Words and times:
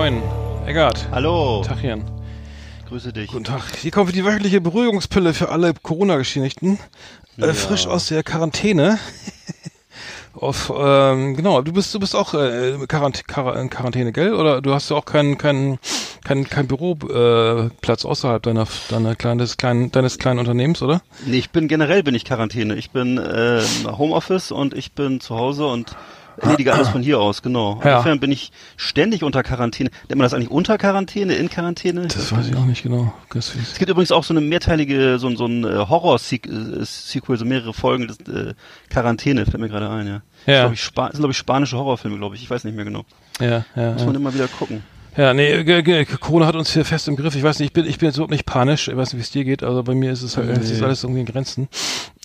Moin. 0.00 0.22
Eggert. 0.64 1.08
Hallo. 1.12 1.62
Tachchen. 1.62 2.02
Grüße 2.88 3.12
dich. 3.12 3.30
Guten 3.30 3.44
Tag. 3.44 3.60
Hier 3.82 3.90
kommt 3.90 4.14
die 4.14 4.24
wöchentliche 4.24 4.58
Beruhigungspille 4.62 5.34
für 5.34 5.50
alle 5.50 5.74
Corona-Geschädigten. 5.74 6.78
Äh, 7.36 7.48
Ja. 7.48 7.52
frisch 7.52 7.86
aus 7.86 8.06
der 8.06 8.22
Quarantäne. 8.22 8.98
Auf, 10.32 10.72
ähm, 10.74 11.36
genau, 11.36 11.60
du 11.60 11.74
bist, 11.74 11.92
du 11.92 12.00
bist 12.00 12.16
auch 12.16 12.32
äh, 12.32 12.78
Quarant 12.88 13.28
Quar 13.28 13.60
in 13.60 13.68
Quarantäne, 13.68 14.10
gell? 14.12 14.32
Oder 14.32 14.62
du 14.62 14.72
hast 14.72 14.88
ja 14.88 14.96
auch 14.96 15.04
keinen 15.04 15.36
keinen 15.36 15.78
kein, 16.24 16.48
kein 16.48 16.66
Büroplatz 16.66 18.04
äh, 18.04 18.08
außerhalb 18.08 18.42
deiner, 18.42 18.66
deiner 18.88 19.14
kleines, 19.16 19.58
kleinen, 19.58 19.92
deines 19.92 20.18
kleinen 20.18 20.38
Unternehmens, 20.38 20.80
oder? 20.80 21.02
Nee, 21.26 21.36
ich 21.36 21.50
bin 21.50 21.68
generell 21.68 22.02
bin 22.02 22.14
ich 22.14 22.24
Quarantäne. 22.24 22.74
Ich 22.76 22.90
bin 22.90 23.18
äh, 23.18 23.60
Homeoffice 23.84 24.50
und 24.50 24.72
ich 24.72 24.92
bin 24.92 25.20
zu 25.20 25.36
Hause 25.36 25.66
und 25.66 25.94
erledige 26.42 26.72
alles 26.72 26.88
von 26.88 27.02
hier 27.02 27.20
aus, 27.20 27.42
genau. 27.42 27.80
Ja. 27.84 27.98
Insofern 27.98 28.20
bin 28.20 28.32
ich 28.32 28.52
ständig 28.76 29.22
unter 29.22 29.42
Quarantäne. 29.42 29.90
Nennt 30.08 30.18
man 30.18 30.24
das 30.24 30.34
eigentlich 30.34 30.50
unter 30.50 30.78
Quarantäne, 30.78 31.34
in 31.34 31.48
Quarantäne? 31.50 32.02
Das 32.08 32.32
weiß 32.32 32.48
ich 32.48 32.56
auch 32.56 32.64
nicht 32.66 32.82
genau. 32.82 33.12
Das 33.32 33.54
Es 33.54 33.78
gibt 33.78 33.90
übrigens 33.90 34.12
auch 34.12 34.24
so 34.24 34.32
eine 34.34 34.40
mehrteilige, 34.40 35.18
so, 35.18 35.28
ein- 35.28 35.36
so 35.36 35.46
ein 35.46 35.64
äh, 35.64 35.86
Horror-Sequel, 35.88 37.36
so 37.36 37.44
mehrere 37.44 37.72
Folgen 37.74 38.08
des 38.08 38.18
äh, 38.20 38.54
Quarantäne, 38.88 39.44
fällt 39.46 39.60
mir 39.60 39.68
gerade 39.68 39.88
ein, 39.90 40.06
ja. 40.06 40.12
Ja. 40.12 40.20
Das, 40.46 40.60
glaub 40.62 40.72
ich, 40.72 40.82
Spa 40.82 41.02
das 41.06 41.12
sind, 41.12 41.20
glaube 41.22 41.32
ich, 41.32 41.38
spanische 41.38 41.76
Horrorfilme, 41.76 42.16
glaube 42.18 42.34
ich. 42.36 42.42
Ich 42.42 42.50
weiß 42.50 42.64
nicht 42.64 42.74
mehr 42.76 42.84
genau. 42.84 43.04
Ja, 43.40 43.64
ja. 43.76 43.92
Muss 43.92 44.00
ja. 44.00 44.06
man 44.06 44.14
immer 44.14 44.32
wieder 44.34 44.48
gucken. 44.48 44.82
Ja, 45.16 45.34
nee, 45.34 45.64
g- 45.64 46.04
Corona 46.04 46.46
hat 46.46 46.54
uns 46.54 46.72
hier 46.72 46.84
fest 46.84 47.08
im 47.08 47.16
Griff. 47.16 47.34
Ich 47.34 47.42
weiß 47.42 47.58
nicht, 47.58 47.68
ich 47.68 47.72
bin, 47.72 47.84
ich 47.84 47.98
bin 47.98 48.06
jetzt 48.06 48.16
überhaupt 48.16 48.30
nicht 48.30 48.46
panisch. 48.46 48.86
Ich 48.88 48.96
weiß 48.96 49.12
nicht, 49.12 49.18
wie 49.18 49.22
es 49.22 49.30
dir 49.30 49.44
geht. 49.44 49.62
Also 49.64 49.82
bei 49.82 49.94
mir 49.94 50.12
ist 50.12 50.22
es 50.22 50.36
halt, 50.36 50.48
es 50.50 50.70
ist 50.70 50.78
Nee. 50.78 50.84
alles 50.86 51.02
irgendwie 51.02 51.20
in 51.20 51.26
Grenzen. 51.26 51.68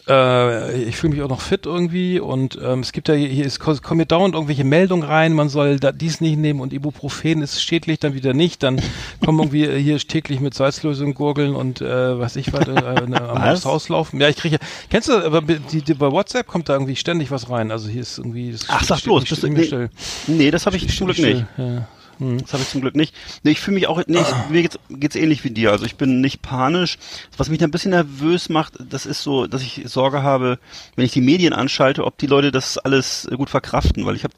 Äh, 0.08 0.84
ich 0.84 0.98
fühle 0.98 1.14
mich 1.14 1.24
auch 1.24 1.30
noch 1.30 1.42
fit 1.42 1.66
irgendwie 1.66 2.20
und 2.20 2.60
ähm, 2.64 2.82
es 2.82 2.92
gibt 2.92 3.08
ja 3.08 3.16
hier, 3.16 3.28
hier 3.28 3.46
ist, 3.46 3.60
kommen 3.60 3.98
mir 3.98 4.06
dauernd 4.06 4.36
irgendwelche 4.36 4.64
Meldungen 4.64 5.04
rein, 5.08 5.34
man 5.34 5.50
soll 5.50 5.80
da 5.80 5.92
dies 5.92 6.22
nicht 6.22 6.38
nehmen 6.38 6.60
und 6.60 6.74
Ibuprofen 6.74 7.42
ist 7.42 7.60
schädlich, 7.64 8.00
dann 8.00 8.14
wieder 8.14 8.34
nicht, 8.34 8.62
dann 8.62 8.80
kommen 9.24 9.40
irgendwie 9.40 9.64
äh, 9.64 9.82
hier 9.82 9.98
täglich 9.98 10.40
mit 10.42 10.54
Salzlösung 10.54 11.16
gurgeln 11.16 11.56
und 11.56 11.82
äh, 11.82 12.20
was 12.20 12.36
ich 12.36 12.54
was, 12.54 12.68
äh, 12.68 12.72
äh, 12.74 13.16
am 13.16 13.42
Was? 13.42 13.66
Haus 13.66 13.90
laufen. 13.90 14.22
Ja, 14.22 14.30
ich 14.30 14.36
kriege, 14.38 14.60
kennst 14.92 15.10
du, 15.10 15.14
aber 15.14 15.42
die, 15.42 15.82
die, 15.82 15.94
bei 15.96 16.12
WhatsApp 16.12 16.46
kommt 16.46 16.70
da 16.70 16.74
irgendwie 16.74 16.96
ständig 16.96 17.32
was 17.32 17.50
rein. 17.50 17.72
Also 17.72 17.90
hier 17.90 18.02
ist 18.02 18.20
irgendwie, 18.20 18.52
das 18.52 18.66
Ach, 18.68 18.84
sag 18.84 19.02
bloß, 19.02 19.26
bist 19.26 19.42
du- 19.42 19.48
nee. 19.48 19.88
Nee, 20.28 20.52
das 20.52 20.68
habe 20.68 20.78
ich 20.78 20.96
zum 20.96 21.08
Glück 21.08 21.18
nicht. 21.20 21.46
Ja. 21.58 21.88
Das 22.20 22.54
habe 22.54 22.64
ich 22.64 22.70
zum 22.70 22.82
Glück 22.82 22.96
nicht. 22.96 23.14
Nee, 23.44 23.52
ich 23.52 23.60
fühle 23.60 23.76
mich 23.76 23.88
auch 23.88 24.02
nee, 24.08 24.20
ich, 24.20 24.50
mir 24.50 24.62
geht's, 24.62 24.80
geht's 24.90 25.16
ähnlich 25.16 25.44
wie 25.44 25.52
dir. 25.52 25.72
Also 25.72 25.86
ich 25.86 25.96
bin 25.96 26.22
nicht 26.22 26.42
panisch. 26.42 26.98
Was 27.38 27.50
mich 27.50 27.64
ein 27.64 27.72
bisschen 27.72 27.92
nervös 27.92 28.50
macht, 28.50 28.74
das 28.90 29.06
ist 29.06 29.24
so, 29.24 29.48
dass 29.48 29.62
ich 29.62 29.84
Sorge 29.86 30.24
habe, 30.24 30.60
wenn 30.96 31.06
ich 31.06 31.12
die 31.12 31.22
Medien 31.22 31.54
anschalte, 31.54 32.06
ob 32.06 32.18
die 32.18 32.28
Leute 32.28 32.52
das 32.52 32.78
alles 32.78 33.28
gut 33.36 33.50
verkraften, 33.50 34.06
weil 34.06 34.16
ich 34.16 34.24
habe 34.24 34.34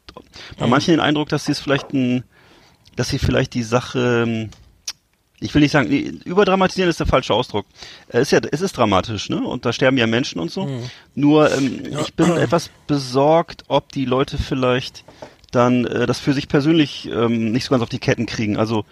bei 0.58 0.66
manchen 0.66 0.92
den 0.92 1.00
Eindruck, 1.00 1.28
dass 1.28 1.44
sie 1.44 1.52
es 1.52 1.60
vielleicht 1.60 1.92
ein, 1.92 2.24
dass 2.96 3.08
sie 3.08 3.18
vielleicht 3.18 3.54
die 3.54 3.62
Sache 3.62 4.24
ähm, 4.26 4.50
ich 5.40 5.54
will 5.54 5.62
nicht 5.62 5.70
sagen, 5.70 5.88
nee, 5.88 6.12
überdramatisieren 6.24 6.90
ist 6.90 6.98
der 6.98 7.06
falsche 7.06 7.32
Ausdruck. 7.32 7.66
Es 8.08 8.22
ist 8.22 8.30
ja, 8.32 8.40
es 8.50 8.60
ist 8.60 8.76
dramatisch, 8.76 9.28
ne? 9.28 9.40
Und 9.40 9.64
da 9.64 9.72
sterben 9.72 9.96
ja 9.96 10.06
Menschen 10.06 10.40
und 10.40 10.50
so. 10.50 10.64
Nur, 11.14 11.52
ähm, 11.52 11.82
ich 12.00 12.14
bin 12.14 12.36
etwas 12.36 12.70
besorgt, 12.86 13.64
ob 13.68 13.92
die 13.92 14.04
Leute 14.04 14.36
vielleicht 14.36 15.04
dann 15.50 15.84
äh, 15.84 16.06
das 16.06 16.18
für 16.18 16.32
sich 16.32 16.48
persönlich 16.48 17.08
ähm, 17.12 17.52
nicht 17.52 17.64
so 17.64 17.70
ganz 17.70 17.82
auf 17.82 17.88
die 17.88 17.98
Ketten 17.98 18.26
kriegen. 18.26 18.56
Also 18.56 18.84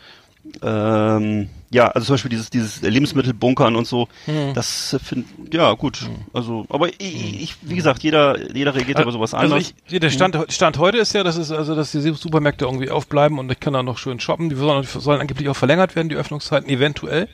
ähm, 0.63 1.49
ja, 1.71 1.89
also 1.89 2.07
zum 2.07 2.15
Beispiel 2.15 2.29
dieses 2.31 2.51
dieses 2.51 2.81
Lebensmittelbunkern 2.83 3.75
und 3.75 3.87
so. 3.87 4.09
Das 4.55 4.93
äh, 4.93 4.99
find, 4.99 5.27
ja 5.53 5.73
gut. 5.73 6.09
Also, 6.33 6.65
aber 6.69 6.89
ich, 6.89 7.43
ich, 7.43 7.57
wie 7.63 7.75
gesagt, 7.75 8.03
jeder 8.03 8.53
jeder 8.55 8.75
reagiert 8.75 9.01
über 9.01 9.11
sowas 9.11 9.35
Also 9.35 9.55
anders. 9.55 9.75
ich, 9.89 9.99
der 9.99 10.11
Stand, 10.11 10.39
Stand 10.49 10.79
heute 10.79 10.99
ist 10.99 11.13
ja, 11.13 11.25
dass 11.25 11.37
es 11.37 11.51
also, 11.51 11.75
dass 11.75 11.91
die 11.91 12.01
Supermärkte 12.01 12.65
irgendwie 12.65 12.91
aufbleiben 12.91 13.39
und 13.39 13.51
ich 13.51 13.59
kann 13.59 13.73
da 13.73 13.83
noch 13.83 13.99
schön 13.99 14.21
shoppen. 14.21 14.49
Die 14.49 14.55
sollen, 14.55 14.85
sollen 14.85 15.21
angeblich 15.21 15.49
auch 15.49 15.57
verlängert 15.57 15.97
werden, 15.97 16.09
die 16.09 16.17
Öffnungszeiten 16.17 16.71
eventuell. 16.71 17.29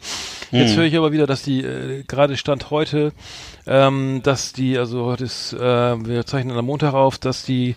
Jetzt 0.50 0.76
höre 0.76 0.84
ich 0.84 0.96
aber 0.96 1.12
wieder, 1.12 1.26
dass 1.26 1.42
die 1.42 1.60
äh, 1.62 2.04
gerade 2.04 2.36
Stand 2.36 2.70
heute, 2.70 3.12
ähm, 3.66 4.20
dass 4.22 4.52
die, 4.52 4.78
also 4.78 5.04
heute 5.04 5.24
ist, 5.24 5.52
äh, 5.52 5.58
wir 5.58 6.26
zeichnen 6.26 6.56
am 6.56 6.66
Montag 6.66 6.94
auf, 6.94 7.18
dass 7.18 7.44
die 7.44 7.76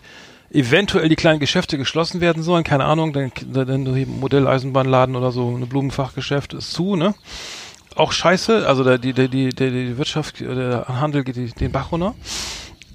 eventuell 0.50 1.08
die 1.08 1.16
kleinen 1.16 1.40
Geschäfte 1.40 1.78
geschlossen 1.78 2.20
werden 2.20 2.42
sollen. 2.42 2.64
Keine 2.64 2.84
Ahnung, 2.84 3.12
dann, 3.12 3.32
dann 3.52 3.86
ein 3.86 4.20
Modelleisenbahnladen 4.20 5.16
oder 5.16 5.32
so, 5.32 5.56
ein 5.56 5.68
Blumenfachgeschäft 5.68 6.54
ist 6.54 6.72
zu, 6.72 6.96
ne? 6.96 7.14
Auch 7.94 8.12
scheiße, 8.12 8.68
also 8.68 8.84
der, 8.84 8.98
die, 8.98 9.14
die, 9.14 9.28
die, 9.28 9.50
die, 9.54 9.98
Wirtschaft, 9.98 10.40
der 10.40 10.86
Handel 10.86 11.24
geht 11.24 11.60
den 11.60 11.72
Bach 11.72 11.92
runter. 11.92 12.14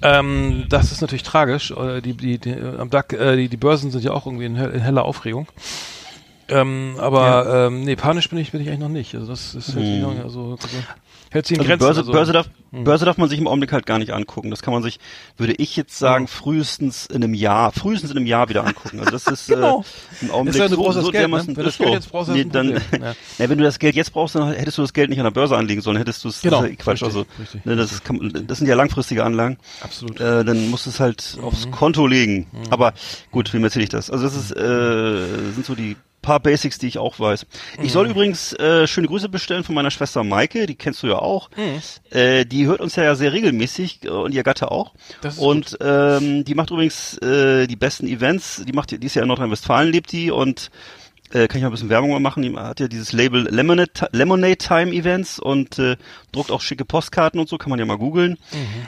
Ähm, 0.00 0.66
das 0.68 0.92
ist 0.92 1.00
natürlich 1.00 1.22
tragisch. 1.22 1.70
Äh, 1.72 2.00
Die, 2.00 2.14
die, 2.14 2.38
die, 2.38 2.54
am 2.54 2.90
DAC, 2.90 3.12
äh, 3.12 3.36
die, 3.36 3.48
die 3.48 3.56
Börsen 3.56 3.90
sind 3.90 4.04
ja 4.04 4.12
auch 4.12 4.26
irgendwie 4.26 4.46
in, 4.46 4.56
in 4.56 4.80
heller 4.80 5.04
Aufregung. 5.04 5.46
Ähm, 6.48 6.96
aber 6.98 7.66
ähm, 7.68 7.84
nee, 7.84 7.96
panisch 7.96 8.28
bin 8.28 8.38
ich, 8.38 8.52
bin 8.52 8.60
ich 8.60 8.68
eigentlich 8.68 8.80
noch 8.80 8.88
nicht. 8.88 9.14
Also 9.14 9.28
das 9.28 9.54
ist 9.54 9.74
hält 9.74 9.86
sich 9.86 10.02
noch, 10.02 10.16
also, 10.22 10.58
also, 10.60 10.78
hält 11.32 11.46
sich 11.46 11.56
in 11.56 11.60
Also 11.60 11.68
Grenzen. 11.70 11.84
Börse, 11.86 12.00
also, 12.00 12.12
Börse, 12.12 12.32
darf, 12.32 12.46
Börse 12.70 13.04
darf 13.04 13.18
man 13.18 13.28
sich 13.28 13.38
im 13.38 13.46
Augenblick 13.46 13.72
halt 13.72 13.84
gar 13.86 13.98
nicht 13.98 14.12
angucken. 14.12 14.50
Das 14.50 14.62
kann 14.62 14.72
man 14.72 14.82
sich, 14.82 14.98
würde 15.36 15.54
ich 15.54 15.76
jetzt 15.76 15.98
sagen, 15.98 16.24
Ja. 16.24 16.30
frühestens 16.30 17.06
in 17.06 17.16
einem 17.22 17.34
Jahr, 17.34 17.72
frühestens 17.72 18.10
in 18.10 18.16
einem 18.16 18.26
Jahr 18.26 18.48
wieder 18.48 18.64
angucken. 18.66 18.98
Also 19.00 19.10
das 19.10 19.26
ist 19.26 19.48
Genau. 19.48 19.80
äh, 19.80 20.24
im 20.24 20.30
Augenblick 20.30 20.54
Ist 20.54 20.60
ja, 20.60 20.68
du 20.68 20.92
so, 20.92 21.10
Geld, 21.10 21.30
ne? 21.30 21.42
Wenn 21.46 21.54
du 21.54 21.62
das 21.62 21.76
so. 21.76 21.84
Geld 21.84 21.94
jetzt 21.94 22.10
brauchst, 22.10 22.30
nee, 22.30 22.40
ein 22.42 22.50
dann. 22.50 22.70
Ja. 22.92 23.14
ja, 23.38 23.48
wenn 23.48 23.58
du 23.58 23.64
das 23.64 23.78
Geld 23.78 23.94
jetzt 23.96 24.12
brauchst, 24.12 24.34
dann 24.34 24.52
hättest 24.52 24.78
du 24.78 24.82
das 24.82 24.92
Geld 24.92 25.10
nicht 25.10 25.18
an 25.18 25.24
der 25.24 25.30
Börse 25.32 25.56
anlegen 25.56 25.80
sollen, 25.82 25.96
hättest 25.96 26.24
du 26.24 26.28
es 26.28 26.40
Genau, 26.42 26.62
ja 26.64 26.68
Quatsch. 26.76 27.02
richtig, 27.02 27.06
also, 27.08 27.26
richtig, 27.40 27.64
ne, 27.64 27.76
das, 27.76 28.02
kann, 28.04 28.44
das 28.46 28.58
sind 28.58 28.66
ja 28.66 28.74
langfristige 28.74 29.24
Anlagen. 29.24 29.58
Absolut. 29.80 30.20
Äh, 30.20 30.44
dann 30.44 30.70
musst 30.70 30.86
du 30.86 30.90
es 30.90 31.00
halt 31.00 31.38
aufs 31.42 31.70
Konto 31.70 32.06
legen. 32.06 32.46
Aber 32.70 32.94
gut, 33.30 33.52
wem 33.52 33.64
erzähle 33.64 33.84
ich 33.84 33.90
das? 33.90 34.10
Also 34.10 34.24
das 34.24 34.36
ist, 34.36 34.50
äh, 34.56 35.52
sind 35.54 35.64
so 35.66 35.74
die 35.74 35.96
paar 36.22 36.40
Basics, 36.40 36.78
die 36.78 36.86
ich 36.86 36.98
auch 36.98 37.18
weiß. 37.20 37.46
Ich 37.82 37.92
soll 37.92 38.08
übrigens 38.08 38.52
äh, 38.54 38.86
schöne 38.86 39.08
Grüße 39.08 39.28
bestellen 39.28 39.64
von 39.64 39.74
meiner 39.74 39.90
Schwester 39.90 40.24
Maike, 40.24 40.66
die 40.66 40.76
kennst 40.76 41.02
du 41.02 41.08
ja 41.08 41.16
auch. 41.16 41.50
Äh, 42.10 42.46
die 42.46 42.66
hört 42.66 42.80
uns 42.80 42.96
ja 42.96 43.14
sehr 43.14 43.32
regelmäßig 43.32 44.04
äh, 44.04 44.08
und 44.08 44.32
ihr 44.32 44.42
Gatte 44.42 44.70
auch. 44.70 44.94
Das 45.20 45.34
ist 45.34 45.40
und 45.40 45.78
ähm, 45.80 46.44
die 46.44 46.54
macht 46.54 46.70
übrigens 46.70 47.18
äh, 47.18 47.66
die 47.66 47.76
besten 47.76 48.06
Events. 48.06 48.62
Die 48.66 48.72
macht, 48.72 48.90
die 48.90 49.06
ist 49.06 49.14
ja 49.14 49.22
in 49.22 49.28
Nordrhein-Westfalen 49.28 49.90
lebt 49.90 50.12
die 50.12 50.30
und 50.30 50.70
äh, 51.34 51.48
kann 51.48 51.58
ich 51.58 51.62
mal 51.62 51.68
ein 51.68 51.72
bisschen 51.72 51.88
Werbung 51.88 52.20
machen. 52.22 52.42
Die 52.42 52.56
hat 52.56 52.80
ja 52.80 52.88
dieses 52.88 53.12
Label 53.12 53.48
Lemonade, 53.50 53.90
Lemonade 54.12 54.56
Time 54.56 54.92
Events 54.92 55.38
und 55.38 55.78
äh, 55.78 55.96
druckt 56.32 56.50
auch 56.50 56.60
schicke 56.60 56.84
Postkarten 56.84 57.40
und 57.40 57.48
so, 57.48 57.58
kann 57.58 57.70
man 57.70 57.78
ja 57.78 57.84
mal 57.84 57.98
googeln. 57.98 58.38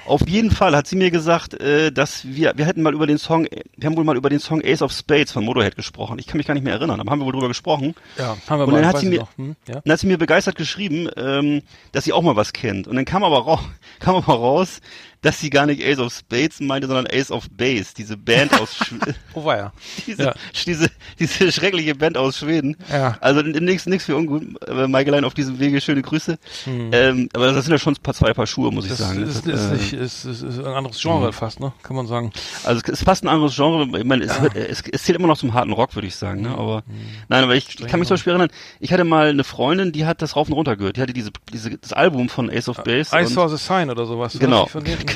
Auf 0.06 0.28
jeden 0.28 0.50
Fall 0.50 0.76
hat 0.76 0.86
sie 0.86 0.96
mir 0.96 1.10
gesagt, 1.10 1.54
äh, 1.60 1.92
dass 1.92 2.24
wir, 2.24 2.52
wir 2.56 2.66
hätten 2.66 2.82
mal 2.82 2.94
über 2.94 3.06
den 3.06 3.18
Song, 3.18 3.46
wir 3.76 3.86
haben 3.86 3.96
wohl 3.96 4.04
mal 4.04 4.16
über 4.16 4.30
den 4.30 4.40
Song 4.40 4.62
Ace 4.64 4.82
of 4.82 4.92
Spades 4.92 5.32
von 5.32 5.44
Motorhead 5.44 5.76
gesprochen. 5.76 6.18
Ich 6.18 6.26
kann 6.26 6.38
mich 6.38 6.46
gar 6.46 6.54
nicht 6.54 6.64
mehr 6.64 6.74
erinnern, 6.74 7.00
aber 7.00 7.10
haben 7.10 7.20
wir 7.20 7.26
wohl 7.26 7.32
drüber 7.32 7.48
gesprochen. 7.48 7.94
ja, 8.18 8.36
haben 8.48 8.58
wir 8.58 8.66
und 8.66 8.72
mal. 8.72 8.82
dann 8.82 8.88
hat 8.88 8.98
sie 8.98 9.06
mir-. 9.06 9.26
Hm? 9.36 9.56
Ja? 9.68 9.80
Dann 9.80 9.92
hat 9.92 10.00
sie 10.00 10.06
mir 10.06 10.18
begeistert 10.18 10.56
geschrieben, 10.56 11.08
ähm, 11.16 11.62
dass 11.92 12.04
sie 12.04 12.12
auch 12.12 12.22
mal 12.22 12.36
was 12.36 12.52
kennt. 12.52 12.86
Und 12.88 12.96
dann 12.96 13.04
kam 13.04 13.24
aber, 13.24 13.38
raus, 13.38 13.60
kam 14.00 14.16
aber 14.16 14.34
raus, 14.34 14.80
dass 15.24 15.40
sie 15.40 15.50
gar 15.50 15.66
nicht 15.66 15.82
Ace 15.84 15.98
of 15.98 16.12
Spades 16.14 16.60
meinte, 16.60 16.86
sondern 16.86 17.06
Ace 17.12 17.30
of 17.32 17.48
Base, 17.50 17.92
diese 17.96 18.16
Band 18.16 18.58
aus 18.60 18.76
Schw- 18.78 19.14
Oh, 19.34 19.44
war 19.44 19.56
ja. 19.56 19.72
diese, 20.06 20.22
Ja. 20.22 20.34
diese, 20.66 20.88
diese 21.18 21.50
schreckliche 21.50 21.94
Band 21.96 22.16
aus 22.16 22.38
Schweden. 22.38 22.76
Ja. 22.92 23.16
Also 23.20 23.42
nichts 23.42 23.86
nichts 23.86 24.04
für 24.04 24.16
ungut. 24.16 24.44
Äh, 24.68 24.86
Maikelein 24.86 25.24
auf 25.24 25.34
diesem 25.34 25.58
Wege, 25.58 25.80
schöne 25.80 26.02
Grüße. 26.02 26.38
Ähm, 26.66 27.28
aber 27.32 27.52
das 27.52 27.64
sind 27.64 27.72
ja 27.72 27.78
schon 27.78 27.94
ein 27.94 28.02
paar, 28.02 28.14
zwei 28.14 28.32
Paar 28.32 28.46
Schuhe, 28.46 28.70
muss 28.70 28.84
ich 28.84 28.92
Hm. 28.92 28.96
Das 28.98 29.08
sagen. 29.08 29.22
ist, 29.24 29.46
Das, 29.48 29.60
ist, 29.60 29.70
äh, 29.70 29.74
nicht, 29.74 29.92
ist, 29.94 30.24
ist, 30.26 30.42
ist 30.42 30.58
ein 30.60 30.66
anderes 30.66 31.00
Genre 31.00 31.32
fast, 31.32 31.58
ne? 31.58 31.72
Kann 31.82 31.96
man 31.96 32.06
sagen. 32.06 32.32
also 32.64 32.80
es 32.84 32.88
ist 33.00 33.04
fast 33.04 33.24
ein 33.24 33.28
anderes 33.28 33.56
Genre. 33.56 33.88
Ich 33.98 34.04
meine, 34.04 34.24
es, 34.24 34.40
wird, 34.40 34.54
es, 34.54 34.82
es 34.92 35.02
zählt 35.02 35.18
immer 35.18 35.26
noch 35.28 35.38
zum 35.38 35.54
harten 35.54 35.72
Rock, 35.72 35.94
würde 35.96 36.06
ich 36.06 36.14
sagen. 36.16 36.44
Hm. 36.44 36.50
Ne? 36.52 36.58
Aber 36.58 36.82
nein, 37.28 37.42
aber 37.44 37.54
ich 37.56 37.76
kann 37.88 37.98
mich 37.98 38.06
zum 38.08 38.14
Beispiel 38.16 38.32
erinnern. 38.32 38.50
Ich 38.78 38.92
hatte 38.92 39.04
mal 39.04 39.28
eine 39.30 39.42
Freundin, 39.44 39.90
die 39.92 40.04
hat 40.06 40.20
das 40.22 40.36
rauf 40.36 40.48
und 40.48 40.54
runter 40.54 40.76
gehört. 40.76 40.96
Die 40.96 41.00
hatte 41.00 41.12
diese, 41.14 41.30
diese 41.52 41.76
das 41.78 41.92
Album 41.92 42.28
von 42.28 42.50
Ace 42.50 42.68
of 42.68 42.82
Base. 42.84 43.10
I 43.16 43.20
und- 43.22 43.28
saw 43.28 43.48
the 43.48 43.56
sign 43.56 43.88
oder 43.90 44.04
sowas. 44.06 44.36
Genau, 44.38 44.66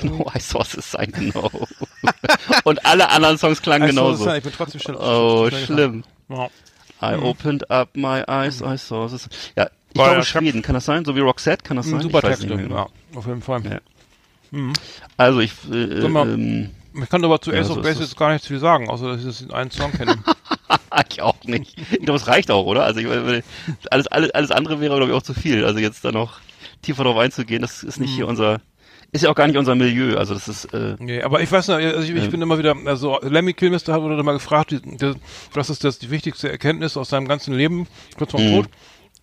Genau, 0.00 0.30
I 0.34 0.38
saw 0.40 0.62
the 0.64 0.80
sign, 0.80 1.10
genau. 1.12 1.50
und 2.64 2.84
alle 2.86 3.08
anderen 3.10 3.38
Songs 3.38 3.60
klangen 3.62 3.88
I 3.88 3.92
saw 3.92 4.12
the 4.12 4.18
genauso. 4.18 4.24
sign. 4.24 4.36
Ich 4.38 4.42
bin 4.44 4.52
trotzdem 4.52 4.80
schnell. 4.80 4.96
Oh, 4.96 5.48
schnell 5.48 5.64
schlimm. 5.64 6.04
I 7.00 7.14
opened 7.14 7.70
up 7.70 7.90
my 7.96 8.22
eyes, 8.28 8.60
I 8.60 8.76
saw 8.76 9.06
this. 9.08 9.28
Ja, 9.56 9.68
ich 9.92 9.98
War 9.98 10.06
glaube 10.06 10.16
ja 10.18 10.24
Schweden, 10.24 10.62
kann 10.62 10.74
das 10.74 10.84
sein? 10.84 11.04
So 11.04 11.14
wie 11.16 11.20
Roxette, 11.20 11.62
kann 11.62 11.76
das 11.76 11.86
Ja. 11.86 11.92
sein? 11.92 12.00
Super 12.02 12.22
Texte, 12.22 12.46
genau. 12.46 12.74
ja, 12.76 12.86
auf 13.14 13.26
jeden 13.26 13.42
Fall. 13.42 13.62
Ja. 13.64 13.80
Also 15.16 15.40
ich, 15.40 15.52
äh, 15.70 16.08
mal, 16.08 16.28
ähm, 16.28 16.70
Ich 17.00 17.08
kann 17.10 17.24
aber 17.24 17.40
zu 17.40 17.52
Ja, 17.52 17.60
Ace 17.60 17.68
so 17.68 17.76
of 17.76 17.82
Base 17.82 18.00
jetzt 18.00 18.16
gar 18.16 18.32
nichts 18.32 18.46
viel 18.48 18.58
sagen, 18.58 18.88
außer 18.88 19.08
dass 19.08 19.20
ich 19.20 19.26
das 19.26 19.40
in 19.42 19.52
einen 19.52 19.70
Song 19.70 19.92
kenne. 19.92 20.16
ich 21.10 21.22
auch 21.22 21.42
nicht. 21.44 21.76
Ich 21.92 22.00
glaube, 22.00 22.16
es 22.16 22.26
reicht 22.26 22.50
auch, 22.50 22.64
oder? 22.66 22.84
Also 22.84 23.00
ich, 23.00 23.06
meine, 23.06 23.42
alles, 23.90 24.06
alles, 24.08 24.30
alles 24.30 24.50
andere 24.50 24.80
wäre, 24.80 24.96
glaube 24.96 25.12
ich, 25.12 25.16
auch 25.16 25.22
zu 25.22 25.34
viel. 25.34 25.64
Also 25.64 25.78
jetzt 25.78 26.04
da 26.04 26.12
noch 26.12 26.40
tiefer 26.82 27.04
drauf 27.04 27.16
einzugehen, 27.18 27.60
das 27.62 27.82
ist 27.82 28.00
nicht 28.00 28.14
hier 28.14 28.24
Mhm. 28.24 28.30
unser, 28.30 28.60
ist 29.12 29.22
ja 29.24 29.30
auch 29.30 29.34
gar 29.34 29.46
nicht 29.46 29.56
unser 29.56 29.74
Milieu. 29.74 30.16
Also 30.16 30.34
das 30.34 30.48
ist, 30.48 30.66
äh, 30.74 30.96
nee, 30.98 31.22
aber 31.22 31.40
ich 31.40 31.50
weiß 31.50 31.68
nicht, 31.68 31.76
also 31.78 32.00
ich, 32.00 32.10
ich 32.22 32.30
bin 32.30 32.42
immer 32.42 32.58
wieder, 32.58 32.76
also 32.84 33.18
Lemmy 33.22 33.54
Kilmister 33.54 33.92
hat 33.94 34.02
wurde 34.02 34.22
mal 34.22 34.32
gefragt, 34.34 34.70
die, 34.70 34.80
die, 34.80 35.14
was 35.54 35.70
ist 35.70 35.84
das 35.84 35.98
die 35.98 36.10
wichtigste 36.10 36.50
Erkenntnis 36.50 36.96
aus 36.96 37.08
seinem 37.10 37.26
ganzen 37.28 37.54
Leben, 37.54 37.86
kurz 38.16 38.32
vor 38.32 38.40
dem 38.40 38.50
Mhm. 38.50 38.54
Tod? 38.62 38.68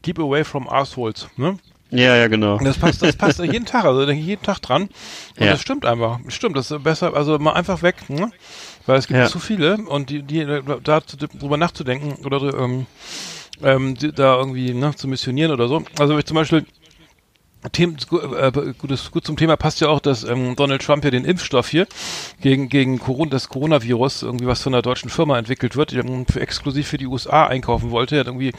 Keep 0.02 0.20
away 0.20 0.44
from 0.44 0.68
assholes, 0.68 1.28
ne? 1.38 1.58
Ja, 1.92 2.16
ja, 2.16 2.28
genau. 2.28 2.58
Das 2.58 2.78
passt, 2.78 3.02
das 3.04 3.16
passt 3.16 3.40
jeden 3.40 3.66
Tag, 3.66 3.86
also 3.86 4.06
denke 4.06 4.22
ich 4.22 4.28
jeden 4.28 4.42
Tag 4.44 4.60
dran. 4.60 4.84
Und 4.84 5.46
Ja. 5.46 5.52
das 5.52 5.62
stimmt 5.62 5.86
einfach. 5.86 6.20
Stimmt, 6.30 6.58
das 6.58 6.72
ist 6.72 6.84
besser, 6.84 7.14
also 7.14 7.38
mal 7.38 7.54
einfach 7.54 7.84
weg, 7.84 8.10
ne? 8.10 8.32
Weil 8.88 8.98
es 8.98 9.08
gibt 9.08 9.20
Ja. 9.20 9.28
zu 9.28 9.40
viele 9.40 9.78
und 9.78 10.10
die, 10.10 10.24
die 10.24 10.46
da 10.84 11.00
drüber 11.00 11.58
nachzudenken 11.58 12.26
oder 12.26 12.42
ähm, 12.60 12.88
ähm, 13.64 13.96
da 14.16 14.38
irgendwie 14.38 14.74
ne, 14.74 14.96
zu 14.96 15.08
missionieren 15.08 15.52
oder 15.52 15.68
so. 15.68 15.84
Also 16.00 16.18
ich 16.18 16.26
zum 16.26 16.36
Beispiel 16.36 16.66
Themen, 17.72 17.98
äh, 18.38 18.52
gutes, 18.78 19.12
gut 19.12 19.26
zum 19.26 19.38
Thema 19.38 19.58
passt 19.58 19.82
ja 19.82 19.88
auch, 19.88 20.00
dass 20.00 20.24
ähm, 20.24 20.56
Donald 20.56 20.82
Trump 20.84 21.04
ja 21.04 21.12
den 21.12 21.26
Impfstoff 21.26 21.68
hier 21.70 21.88
gegen, 22.42 22.70
gegen 22.70 23.00
Corona, 23.00 23.32
das 23.32 23.50
Coronavirus, 23.50 24.24
irgendwie 24.24 24.48
was 24.48 24.62
von 24.62 24.74
einer 24.74 24.82
deutschen 24.82 25.10
Firma 25.10 25.38
entwickelt 25.40 25.76
wird, 25.76 25.92
die 25.92 26.02
für, 26.32 26.40
exklusiv 26.42 26.88
für 26.88 26.98
die 26.98 27.08
USA 27.08 27.48
einkaufen 27.48 27.92
wollte. 27.92 28.16
Er 28.16 28.20
hat 28.22 28.28
irgendwie 28.28 28.52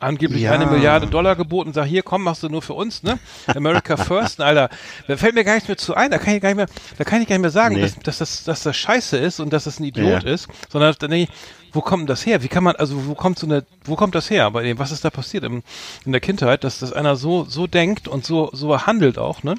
angeblich 0.00 0.42
Ja. 0.42 0.52
eine 0.52 0.66
Milliarde 0.66 1.06
Dollar 1.06 1.36
geboten, 1.36 1.72
sag 1.72 1.84
hier, 1.86 2.02
komm, 2.02 2.22
machst 2.22 2.42
du 2.42 2.48
nur 2.48 2.62
für 2.62 2.74
uns, 2.74 3.02
ne? 3.02 3.18
America 3.46 3.96
First, 3.96 4.40
Alter. 4.40 4.68
Da 5.08 5.16
fällt 5.16 5.34
mir 5.34 5.44
gar 5.44 5.54
nichts 5.54 5.68
mehr 5.68 5.76
zu 5.76 5.94
ein, 5.94 6.10
da 6.10 6.18
kann 6.18 6.34
ich 6.34 6.40
gar 6.42 6.48
nicht 6.48 6.56
mehr, 6.56 6.66
da 6.98 7.04
kann 7.04 7.20
ich 7.22 7.28
gar 7.28 7.36
nicht 7.36 7.42
mehr 7.42 7.50
sagen, 7.50 7.74
Nee. 7.76 7.82
dass, 7.82 7.98
dass, 7.98 8.18
das, 8.18 8.44
dass 8.44 8.62
das 8.62 8.76
scheiße 8.76 9.16
ist 9.16 9.40
und 9.40 9.52
dass 9.52 9.64
das 9.64 9.80
ein 9.80 9.84
Idiot 9.84 10.22
Ja. 10.24 10.30
ist, 10.30 10.48
sondern 10.70 10.94
dann 10.98 11.10
denke 11.10 11.30
ich, 11.32 11.38
wo 11.74 11.80
kommt 11.80 12.02
denn 12.02 12.06
das 12.06 12.24
her? 12.24 12.42
Wie 12.42 12.48
kann 12.48 12.64
man, 12.64 12.76
also 12.76 13.06
wo 13.06 13.14
kommt 13.14 13.38
so 13.38 13.46
eine, 13.46 13.64
wo 13.84 13.96
kommt 13.96 14.14
das 14.14 14.30
her 14.30 14.50
bei 14.50 14.62
dem? 14.62 14.78
Was 14.78 14.90
ist 14.92 15.04
da 15.04 15.10
passiert 15.10 15.44
im, 15.44 15.62
in 16.06 16.12
der 16.12 16.20
Kindheit, 16.20 16.64
dass, 16.64 16.78
dass 16.78 16.92
einer 16.92 17.16
so, 17.16 17.44
so 17.44 17.66
denkt 17.66 18.08
und 18.08 18.24
so, 18.24 18.50
so 18.52 18.80
handelt 18.86 19.18
auch, 19.18 19.42
ne? 19.42 19.56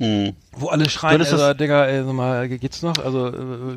Hm. 0.00 0.34
Wo 0.52 0.68
alle 0.68 0.88
schreien, 0.88 1.18
das- 1.18 1.32
äh, 1.32 1.56
Digga, 1.56 1.86
ey, 1.86 2.04
sag 2.04 2.12
mal, 2.14 2.48
geht's 2.48 2.82
noch? 2.82 2.98
Also, 3.04 3.26
äh, 3.28 3.32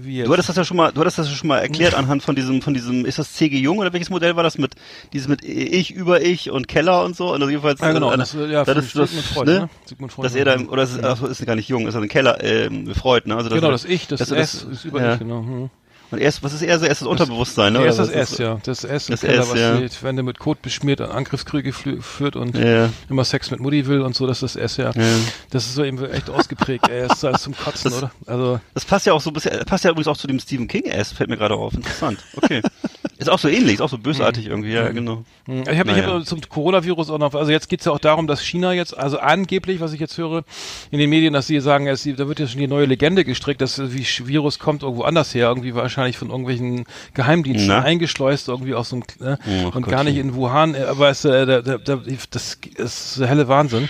wie 0.06 0.18
jetzt? 0.18 0.28
Du 0.28 0.34
hattest 0.34 0.50
das 0.50 0.56
ja 0.56 0.64
schon 0.64 0.78
mal, 0.78 0.92
du 0.92 1.02
hattest 1.02 1.18
das 1.18 1.28
ja 1.28 1.34
schon 1.36 1.48
mal 1.48 1.58
erklärt 1.58 1.96
anhand 1.96 2.22
von 2.22 2.36
diesem, 2.36 2.62
von 2.62 2.76
diesem, 2.76 3.06
ist 3.08 3.18
das 3.18 3.34
CG 3.34 3.58
Jung 3.58 3.80
oder 3.80 3.92
welches 3.92 4.12
Modell 4.12 4.36
war 4.36 4.44
das 4.44 4.60
mit, 4.60 4.76
dieses 5.14 5.28
mit 5.28 5.44
Ich 5.44 5.90
über 5.90 6.22
Ich 6.22 6.52
und 6.52 6.68
Keller 6.68 7.04
und 7.04 7.16
so? 7.16 7.30
Und 7.34 7.42
also 7.42 7.50
jedenfalls, 7.50 7.82
ja, 7.82 7.92
genau, 7.92 8.12
äh, 8.12 8.18
das, 8.18 8.36
äh, 8.36 8.52
ja, 8.52 8.64
das, 8.64 8.78
ist 8.86 8.96
das, 8.96 9.10
Sigmund 9.10 9.26
Freud, 9.34 9.52
ne? 9.52 9.60
ne? 9.62 9.70
Sigmund 9.86 10.14
Freud. 10.14 10.26
Dass 10.28 10.36
er 10.36 10.46
da, 10.46 10.54
im- 10.54 10.70
oder 10.70 10.84
ist, 10.84 11.04
ach, 11.04 11.18
so, 11.18 11.26
ist 11.26 11.44
gar 11.44 11.56
nicht 11.56 11.70
jung, 11.70 11.88
ist 11.88 11.96
er 11.96 12.02
ein 12.02 12.08
Keller, 12.08 12.44
ähm, 12.44 12.94
Freud, 12.94 13.28
ne? 13.28 13.36
Also 13.38 13.50
genau, 13.50 13.70
er- 13.70 13.72
das 13.72 13.86
Ich, 13.86 14.06
das, 14.08 14.20
dass 14.20 14.30
er 14.30 14.38
S 14.38 14.62
ist 14.62 14.86
über 14.86 15.02
ja. 15.02 15.10
dich, 15.12 15.20
genau. 15.20 15.40
Hm. 15.42 15.70
Und 16.12 16.20
erst, 16.20 16.44
was 16.44 16.54
ist 16.54 16.62
er? 16.62 16.78
so? 16.78 16.86
Er 16.86 16.92
ist 16.92 17.02
das 17.02 17.08
Unterbewusstsein, 17.08 17.74
ne? 17.74 17.86
Ist 17.86 17.98
das 18.00 18.10
S, 18.10 18.38
ja. 18.38 18.60
Das 18.64 18.84
S, 18.84 19.06
Das 19.08 19.22
Keller, 19.22 19.42
S, 19.44 19.50
was 19.52 19.60
ja. 19.60 19.78
die 19.80 19.90
Wände 20.04 20.24
mit 20.24 20.40
Kot 20.40 20.62
beschmiert, 20.62 21.00
an 21.02 21.12
Angriffskriege 21.12 21.72
führt 21.74 22.36
und 22.36 22.58
Ja. 22.58 22.90
immer 23.10 23.24
Sex 23.24 23.50
mit 23.52 23.60
Mutti 23.62 23.88
will 23.88 24.02
und 24.02 24.14
so, 24.16 24.28
das 24.28 24.44
ist 24.44 24.56
das 24.56 24.62
S, 24.62 24.78
ja. 24.78 24.92
Ja. 24.94 25.04
Das 25.52 25.66
ist 25.66 25.76
so 25.76 25.84
eben 25.84 26.04
echt 26.12 26.30
ausgeprägt, 26.30 26.90
ey. 26.90 27.08
Das 27.08 27.18
ist 27.18 27.26
alles 27.26 27.42
zum 27.44 27.56
Kotzen, 27.56 27.92
Das- 27.92 27.98
oder? 28.04 28.12
Also, 28.26 28.60
Das 28.74 28.86
passt 28.86 29.06
ja 29.06 29.14
auch 29.14 29.22
so 29.22 29.30
ein 29.30 29.34
bisschen, 29.34 29.58
passt 29.66 29.84
ja 29.86 29.92
übrigens 29.92 30.08
auch 30.08 30.18
zu 30.18 30.28
dem 30.28 30.40
Stephen 30.40 30.68
King 30.68 30.84
S, 30.84 31.12
fällt 31.14 31.30
mir 31.30 31.38
gerade 31.38 31.56
auf. 31.56 31.74
Interessant. 31.74 32.20
Okay. 32.36 32.62
ist 33.18 33.30
auch 33.30 33.40
so 33.40 33.48
ähnlich, 33.48 33.76
ist 33.76 33.82
auch 33.82 33.90
so 33.90 33.98
bösartig 34.00 34.48
irgendwie, 34.48 34.72
ja, 34.74 34.90
genau. 34.90 35.24
Hm, 35.46 35.62
Ich 35.72 35.78
habe 35.80 35.92
Naja. 35.92 36.08
hab 36.16 36.26
zum 36.26 36.42
Coronavirus 36.42 37.12
auch 37.12 37.20
noch, 37.20 37.34
also 37.36 37.52
jetzt 37.52 37.70
geht's 37.70 37.86
ja 37.86 37.92
auch 37.92 38.00
darum, 38.00 38.26
dass 38.28 38.42
China 38.42 38.74
jetzt, 38.74 38.98
also 38.98 39.20
angeblich, 39.20 39.80
was 39.80 39.94
ich 39.94 40.00
jetzt 40.00 40.18
höre 40.18 40.44
in 40.90 40.98
den 41.00 41.10
Medien, 41.10 41.32
dass 41.34 41.46
sie 41.48 41.60
sagen, 41.62 41.86
es, 41.88 42.04
da 42.04 42.28
wird 42.28 42.40
jetzt 42.40 42.52
schon 42.52 42.60
die 42.60 42.68
neue 42.68 42.86
Legende 42.86 43.24
gestrickt, 43.24 43.62
dass 43.62 43.80
wie 43.94 44.02
Sch- 44.04 44.26
Virus 44.28 44.58
kommt 44.60 44.82
irgendwo 44.82 45.04
anders 45.04 45.34
her, 45.36 45.48
irgendwie 45.50 45.76
wahrscheinlich 45.76 46.01
von 46.18 46.30
irgendwelchen 46.30 46.86
Geheimdiensten 47.14 47.68
Na? 47.70 47.82
eingeschleust, 47.82 48.48
irgendwie 48.48 48.74
aus 48.74 48.90
so 48.90 48.98
einem, 48.98 49.06
ne? 49.20 49.38
Oh, 49.46 49.68
und 49.68 49.72
gar 49.74 49.82
Gottchen. 49.82 50.06
nicht 50.06 50.18
in 50.18 50.36
Wuhan, 50.36 50.76
äh, 50.76 50.84
aber 50.84 51.10
es, 51.10 51.24
äh, 51.26 51.46
da, 51.46 51.62
da, 51.62 51.78
da, 51.78 51.96
das 52.32 52.58
ist 52.78 53.20
der 53.20 53.28
helle 53.28 53.48
Wahnsinn. 53.48 53.90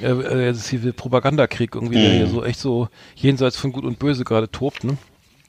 Äh, 0.00 0.06
äh, 0.10 0.46
das 0.48 0.58
ist 0.58 0.68
hier 0.70 0.78
der 0.80 0.92
Propagandakrieg 0.92 1.74
irgendwie, 1.74 2.00
der 2.00 2.10
Mhm. 2.12 2.16
hier 2.16 2.26
so 2.28 2.44
echt 2.44 2.60
so 2.60 2.88
jenseits 3.16 3.56
von 3.56 3.72
Gut 3.72 3.84
und 3.84 3.98
Böse 3.98 4.24
gerade 4.24 4.50
tobt, 4.50 4.84
ne? 4.84 4.96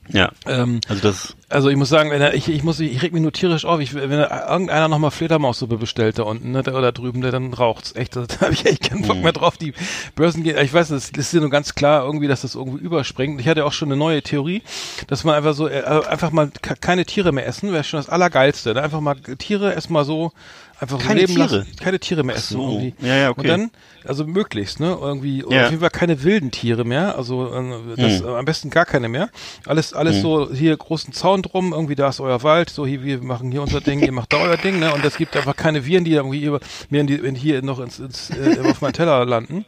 Ja. 0.10 0.32
Ähm, 0.46 0.82
Also 0.90 1.02
das, 1.02 1.36
also 1.52 1.70
ich 1.70 1.76
muss 1.76 1.90
sagen, 1.90 2.10
wenn 2.12 2.22
er, 2.22 2.34
ich, 2.34 2.48
ich 2.50 2.64
muss, 2.64 2.80
ich 2.80 3.02
reg 3.02 3.14
mich 3.14 3.22
nur 3.22 3.32
tierisch 3.32 3.66
auf. 3.66 3.80
Ich, 3.80 3.94
wenn 3.94 4.12
er, 4.12 4.50
irgendeiner 4.50 4.88
nochmal 4.88 5.12
Fledermaussuppe 5.12 5.78
bestellt 5.78 6.18
da 6.20 6.24
unten, 6.24 6.52
ne, 6.52 6.64
da, 6.64 6.74
oder 6.74 6.92
drüben, 6.92 7.22
der 7.22 7.32
dann 7.32 7.54
raucht's. 7.54 7.96
Echt, 7.96 8.16
da 8.16 8.26
habe 8.42 8.54
ich 8.54 8.66
echt 8.66 8.90
keinen 8.90 9.04
Bock 9.08 9.18
Mhm. 9.18 9.24
mehr 9.24 9.34
drauf. 9.34 9.58
Die 9.58 9.74
Börsen 10.16 10.44
gehen, 10.44 10.58
ich 10.64 10.74
weiß, 10.74 10.88
das 10.90 11.10
ist 11.10 11.34
ja 11.34 11.40
nur 11.40 11.50
ganz 11.50 11.76
klar 11.76 12.04
irgendwie, 12.06 12.28
dass 12.28 12.42
das 12.42 12.56
irgendwie 12.56 12.84
überspringt. 12.84 13.40
Ich 13.42 13.48
hatte 13.48 13.66
auch 13.66 13.74
schon 13.74 13.90
eine 13.90 13.98
neue 13.98 14.22
Theorie, 14.22 14.62
dass 15.08 15.24
man 15.24 15.36
einfach 15.36 15.54
so, 15.54 15.68
äh, 15.68 15.84
einfach 15.84 16.32
mal 16.32 16.50
ke- 16.62 16.76
keine 16.80 17.06
Tiere 17.06 17.32
mehr 17.32 17.46
essen, 17.46 17.72
wäre 17.72 17.84
schon 17.84 18.00
das 18.00 18.10
Allergeilste. 18.10 18.74
Ne? 18.74 18.82
Einfach 18.82 19.02
mal 19.02 19.16
Tiere 19.16 19.74
erstmal 19.74 20.06
so, 20.06 20.32
einfach 20.80 21.00
so 21.00 21.06
Keine 21.08 21.20
leben 21.22 21.36
Tiere? 21.36 21.58
lassen. 21.58 21.68
Keine 21.80 22.00
Tiere 22.00 22.24
mehr 22.24 22.36
essen. 22.38 22.54
so. 22.58 22.62
irgendwie. 22.64 22.94
Ja, 23.06 23.16
ja, 23.16 23.30
okay. 23.30 23.42
Und 23.42 23.48
dann, 23.48 23.72
also 24.04 24.26
möglichst, 24.26 24.80
ne, 24.80 24.98
irgendwie, 25.00 25.44
Ja. 25.48 25.66
auf 25.66 25.70
jeden 25.70 25.80
Fall 25.82 25.92
keine 25.92 26.24
wilden 26.24 26.50
Tiere 26.50 26.86
mehr, 26.86 27.16
also 27.18 27.54
äh, 27.54 27.96
das, 27.98 28.20
Hm. 28.22 28.28
am 28.30 28.46
besten 28.46 28.70
gar 28.72 28.86
keine 28.86 29.08
mehr. 29.10 29.30
Alles, 29.68 29.94
alles 29.94 30.22
so 30.22 30.52
hier 30.52 30.76
großen 30.76 31.14
Zaun 31.14 31.41
drum, 31.42 31.74
irgendwie 31.74 31.96
da 31.96 32.10
ist 32.10 32.20
euer 32.20 32.44
Wald, 32.44 32.70
so 32.70 32.86
hier, 32.86 33.04
wir 33.04 33.22
machen 33.22 33.52
hier 33.52 33.62
unser 33.62 33.82
Ding, 33.82 34.00
ihr 34.00 34.12
macht 34.12 34.34
da 34.34 34.38
euer 34.38 34.58
Ding, 34.58 34.80
ne, 34.80 34.94
und 34.94 35.04
es 35.06 35.18
gibt 35.18 35.36
einfach 35.38 35.56
keine 35.56 35.86
Viren, 35.86 36.04
die 36.04 36.14
irgendwie 36.14 36.44
über, 36.44 36.60
mir 36.90 37.02
in 37.02 37.08
die, 37.08 37.16
in 37.16 37.36
hier 37.36 37.62
noch 37.62 37.80
ins, 37.80 38.00
ins 38.00 38.30
äh, 38.32 38.60
auf 38.70 38.82
meinen 38.82 38.94
Teller 38.94 39.26
landen. 39.26 39.66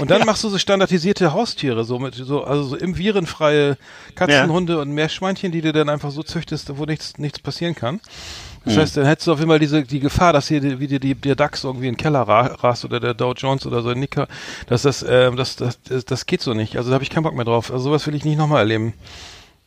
Und 0.00 0.10
dann 0.10 0.24
machst 0.26 0.44
du 0.44 0.48
so 0.48 0.58
standardisierte 0.58 1.32
Haustiere, 1.32 1.84
so 1.84 1.98
mit, 1.98 2.14
so, 2.14 2.44
also 2.44 2.64
so 2.64 2.76
im 2.76 2.96
virenfreie 2.96 3.76
Katzen, 4.14 4.34
Ja. 4.34 4.48
Hunde 4.48 4.80
und 4.80 4.90
Meerschweinchen, 4.92 5.52
die 5.52 5.60
du 5.62 5.72
dann 5.72 5.88
einfach 5.88 6.10
so 6.10 6.22
züchtest, 6.22 6.76
wo 6.76 6.84
nichts, 6.84 7.18
nichts 7.18 7.38
passieren 7.38 7.74
kann. 7.74 8.00
Das 8.64 8.74
Hm. 8.74 8.80
heißt, 8.82 8.96
dann 8.96 9.06
hättest 9.06 9.28
du 9.28 9.32
auf 9.32 9.38
jeden 9.38 9.48
Fall 9.50 9.60
diese, 9.60 9.84
die 9.84 10.00
Gefahr, 10.00 10.32
dass 10.32 10.48
hier 10.48 10.60
die, 10.60 10.80
wie 10.80 10.88
dir 10.88 10.98
die, 10.98 11.14
der 11.14 11.36
DAX 11.36 11.62
irgendwie 11.62 11.86
in 11.86 11.92
den 11.92 11.98
Keller 11.98 12.22
ra 12.22 12.46
rast 12.46 12.84
oder 12.84 12.98
der 12.98 13.14
Dow 13.14 13.32
Jones 13.32 13.64
oder 13.64 13.80
so 13.80 13.90
ein 13.90 14.00
Nicker, 14.00 14.26
dass 14.66 14.82
das, 14.82 15.04
ähm, 15.08 15.36
das, 15.36 15.54
das, 15.54 15.80
das, 15.82 16.04
das 16.04 16.26
geht 16.26 16.40
so 16.42 16.52
nicht. 16.52 16.76
Also 16.76 16.90
da 16.90 16.94
habe 16.94 17.04
ich 17.04 17.10
keinen 17.10 17.22
Bock 17.22 17.34
mehr 17.36 17.44
drauf. 17.44 17.70
Also 17.70 17.84
sowas 17.84 18.04
will 18.08 18.16
ich 18.16 18.24
nicht 18.24 18.38
nochmal 18.38 18.58
erleben. 18.62 18.92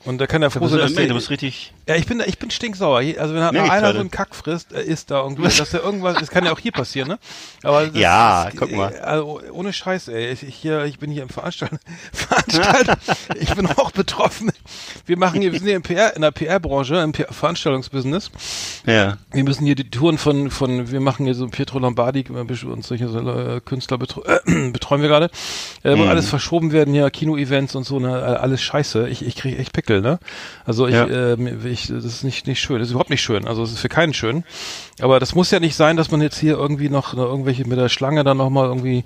Und 0.05 0.17
da 0.19 0.27
kann 0.27 0.41
er 0.41 0.49
froh 0.49 0.67
sein, 0.67 0.79
dass 0.79 0.91
nee, 0.91 0.97
der, 0.97 1.07
du 1.09 1.13
bist 1.15 1.29
richtig, 1.29 1.73
ja, 1.87 1.95
ich 1.95 2.05
bin, 2.05 2.23
ich 2.25 2.39
bin 2.39 2.49
stinksauer. 2.51 2.99
Also 3.17 3.33
wenn 3.33 3.43
ich 3.53 3.69
einer 3.71 3.93
so 3.93 3.99
einen 3.99 4.09
Kack 4.11 4.33
frisst, 4.33 4.71
äh, 4.71 4.81
ist 4.81 5.11
da 5.11 5.21
irgendwie, 5.23 5.43
dass 5.43 5.73
er 5.73 5.83
irgendwas, 5.83 6.17
das 6.17 6.29
kann 6.29 6.45
ja 6.45 6.53
auch 6.53 6.59
hier 6.59 6.71
passieren, 6.71 7.09
ne? 7.09 7.19
Aber 7.63 7.85
das, 7.85 7.97
Ja, 7.99 8.45
das, 8.45 8.55
guck 8.55 8.71
mal. 8.71 8.97
Also 8.99 9.41
ohne 9.51 9.73
Scheiß, 9.73 10.07
ey. 10.07 10.31
Ich, 10.31 10.43
ich, 10.43 10.55
hier, 10.55 10.85
ich 10.85 10.99
bin 10.99 11.11
hier 11.11 11.23
im 11.23 11.29
Veranstalter, 11.29 11.79
Veranstalter. 12.13 12.97
ich 13.39 13.53
bin 13.53 13.67
auch 13.67 13.91
betroffen. 13.91 14.51
Wir 15.05 15.17
machen 15.17 15.41
hier, 15.41 15.51
wir 15.51 15.59
sind 15.59 15.67
hier 15.67 15.75
im 15.75 15.81
PR, 15.83 16.15
in 16.15 16.21
der 16.21 16.31
PR-Branche, 16.31 16.95
im 16.95 17.11
PR 17.11 17.33
Veranstaltungsbusiness. 17.33 18.31
ja. 18.85 19.17
Wir 19.31 19.43
müssen 19.43 19.65
hier 19.65 19.75
die 19.75 19.89
Touren 19.89 20.17
von, 20.17 20.49
von 20.49 20.91
wir 20.91 21.01
machen 21.01 21.25
hier 21.25 21.35
so 21.35 21.47
Pietro 21.47 21.77
Lombardi 21.79 22.21
äh, 22.21 22.65
und 22.65 22.85
solche 22.85 23.07
so, 23.09 23.19
äh, 23.19 23.59
Künstler 23.63 23.97
betro 23.97 24.23
äh, 24.23 24.39
betreuen 24.71 25.01
wir 25.01 25.09
gerade, 25.09 25.29
äh, 25.83 25.91
wo 25.97 26.03
Mhm. 26.03 26.09
alles 26.09 26.29
verschoben 26.29 26.71
werden, 26.71 26.94
hier 26.94 27.09
Kino-Events 27.09 27.75
und 27.75 27.83
so, 27.83 27.99
ne, 27.99 28.39
alles 28.39 28.61
scheiße. 28.61 29.09
Ich, 29.09 29.25
ich 29.25 29.35
kriege 29.35 29.57
echt 29.57 29.73
Pickel, 29.73 29.98
ne? 30.01 30.19
Also 30.65 30.87
ich, 30.87 30.95
Ja. 30.95 31.06
äh, 31.06 31.37
ich, 31.69 31.87
das 31.87 32.06
ist 32.06 32.23
nicht, 32.23 32.47
nicht 32.47 32.59
schön, 32.59 32.79
das 32.79 32.87
ist 32.87 32.91
überhaupt 32.91 33.09
nicht 33.09 33.21
schön. 33.21 33.47
Also 33.47 33.63
es 33.63 33.71
ist 33.71 33.79
für 33.79 33.89
keinen 33.89 34.13
schön. 34.13 34.44
Aber 35.01 35.19
das 35.19 35.35
muss 35.35 35.51
ja 35.51 35.59
nicht 35.59 35.75
sein, 35.75 35.97
dass 35.97 36.11
man 36.11 36.21
jetzt 36.21 36.37
hier 36.37 36.53
irgendwie 36.57 36.89
noch 36.89 37.13
irgendwelche 37.13 37.68
mit 37.68 37.77
der 37.77 37.89
Schlange 37.89 38.23
dann 38.23 38.37
nochmal 38.37 38.65
irgendwie 38.68 39.03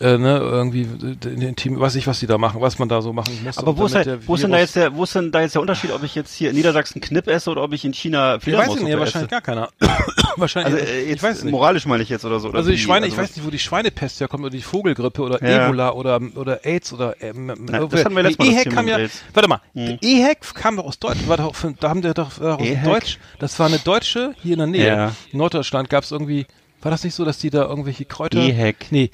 äh, 0.00 0.18
ne, 0.18 0.38
irgendwie 0.38 0.82
äh, 0.82 1.28
in 1.28 1.40
den 1.40 1.56
Team, 1.56 1.78
weiß 1.78 1.94
ich, 1.96 2.06
was 2.06 2.20
die 2.20 2.26
da 2.26 2.36
machen, 2.38 2.60
was 2.60 2.78
man 2.78 2.88
da 2.88 3.00
so 3.02 3.12
machen 3.12 3.32
muss. 3.44 3.58
Aber 3.58 3.76
wo 3.76 3.86
ist, 3.86 3.94
halt, 3.94 4.26
wo 4.26 4.34
ist 4.34 4.42
denn 4.42 4.50
da 4.52 4.58
jetzt 4.58 4.76
der, 4.76 4.94
wo 4.96 5.04
ist 5.04 5.14
denn 5.14 5.30
da 5.30 5.40
jetzt 5.40 5.54
der 5.54 5.62
Unterschied, 5.62 5.92
ob 5.92 6.02
ich 6.02 6.14
jetzt 6.14 6.34
hier 6.34 6.50
in 6.50 6.56
Niedersachsen 6.56 7.00
Knipp 7.00 7.28
esse 7.28 7.50
oder 7.50 7.62
ob 7.62 7.72
ich 7.72 7.84
in 7.84 7.92
China 7.94 8.36
ich 8.36 8.46
weiß 8.52 8.74
nicht, 8.76 8.88
ja, 8.88 8.98
wahrscheinlich 8.98 9.30
gar 9.30 9.40
keiner. 9.40 9.68
wahrscheinlich, 10.36 10.74
Also 10.82 10.86
äh, 10.92 11.02
ich 11.02 11.08
jetzt 11.10 11.22
weiß 11.22 11.44
nicht. 11.44 11.52
moralisch 11.52 11.86
meine 11.86 12.02
ich 12.02 12.08
jetzt 12.08 12.24
oder 12.24 12.40
so. 12.40 12.48
Oder 12.48 12.58
Also 12.58 12.70
die? 12.70 12.78
Schweine, 12.78 13.06
ich 13.06 13.12
Also- 13.12 13.22
weiß 13.22 13.36
nicht, 13.36 13.46
wo 13.46 13.50
die 13.50 13.58
Schweinepest 13.58 14.20
herkommt, 14.20 14.42
oder 14.44 14.50
die 14.50 14.62
Vogelgrippe 14.62 15.22
oder 15.22 15.42
Ja. 15.42 15.66
Ebola 15.66 15.90
oder, 15.92 16.20
oder 16.34 16.64
AIDS 16.64 16.92
oder 16.92 17.14
ähm, 17.22 17.52
Na, 17.58 17.86
das 17.86 18.04
hatten 18.04 18.16
wir 18.16 18.22
letztes 18.22 18.38
Mal, 18.46 18.52
EHEC 18.54 18.70
kam 18.72 18.88
ja, 18.88 18.98
warte 19.32 19.48
mal, 19.48 19.60
Hm. 19.74 19.98
EHEC 20.00 20.54
kam 20.54 20.76
doch 20.76 20.84
aus 20.86 20.98
Deutschland, 20.98 21.28
war 21.28 21.36
doch, 21.36 21.54
da 21.80 21.88
haben 21.88 22.02
der 22.02 22.14
doch, 22.14 22.32
doch 22.38 22.58
aus? 22.58 22.66
Deutsch, 22.84 23.18
das 23.38 23.58
war 23.58 23.66
eine 23.66 23.78
deutsche, 23.78 24.34
hier 24.42 24.52
in 24.54 24.58
der 24.58 24.66
Nähe, 24.66 24.86
Ja. 24.86 25.12
in 25.32 25.38
Norddeutschland 25.38 25.88
gab 25.90 26.04
es 26.04 26.10
irgendwie, 26.10 26.46
war 26.82 26.90
das 26.90 27.04
nicht 27.04 27.14
so, 27.14 27.24
dass 27.24 27.38
die 27.38 27.50
da 27.50 27.62
irgendwelche 27.64 28.04
Kräuter, 28.04 28.38
EHEC. 28.40 28.86
nee, 28.90 29.10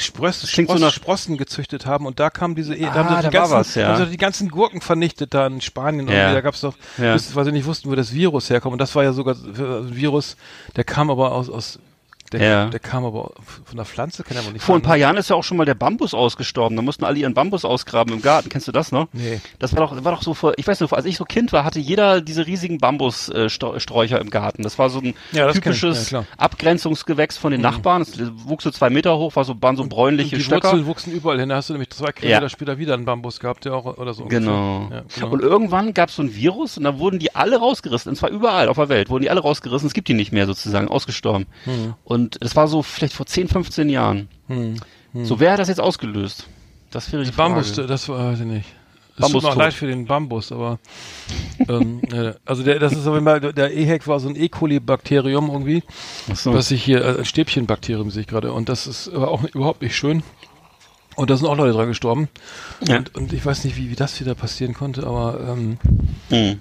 Spross, 0.00 0.40
klingt 0.52 0.68
so 0.70 0.76
Spross, 0.76 0.80
nach- 0.80 0.92
Sprossen 0.92 1.36
gezüchtet 1.36 1.86
haben 1.86 2.06
und 2.06 2.18
da 2.20 2.30
kam 2.30 2.54
diese, 2.54 2.74
E- 2.74 2.80
da 2.82 2.88
Ah, 2.90 2.94
haben 2.94 3.08
sie 3.08 3.14
da 3.14 3.28
die 3.28 3.30
ganzen, 3.36 3.52
was, 3.54 3.74
ja. 3.74 3.98
haben 3.98 4.10
die 4.10 4.16
ganzen 4.16 4.48
Gurken 4.48 4.80
vernichtet 4.80 5.34
da 5.34 5.46
in 5.46 5.60
Spanien, 5.60 6.08
Ja. 6.08 6.32
da 6.32 6.40
gab's 6.40 6.60
doch, 6.62 6.74
Ja. 6.98 7.12
bis, 7.14 7.34
weil 7.34 7.44
sie 7.44 7.52
nicht 7.52 7.66
wussten, 7.66 7.90
wo 7.90 7.94
das 7.94 8.12
Virus 8.12 8.50
herkommt 8.50 8.72
und 8.72 8.78
das 8.78 8.94
war 8.94 9.04
ja 9.04 9.12
sogar 9.12 9.34
ein 9.36 9.94
Virus, 9.94 10.36
der 10.76 10.84
kam 10.84 11.10
aber 11.10 11.32
aus, 11.32 11.48
aus 11.50 11.78
der, 12.32 12.40
Ja. 12.42 12.64
der 12.66 12.80
kam 12.80 13.04
aber 13.04 13.32
von 13.64 13.76
der 13.76 13.84
Pflanze, 13.84 14.22
kann 14.22 14.36
er 14.36 14.42
aber 14.44 14.52
nicht 14.52 14.62
Vor 14.62 14.76
ein 14.76 14.82
paar 14.82 14.96
Jahren 14.96 15.16
ist 15.16 15.30
ja 15.30 15.36
auch 15.36 15.42
schon 15.44 15.56
mal 15.56 15.64
der 15.64 15.74
Bambus 15.74 16.14
ausgestorben. 16.14 16.76
Da 16.76 16.82
mussten 16.82 17.04
alle 17.04 17.18
ihren 17.18 17.34
Bambus 17.34 17.64
ausgraben 17.64 18.14
im 18.14 18.22
Garten. 18.22 18.48
Kennst 18.48 18.68
du 18.68 18.72
das 18.72 18.92
noch? 18.92 19.08
Nee. 19.12 19.40
Das 19.58 19.74
war 19.74 19.80
doch, 19.80 20.04
war 20.04 20.12
doch 20.12 20.22
so 20.22 20.34
vor, 20.34 20.54
ich 20.56 20.66
weiß 20.66 20.80
nicht, 20.80 20.92
als 20.92 21.04
ich 21.06 21.16
so 21.16 21.24
Kind 21.24 21.52
war, 21.52 21.64
hatte 21.64 21.80
jeder 21.80 22.20
diese 22.20 22.46
riesigen 22.46 22.78
Bambussträucher 22.78 24.20
im 24.20 24.30
Garten. 24.30 24.62
Das 24.62 24.78
war 24.78 24.90
so 24.90 25.00
ein 25.00 25.14
Ja, 25.32 25.50
typisches 25.52 26.10
ja. 26.10 26.24
Abgrenzungsgewächs 26.36 27.36
von 27.36 27.52
den 27.52 27.60
Nachbarn. 27.60 28.02
Es 28.02 28.12
wuchs 28.44 28.64
so 28.64 28.70
zwei 28.70 28.90
Meter 28.90 29.16
hoch, 29.18 29.34
war 29.36 29.44
so, 29.44 29.60
waren 29.60 29.76
so 29.76 29.84
bräunliche 29.86 30.36
die 30.36 30.42
Stöcker. 30.42 30.68
Wurzeln 30.68 30.86
wuchsen 30.86 31.12
überall 31.12 31.40
hin, 31.40 31.48
da 31.48 31.56
hast 31.56 31.68
du 31.68 31.74
nämlich 31.74 31.90
zwei 31.90 32.12
Kilometer 32.12 32.48
später 32.48 32.78
wieder 32.78 32.94
einen 32.94 33.04
Bambus 33.04 33.40
gehabt, 33.40 33.64
der 33.64 33.74
auch, 33.74 33.98
oder 33.98 34.14
so. 34.14 34.24
Genau. 34.26 34.88
genau. 35.14 35.28
Und 35.30 35.40
irgendwann 35.40 35.94
gab 35.94 36.10
es 36.10 36.16
so 36.16 36.22
ein 36.22 36.34
Virus 36.34 36.76
und 36.78 36.84
da 36.84 36.98
wurden 36.98 37.18
die 37.18 37.34
alle 37.34 37.58
rausgerissen. 37.58 38.10
Und 38.10 38.16
zwar 38.16 38.30
überall 38.30 38.68
auf 38.68 38.76
der 38.76 38.88
Welt 38.88 39.10
wurden 39.10 39.22
die 39.22 39.30
alle 39.30 39.40
rausgerissen. 39.40 39.86
Es 39.86 39.94
gibt 39.94 40.08
die 40.08 40.14
nicht 40.14 40.32
mehr 40.32 40.46
sozusagen, 40.46 40.88
ausgestorben. 40.88 41.46
Und 42.04 42.19
das 42.28 42.56
war 42.56 42.68
so 42.68 42.82
vielleicht 42.82 43.14
vor 43.14 43.26
10, 43.26 43.48
15 43.48 43.88
Jahren. 43.88 44.28
Hm. 44.48 44.76
So, 45.24 45.40
wer 45.40 45.52
hat 45.52 45.58
das 45.58 45.68
jetzt 45.68 45.80
ausgelöst? 45.80 46.46
Das 46.90 47.12
wäre 47.12 47.24
die, 47.24 47.30
Die 47.30 47.36
Bambus, 47.36 47.72
das 47.72 48.08
war, 48.08 48.32
weiß 48.32 48.40
ich 48.40 48.46
nicht. 48.46 48.66
Es 49.16 49.32
tut 49.32 49.42
mir 49.42 49.48
auch 49.50 49.56
leid 49.56 49.74
für 49.74 49.86
den 49.86 50.06
Bambus, 50.06 50.50
aber 50.50 50.78
ähm, 51.68 52.00
äh, 52.12 52.32
also 52.44 52.62
der, 52.62 52.78
das 52.78 52.92
ist 52.92 53.06
auf 53.06 53.14
jeden 53.14 53.26
Fall, 53.26 53.40
der 53.40 53.76
EHEC 53.76 54.06
war 54.06 54.18
so 54.18 54.28
ein 54.28 54.36
E. 54.36 54.48
coli-Bakterium 54.48 55.50
irgendwie, 55.50 55.82
so. 56.34 56.54
was 56.54 56.70
ich 56.70 56.82
hier, 56.82 57.04
äh, 57.04 57.18
ein 57.18 57.24
Stäbchenbakterium 57.24 58.10
sehe 58.10 58.22
ich 58.22 58.28
gerade 58.28 58.52
und 58.52 58.68
das 58.68 58.86
ist 58.86 59.08
aber 59.08 59.28
auch 59.28 59.44
überhaupt 59.44 59.82
nicht 59.82 59.96
schön. 59.96 60.22
Und 61.16 61.28
da 61.28 61.36
sind 61.36 61.48
auch 61.48 61.56
Leute 61.56 61.74
dran 61.74 61.88
gestorben. 61.88 62.28
Ja. 62.86 62.98
Und, 62.98 63.14
und 63.14 63.32
ich 63.32 63.44
weiß 63.44 63.64
nicht, 63.64 63.76
wie, 63.76 63.90
wie 63.90 63.96
das 63.96 64.20
wieder 64.20 64.34
passieren 64.34 64.74
konnte, 64.74 65.06
aber 65.06 65.38
ähm, 65.50 65.78
mhm. 66.30 66.60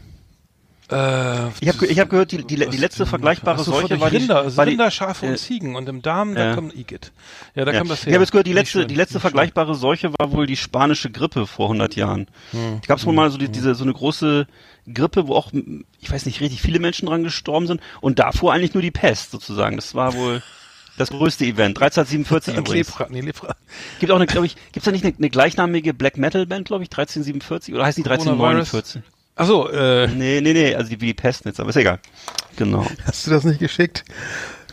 Äh, 0.92 1.50
ich 1.60 1.68
habe 1.68 1.86
ich 1.86 2.00
hab 2.00 2.10
gehört, 2.10 2.32
die, 2.32 2.44
die, 2.44 2.56
die 2.56 2.78
letzte 2.78 3.06
vergleichbare 3.06 3.64
so, 3.64 3.72
Seuche 3.72 4.00
war 4.00 4.12
Rinder, 4.12 4.46
die, 4.50 4.58
war 4.58 4.66
Rinder, 4.66 4.90
Schafe 4.90 5.28
äh, 5.28 5.30
und 5.30 5.38
Ziegen 5.38 5.76
und 5.76 5.88
im 5.88 6.02
Darm, 6.02 6.34
da 6.34 6.56
kommt 6.56 6.76
Igitt. 6.76 7.12
Ja, 7.54 7.66
da 7.66 7.72
ja. 7.72 7.78
kam 7.78 7.88
das 7.88 8.06
her. 8.06 8.08
Ich 8.08 8.14
habe 8.16 8.24
jetzt 8.24 8.32
gehört, 8.32 8.48
die 8.48 8.54
letzte, 8.54 8.88
die 8.88 8.96
letzte 8.96 9.20
vergleichbare 9.20 9.76
Seuche 9.76 10.12
war 10.18 10.32
wohl 10.32 10.48
die 10.48 10.58
spanische 10.58 11.12
Grippe 11.12 11.46
vor 11.46 11.68
100 11.68 11.96
Jahren. 11.96 12.28
Hm. 12.52 12.82
Gab 12.88 12.98
es 12.98 13.06
wohl 13.06 13.12
hm. 13.12 13.18
mal 13.18 13.30
so 13.30 13.38
die, 13.38 13.46
hm. 13.46 13.52
diese 13.52 13.76
so 13.76 13.84
eine 13.84 13.94
große 13.94 14.48
Grippe, 14.92 15.28
wo 15.28 15.36
auch, 15.36 15.52
ich 16.00 16.12
weiß 16.12 16.26
nicht, 16.26 16.42
richtig 16.42 16.62
viele 16.62 16.80
Menschen 16.80 17.08
dran 17.08 17.24
gestorben 17.24 17.68
sind 17.68 17.82
und 18.02 18.18
davor 18.18 18.54
eigentlich 18.54 18.74
nur 18.74 18.82
die 18.82 18.92
Pest 18.92 19.30
sozusagen. 19.30 19.76
Das 19.76 19.94
war 19.94 20.16
wohl 20.16 20.42
das 20.98 21.12
größte 21.12 21.46
Event. 21.46 21.78
1347 21.78 22.58
übrigens. 22.58 22.90
Lepra, 22.90 23.08
nee, 23.12 23.22
Lepra. 23.22 23.56
Gibt 24.00 24.12
auch 24.12 24.16
eine, 24.16 24.26
glaube 24.26 24.48
ich, 24.48 24.56
gibt's 24.72 24.86
da 24.86 24.92
nicht 24.92 25.06
eine, 25.06 25.14
eine 25.16 25.30
gleichnamige 25.30 25.94
Black 25.94 26.18
Metal 26.18 26.48
Band, 26.48 26.68
glaube 26.68 26.84
ich, 26.84 26.90
1347 26.90 27.76
oder 27.76 27.86
heißt 27.86 28.00
die 28.00 28.04
1349? 28.04 29.04
Ach 29.40 29.46
so, 29.46 29.70
äh. 29.70 30.08
Nee, 30.08 30.42
nee, 30.42 30.52
nee, 30.52 30.76
also 30.76 30.90
die, 30.90 31.00
wie 31.00 31.06
die 31.08 31.14
Pestnitz, 31.14 31.62
aber 31.62 31.70
ist 31.70 31.78
egal. 31.78 32.00
Genau. 32.58 32.86
Hast 33.06 33.26
du 33.26 33.32
das 33.32 33.46
nicht 33.46 33.60
geschickt? 33.60 34.04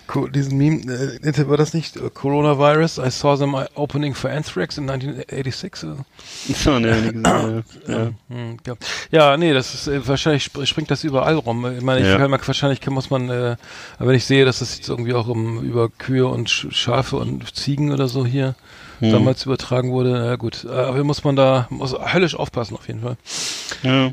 Co 0.09 0.27
diesen 0.27 0.59
Meme, 0.59 0.93
äh, 0.93 1.49
war 1.49 1.57
das 1.57 1.73
nicht 1.73 2.01
uh, 2.01 2.11
Coronavirus? 2.11 2.99
I 2.99 3.11
saw 3.11 3.37
them 3.37 3.55
opening 3.77 4.13
for 4.13 4.29
Anthrax 4.29 4.77
in 4.77 4.91
1986. 4.91 5.91
So, 6.55 6.81
nee, 6.81 7.13
nee, 7.13 7.23
ja. 7.25 7.63
Ja. 7.87 8.11
Hm, 8.29 8.57
ja. 8.67 8.75
ja, 9.13 9.37
nee, 9.37 9.53
das 9.53 9.73
ist 9.75 9.87
äh, 9.87 10.07
wahrscheinlich 10.07 10.43
sp 10.51 10.67
springt 10.67 10.91
das 10.91 11.05
überall 11.05 11.37
rum. 11.37 11.65
Ich 11.77 11.85
meine, 11.85 12.01
ich 12.01 12.09
ja. 12.09 12.19
kann, 12.19 12.33
wahrscheinlich 12.33 12.85
muss 12.89 13.09
man, 13.09 13.31
äh, 13.31 13.57
wenn 14.01 14.17
ich 14.17 14.25
sehe, 14.25 14.45
dass 14.45 14.59
das 14.59 14.77
jetzt 14.77 14.89
irgendwie 14.89 15.15
auch 15.15 15.29
um 15.29 15.63
über 15.63 15.89
Kühe 15.91 16.27
und 16.27 16.51
Sch 16.51 16.67
Schafe 16.73 17.19
und 17.19 17.55
Ziegen 17.55 17.93
oder 17.93 18.09
so 18.09 18.27
hier 18.27 18.57
hm. 18.99 19.13
damals 19.13 19.47
übertragen 19.47 19.93
wurde, 19.93 20.27
ja 20.27 20.35
gut, 20.35 20.65
äh, 20.65 20.73
aber 20.73 21.05
muss 21.05 21.23
man 21.23 21.37
da 21.37 21.69
muss 21.71 21.95
höllisch 21.95 22.35
aufpassen 22.35 22.75
auf 22.75 22.89
jeden 22.89 23.03
Fall. 23.03 23.17
Ja. 23.85 24.13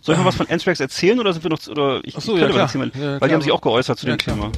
Soll 0.00 0.14
ich 0.14 0.18
noch 0.18 0.26
was 0.26 0.36
von 0.36 0.48
Anthrax 0.48 0.80
erzählen 0.80 1.18
oder 1.18 1.32
sind 1.32 1.44
wir 1.44 1.50
noch, 1.50 1.66
oder 1.68 2.00
ich, 2.04 2.16
Ach 2.16 2.20
so, 2.20 2.36
ja, 2.36 2.48
klar. 2.48 2.62
Erzählen, 2.62 2.90
weil, 2.94 3.02
ja, 3.02 3.20
weil 3.20 3.28
die 3.28 3.34
haben 3.34 3.42
sich 3.42 3.52
auch 3.52 3.60
geäußert 3.60 3.98
zu 3.98 4.06
ja, 4.06 4.14
dem 4.14 4.18
klar. 4.18 4.36
Thema. 4.36 4.52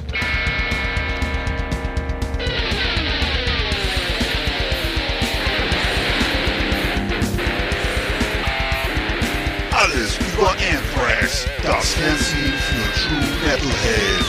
Alles 9.71 10.17
über 10.17 10.49
Anthrax, 10.49 11.45
das 11.63 11.93
Fernsehen 11.93 12.53
für 12.53 13.01
True 13.01 13.17
Metalhead. 13.45 14.25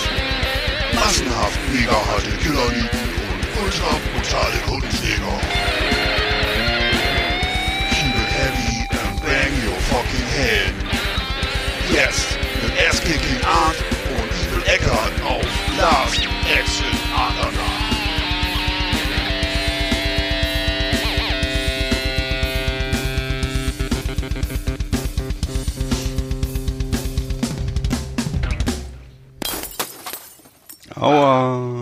Massenhaft 0.94 1.58
mega 1.72 1.92
harte 1.92 2.30
Killerlieben 2.42 2.88
und 3.30 3.64
ultra 3.64 3.90
brutale 4.12 4.58
Kundenjäger. 4.66 5.55
Jetzt 11.96 12.36
mit 12.62 12.72
Ass-Kicking 12.90 13.42
Art 13.42 13.76
und 14.10 14.30
Evil 14.30 14.62
Eckert 14.66 15.14
auf 15.24 15.46
Last 15.78 16.28
Underground. 17.16 17.76
Aua. 30.96 31.75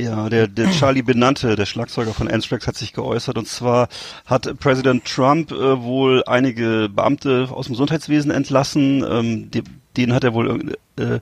Ja, 0.00 0.28
der, 0.28 0.48
der 0.48 0.70
Charlie 0.78 1.02
Benante, 1.02 1.56
der 1.56 1.66
Schlagzeuger 1.66 2.14
von 2.14 2.28
Anthrax, 2.28 2.66
hat 2.66 2.76
sich 2.76 2.92
geäußert. 2.92 3.36
Und 3.36 3.46
zwar 3.46 3.88
hat 4.26 4.58
Präsident 4.58 5.04
Trump 5.04 5.52
äh, 5.52 5.82
wohl 5.82 6.22
einige 6.26 6.88
Beamte 6.88 7.48
aus 7.50 7.66
dem 7.66 7.72
Gesundheitswesen 7.72 8.30
entlassen. 8.30 9.04
Ähm, 9.08 9.50
die, 9.50 9.62
denen 9.96 10.14
hat 10.14 10.24
er 10.24 10.34
wohl 10.34 10.76
äh, 10.98 11.20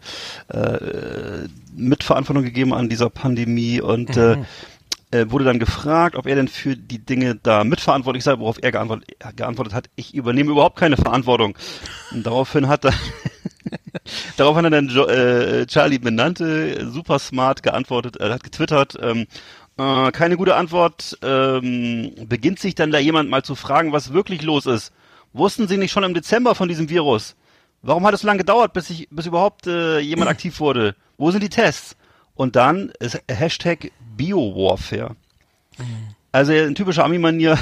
äh, 0.48 1.48
Mitverantwortung 1.74 2.44
gegeben 2.44 2.74
an 2.74 2.88
dieser 2.88 3.10
Pandemie 3.10 3.80
und 3.80 4.16
äh, 4.16 4.36
mhm. 4.36 4.44
äh, 5.10 5.30
wurde 5.30 5.44
dann 5.44 5.58
gefragt, 5.58 6.16
ob 6.16 6.26
er 6.26 6.36
denn 6.36 6.48
für 6.48 6.76
die 6.76 6.98
Dinge 6.98 7.36
da 7.36 7.64
mitverantwortlich 7.64 8.24
sei, 8.24 8.38
worauf 8.38 8.62
er 8.62 8.72
geantwortet, 8.72 9.08
geantwortet 9.36 9.74
hat, 9.74 9.88
ich 9.96 10.14
übernehme 10.14 10.50
überhaupt 10.50 10.76
keine 10.76 10.96
Verantwortung. 10.96 11.56
Und 12.12 12.26
daraufhin 12.26 12.68
hat 12.68 12.84
er 12.84 12.92
Darauf 14.36 14.56
hat 14.56 14.64
er 14.64 14.70
dann 14.70 14.88
jo 14.88 15.06
äh, 15.06 15.66
Charlie 15.66 15.98
Benante 15.98 16.88
super 16.90 17.18
smart 17.18 17.62
geantwortet, 17.62 18.16
er 18.16 18.32
hat 18.32 18.42
getwittert, 18.42 18.98
ähm, 19.00 19.26
äh, 19.78 20.10
keine 20.12 20.36
gute 20.36 20.56
Antwort, 20.56 21.18
ähm, 21.22 22.12
beginnt 22.26 22.58
sich 22.58 22.74
dann 22.74 22.90
da 22.90 22.98
jemand 22.98 23.30
mal 23.30 23.42
zu 23.42 23.54
fragen, 23.54 23.92
was 23.92 24.12
wirklich 24.12 24.42
los 24.42 24.66
ist. 24.66 24.92
Wussten 25.32 25.68
Sie 25.68 25.76
nicht 25.76 25.92
schon 25.92 26.04
im 26.04 26.14
Dezember 26.14 26.54
von 26.54 26.68
diesem 26.68 26.88
Virus? 26.88 27.36
Warum 27.82 28.04
hat 28.06 28.14
es 28.14 28.22
so 28.22 28.26
lange 28.26 28.38
gedauert, 28.38 28.72
bis, 28.72 28.90
ich, 28.90 29.08
bis 29.10 29.26
überhaupt 29.26 29.66
äh, 29.66 29.98
jemand 30.00 30.30
aktiv 30.30 30.58
wurde? 30.58 30.96
Wo 31.16 31.30
sind 31.30 31.42
die 31.42 31.48
Tests? 31.48 31.96
Und 32.34 32.56
dann 32.56 32.92
ist 32.98 33.20
Hashtag 33.28 33.92
Biowarfare. 34.16 35.16
Mhm. 35.78 36.14
Also 36.32 36.52
ein 36.52 36.74
typischer 36.74 37.04
Ami-Manier 37.04 37.58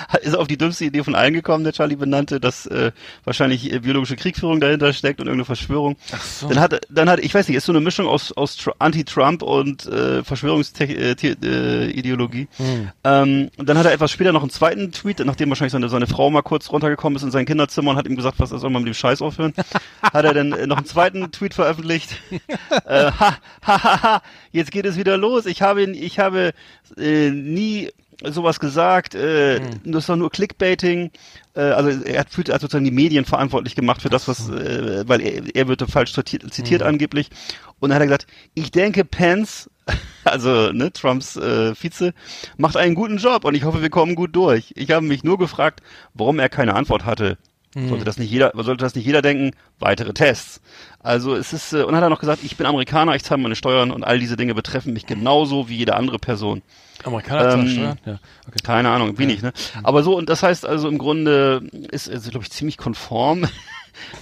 ist 0.22 0.36
auf 0.36 0.48
die 0.48 0.56
dümmste 0.56 0.84
Idee 0.84 1.04
von 1.04 1.14
allen 1.14 1.34
gekommen, 1.34 1.64
der 1.64 1.72
Charlie 1.72 1.96
benannte, 1.96 2.40
dass 2.40 2.66
äh, 2.66 2.92
wahrscheinlich 3.24 3.72
äh, 3.72 3.80
biologische 3.80 4.16
Kriegführung 4.16 4.60
dahinter 4.60 4.92
steckt 4.92 5.20
und 5.20 5.26
irgendeine 5.26 5.44
Verschwörung. 5.44 5.96
Ach 6.12 6.22
so. 6.22 6.48
Dann 6.48 6.60
hat, 6.60 6.80
dann 6.90 7.08
hat, 7.08 7.20
ich 7.20 7.34
weiß 7.34 7.48
nicht, 7.48 7.56
ist 7.56 7.66
so 7.66 7.72
eine 7.72 7.80
Mischung 7.80 8.06
aus, 8.06 8.32
aus 8.32 8.58
Anti-Trump 8.78 9.42
und 9.42 9.86
äh, 9.86 10.22
Verschwörungsideologie. 10.24 12.42
Äh, 12.42 12.46
hm. 12.56 12.90
ähm, 13.04 13.50
und 13.56 13.68
dann 13.68 13.78
hat 13.78 13.86
er 13.86 13.92
etwas 13.92 14.10
später 14.10 14.32
noch 14.32 14.42
einen 14.42 14.50
zweiten 14.50 14.90
Tweet, 14.92 15.24
nachdem 15.24 15.48
wahrscheinlich 15.48 15.72
seine, 15.72 15.88
seine 15.88 16.06
Frau 16.06 16.30
mal 16.30 16.42
kurz 16.42 16.70
runtergekommen 16.70 17.16
ist 17.16 17.22
in 17.22 17.30
sein 17.30 17.46
Kinderzimmer 17.46 17.92
und 17.92 17.96
hat 17.96 18.06
ihm 18.06 18.16
gesagt, 18.16 18.38
was 18.38 18.52
er 18.52 18.58
soll 18.58 18.68
mal 18.70 18.80
mit 18.80 18.88
dem 18.88 18.94
Scheiß 18.94 19.22
aufhören, 19.22 19.54
hat 20.02 20.24
er 20.24 20.34
dann 20.34 20.52
äh, 20.52 20.66
noch 20.66 20.76
einen 20.76 20.86
zweiten 20.86 21.30
Tweet 21.32 21.54
veröffentlicht. 21.54 22.16
äh, 22.86 23.10
ha, 23.10 23.36
ha, 23.66 23.84
ha, 23.84 24.02
ha, 24.02 24.22
jetzt 24.52 24.70
geht 24.70 24.86
es 24.86 24.96
wieder 24.96 25.16
los. 25.16 25.46
Ich 25.46 25.62
habe, 25.62 25.82
ich 25.82 26.18
habe 26.18 26.52
äh, 26.96 27.30
nie 27.30 27.90
sowas 28.24 28.60
gesagt, 28.60 29.14
äh, 29.14 29.60
hm. 29.60 29.92
das 29.92 30.04
ist 30.04 30.08
doch 30.08 30.16
nur 30.16 30.30
Clickbaiting. 30.30 31.10
Äh, 31.54 31.60
also 31.60 31.90
er 32.04 32.20
hat 32.20 32.30
fühlt 32.30 32.50
also 32.50 32.64
sozusagen 32.64 32.84
die 32.84 32.90
Medien 32.90 33.24
verantwortlich 33.24 33.74
gemacht 33.74 34.02
für 34.02 34.10
das, 34.10 34.28
was, 34.28 34.48
äh, 34.48 35.04
weil 35.06 35.20
er, 35.20 35.42
er 35.54 35.68
wird 35.68 35.82
falsch 35.90 36.12
zitiert, 36.12 36.52
zitiert 36.52 36.82
hm. 36.82 36.88
angeblich. 36.88 37.30
Und 37.80 37.90
dann 37.90 37.96
hat 37.96 38.02
er 38.02 38.06
gesagt, 38.06 38.26
ich 38.54 38.70
denke, 38.70 39.04
Pence, 39.04 39.70
also 40.24 40.72
ne, 40.72 40.92
Trumps 40.92 41.36
äh, 41.36 41.74
Vize, 41.74 42.14
macht 42.56 42.76
einen 42.76 42.94
guten 42.94 43.16
Job 43.16 43.44
und 43.44 43.54
ich 43.54 43.64
hoffe, 43.64 43.82
wir 43.82 43.90
kommen 43.90 44.14
gut 44.14 44.34
durch. 44.36 44.72
Ich 44.76 44.90
habe 44.90 45.04
mich 45.04 45.24
nur 45.24 45.38
gefragt, 45.38 45.80
warum 46.14 46.38
er 46.38 46.48
keine 46.48 46.74
Antwort 46.74 47.04
hatte. 47.04 47.38
Hm. 47.74 47.88
Sollte 47.88 48.04
das 48.04 48.18
nicht 48.18 48.30
jeder, 48.30 48.52
sollte 48.54 48.84
das 48.84 48.94
nicht 48.94 49.06
jeder 49.06 49.22
denken? 49.22 49.52
Weitere 49.78 50.12
Tests. 50.12 50.60
Also 51.00 51.34
es 51.34 51.52
ist, 51.52 51.72
äh, 51.72 51.82
und 51.82 51.96
hat 51.96 52.02
er 52.02 52.10
noch 52.10 52.20
gesagt, 52.20 52.44
ich 52.44 52.56
bin 52.56 52.66
Amerikaner, 52.66 53.14
ich 53.14 53.24
zahle 53.24 53.42
meine 53.42 53.56
Steuern 53.56 53.90
und 53.90 54.04
all 54.04 54.18
diese 54.18 54.36
Dinge 54.36 54.54
betreffen 54.54 54.92
mich 54.92 55.06
genauso 55.06 55.68
wie 55.68 55.76
jede 55.76 55.96
andere 55.96 56.18
Person. 56.18 56.62
Amerikaner 57.04 57.54
ähm, 57.54 57.68
Steuern? 57.68 57.98
Ja. 58.04 58.18
Okay. 58.46 58.58
Keine 58.62 58.90
Ahnung, 58.90 59.18
wenig, 59.18 59.42
ja. 59.42 59.48
ne? 59.48 59.52
Aber 59.82 60.02
so, 60.02 60.16
und 60.16 60.28
das 60.28 60.42
heißt 60.42 60.66
also 60.66 60.88
im 60.88 60.98
Grunde 60.98 61.62
ist, 61.90 62.08
ist 62.08 62.30
glaube 62.30 62.44
ich, 62.44 62.50
ziemlich 62.50 62.76
konform 62.76 63.46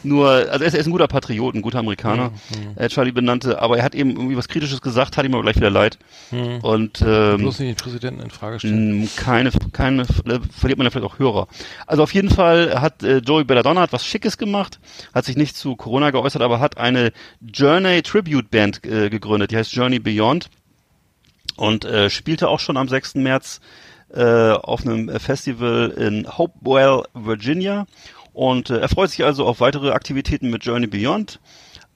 nur, 0.03 0.29
also 0.29 0.51
er 0.51 0.63
ist, 0.63 0.75
er 0.75 0.81
ist 0.81 0.87
ein 0.87 0.93
guter 0.93 1.09
Patriot, 1.09 1.55
ein 1.55 1.63
guter 1.63 1.79
Amerikaner, 1.79 2.31
mhm. 2.31 2.77
äh, 2.77 2.89
Charlie 2.89 3.13
benannte, 3.13 3.61
aber 3.61 3.79
er 3.79 3.85
hat 3.85 3.95
eben 3.95 4.11
irgendwie 4.11 4.37
was 4.37 4.49
Kritisches 4.49 4.81
gesagt, 4.81 5.17
hat 5.17 5.25
ihm 5.25 5.35
aber 5.35 5.43
gleich 5.43 5.57
wieder 5.57 5.71
leid. 5.71 5.99
Mhm. 6.31 6.59
Und 6.63 7.03
ähm, 7.07 7.39
bloß 7.39 7.61
nicht 7.61 7.71
den 7.71 7.83
Präsidenten 7.83 8.21
in 8.21 8.31
Frage 8.31 8.59
stellen. 8.59 9.09
Keine, 9.17 9.51
keine, 9.73 10.05
verliert 10.05 10.79
man 10.79 10.85
ja 10.85 10.91
vielleicht 10.91 11.07
auch 11.07 11.19
Hörer. 11.19 11.49
Also 11.87 12.03
auf 12.03 12.15
jeden 12.15 12.31
Fall 12.31 12.81
hat 12.81 13.03
äh, 13.03 13.19
Joey 13.19 13.45
Belladonna 13.45 13.81
hat 13.81 13.93
was 13.93 14.05
Schickes 14.05 14.39
gemacht, 14.39 14.79
hat 15.15 15.25
sich 15.25 15.37
nicht 15.37 15.57
zu 15.57 15.77
Corona 15.77 16.11
geäußert, 16.11 16.43
aber 16.43 16.61
hat 16.61 16.79
eine 16.79 17.13
Journey 17.41 18.03
Tribute 18.03 18.51
Band 18.51 18.85
äh, 18.85 19.11
gegründet, 19.11 19.51
die 19.51 19.57
heißt 19.57 19.73
Journey 19.73 19.99
Beyond 19.99 20.51
und 21.57 21.85
äh, 21.85 22.11
spielte 22.11 22.49
auch 22.49 22.61
schon 22.61 22.77
am 22.77 22.89
6. 22.89 23.17
März 23.17 23.61
äh, 24.13 24.51
auf 24.53 24.87
einem 24.87 25.09
Festival 25.21 25.91
in 25.97 26.27
Hopewell, 26.39 27.05
Virginia 27.15 27.87
und 28.33 28.71
äh, 28.71 28.79
er 28.79 28.89
freut 28.89 29.11
sich 29.11 29.25
also 29.25 29.47
auf 29.47 29.61
weitere 29.61 29.91
Aktivitäten 29.91 30.51
mit 30.51 30.65
Journey 30.65 30.87
Beyond. 30.87 31.41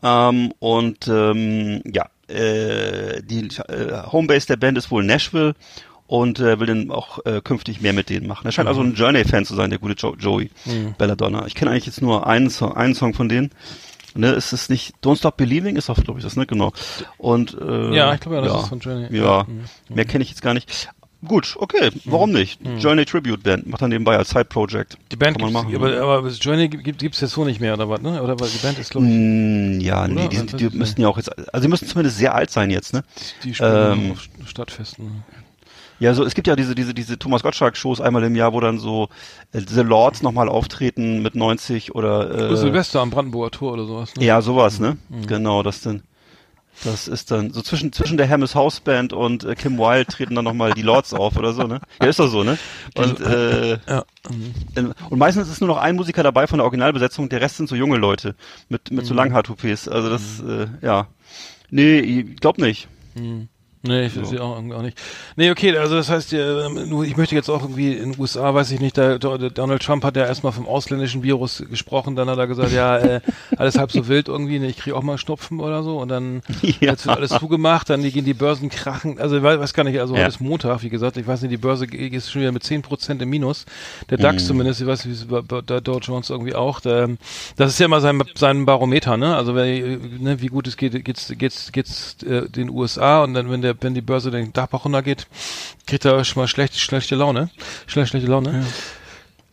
Ähm, 0.02 0.52
und 0.58 1.08
ähm, 1.08 1.82
ja, 1.87 2.06
äh, 2.28 3.23
die 3.23 3.49
äh, 3.68 4.02
Homebase 4.12 4.46
der 4.49 4.56
Band 4.56 4.76
ist 4.78 4.90
wohl 4.90 5.04
Nashville 5.04 5.54
und 6.06 6.38
äh, 6.40 6.61
will 6.61 6.66
dann 6.66 6.90
auch 6.90 7.25
äh, 7.25 7.40
künftig 7.42 7.80
mehr 7.80 7.92
mit 7.92 8.11
denen 8.11 8.26
machen. 8.26 8.46
Er 8.46 8.52
scheint 8.52 8.66
mhm. 8.66 8.68
also 8.68 8.82
ein 8.82 8.94
Journey-Fan 8.94 9.46
zu 9.46 9.54
sein, 9.54 9.70
der 9.70 9.78
gute 9.78 9.94
jo 9.94 10.14
Joey 10.16 10.50
mhm. 10.66 10.94
Belladonna. 10.99 11.46
Ich 11.46 11.54
kenne 11.54 11.70
eigentlich 11.70 11.87
jetzt 11.87 12.02
nur 12.02 12.26
einen 12.26 12.50
Song, 12.50 12.76
einen 12.76 12.94
Song 12.94 13.14
von 13.14 13.28
denen. 13.28 13.50
Ne, 14.16 14.30
ist 14.30 14.52
es 14.52 14.68
nicht 14.68 14.94
Don't 15.02 15.16
Stop 15.16 15.37
Believing 15.37 15.76
ist 15.76 15.90
auch, 15.90 15.97
glaube 15.97 16.21
ich, 16.21 16.25
das, 16.25 16.37
ne? 16.37 16.47
Genau. 16.47 16.73
Und 17.18 17.56
äh, 17.61 17.94
ja, 17.94 18.14
ich 18.14 18.21
glaube 18.21 18.37
ja, 18.37 18.42
das 18.42 18.52
ja, 18.52 18.61
ist 18.61 18.68
von 18.68 18.78
Journey. 18.78 19.16
Ja, 19.16 19.44
mhm. 19.44 19.64
mehr 19.94 20.04
kenne 20.04 20.23
ich 20.23 20.30
jetzt 20.30 20.42
gar 20.42 20.54
nicht 20.54 20.88
Gut, 21.26 21.56
okay, 21.59 21.90
warum 22.04 22.33
nicht? 22.33 22.61
Journey 22.78 23.04
Tribute 23.04 23.42
Band 23.42 23.66
macht 23.66 23.83
dann 23.83 23.90
nebenbei 23.90 24.16
als 24.16 24.30
Side 24.30 24.44
Project. 24.44 24.99
Die 25.11 25.16
Band 25.16 25.38
Kann 25.38 25.52
man 25.52 25.66
gibt's, 25.66 25.80
machen, 25.80 25.97
aber, 25.99 26.18
aber 26.18 26.28
Journey 26.28 26.68
gibt 26.68 27.02
es 27.02 27.21
jetzt 27.21 27.33
so 27.33 27.44
nicht 27.44 27.61
mehr, 27.61 27.75
oder 27.75 27.88
was, 27.88 28.02
ne? 28.02 28.23
Oder 28.23 28.38
weil 28.38 28.49
die 28.49 28.59
Band 28.59 28.78
ist, 28.78 28.90
glaube 28.90 29.06
ich, 29.06 29.12
Mm, 29.14 29.80
ja, 29.80 30.06
nee, 30.06 30.14
Oder? 30.14 30.28
die, 30.28 30.37
Was 30.37 30.50
sind, 30.50 30.61
die 30.61 30.76
müssten 30.76 31.00
ja 31.00 31.09
auch 31.09 31.16
jetzt, 31.16 31.30
also 31.52 31.62
die 31.62 31.68
müssten 31.68 31.87
zumindest 31.87 32.18
sehr 32.18 32.35
alt 32.35 32.50
sein 32.50 32.71
jetzt, 32.71 32.92
ne? 32.92 33.04
die 33.42 33.54
spielen 33.54 33.92
ähm, 33.92 34.12
auf 34.12 34.49
Stadtfesten. 34.49 35.25
Ja, 36.00 36.12
so 36.14 36.24
es 36.24 36.34
gibt 36.34 36.46
ja 36.48 36.56
diese 36.56 36.74
diese 36.74 36.92
diese 36.92 37.18
Thomas 37.18 37.42
Gottschalk 37.42 37.76
Shows 37.76 38.00
einmal 38.00 38.24
im 38.24 38.34
Jahr, 38.34 38.52
wo 38.52 38.60
dann 38.60 38.78
so 38.78 39.08
äh, 39.52 39.60
The 39.66 39.82
Lords 39.82 40.22
nochmal 40.22 40.48
auftreten 40.48 41.22
mit 41.22 41.34
90 41.36 41.94
oder 41.94 42.50
äh, 42.50 42.56
Silvester 42.56 43.00
am 43.00 43.10
Brandenburger 43.10 43.50
Tor 43.52 43.72
oder 43.74 43.84
sowas, 43.86 44.14
ne? 44.16 44.24
ja 44.24 44.42
sowas, 44.42 44.80
ne? 44.80 44.96
Mhm. 45.08 45.26
Genau, 45.26 45.62
das 45.62 45.80
dann 45.82 46.02
das 46.82 47.06
ist 47.06 47.30
dann 47.30 47.52
so 47.52 47.62
zwischen 47.62 47.92
zwischen 47.92 48.16
der 48.16 48.26
Hermes 48.26 48.56
House 48.56 48.80
Band 48.80 49.12
und 49.12 49.44
äh, 49.44 49.54
Kim 49.54 49.78
Wilde 49.78 50.06
treten 50.10 50.34
dann 50.34 50.44
nochmal 50.44 50.72
die 50.74 50.82
Lords 50.82 51.14
auf 51.14 51.36
oder 51.36 51.52
so, 51.52 51.62
ne? 51.68 51.80
Ja, 52.02 52.08
ist 52.08 52.18
doch 52.18 52.26
so, 52.26 52.42
ne? 52.42 52.58
Und 52.96 53.20
äh, 53.20 53.78
Ja. 53.88 54.04
mhm. 54.28 54.92
und 55.10 55.18
meistens 55.18 55.48
ist 55.48 55.60
nur 55.60 55.68
noch 55.68 55.76
ein 55.78 55.94
Musiker 55.94 56.24
dabei 56.24 56.48
von 56.48 56.58
der 56.58 56.64
Originalbesetzung, 56.64 57.28
der 57.28 57.40
Rest 57.40 57.58
sind 57.58 57.68
so 57.68 57.76
junge 57.76 57.98
Leute 57.98 58.34
mit 58.68 58.90
mit 58.90 59.04
Mhm. 59.04 59.08
so 59.08 59.14
Langhaar-Toupets. 59.14 59.86
Also 59.88 60.10
das 60.10 60.40
äh, 60.40 60.66
ja. 60.82 61.06
Nee, 61.70 62.00
ich 62.00 62.36
glaub 62.40 62.58
nicht. 62.58 62.88
Nee, 63.86 64.06
ich 64.06 64.14
sehe 64.14 64.42
auch, 64.42 64.56
auch 64.56 64.82
nicht. 64.82 64.98
Nee, 65.36 65.50
okay, 65.50 65.76
also 65.76 65.94
das 65.96 66.08
heißt, 66.08 66.32
äh, 66.32 66.68
ich 67.04 67.16
möchte 67.18 67.34
jetzt 67.34 67.50
auch 67.50 67.60
irgendwie 67.60 67.92
in 67.92 68.12
den 68.12 68.18
USA, 68.20 68.54
weiß 68.54 68.70
ich 68.70 68.80
nicht, 68.80 68.96
da, 68.96 69.18
Donald 69.18 69.82
Trump 69.82 70.04
hat 70.04 70.16
ja 70.16 70.24
erstmal 70.24 70.52
vom 70.54 70.66
ausländischen 70.66 71.22
Virus 71.22 71.62
gesprochen, 71.68 72.16
dann 72.16 72.30
hat 72.30 72.38
er 72.38 72.46
gesagt, 72.46 72.72
ja, 72.72 72.96
äh, 72.96 73.20
alles 73.58 73.76
halb 73.76 73.92
so 73.92 74.08
wild 74.08 74.28
irgendwie, 74.28 74.58
ne, 74.58 74.68
ich 74.68 74.78
kriege 74.78 74.96
auch 74.96 75.02
mal 75.02 75.18
Schnupfen 75.18 75.60
oder 75.60 75.82
so 75.82 75.98
und 75.98 76.08
dann 76.08 76.40
Ja. 76.80 76.92
jetzt 76.92 77.04
wird 77.04 77.16
alles 77.18 77.32
zugemacht, 77.32 77.90
dann 77.90 78.02
gehen 78.02 78.24
die 78.24 78.32
Börsen 78.32 78.70
krachen, 78.70 79.18
also 79.20 79.42
weiß, 79.42 79.74
gar 79.74 79.84
nicht, 79.84 80.00
also 80.00 80.14
Ja. 80.14 80.20
heute 80.20 80.28
ist 80.30 80.40
Montag, 80.40 80.82
wie 80.82 80.88
gesagt, 80.88 81.18
ich 81.18 81.26
weiß 81.26 81.42
nicht, 81.42 81.52
die 81.52 81.58
Börse 81.58 81.84
ist 81.84 82.30
schon 82.32 82.40
wieder 82.40 82.52
mit 82.52 82.62
10% 82.64 83.20
im 83.20 83.28
Minus, 83.28 83.66
der 84.08 84.16
DAX 84.16 84.44
Mhm. 84.44 84.46
zumindest, 84.46 84.80
ich 84.80 84.86
weiß 84.86 85.04
nicht, 85.04 85.30
wie 85.30 85.42
der 85.62 85.80
Dow 85.82 85.98
Jones 85.98 86.30
irgendwie 86.30 86.54
auch, 86.54 86.80
der, 86.80 87.10
das 87.56 87.72
ist 87.72 87.78
ja 87.80 87.84
immer 87.84 88.00
sein, 88.00 88.22
sein 88.34 88.64
Barometer, 88.64 89.18
ne, 89.18 89.36
also 89.36 89.54
wenn, 89.54 90.22
ne, 90.22 90.40
wie 90.40 90.46
gut 90.46 90.66
es 90.68 90.78
geht, 90.78 91.04
geht's, 91.04 91.30
geht's, 91.36 91.70
geht's 91.70 92.16
äh, 92.22 92.48
den 92.48 92.70
USA 92.70 93.22
und 93.24 93.34
dann, 93.34 93.50
wenn 93.50 93.60
der, 93.60 93.73
wenn 93.80 93.94
die 93.94 94.00
Börse 94.00 94.30
den 94.30 94.52
Dach 94.52 94.68
runtergeht, 94.72 95.26
kriegt 95.86 96.04
er 96.04 96.24
schon 96.24 96.42
mal 96.42 96.48
schlecht, 96.48 96.78
schlechte 96.78 97.14
Laune, 97.16 97.50
schlecht, 97.86 98.10
schlechte 98.10 98.28
Laune. 98.28 98.64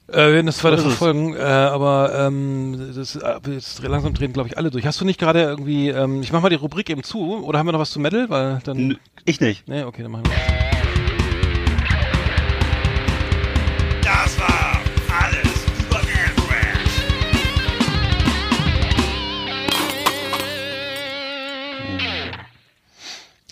Äh, 0.08 0.18
wir 0.28 0.34
werden 0.34 0.46
das 0.48 0.62
weiter 0.64 0.78
verfolgen, 0.80 1.36
äh, 1.36 1.40
aber 1.40 2.14
ähm, 2.28 2.92
das, 2.96 3.16
äh, 3.16 3.40
jetzt 3.50 3.82
langsam 3.82 4.14
drehen, 4.14 4.34
glaube 4.34 4.50
ich, 4.50 4.58
alle 4.58 4.70
durch. 4.70 4.86
Hast 4.86 5.00
du 5.00 5.06
nicht 5.06 5.20
gerade 5.20 5.42
irgendwie, 5.42 5.88
ähm, 5.90 6.22
ich 6.22 6.34
mach 6.34 6.42
mal 6.42 6.50
die 6.50 6.56
Rubrik 6.56 6.90
eben 6.90 7.04
zu, 7.04 7.46
oder 7.46 7.60
haben 7.60 7.68
wir 7.68 7.72
noch 7.72 7.80
was 7.80 7.92
zu 7.92 8.00
Metal? 8.02 8.30
Weil 8.30 8.60
dann. 8.66 8.78
N- 8.78 9.00
Ich 9.24 9.40
nicht. 9.40 9.68
Nee, 9.70 9.84
okay, 9.84 10.02
dann 10.04 10.12
machen 10.12 10.26
wir. 10.26 10.81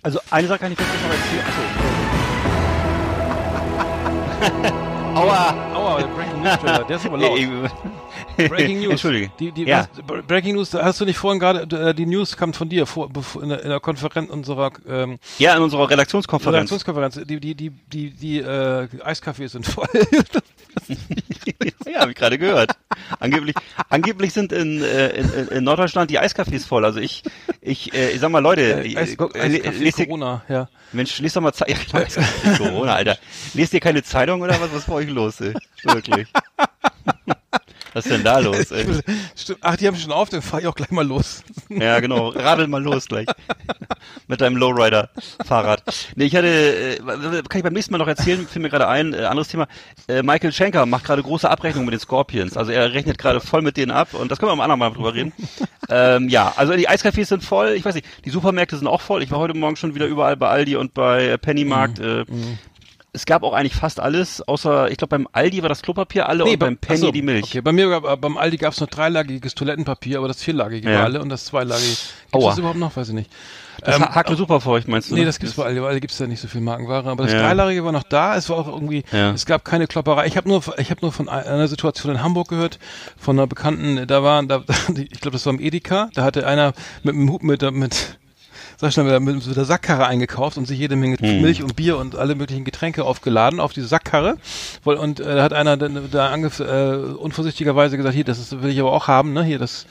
Also 0.10 0.22
eine 0.32 0.48
Sache 0.48 0.58
kann 0.58 0.72
ich 0.72 0.78
vielleicht 0.80 1.04
noch 1.04 1.12
erzählen. 1.12 1.46
Achso. 4.58 4.74
Aua. 5.20 5.54
Aua, 5.76 6.00
der 6.00 6.08
Breaking 6.08 6.42
News 6.42 6.58
Trailer, 6.58 6.84
der 6.84 6.96
ist 6.96 7.06
aber 7.06 7.18
laut. 7.20 7.40
Breaking 8.38 8.80
News. 8.82 8.92
Entschuldige. 8.92 9.32
Die, 9.40 9.52
die, 9.52 9.64
ja. 9.64 9.88
was, 10.08 10.26
Breaking 10.26 10.56
News, 10.56 10.74
hast 10.74 11.00
du 11.02 11.06
nicht 11.06 11.18
vorhin 11.18 11.40
gerade, 11.40 11.90
äh, 11.90 11.94
die 11.94 12.06
News 12.06 12.36
kam 12.38 12.54
von 12.54 12.70
dir 12.70 12.86
vor, 12.86 13.10
in, 13.42 13.50
der, 13.50 13.64
in 13.64 13.70
der 13.70 13.80
Konferenz 13.80 14.30
unserer 14.30 14.72
ähm, 14.88 15.20
ja, 15.38 15.56
in 15.56 15.62
unserer 15.64 15.90
Redaktionskonferenz. 15.90 16.56
Redaktionskonferenz, 16.72 17.20
die, 17.26 17.40
die, 17.40 17.56
die, 17.56 17.70
die, 17.72 18.10
die 18.12 18.40
äh, 18.40 18.88
Eiscafés 19.04 19.50
sind 19.50 19.66
voll. 19.66 19.88
ja, 21.92 22.02
habe 22.02 22.12
ich 22.12 22.18
gerade 22.18 22.38
gehört. 22.38 22.72
Angeblich, 23.20 23.56
angeblich 23.90 24.34
sind 24.34 24.52
in, 24.52 24.82
äh, 24.82 25.10
in, 25.10 25.48
in- 25.50 25.64
Norddeutschland 25.64 26.10
die 26.10 26.20
Eiscafés 26.20 26.66
voll. 26.68 26.86
Also 26.86 27.00
ich, 27.00 27.24
ich, 27.62 27.94
äh, 27.94 28.12
ich 28.12 28.20
sag 28.20 28.30
mal, 28.32 28.40
Leute, 28.40 28.84
Äh, 28.84 28.98
Eis, 28.98 29.18
lest 29.80 30.00
ihr, 30.00 30.06
Corona, 30.06 30.44
ja. 30.48 30.68
Mensch, 30.92 31.20
lest 31.20 31.36
doch 31.36 31.42
mal 31.42 31.54
Zeitung. 31.54 31.78
Ja, 32.44 32.58
Corona, 32.58 32.96
Alter. 32.96 33.18
Lest 33.54 33.74
ihr 33.74 33.80
keine 33.80 34.04
Zeitung 34.04 34.42
oder 34.42 34.54
was? 34.60 34.72
Was 34.72 34.80
ist 34.82 34.88
bei 34.88 34.94
euch 34.94 35.10
los, 35.10 35.42
ey? 35.42 35.54
Wirklich. 35.84 36.28
Was 37.94 38.06
ist 38.06 38.12
denn 38.14 38.24
da 38.24 38.40
los, 38.40 38.72
ey? 38.72 38.86
Stimmt. 39.36 39.60
Ach, 39.62 39.76
die 39.76 39.88
haben 39.88 39.96
schon 39.98 40.12
auf, 40.12 40.30
dann 40.30 40.42
fahr 40.42 40.60
ich 40.60 40.68
auch 40.68 40.76
gleich 40.76 40.92
mal 40.92 41.06
los. 41.06 41.44
Ja, 41.70 42.00
genau. 42.00 42.30
Radel 42.30 42.68
mal 42.68 42.82
los 42.82 43.08
gleich. 43.08 43.28
Mit 44.28 44.42
deinem 44.42 44.58
Lowrider-Fahrrad. 44.58 45.84
Nee, 46.16 46.26
ich 46.26 46.36
hatte, 46.36 46.48
äh, 46.48 46.98
kann 46.98 47.60
ich 47.60 47.64
beim 47.64 47.74
nächsten 47.74 47.92
Mal 47.92 48.00
noch 48.00 48.08
erzählen, 48.08 48.48
fiel 48.48 48.62
mir 48.62 48.70
gerade 48.70 48.88
ein, 48.88 49.14
äh, 49.14 49.26
anderes 49.26 49.50
Thema. 49.50 49.68
Äh, 50.08 50.24
Michael 50.24 50.52
Schenker 50.52 50.88
macht 50.88 51.06
gerade 51.06 51.22
große 51.22 51.48
Abrechnungen 51.50 51.86
mit 51.86 51.94
den 51.94 52.00
Scorpions. 52.00 52.58
Also 52.58 52.72
er 52.72 52.94
rechnet 52.94 53.20
gerade 53.20 53.40
voll 53.40 53.62
mit 53.62 53.78
denen 53.78 53.92
ab 53.92 54.14
und 54.14 54.32
das 54.32 54.40
können 54.40 54.50
wir 54.50 54.54
am 54.54 54.62
anderen 54.62 54.80
Mal 54.80 54.90
drüber 54.92 55.14
reden. 55.14 55.32
ähm, 55.90 56.28
ja, 56.30 56.54
also 56.56 56.74
die 56.74 56.90
Eiscafés 56.90 57.26
sind 57.26 57.44
voll. 57.44 57.70
Ich 57.74 57.86
weiß 57.86 57.94
nicht, 57.94 58.08
die 58.26 58.32
Supermärkte 58.32 58.78
sind 58.78 58.88
auch 58.88 59.02
voll. 59.02 59.22
Ich 59.22 59.30
war 59.30 59.38
heute 59.40 59.54
Morgen 59.54 59.76
schon 59.76 59.94
wieder 59.94 60.08
überall 60.08 60.36
bei 60.38 60.48
Aldi 60.50 60.76
und 60.76 60.94
bei 60.96 61.38
Pennymarkt. 61.38 62.00
Äh, 62.00 62.26
es 63.12 63.26
gab 63.26 63.44
auch 63.44 63.54
eigentlich 63.54 63.76
fast 63.76 64.00
alles, 64.00 64.42
außer, 64.48 64.92
ich 64.92 64.98
glaube, 64.98 65.10
beim 65.10 65.28
Aldi 65.32 65.62
war 65.64 65.70
das 65.70 65.82
Klopapier 65.82 66.30
alle 66.30 66.46
und 66.46 66.60
beim 66.60 66.78
Penny 66.78 67.00
achso, 67.00 67.12
die 67.12 67.22
Milch. 67.24 67.44
Okay, 67.46 67.62
bei 67.62 67.72
mir, 67.72 67.90
gab- 67.90 68.22
beim 68.22 68.38
Aldi 68.38 68.58
gab 68.58 68.74
es 68.74 68.80
nur 68.80 68.88
dreilagiges 68.88 69.56
Toilettenpapier, 69.56 70.20
aber 70.20 70.28
das 70.28 70.44
vierlagige 70.44 70.90
Ja. 70.92 71.00
war 71.00 71.04
alle 71.06 71.22
und 71.22 71.30
das 71.30 71.46
zweilagige. 71.46 71.96
Gibt 72.32 72.44
das 72.44 72.58
überhaupt 72.58 72.78
noch? 72.80 72.96
Weiß 72.96 73.10
ich 73.10 73.16
nicht. 73.16 73.32
Das 73.82 73.96
Ähm, 73.96 74.04
hakt 74.04 74.30
mir 74.30 74.36
super 74.36 74.60
vor, 74.60 74.78
ich 74.78 74.88
meinst 74.88 75.10
du? 75.10 75.14
Nee, 75.16 75.22
ne? 75.22 75.26
das 75.28 75.40
gibt's 75.40 75.56
bei 75.56 75.64
Aldi, 75.64 75.80
bei 75.80 75.88
Aldi 75.88 76.02
gibt's 76.02 76.20
ja 76.20 76.28
nicht 76.28 76.42
so 76.42 76.50
viel 76.50 76.60
Markenware, 76.60 77.10
aber 77.10 77.24
das 77.24 77.32
Ja. 77.32 77.40
Dreilagige 77.42 77.86
war 77.86 77.94
noch 77.94 78.04
da, 78.04 78.36
es 78.36 78.50
war 78.50 78.58
auch 78.58 78.68
irgendwie, 78.68 79.04
Ja. 79.14 79.32
es 79.32 79.46
gab 79.46 79.64
keine 79.64 79.88
Klopperei. 79.88 80.28
Ich 80.28 80.36
habe 80.36 80.50
nur, 80.50 80.62
ich 80.80 80.92
habe 80.92 81.00
nur 81.02 81.14
von 81.14 81.30
einer 81.30 81.68
Situation 81.70 82.12
in 82.14 82.22
Hamburg 82.22 82.50
gehört, 82.50 82.78
von 83.18 83.40
einer 83.40 83.48
Bekannten, 83.48 84.06
da 84.06 84.22
waren, 84.22 84.50
da, 84.50 84.64
ich 84.96 85.22
glaube, 85.22 85.32
das 85.32 85.46
war 85.46 85.54
im 85.54 85.62
Edeka, 85.62 86.10
da 86.14 86.24
hatte 86.24 86.46
einer 86.46 86.74
mit 87.04 87.16
einem 87.16 87.32
Hub, 87.32 87.42
mit, 87.42 87.62
mit, 87.72 88.19
sag 88.80 88.94
schnell, 88.94 89.20
mit, 89.20 89.46
mit 89.46 89.58
der 89.58 89.66
Sackkarre 89.66 90.08
eingekauft 90.08 90.58
und 90.58 90.66
sich 90.66 90.80
jede 90.80 90.96
Menge 90.96 91.18
Hm. 91.20 91.42
Milch 91.42 91.62
und 91.62 91.76
Bier 91.76 91.98
und 91.98 92.16
alle 92.16 92.36
möglichen 92.36 92.64
Getränke 92.64 93.04
aufgeladen 93.04 93.60
auf 93.60 93.74
diese 93.74 93.88
Sackkarre. 93.88 94.38
Und 94.86 95.20
äh, 95.20 95.36
da 95.36 95.44
hat 95.44 95.52
einer 95.52 95.76
dann, 95.76 96.10
da 96.12 96.30
angef 96.30 96.62
äh, 96.62 96.96
unvorsichtigerweise 96.96 97.98
gesagt, 97.98 98.16
hier, 98.16 98.24
das 98.24 98.40
ist, 98.40 98.62
will 98.62 98.72
ich 98.72 98.80
aber 98.80 98.94
auch 98.94 99.10
haben, 99.10 99.34
ne? 99.34 99.44
Hier, 99.44 99.60
das, 99.60 99.86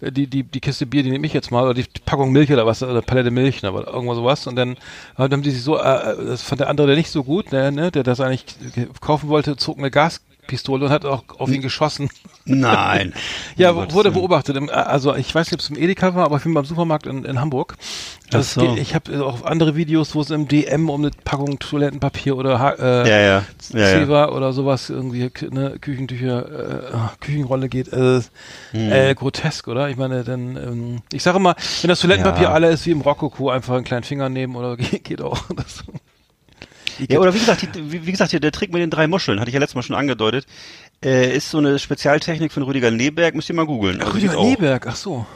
äh, 0.00 0.12
die, 0.12 0.28
die, 0.28 0.44
die 0.44 0.60
Kiste 0.60 0.86
Bier, 0.86 1.02
die 1.02 1.10
nehme 1.10 1.26
ich 1.26 1.32
jetzt 1.32 1.50
mal, 1.50 1.64
oder 1.64 1.74
die 1.74 1.84
Packung 2.04 2.30
Milch 2.30 2.52
oder 2.52 2.64
was, 2.64 2.82
oder 2.82 3.02
Palette 3.02 3.32
Milch, 3.32 3.62
ne, 3.62 3.72
oder 3.72 3.92
irgendwas 3.92 4.16
sowas. 4.16 4.46
Und 4.46 4.54
dann 4.54 4.72
äh, 4.72 4.76
haben 5.16 5.42
die 5.42 5.50
sich 5.50 5.64
so, 5.64 5.76
äh, 5.76 6.12
äh, 6.12 6.26
das 6.26 6.42
fand 6.42 6.60
der 6.60 6.68
andere 6.68 6.86
der 6.86 6.96
nicht 6.96 7.10
so 7.10 7.24
gut, 7.24 7.50
ne, 7.50 7.72
ne, 7.72 7.90
der 7.90 8.04
das 8.04 8.20
eigentlich 8.20 8.44
kaufen 9.00 9.28
wollte, 9.28 9.56
zog 9.56 9.78
eine 9.78 9.90
Gaspistole 10.48 10.86
und 10.86 10.90
hat 10.90 11.04
auch 11.04 11.24
auf 11.38 11.50
ihn 11.50 11.60
geschossen. 11.62 12.08
Nein. 12.44 13.12
Ja, 13.56 13.72
Gottes 13.72 13.94
wurde 13.94 14.10
beobachtet. 14.12 14.56
Im, 14.56 14.68
äh, 14.68 14.72
Also 14.72 15.14
ich 15.16 15.34
weiß 15.34 15.48
nicht, 15.48 15.54
ob 15.54 15.60
es 15.60 15.68
im 15.70 15.76
Edeka 15.76 16.14
war, 16.14 16.24
aber 16.26 16.36
ich 16.36 16.44
bin 16.44 16.54
beim 16.54 16.64
Supermarkt 16.64 17.06
in, 17.06 17.24
in 17.24 17.40
Hamburg. 17.40 17.76
Ach 18.32 18.42
so. 18.42 18.76
ich 18.76 18.94
habe 18.94 19.24
auch 19.24 19.42
andere 19.44 19.74
Videos, 19.74 20.14
wo 20.14 20.20
es 20.20 20.30
im 20.30 20.46
DM 20.48 20.88
um 20.90 21.00
eine 21.02 21.10
Packung 21.24 21.58
Toilettenpapier 21.58 22.36
oder 22.36 22.58
Ha- 22.60 22.74
äh, 22.78 23.08
Ja, 23.08 23.18
ja. 23.18 23.44
ja, 23.72 23.98
ja. 24.04 24.28
Oder 24.30 24.52
sowas 24.52 24.90
irgendwie 24.90 25.30
ne, 25.50 25.76
Küchentücher, 25.80 26.90
äh, 26.92 26.94
ah, 26.94 27.12
Küchenrolle 27.20 27.68
geht. 27.68 27.92
Äh, 27.92 28.20
Hm. 28.70 28.92
äh, 28.92 29.14
grotesk, 29.14 29.66
oder? 29.68 29.88
Ich 29.88 29.96
meine, 29.96 30.22
dann, 30.24 30.56
ähm, 30.56 30.98
ich 31.12 31.22
sage 31.22 31.38
mal, 31.40 31.56
wenn 31.82 31.88
das 31.88 32.00
Toilettenpapier 32.00 32.44
Ja. 32.44 32.52
alle 32.52 32.68
ist 32.68 32.86
wie 32.86 32.90
im 32.92 33.00
Rokoko, 33.00 33.50
einfach 33.50 33.74
einen 33.74 33.84
kleinen 33.84 34.04
Finger 34.04 34.28
nehmen 34.28 34.54
oder 34.56 34.76
geht, 34.76 35.04
geht 35.04 35.20
auch. 35.22 35.38
Das, 35.56 35.84
Ja, 37.08 37.18
oder 37.20 37.34
wie 37.34 37.38
gesagt, 37.38 37.62
die, 37.62 37.92
wie, 37.92 38.06
wie 38.06 38.10
gesagt, 38.10 38.32
der 38.32 38.52
Trick 38.52 38.72
mit 38.72 38.82
den 38.82 38.90
drei 38.90 39.06
Muscheln, 39.06 39.40
hatte 39.40 39.50
ich 39.50 39.54
ja 39.54 39.60
letztes 39.60 39.74
Mal 39.76 39.82
schon 39.82 39.96
angedeutet, 39.96 40.46
äh, 41.04 41.36
ist 41.36 41.50
so 41.50 41.58
eine 41.58 41.78
Spezialtechnik 41.78 42.52
von 42.52 42.62
Rüdiger 42.62 42.90
Neberg, 42.90 43.34
müsst 43.34 43.48
ihr 43.48 43.54
mal 43.54 43.66
googeln. 43.66 44.00
Also 44.00 44.12
Rüdiger. 44.12 44.42
Neberg, 44.42 44.86
ach 44.86 44.96
so. 44.96 45.26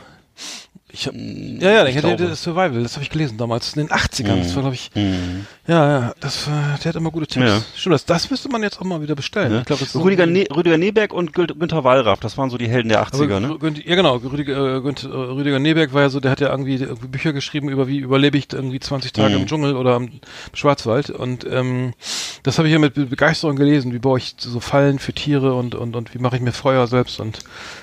Ich 0.95 1.07
hab, 1.07 1.15
ja, 1.15 1.71
ja, 1.71 1.87
ich 1.87 1.97
hatte 1.97 2.09
glaube. 2.09 2.27
das 2.29 2.43
Survival, 2.43 2.83
das 2.83 2.93
habe 2.97 3.03
ich 3.03 3.09
gelesen 3.09 3.39
damals, 3.39 3.73
in 3.75 3.87
den 3.87 3.89
80ern, 3.97 4.43
das 4.43 4.55
war 4.55 4.61
glaube 4.61 4.75
ich, 4.75 4.91
Hm. 4.93 5.47
ja, 5.67 5.89
ja, 6.01 6.15
das, 6.21 6.45
der 6.85 6.91
hat 6.91 6.97
immer 6.97 7.11
gute 7.11 7.27
Tipps. 7.27 7.47
Ja. 7.47 7.63
Stimmt, 7.75 7.95
das, 7.95 8.05
das 8.05 8.31
müsste 8.31 8.51
man 8.51 8.63
jetzt 8.63 8.79
auch 8.79 8.85
mal 8.85 9.01
wieder 9.01 9.15
bestellen. 9.15 9.53
Ja. 9.53 9.59
Ich 9.61 9.65
glaube, 9.65 9.81
das 9.81 9.87
ist 9.89 9.93
so- 9.95 10.03
Rüdiger, 10.03 10.27
ne 10.27 10.45
Rüdiger 10.55 10.77
Neberg 10.77 11.15
und 11.15 11.33
Günther 11.33 11.83
Wallraff, 11.83 12.21
das 12.21 12.37
waren 12.37 12.51
so 12.51 12.59
die 12.59 12.69
Helden 12.69 12.91
der 12.91 13.03
80er, 13.07 13.41
ne? 13.41 13.57
Ja 13.87 13.95
genau, 13.97 14.17
Rüdiger, 14.17 14.53
äh, 14.55 14.77
äh, 14.87 15.07
Rüdiger 15.09 15.59
Neberg 15.59 15.95
war 15.95 16.03
ja 16.03 16.11
so, 16.11 16.21
der 16.21 16.31
hat 16.31 16.41
ja 16.41 16.51
irgendwie, 16.51 16.75
irgendwie 16.75 17.09
Bücher 17.09 17.33
geschrieben 17.33 17.71
über 17.71 17.89
wie 17.89 17.97
überlebe 17.97 18.37
ich 18.37 18.53
irgendwie 18.53 18.79
20 18.79 19.15
Tage 19.15 19.35
Mhm. 19.37 19.41
im 19.41 19.47
Dschungel 19.47 19.77
oder 19.77 19.97
im 19.97 20.11
Schwarzwald 20.53 21.09
und 21.09 21.47
ähm, 21.51 21.95
das 22.43 22.59
habe 22.59 22.69
ich 22.69 22.73
ja 22.73 22.79
mit 22.79 22.93
Be- 22.93 23.07
Begeisterung 23.07 23.57
gelesen, 23.57 23.95
wie 23.95 23.99
baue 23.99 24.19
ich 24.19 24.35
so 24.37 24.61
Fallen 24.61 24.99
für 24.99 25.15
Tiere 25.15 25.55
und 25.55 25.75
und 25.75 25.97
und 25.97 26.13
wie 26.15 26.19
mache 26.19 26.37
ich 26.37 26.43
mir 26.43 26.53
Feuer 26.53 26.87
selbst 26.87 27.19
und 27.19 27.39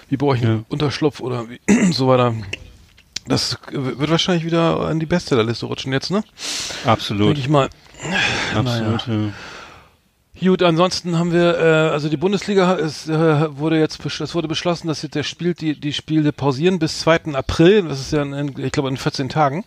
wie 0.09 0.17
baue 0.17 0.35
ich 0.37 0.43
einen 0.43 0.63
Unterschlupf 0.69 1.21
oder 1.21 1.45
wie, 1.49 1.59
so 1.91 2.07
weiter. 2.07 2.35
Das 3.29 3.57
wird 3.71 4.09
wahrscheinlich 4.09 4.43
wieder 4.43 4.89
in 4.91 4.99
die 4.99 5.05
Bestsellerliste 5.05 5.67
rutschen 5.67 5.93
jetzt, 5.93 6.11
ne? 6.11 6.23
Absolut. 6.85 7.27
Denke 7.27 7.39
ich 7.39 7.49
mal. 7.49 7.69
Absolut, 8.55 9.07
ja. 9.07 9.31
Gut, 10.41 10.63
ansonsten 10.63 11.19
haben 11.19 11.33
wir, 11.33 11.57
äh, 11.57 11.89
also 11.89 12.07
die 12.07 12.15
Bundesliga 12.15 12.73
ist, 12.73 13.09
äh, 13.09 13.57
wurde 13.57 13.77
jetzt, 13.77 13.99
es 14.05 14.35
wurde 14.35 14.47
beschlossen, 14.47 14.87
dass 14.87 15.01
jetzt 15.01 15.15
der 15.15 15.23
Spiel, 15.23 15.53
die, 15.53 15.77
die 15.77 15.91
Spiele 15.91 16.31
pausieren 16.31 16.79
bis 16.79 16.99
2. 16.99 17.33
April. 17.33 17.83
Das 17.83 17.99
ist 17.99 18.13
ja, 18.13 18.21
in, 18.21 18.55
ich 18.57 18.71
glaube, 18.71 18.87
in 18.87 18.95
14 18.95 19.27
Tagen 19.27 19.65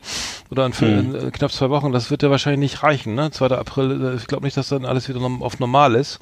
oder 0.51 0.64
in, 0.64 0.72
in, 0.72 1.14
äh, 1.14 1.31
knapp 1.31 1.53
zwei 1.53 1.68
Wochen. 1.68 1.92
Das 1.92 2.11
wird 2.11 2.22
ja 2.22 2.31
wahrscheinlich 2.31 2.72
nicht 2.72 2.83
reichen, 2.83 3.14
ne? 3.14 3.31
2. 3.31 3.48
April, 3.48 4.14
äh, 4.14 4.16
ich 4.16 4.27
glaube 4.27 4.44
nicht, 4.44 4.57
dass 4.57 4.70
dann 4.70 4.87
alles 4.87 5.11
wieder 5.11 5.20
auf 5.20 5.59
normal 5.59 5.94
ist. 5.94 6.20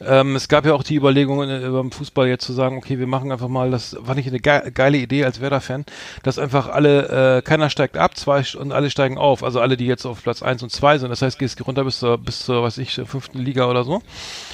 Ähm, 0.00 0.36
es 0.36 0.48
gab 0.48 0.66
ja 0.66 0.74
auch 0.74 0.82
die 0.82 0.96
Überlegungen 0.96 1.50
äh, 1.50 1.68
beim 1.68 1.90
Fußball 1.90 2.28
jetzt 2.28 2.44
zu 2.44 2.52
sagen, 2.52 2.76
okay, 2.76 2.98
wir 2.98 3.06
machen 3.06 3.32
einfach 3.32 3.48
mal, 3.48 3.70
das 3.70 3.96
fand 4.04 4.18
ich 4.20 4.26
eine 4.26 4.40
ge 4.40 4.70
geile 4.72 4.98
Idee 4.98 5.24
als 5.24 5.40
Werder-Fan, 5.40 5.84
dass 6.22 6.38
einfach 6.38 6.68
alle, 6.68 7.38
äh, 7.38 7.42
keiner 7.42 7.70
steigt 7.70 7.96
ab, 7.96 8.16
zwei 8.16 8.44
und 8.58 8.72
alle 8.72 8.90
steigen 8.90 9.18
auf. 9.18 9.42
Also 9.44 9.60
alle, 9.60 9.76
die 9.76 9.86
jetzt 9.86 10.04
auf 10.06 10.22
Platz 10.22 10.42
eins 10.42 10.62
und 10.62 10.70
zwei 10.70 10.98
sind. 10.98 11.10
Das 11.10 11.22
heißt, 11.22 11.38
gehst 11.38 11.64
runter 11.66 11.84
bis 11.84 11.98
zur, 11.98 12.18
bis 12.18 12.44
zur, 12.44 12.62
weiß 12.62 12.78
ich, 12.78 13.00
fünften 13.06 13.38
Liga 13.38 13.68
oder 13.68 13.84
so. 13.84 14.02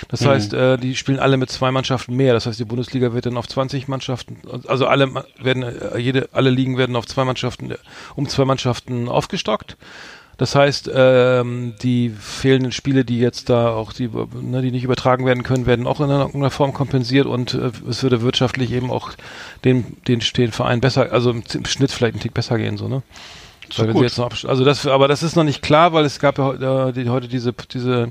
Das 0.09 0.25
heißt, 0.27 0.55
äh, 0.55 0.77
die 0.77 0.97
spielen 0.97 1.19
alle 1.19 1.37
mit 1.37 1.51
zwei 1.51 1.71
Mannschaften 1.71 2.15
mehr. 2.15 2.35
Das 2.35 2.47
heißt, 2.47 2.59
die 2.59 2.65
Bundesliga 2.65 3.13
wird 3.13 3.27
dann 3.27 3.37
auf 3.37 3.49
20 3.49 3.89
Mannschaften, 3.89 4.39
also 4.67 4.87
alle 4.87 5.25
werden, 5.39 5.63
äh, 5.63 5.99
jede, 5.99 6.29
alle 6.33 6.51
Ligen 6.51 6.79
werden 6.79 6.97
auf 6.97 7.07
zwei 7.07 7.25
Mannschaften, 7.25 7.71
äh, 7.71 7.77
um 8.17 8.29
zwei 8.29 8.45
Mannschaften 8.45 9.09
aufgestockt. 9.09 9.77
Das 10.41 10.55
heißt, 10.55 10.91
ähm, 10.95 11.75
die 11.83 12.09
fehlenden 12.09 12.73
Spiele, 12.73 13.05
die 13.05 13.21
jetzt 13.21 13.51
da 13.51 13.69
auch 13.75 13.93
die, 13.93 14.09
ne, 14.41 14.63
die 14.63 14.71
nicht 14.71 14.85
übertragen 14.85 15.27
werden 15.27 15.43
können, 15.43 15.67
werden 15.67 15.87
auch 15.87 16.01
in 16.01 16.09
irgendeiner 16.09 16.51
Form 16.51 16.73
kompensiert 16.73 17.27
und 17.27 17.53
äh, 17.53 17.71
es 17.87 18.03
würde 18.03 18.23
wirtschaftlich 18.23 18.73
eben 18.73 18.91
auch 18.91 19.11
den, 19.67 19.99
den, 20.09 20.21
den 20.39 20.53
Verein 20.53 20.81
besser, 20.81 21.13
also 21.13 21.29
im 21.29 21.43
im 21.53 21.67
Schnitt 21.67 21.93
vielleicht 21.93 22.15
ein 22.15 22.21
Tick 22.21 22.33
besser 22.33 22.57
gehen, 22.57 22.79
so, 22.79 22.89
ne? 22.89 23.03
Absch- 24.33 24.47
also 24.49 24.65
das, 24.65 24.87
aber 24.87 25.09
das 25.09 25.23
ist 25.23 25.37
noch 25.37 25.45
nicht 25.45 25.61
klar, 25.61 25.93
weil 25.93 26.07
es 26.07 26.19
gab 26.21 26.39
ja 26.39 26.89
äh, 26.89 26.93
die, 26.95 27.11
heute 27.11 27.29
diese, 27.29 27.53
diese, 27.53 28.11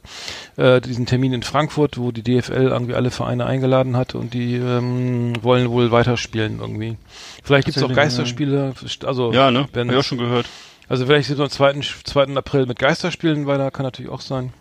äh, 0.56 0.82
diesen 0.82 1.08
Termin 1.08 1.34
in 1.34 1.42
Frankfurt, 1.42 1.98
wo 1.98 2.12
die 2.12 2.22
DFL 2.22 2.68
irgendwie 2.68 2.94
alle 2.94 3.10
Vereine 3.10 3.48
eingeladen 3.48 3.98
hat 3.98 4.14
und 4.14 4.36
die 4.36 4.54
ähm, 4.56 5.34
wollen 5.42 5.68
wohl 5.72 5.90
weiterspielen 5.90 6.60
irgendwie. 6.60 6.96
Vielleicht 7.44 7.66
gibt 7.66 7.76
es 7.76 7.82
auch 7.84 7.88
Geisterspiele, 7.96 8.74
also 9.06 9.34
Ja, 9.34 9.50
ne? 9.50 9.68
Hab 9.90 9.96
ich 9.96 10.00
auch 10.00 10.04
schon 10.04 10.20
gehört. 10.20 10.46
Also 10.90 11.06
vielleicht 11.06 11.28
sind 11.28 11.38
wir 11.38 11.44
am 11.46 11.50
2. 11.50 11.80
2. 12.04 12.36
April 12.36 12.66
mit 12.66 12.78
Geisterspielen 12.80 13.46
weiter, 13.48 13.72
kann 13.72 13.86
natürlich 13.86 14.12
auch 14.12 14.22
sein. 14.22 14.52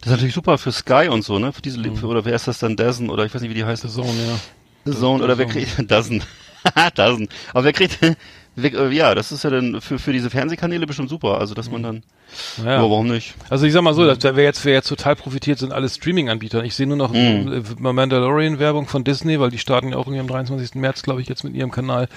Das 0.00 0.06
ist 0.06 0.10
natürlich 0.12 0.34
super 0.34 0.58
für 0.58 0.72
Sky 0.72 1.08
und 1.10 1.22
so, 1.22 1.38
ne? 1.38 1.52
Für 1.52 1.62
diese, 1.62 1.78
Mhm. 1.78 1.96
für, 1.96 2.06
oder 2.06 2.24
wer 2.24 2.34
ist 2.34 2.48
das 2.48 2.58
dann? 2.58 2.76
Dazen 2.76 3.08
oder 3.10 3.24
ich 3.24 3.34
weiß 3.34 3.40
nicht, 3.42 3.50
wie 3.50 3.54
die 3.54 3.64
heißt. 3.64 3.88
Zone, 3.88 4.08
ja. 4.08 4.38
The 4.92 4.98
Zone 4.98 5.22
oder 5.24 5.38
wer 5.38 5.48
Zone. 5.48 5.64
kriegt 5.66 5.78
Dozen. 5.90 6.22
Dozen. 6.94 7.28
Aber 7.54 7.64
wer 7.64 7.72
kriegt 7.72 7.98
ja, 8.56 9.14
das 9.14 9.32
ist 9.32 9.44
ja 9.44 9.50
dann 9.50 9.80
für 9.80 9.98
für 9.98 10.12
diese 10.12 10.28
Fernsehkanäle 10.30 10.86
bestimmt 10.86 11.08
super, 11.08 11.38
also 11.38 11.54
dass 11.54 11.70
man 11.70 11.82
dann 11.82 12.02
Ja. 12.58 12.72
ja, 12.72 12.82
warum 12.82 13.08
nicht? 13.08 13.34
Also 13.48 13.64
ich 13.66 13.72
sag 13.72 13.82
mal 13.82 13.94
so, 13.94 14.04
dass, 14.04 14.18
wer 14.22 14.44
jetzt 14.44 14.64
wer 14.64 14.74
jetzt 14.74 14.88
total 14.88 15.16
profitiert, 15.16 15.58
sind 15.58 15.72
alle 15.72 15.88
Streaming-Anbieter. 15.88 16.62
Ich 16.64 16.74
sehe 16.74 16.86
nur 16.86 16.96
noch 16.96 17.12
Mhm. 17.12 17.62
äh, 17.82 17.92
Mandalorian-Werbung 17.92 18.86
von 18.86 19.02
Disney, 19.04 19.40
weil 19.40 19.50
die 19.50 19.58
starten 19.58 19.88
ja 19.90 19.96
auch 19.96 20.06
irgendwie 20.06 20.20
am 20.20 20.26
23. 20.28 20.74
März, 20.80 21.02
glaube 21.02 21.20
ich, 21.22 21.28
jetzt 21.28 21.44
mit 21.44 21.54
ihrem 21.54 21.70
Kanal 21.70 22.08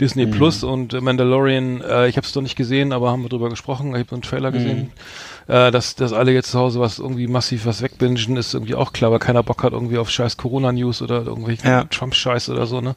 Disney 0.00 0.26
Mhm. 0.26 0.30
Plus 0.32 0.64
und 0.64 0.94
äh, 0.94 1.00
Mandalorian, 1.00 1.80
äh, 1.82 2.08
ich 2.08 2.16
habe 2.16 2.26
es 2.26 2.32
doch 2.32 2.42
nicht 2.42 2.56
gesehen, 2.56 2.92
aber 2.92 3.10
haben 3.10 3.22
wir 3.22 3.28
drüber 3.28 3.48
gesprochen, 3.50 3.94
ich 3.94 4.00
habe 4.00 4.12
einen 4.12 4.22
Trailer 4.22 4.50
Mhm. 4.50 4.90
Äh, 5.48 5.70
dass, 5.72 5.96
dass 5.96 6.12
alle 6.12 6.32
jetzt 6.32 6.50
zu 6.52 6.58
Hause 6.58 6.78
was 6.80 6.98
irgendwie 6.98 7.26
massiv 7.26 7.66
was 7.66 7.82
wegbingen, 7.82 8.36
ist 8.36 8.54
irgendwie 8.54 8.74
auch 8.76 8.92
klar, 8.92 9.10
weil 9.10 9.18
keiner 9.18 9.42
Bock 9.42 9.62
hat 9.64 9.72
irgendwie 9.72 9.98
auf 9.98 10.08
scheiß 10.08 10.36
Corona-News 10.36 11.02
oder 11.02 11.24
irgendwelchen 11.24 11.68
Ja. 11.68 11.84
Trump-Scheiß 11.84 12.48
oder 12.50 12.66
so, 12.66 12.80
ne? 12.80 12.94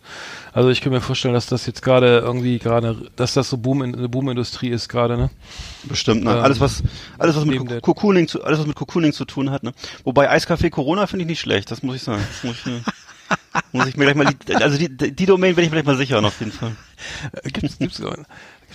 Also 0.54 0.70
ich 0.70 0.82
kann 0.82 0.94
mir 0.94 1.02
vorstellen, 1.02 1.34
dass 1.34 1.48
das 1.48 1.66
jetzt 1.66 1.82
gerade 1.82 2.20
irgendwie 2.20 2.60
gerade, 2.60 3.10
dass 3.16 3.34
das 3.34 3.50
so 3.50 3.58
Boom 3.58 3.82
in, 3.82 3.96
eine 3.96 4.10
Boom-Industrie 4.10 4.70
ist 4.70 4.90
gerade, 4.90 5.18
ne? 5.18 5.30
Bestimmt, 5.84 6.24
ne? 6.24 6.32
Ähm, 6.32 6.44
alles 6.44 6.60
was 6.60 6.84
alles 7.18 7.36
was 7.36 7.46
mit 7.46 7.82
Cocooning 7.82 8.28
zu 8.28 8.44
alles 8.44 8.60
was 8.60 8.68
mit 8.68 8.76
Cocooning 8.76 9.12
zu 9.14 9.26
tun 9.26 9.50
hat, 9.52 9.64
ne? 9.64 9.74
Wobei 10.04 10.30
Eiskaffee 10.30 10.70
Corona 10.70 11.08
finde 11.08 11.24
ich 11.24 11.30
nicht 11.30 11.40
schlecht, 11.40 11.72
das 11.72 11.82
muss 11.84 11.96
ich 11.96 12.04
sagen. 12.04 12.22
Das 12.32 12.44
muss 12.44 12.58
ich, 12.60 12.66
mir- 12.68 12.82
muss 13.72 13.88
ich 13.88 13.98
mir 13.98 14.06
gleich 14.06 14.16
mal 14.16 14.34
die, 14.48 14.56
also 14.56 14.78
die, 14.78 14.88
die 14.90 15.26
Domain 15.26 15.56
werde 15.56 15.64
ich 15.64 15.70
mir 15.72 15.78
gleich 15.82 15.86
mal 15.86 15.98
sichern 15.98 16.24
auf 16.26 16.40
jeden 16.40 16.52
Fall. 16.52 16.76
Gibt's, 17.52 17.78
gibt's, 17.80 18.00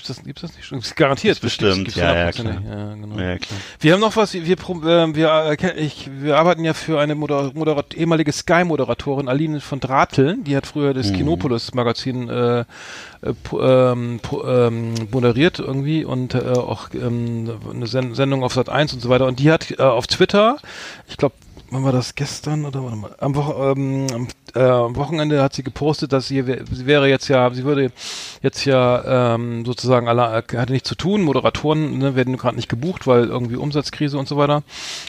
gibt's 0.00 0.08
das, 0.16 0.24
gibt's 0.24 0.42
das 0.42 0.56
nicht 0.56 0.64
schon? 0.66 0.78
Gibt's 0.78 0.94
garantiert. 0.94 1.40
Gibt's 1.40 1.56
bestimmt, 1.58 1.84
gibt's 1.84 1.94
ja, 1.96 2.04
ja, 2.14 2.26
hundertprozentig. 2.32 2.64
ja, 2.70 2.94
genau. 2.94 3.18
Ja, 3.18 3.38
klar. 3.38 3.60
Wir 3.80 3.92
haben 3.92 4.00
noch 4.00 4.16
was, 4.16 4.32
wir, 4.34 4.46
wir, 4.46 4.56
pro- 4.56 4.82
äh, 4.86 5.14
wir, 5.14 5.56
ich, 5.76 6.08
wir 6.20 6.38
arbeiten 6.38 6.64
ja 6.64 6.74
für 6.74 7.00
eine 7.00 7.14
Moder 7.14 7.50
Moderat 7.54 7.94
ehemalige 7.94 8.32
Sky-Moderatorin, 8.32 9.28
Aline 9.28 9.60
von 9.60 9.80
Drateln, 9.80 10.44
die 10.44 10.56
hat 10.56 10.66
früher 10.66 10.90
Mhm. 10.90 10.94
das 10.96 11.12
Kinopolis-Magazin 11.12 12.28
äh, 12.28 12.60
äh, 12.60 12.64
ähm, 13.52 14.20
ähm, 14.46 14.94
moderiert 15.10 15.58
irgendwie 15.58 16.04
und 16.04 16.34
äh, 16.34 16.38
auch 16.56 16.88
ähm, 16.94 17.50
eine 17.70 17.86
Sen 17.86 18.14
Sendung 18.14 18.42
auf 18.42 18.54
Sat 18.54 18.68
1 18.68 18.94
und 18.94 19.00
so 19.00 19.08
weiter. 19.10 19.26
Und 19.26 19.38
die 19.38 19.50
hat 19.52 19.70
äh, 19.72 19.82
auf 19.82 20.06
Twitter, 20.06 20.56
ich 21.08 21.16
glaube, 21.16 21.34
wann 21.70 21.84
war 21.84 21.92
das 21.92 22.14
gestern 22.14 22.64
oder 22.64 22.82
warte 22.82 22.96
mal, 22.96 23.14
am, 23.18 23.34
Woche, 23.34 23.72
ähm, 23.76 24.06
am, 24.12 24.28
äh, 24.54 24.60
am 24.60 24.96
Wochenende 24.96 25.42
hat 25.42 25.54
sie 25.54 25.62
gepostet, 25.62 26.12
dass 26.12 26.28
sie, 26.28 26.42
sie 26.42 26.86
wäre 26.86 27.08
jetzt 27.08 27.28
ja, 27.28 27.50
sie 27.52 27.64
würde 27.64 27.92
jetzt 28.42 28.64
ja 28.64 29.34
ähm, 29.34 29.64
sozusagen 29.64 30.08
alle 30.08 30.22
hatte 30.22 30.72
nichts 30.72 30.88
zu 30.88 30.94
tun, 30.94 31.22
Moderatoren 31.22 31.98
ne, 31.98 32.16
werden 32.16 32.36
gerade 32.36 32.56
nicht 32.56 32.68
gebucht, 32.68 33.06
weil 33.06 33.24
irgendwie 33.24 33.56
Umsatzkrise 33.56 34.18
und 34.18 34.28
so 34.28 34.36
weiter, 34.36 34.62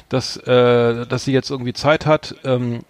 dass 0.10 0.38
äh, 0.38 1.06
dass 1.06 1.26
sie 1.26 1.34
jetzt 1.34 1.50
irgendwie 1.50 1.74
Zeit 1.74 2.06
hat. 2.06 2.36
Ähm, 2.44 2.82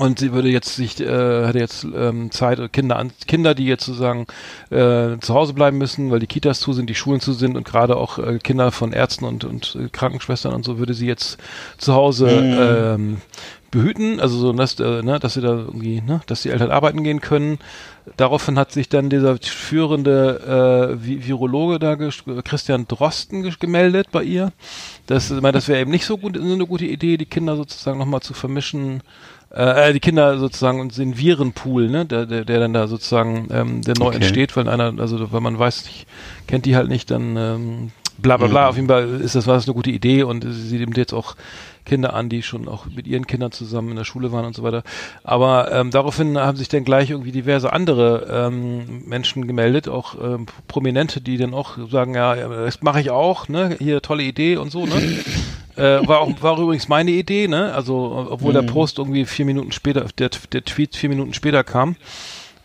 und 0.00 0.18
sie 0.18 0.32
würde 0.32 0.48
jetzt 0.48 0.76
sich, 0.76 1.00
äh, 1.00 1.46
hätte 1.46 1.58
jetzt 1.58 1.84
ähm, 1.84 2.30
Zeit, 2.30 2.72
Kinder 2.72 2.96
an, 2.96 3.12
Kinder, 3.26 3.54
die 3.54 3.66
jetzt 3.66 3.84
sozusagen 3.84 4.26
äh, 4.70 5.18
zu 5.20 5.34
Hause 5.34 5.52
bleiben 5.52 5.78
müssen, 5.78 6.10
weil 6.10 6.20
die 6.20 6.26
Kitas 6.26 6.60
zu 6.60 6.72
sind, 6.72 6.88
die 6.88 6.94
Schulen 6.94 7.20
zu 7.20 7.32
sind 7.32 7.56
und 7.56 7.66
gerade 7.66 7.96
auch 7.96 8.18
äh, 8.18 8.38
Kinder 8.38 8.72
von 8.72 8.92
Ärzten 8.92 9.24
und, 9.24 9.44
und 9.44 9.76
äh, 9.78 9.88
Krankenschwestern 9.90 10.54
und 10.54 10.64
so 10.64 10.78
würde 10.78 10.94
sie 10.94 11.06
jetzt 11.06 11.38
zu 11.78 11.94
Hause 11.94 12.28
ähm, 12.30 13.18
behüten, 13.70 14.20
also 14.20 14.36
so, 14.38 14.52
dass, 14.52 14.78
äh, 14.80 15.02
ne, 15.02 15.18
dass 15.20 15.34
sie 15.34 15.40
da 15.40 15.50
irgendwie, 15.50 16.00
ne, 16.00 16.20
dass 16.26 16.42
die 16.42 16.50
Eltern 16.50 16.70
arbeiten 16.70 17.04
gehen 17.04 17.20
können. 17.20 17.58
Daraufhin 18.16 18.58
hat 18.58 18.72
sich 18.72 18.88
dann 18.88 19.10
dieser 19.10 19.36
führende 19.38 20.98
äh, 21.00 21.06
Vi- 21.06 21.26
Virologe 21.26 21.78
da, 21.78 21.96
Christian 21.96 22.88
Drosten, 22.88 23.48
gemeldet 23.60 24.08
bei 24.10 24.24
ihr. 24.24 24.52
Das, 25.06 25.30
ich 25.30 25.40
meine, 25.40 25.52
das 25.52 25.68
wäre 25.68 25.80
eben 25.80 25.90
nicht 25.90 26.04
so 26.06 26.18
gut, 26.18 26.36
so 26.36 26.42
eine 26.42 26.66
gute 26.66 26.86
Idee, 26.86 27.16
die 27.16 27.26
Kinder 27.26 27.56
sozusagen 27.56 27.98
nochmal 27.98 28.20
zu 28.20 28.34
vermischen. 28.34 29.02
Äh, 29.52 29.92
die 29.92 30.00
Kinder 30.00 30.38
sozusagen 30.38 30.80
und 30.80 30.96
den 30.96 31.18
Virenpool, 31.18 31.88
ne, 31.88 32.06
der, 32.06 32.24
der, 32.26 32.44
der 32.44 32.60
dann 32.60 32.72
da 32.72 32.86
sozusagen 32.86 33.48
ähm, 33.52 33.82
der 33.82 33.94
neu 33.98 34.06
Okay. 34.06 34.16
entsteht, 34.16 34.56
weil 34.56 34.68
einer, 34.68 34.94
also 34.98 35.32
wenn 35.32 35.42
man 35.42 35.58
weiß, 35.58 35.86
nicht, 35.86 36.06
kennt 36.46 36.66
die 36.66 36.76
halt 36.76 36.88
nicht, 36.88 37.10
dann 37.10 37.36
ähm, 37.36 37.90
bla 38.18 38.36
bla 38.36 38.46
bla. 38.46 38.62
Mhm. 38.62 38.68
Auf 38.68 38.76
jeden 38.76 38.88
Fall 38.88 39.20
ist 39.20 39.34
das 39.34 39.48
war 39.48 39.54
das 39.56 39.66
eine 39.66 39.74
gute 39.74 39.90
Idee 39.90 40.22
und 40.22 40.46
sie 40.48 40.78
nimmt 40.78 40.96
jetzt 40.96 41.12
auch 41.12 41.34
Kinder 41.84 42.14
an, 42.14 42.28
die 42.28 42.42
schon 42.42 42.68
auch 42.68 42.86
mit 42.86 43.06
ihren 43.06 43.26
Kindern 43.26 43.52
zusammen 43.52 43.90
in 43.90 43.96
der 43.96 44.04
Schule 44.04 44.32
waren 44.32 44.44
und 44.44 44.54
so 44.54 44.62
weiter. 44.62 44.82
Aber 45.24 45.72
ähm, 45.72 45.90
daraufhin 45.90 46.38
haben 46.38 46.56
sich 46.56 46.68
dann 46.68 46.84
gleich 46.84 47.10
irgendwie 47.10 47.32
diverse 47.32 47.72
andere 47.72 48.48
ähm, 48.48 49.04
Menschen 49.06 49.46
gemeldet, 49.46 49.88
auch 49.88 50.14
ähm, 50.22 50.46
Prominente, 50.68 51.20
die 51.20 51.36
dann 51.36 51.54
auch 51.54 51.76
sagen, 51.90 52.14
ja, 52.14 52.34
ja, 52.34 52.48
das 52.48 52.82
mache 52.82 53.00
ich 53.00 53.10
auch, 53.10 53.48
ne, 53.48 53.76
hier 53.78 54.02
tolle 54.02 54.22
Idee 54.22 54.56
und 54.56 54.70
so, 54.70 54.86
ne. 54.86 54.94
Äh, 55.76 56.06
war 56.06 56.18
auch 56.20 56.30
war 56.42 56.58
übrigens 56.58 56.88
meine 56.88 57.12
Idee, 57.12 57.48
ne? 57.48 57.72
Also 57.72 58.26
obwohl 58.28 58.52
der 58.52 58.62
Post 58.62 58.98
irgendwie 58.98 59.24
vier 59.24 59.46
Minuten 59.46 59.72
später, 59.72 60.04
der, 60.18 60.28
der 60.52 60.64
Tweet 60.64 60.96
vier 60.96 61.08
Minuten 61.08 61.32
später 61.32 61.64
kam. 61.64 61.96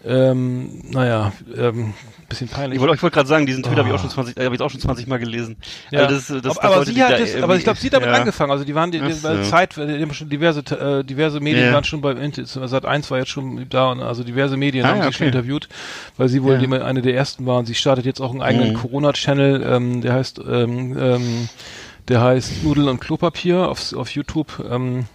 Ähm, 0.07 0.81
naja, 0.91 1.31
ähm, 1.57 1.93
bisschen 2.29 2.47
peinlich. 2.47 2.75
Ich 2.77 2.81
wollte 2.81 2.95
ich 2.95 3.01
wollte 3.01 3.15
gerade 3.15 3.27
sagen, 3.29 3.45
diesen 3.45 3.63
Tweet 3.63 3.77
habe 3.77 3.87
ich 3.89 3.93
auch 3.93 3.97
Ah. 3.99 4.01
schon 4.01 4.09
20 4.11 4.37
äh, 4.37 4.45
habe 4.45 4.55
ich 4.55 4.61
auch 4.61 4.69
schon 4.69 4.79
20 4.79 5.07
mal 5.07 5.17
gelesen. 5.17 5.57
Ja. 5.91 6.05
Also 6.05 6.33
das, 6.35 6.43
das, 6.43 6.57
aber, 6.59 6.75
aber 6.75 6.85
sie 6.85 6.93
die 6.93 7.03
hat 7.03 7.11
da 7.13 7.17
das, 7.17 7.35
aber 7.41 7.55
ich 7.55 7.63
glaube, 7.63 7.79
sie 7.79 7.87
hat 7.87 7.93
damit 7.93 8.09
ja. 8.09 8.13
angefangen. 8.15 8.51
Also 8.51 8.63
die 8.65 8.75
waren 8.75 8.91
die, 8.91 8.99
die 8.99 9.05
Ach 9.05 9.11
so. 9.11 9.43
Zeit, 9.43 9.75
die 9.77 9.81
haben 10.01 10.13
schon 10.13 10.29
diverse 10.29 10.59
äh, 10.59 11.03
diverse 11.03 11.39
Medien 11.39 11.65
Ja. 11.67 11.73
waren 11.73 11.83
schon 11.83 12.01
bei 12.01 12.15
Sat 12.43 12.85
1 12.85 13.09
war 13.11 13.17
jetzt 13.19 13.29
schon 13.31 13.67
da 13.69 13.91
und 13.91 14.01
also 14.01 14.23
diverse 14.23 14.57
Medien 14.57 14.85
Ah, 14.85 14.89
haben 14.89 14.97
ja, 14.99 15.05
sie 15.07 15.13
schon 15.13 15.27
okay. 15.27 15.35
interviewt, 15.37 15.67
weil 16.17 16.29
sie 16.29 16.43
wohl 16.43 16.57
die, 16.59 16.67
eine 16.71 17.01
der 17.01 17.15
ersten 17.15 17.45
waren. 17.45 17.65
Sie 17.65 17.75
startet 17.75 18.05
jetzt 18.05 18.21
auch 18.21 18.31
einen 18.31 18.41
eigenen 18.41 18.73
Mhm. 18.73 18.77
Corona-Channel, 18.77 19.63
ähm, 19.67 20.01
der 20.01 20.13
heißt 20.13 20.39
ähm, 20.47 20.97
ähm, 20.99 21.49
der 22.07 22.21
heißt 22.21 22.63
Nudeln 22.63 22.87
und 22.87 22.99
Klopapier 22.99 23.67
auf, 23.69 23.93
auf 23.93 24.09
YouTube. 24.11 24.63
Ähm, 24.69 25.05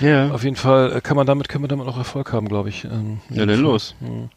Ja. 0.00 0.30
auf 0.30 0.44
jeden 0.44 0.56
Fall 0.56 0.96
äh, 0.96 1.00
kann 1.00 1.16
man 1.16 1.26
damit, 1.26 1.48
kann 1.48 1.60
man 1.60 1.68
damit 1.68 1.86
auch 1.86 1.98
Erfolg 1.98 2.32
haben, 2.32 2.48
glaube 2.48 2.68
ich. 2.68 2.84
Ähm, 2.84 3.20
Ja, 3.30 3.46
dann 3.46 3.60
los. 3.60 3.94
Mhm. 4.00 4.30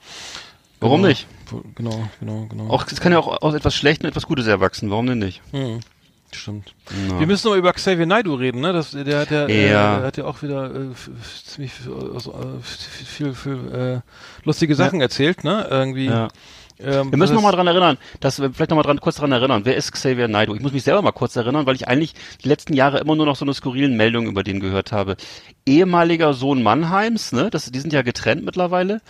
Warum 0.79 0.97
Genau. 1.01 1.07
nicht? 1.09 1.27
Genau, 1.75 2.09
genau, 2.19 2.45
genau. 2.49 2.67
Auch 2.69 2.85
es 2.87 2.99
kann 2.99 3.11
ja 3.11 3.19
auch 3.19 3.41
aus 3.41 3.53
etwas 3.53 3.75
Schlechtem 3.75 4.07
etwas 4.09 4.25
Gutes 4.25 4.47
erwachsen. 4.47 4.89
Warum 4.89 5.05
denn 5.07 5.19
nicht? 5.19 5.41
Mhm. 5.53 5.79
Stimmt. 6.33 6.73
Ja. 7.09 7.19
Wir 7.19 7.27
müssen 7.27 7.47
noch 7.47 7.55
über 7.55 7.71
Xavier 7.73 8.07
Naidoo 8.07 8.33
reden, 8.33 8.59
ne? 8.59 8.73
Das, 8.73 8.89
der 8.91 9.19
hat 9.19 9.29
ja, 9.29 9.47
Ja. 9.47 9.99
äh, 9.99 10.03
hat 10.03 10.17
ja 10.17 10.25
auch 10.25 10.41
wieder 10.41 10.65
äh, 10.73 10.87
ziemlich 11.45 11.71
viel, 11.71 11.91
äh, 11.91 12.59
viel, 13.05 13.33
viel 13.35 13.71
äh, 14.03 14.45
lustige 14.45 14.73
Sachen 14.73 14.99
erzählt, 14.99 15.43
ne? 15.43 15.67
Irgendwie. 15.69 16.07
Ja. 16.07 16.29
Ähm, 16.79 17.11
Wir 17.11 17.17
müssen 17.17 17.19
das- 17.19 17.31
noch 17.31 17.41
mal 17.41 17.51
dran 17.51 17.67
erinnern, 17.67 17.97
dass 18.19 18.41
wir 18.41 18.51
vielleicht 18.51 18.69
noch 18.71 18.77
mal 18.77 18.83
dran, 18.83 18.99
kurz 18.99 19.15
dran 19.17 19.31
erinnern. 19.31 19.61
Wer 19.65 19.75
ist 19.77 19.91
Xavier 19.91 20.27
Naidoo? 20.27 20.55
Ich 20.55 20.61
muss 20.61 20.73
mich 20.73 20.83
selber 20.83 21.01
mal 21.01 21.11
kurz 21.11 21.35
erinnern, 21.35 21.65
weil 21.65 21.75
ich 21.75 21.87
eigentlich 21.87 22.13
die 22.43 22.47
letzten 22.49 22.73
Jahre 22.73 22.99
immer 22.99 23.15
nur 23.15 23.25
noch 23.25 23.35
so 23.35 23.45
eine 23.45 23.53
skurrilen 23.53 23.95
Meldungen 23.95 24.29
über 24.29 24.43
den 24.43 24.59
gehört 24.59 24.91
habe. 24.91 25.15
Ehemaliger 25.65 26.33
Sohn 26.33 26.63
Mannheims, 26.63 27.31
ne? 27.31 27.49
Das, 27.49 27.71
die 27.71 27.79
sind 27.79 27.93
ja 27.93 28.01
getrennt 28.01 28.43
mittlerweile. 28.45 29.01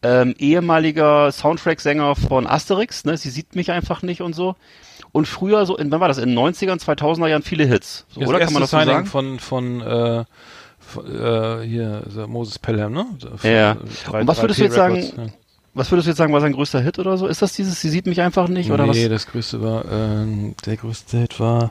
ähm, 0.00 0.36
ehemaliger 0.38 1.32
Soundtrack-Sänger 1.32 2.14
von 2.14 2.46
Asterix, 2.46 3.04
ne? 3.04 3.16
Sie 3.16 3.30
sieht 3.30 3.56
mich 3.56 3.72
einfach 3.72 4.02
nicht 4.02 4.20
und 4.22 4.32
so. 4.32 4.54
Und 5.10 5.26
früher 5.26 5.66
so, 5.66 5.76
in, 5.76 5.90
wann 5.90 5.98
war 6.00 6.06
das? 6.06 6.18
In 6.18 6.28
den 6.28 6.38
90ern, 6.38 6.78
2000er 6.78 7.26
Jahren 7.26 7.42
viele 7.42 7.64
Hits. 7.66 8.06
So, 8.10 8.20
Das 8.20 8.28
oder 8.28 8.38
kann 8.38 8.52
man 8.52 8.62
das 8.62 8.70
so 8.70 8.76
sagen? 8.78 9.06
von 9.06 9.40
von 9.40 9.80
äh, 9.80 10.24
von, 10.78 11.04
äh, 11.04 11.66
hier 11.66 12.04
Moses 12.28 12.60
Pelham, 12.60 12.92
ne? 12.92 13.06
Von, 13.38 13.50
Ja. 13.50 13.76
drei- 14.06 14.20
Und 14.20 14.28
was 14.28 14.40
würdest 14.40 14.60
du 14.60 14.64
3T 14.64 14.66
jetzt 14.66 14.74
sagen, 14.76 14.94
Records, 14.94 15.32
Was 15.74 15.90
würdest 15.90 16.06
du 16.06 16.10
jetzt 16.10 16.18
sagen, 16.18 16.32
war 16.32 16.40
sein 16.40 16.52
größter 16.52 16.80
Hit 16.80 16.98
oder 16.98 17.16
so? 17.16 17.26
Ist 17.26 17.42
das 17.42 17.52
dieses, 17.52 17.80
sie 17.80 17.88
sieht 17.88 18.06
mich 18.06 18.20
einfach 18.20 18.48
nicht? 18.48 18.70
Oder 18.70 18.86
nee, 18.86 19.04
was? 19.04 19.10
das 19.10 19.26
größte 19.26 19.62
war, 19.62 19.84
ähm, 19.90 20.54
der 20.66 20.76
größte 20.76 21.18
Hit 21.18 21.38
war, 21.38 21.70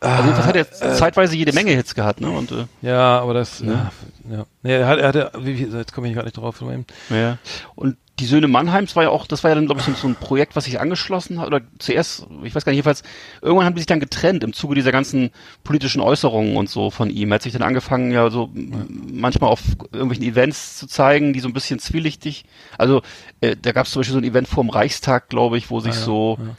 Also 0.00 0.22
jedenfalls 0.24 0.46
hat 0.46 0.56
er 0.56 0.92
äh, 0.92 0.94
zeitweise 0.94 1.34
jede 1.36 1.52
Menge 1.52 1.72
Hits 1.72 1.94
gehabt, 1.94 2.20
ne? 2.20 2.30
Und, 2.30 2.52
äh, 2.52 2.66
ja, 2.82 3.18
aber 3.20 3.34
das, 3.34 3.60
Ja. 3.60 3.90
ja, 4.30 4.36
ja. 4.38 4.46
Nee, 4.62 4.74
er 4.76 4.86
hat, 4.86 4.98
er 5.00 5.08
hatte, 5.08 5.32
wie, 5.40 5.52
jetzt 5.64 5.92
komme 5.92 6.06
ich 6.08 6.14
gerade 6.14 6.26
nicht 6.26 6.36
drauf. 6.36 6.62
ja. 7.10 7.38
Und 7.74 7.96
die 8.20 8.26
Söhne 8.26 8.48
Mannheims 8.48 8.96
war 8.96 9.04
ja 9.04 9.10
auch, 9.10 9.26
das 9.28 9.44
war 9.44 9.50
ja 9.50 9.54
dann, 9.54 9.66
glaube 9.66 9.80
ich, 9.80 9.96
so, 9.96 10.08
ein 10.08 10.16
Projekt, 10.16 10.56
was 10.56 10.64
sich 10.64 10.80
angeschlossen 10.80 11.38
hat, 11.40 11.46
oder 11.46 11.60
zuerst, 11.78 12.26
ich 12.42 12.52
weiß 12.54 12.64
gar 12.64 12.70
nicht, 12.72 12.78
jedenfalls, 12.78 13.02
irgendwann 13.42 13.64
haben 13.66 13.74
die 13.74 13.80
sich 13.80 13.86
dann 13.86 14.00
getrennt 14.00 14.42
im 14.42 14.52
Zuge 14.52 14.74
dieser 14.74 14.90
ganzen 14.90 15.30
politischen 15.62 16.00
Äußerungen 16.00 16.56
und 16.56 16.68
so 16.68 16.90
von 16.90 17.10
ihm. 17.10 17.30
Er 17.30 17.36
hat 17.36 17.42
sich 17.42 17.52
dann 17.52 17.62
angefangen, 17.62 18.10
ja, 18.10 18.28
so 18.30 18.50
m- 18.54 19.04
manchmal 19.12 19.50
auf 19.50 19.62
irgendwelchen 19.92 20.24
Events 20.26 20.78
zu 20.78 20.86
zeigen, 20.88 21.32
die 21.32 21.38
so 21.40 21.46
ein 21.48 21.52
bisschen 21.54 21.78
zwielichtig, 21.78 22.44
also 22.76 23.02
äh, 23.40 23.54
da 23.60 23.70
gab 23.72 23.86
es 23.86 23.92
zum 23.92 24.00
Beispiel 24.00 24.14
so 24.14 24.20
ein 24.20 24.24
Event 24.24 24.48
vorm 24.48 24.70
Reichstag, 24.70 25.28
glaube 25.28 25.56
ich, 25.58 25.70
wo 25.70 25.78
sich 25.80 25.94
Ah, 25.94 25.98
ja, 25.98 26.04
so, 26.04 26.38
ja. 26.40 26.56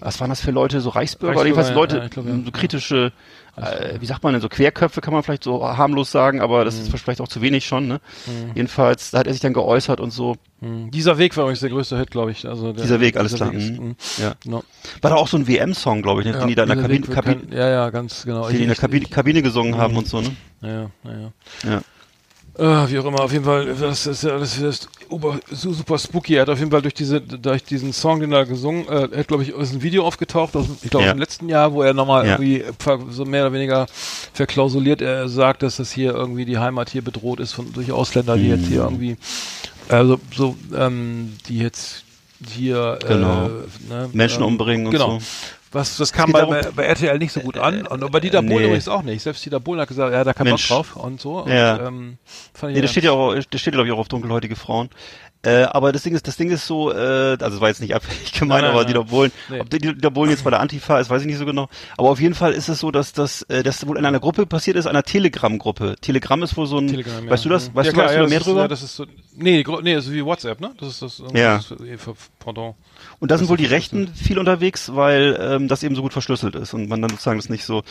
Was 0.00 0.20
waren 0.20 0.30
das 0.30 0.40
für 0.40 0.50
Leute, 0.50 0.80
so 0.80 0.90
Reichsbürger, 0.90 1.40
oder 1.40 1.44
Reichsbürger, 1.50 1.64
jedenfalls 1.64 1.74
Leute, 1.76 1.96
ja, 1.98 2.04
ich 2.04 2.10
glaub, 2.10 2.26
ja. 2.26 2.44
so 2.44 2.50
kritische, 2.50 3.12
äh, 3.56 4.00
wie 4.00 4.06
sagt 4.06 4.22
man 4.22 4.32
denn, 4.32 4.40
so 4.42 4.48
Querköpfe 4.48 5.00
kann 5.00 5.12
man 5.12 5.22
vielleicht 5.22 5.44
so 5.44 5.62
harmlos 5.66 6.10
sagen, 6.10 6.40
aber 6.40 6.64
das 6.64 6.76
Mhm. 6.76 6.82
ist 6.94 6.98
vielleicht 7.00 7.20
auch 7.20 7.28
zu 7.28 7.40
wenig 7.42 7.66
schon, 7.66 7.86
ne? 7.88 8.00
Jedenfalls, 8.54 9.10
da 9.10 9.18
hat 9.18 9.26
er 9.26 9.32
sich 9.32 9.42
dann 9.42 9.52
geäußert 9.52 10.00
und 10.00 10.10
so. 10.10 10.36
Hm. 10.60 10.90
Dieser 10.90 11.18
Weg 11.18 11.36
war 11.36 11.44
übrigens 11.44 11.60
der 11.60 11.70
größte 11.70 11.98
Hit, 11.98 12.10
glaube 12.10 12.30
ich. 12.32 12.46
Also 12.46 12.72
der, 12.72 12.82
Dieser 12.82 13.00
Weg, 13.00 13.16
alles 13.16 13.34
klar. 13.34 13.52
ist, 13.52 13.70
Mhm. 13.72 13.76
hm. 13.78 13.96
Ja. 14.18 14.34
No. 14.44 14.62
War 15.00 15.10
da 15.10 15.16
auch 15.16 15.28
so 15.28 15.36
ein 15.38 15.46
WM-Song, 15.48 16.02
glaube 16.02 16.20
ich, 16.22 16.26
ne? 16.26 16.32
den 16.32 16.48
die 16.48 16.54
da 16.54 16.62
in 16.64 16.68
der 16.68 16.76
dieser 16.76 16.88
Kabine, 16.88 17.06
Weg 17.08 17.14
Kabine, 17.14 17.56
ja, 17.56 17.68
ja, 17.68 17.90
ganz 17.90 18.24
genau. 18.24 18.48
die 18.48 18.60
in 18.62 18.68
der 18.68 18.76
Kabine, 18.76 19.06
Kabine 19.06 19.42
gesungen 19.42 19.76
haben 19.78 19.92
Mhm. 19.92 19.98
und 19.98 20.06
so, 20.08 20.20
ne? 20.20 20.30
Ja, 20.62 20.68
ja, 20.68 20.90
ja. 21.04 21.32
Ja. 21.70 21.80
Äh, 22.58 22.62
wie 22.90 22.98
auch 22.98 23.04
immer, 23.06 23.20
auf 23.20 23.32
jeden 23.32 23.44
Fall, 23.44 23.74
das 23.78 24.06
ist 24.06 24.24
ja 24.24 24.38
das 24.38 24.58
ist 24.58 24.88
ober, 25.08 25.38
su- 25.50 25.72
super 25.72 25.98
spooky. 25.98 26.34
Er 26.34 26.42
hat 26.42 26.48
auf 26.50 26.58
jeden 26.58 26.70
Fall 26.70 26.82
durch 26.82 26.94
diese, 26.94 27.20
durch 27.20 27.64
diesen 27.64 27.92
Song, 27.92 28.20
den 28.20 28.32
er 28.32 28.44
gesungen, 28.44 28.86
äh, 28.88 29.08
er 29.10 29.18
hat, 29.20 29.28
glaube 29.28 29.42
ich, 29.44 29.50
ist 29.50 29.72
ein 29.72 29.82
Video 29.82 30.04
aufgetaucht, 30.06 30.54
aus, 30.56 30.66
ich 30.82 30.90
glaube, 30.90 31.06
Ja. 31.06 31.12
im 31.12 31.18
letzten 31.18 31.48
Jahr, 31.48 31.72
wo 31.72 31.82
er 31.82 31.94
nochmal 31.94 32.26
Ja. 32.26 32.32
irgendwie 32.38 32.64
so 33.10 33.24
mehr 33.24 33.44
oder 33.46 33.52
weniger 33.54 33.86
verklausuliert, 34.32 35.00
er 35.00 35.28
sagt, 35.28 35.62
dass 35.62 35.76
das 35.76 35.92
hier 35.92 36.12
irgendwie 36.12 36.44
die 36.44 36.58
Heimat 36.58 36.90
hier 36.90 37.02
bedroht 37.02 37.40
ist 37.40 37.52
von, 37.52 37.72
durch 37.72 37.92
Ausländer, 37.92 38.36
die 38.36 38.48
jetzt 38.48 38.62
Mhm. 38.64 38.68
hier 38.68 38.80
irgendwie, 38.82 39.16
also, 39.88 40.20
so, 40.36 40.56
ähm, 40.76 41.34
die 41.48 41.58
jetzt 41.58 42.04
hier, 42.46 42.98
Genau. 43.06 43.46
äh, 43.46 43.50
ne, 43.88 44.10
Menschen 44.12 44.42
ähm, 44.42 44.48
umbringen 44.48 44.86
und 44.86 44.92
genau. 44.92 45.18
so. 45.20 45.26
Was, 45.72 45.96
das 45.96 46.12
kam 46.12 46.26
geht 46.26 46.32
bei, 46.34 46.40
darum- 46.40 46.74
bei, 46.74 46.84
RTL 46.84 47.18
nicht 47.18 47.32
so 47.32 47.40
gut 47.40 47.56
an. 47.56 47.86
Und 47.86 48.10
bei 48.10 48.18
Dieter 48.20 48.38
äh, 48.38 48.42
Bohlen 48.42 48.58
nee. 48.62 48.64
übrigens 48.66 48.88
auch 48.88 49.02
nicht. 49.02 49.22
Selbst 49.22 49.44
Dieter 49.44 49.60
Bohlen 49.60 49.80
hat 49.80 49.88
gesagt, 49.88 50.12
ja, 50.12 50.24
da 50.24 50.32
kann. 50.32 50.48
Bock 50.48 50.58
drauf 50.58 50.96
und 50.96 51.20
so. 51.20 51.38
Und, 51.42 51.52
Ja. 51.52 51.86
ähm, 51.86 52.18
fand 52.52 52.72
ich 52.72 52.76
Nee, 52.76 52.82
das 52.82 52.90
ja 52.90 52.92
steht 52.92 53.04
ja 53.04 53.12
auch, 53.12 53.34
das 53.34 53.60
steht 53.60 53.72
glaube 53.74 53.86
ich 53.88 53.92
auch 53.94 53.98
auf 53.98 54.08
dunkelhäutige 54.08 54.56
Frauen. 54.56 54.90
Äh, 55.42 55.62
aber 55.62 55.90
das 55.92 56.02
Ding 56.02 56.14
ist, 56.14 56.26
das 56.28 56.36
Ding 56.36 56.50
ist 56.50 56.66
so, 56.66 56.92
äh, 56.92 57.38
also 57.40 57.56
es 57.56 57.60
war 57.62 57.68
jetzt 57.68 57.80
nicht 57.80 57.94
abfällig 57.94 58.32
gemeint, 58.32 58.64
aber 58.64 58.78
nein. 58.80 58.88
Dieter 58.88 59.04
Bohlen, 59.04 59.32
Nee. 59.48 59.60
ob 59.60 59.70
Dieter 59.70 60.10
Bohlen 60.10 60.30
jetzt 60.30 60.44
bei 60.44 60.50
der 60.50 60.60
Antifa 60.60 60.98
ist, 61.00 61.08
weiß 61.08 61.22
ich 61.22 61.26
nicht 61.28 61.38
so 61.38 61.46
genau. 61.46 61.68
Aber 61.96 62.10
auf 62.10 62.20
jeden 62.20 62.34
Fall 62.34 62.52
ist 62.52 62.68
es 62.68 62.80
so, 62.80 62.90
dass 62.90 63.14
das, 63.14 63.42
äh, 63.42 63.62
das 63.62 63.86
wohl 63.86 63.96
in 63.96 64.04
einer 64.04 64.20
Gruppe 64.20 64.44
passiert 64.44 64.76
ist, 64.76 64.86
einer 64.86 65.02
Telegram-Gruppe. 65.02 65.96
Telegram 66.02 66.42
ist 66.42 66.56
wohl 66.58 66.66
so 66.66 66.76
ein, 66.78 66.88
Telegram, 66.88 67.24
ja. 67.24 67.30
weißt 67.30 67.44
du 67.46 67.48
das, 67.48 67.74
weißt 67.74 67.86
ja, 67.86 67.92
du, 67.92 67.96
klar, 67.96 68.06
weißt 68.06 68.14
ja, 68.16 68.20
du 68.20 68.24
da 68.24 68.28
mehr 68.28 68.38
ist, 68.40 68.46
drüber? 68.46 68.60
Ja, 68.62 68.68
das 68.68 68.82
ist 68.82 68.96
so, 68.96 69.06
nee, 69.34 69.64
nee, 69.82 69.94
das 69.94 70.06
ist 70.06 70.12
wie 70.12 70.24
WhatsApp, 70.24 70.60
ne? 70.60 70.72
Das 70.78 70.88
ist 70.88 71.00
das, 71.02 71.22
Ja. 71.32 71.56
das 71.56 71.70
ist, 71.70 71.80
äh, 71.80 71.96
Pendant. 72.38 72.74
Und 73.20 73.30
da 73.30 73.36
sind 73.36 73.50
wohl 73.50 73.58
die 73.58 73.66
Rechten 73.66 74.08
viel 74.08 74.38
unterwegs, 74.38 74.94
weil 74.94 75.38
ähm, 75.40 75.68
das 75.68 75.82
eben 75.82 75.94
so 75.94 76.00
gut 76.00 76.14
verschlüsselt 76.14 76.54
ist 76.54 76.72
und 76.72 76.88
man 76.88 77.02
dann 77.02 77.10
sozusagen 77.10 77.38
das 77.38 77.50
nicht 77.50 77.64
so 77.64 77.82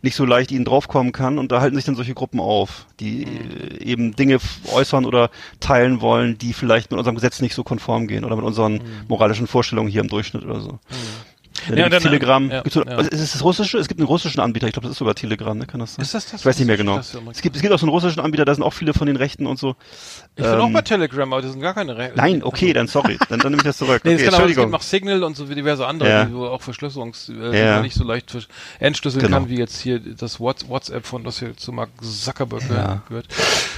nicht 0.00 0.16
so 0.16 0.24
leicht 0.24 0.50
ihnen 0.50 0.64
draufkommen 0.64 1.12
kann. 1.12 1.38
Und 1.38 1.52
da 1.52 1.60
halten 1.60 1.76
sich 1.76 1.84
dann 1.84 1.94
solche 1.94 2.14
Gruppen 2.14 2.40
auf, 2.40 2.86
die 2.98 3.24
äh, 3.24 3.84
eben 3.84 4.16
Dinge 4.16 4.38
äußern 4.72 5.04
oder 5.04 5.30
teilen 5.60 6.00
wollen, 6.00 6.38
die 6.38 6.54
vielleicht 6.54 6.90
mit 6.90 6.98
unserem 6.98 7.16
Gesetz 7.16 7.40
nicht 7.40 7.54
so 7.54 7.64
konform 7.64 8.08
gehen 8.08 8.24
oder 8.24 8.36
mit 8.36 8.44
unseren 8.44 8.80
moralischen 9.08 9.46
Vorstellungen 9.46 9.90
hier 9.90 10.00
im 10.00 10.08
Durchschnitt 10.08 10.44
oder 10.44 10.60
so. 10.60 10.78
Ja, 11.74 11.88
dann, 11.88 12.02
Telegram. 12.02 12.50
ja, 12.50 12.62
ja. 12.64 12.82
also 12.96 13.10
ist 13.10 13.20
es 13.20 13.32
das 13.32 13.42
russische? 13.44 13.78
Es 13.78 13.88
gibt 13.88 14.00
einen 14.00 14.06
russischen 14.06 14.40
Anbieter. 14.40 14.66
Ich 14.66 14.72
glaube, 14.72 14.86
das 14.86 14.92
ist 14.92 14.98
sogar 14.98 15.14
Telegram. 15.14 15.56
Ne? 15.56 15.66
Kann 15.66 15.80
das 15.80 15.94
sein? 15.94 16.02
Ist 16.02 16.14
das 16.14 16.26
das? 16.30 16.40
Ich 16.40 16.46
weiß 16.46 16.58
nicht 16.58 16.66
mehr 16.66 16.76
Das 16.76 16.84
genau. 17.12 17.26
das 17.26 17.36
Es 17.36 17.42
gibt, 17.42 17.56
es 17.56 17.62
gibt 17.62 17.72
auch 17.74 17.78
so 17.78 17.86
einen 17.86 17.90
russischen 17.92 18.20
Anbieter. 18.20 18.44
Da 18.44 18.54
sind 18.54 18.62
auch 18.64 18.72
viele 18.72 18.94
von 18.94 19.06
den 19.06 19.16
Rechten 19.16 19.46
und 19.46 19.58
so. 19.58 19.76
Ich 20.36 20.44
bin 20.44 20.46
auch 20.54 20.66
Ähm, 20.66 20.72
bei 20.72 20.82
Telegram, 20.82 21.32
aber 21.32 21.42
das 21.42 21.52
sind 21.52 21.60
gar 21.60 21.74
keine 21.74 21.96
Rechte. 21.96 22.16
Nein, 22.16 22.42
okay, 22.42 22.72
dann 22.72 22.86
sorry. 22.86 23.18
Dann, 23.28 23.40
dann 23.40 23.50
nehme 23.52 23.56
ich 23.62 23.64
das 23.66 23.76
zurück. 23.78 24.02
Nee, 24.04 24.14
okay, 24.14 24.24
kann 24.24 24.34
aber, 24.34 24.44
es 24.44 24.48
gibt 24.48 24.58
Entschuldigung. 24.58 24.70
noch 24.70 24.82
Signal 24.82 25.22
und 25.24 25.36
so 25.36 25.48
wie 25.50 25.54
diverse 25.54 25.86
andere, 25.86 26.08
Ja. 26.08 26.24
die 26.24 26.32
so 26.32 26.48
auch 26.48 26.62
Verschlüsselungs, 26.62 27.28
äh, 27.30 27.58
Ja. 27.58 27.80
nicht 27.82 27.94
so 27.94 28.04
leicht 28.04 28.34
entschlüsseln 28.80 29.24
Genau. 29.24 29.38
kann, 29.38 29.48
wie 29.48 29.58
jetzt 29.58 29.80
hier 29.80 29.98
das 30.00 30.40
Whats- 30.40 30.68
WhatsApp 30.68 31.04
von, 31.06 31.24
das 31.24 31.38
hier 31.40 31.56
zu 31.56 31.72
Mark 31.72 31.90
Zuckerberg 32.02 32.62
Ja. 32.70 33.02
gehört. 33.08 33.26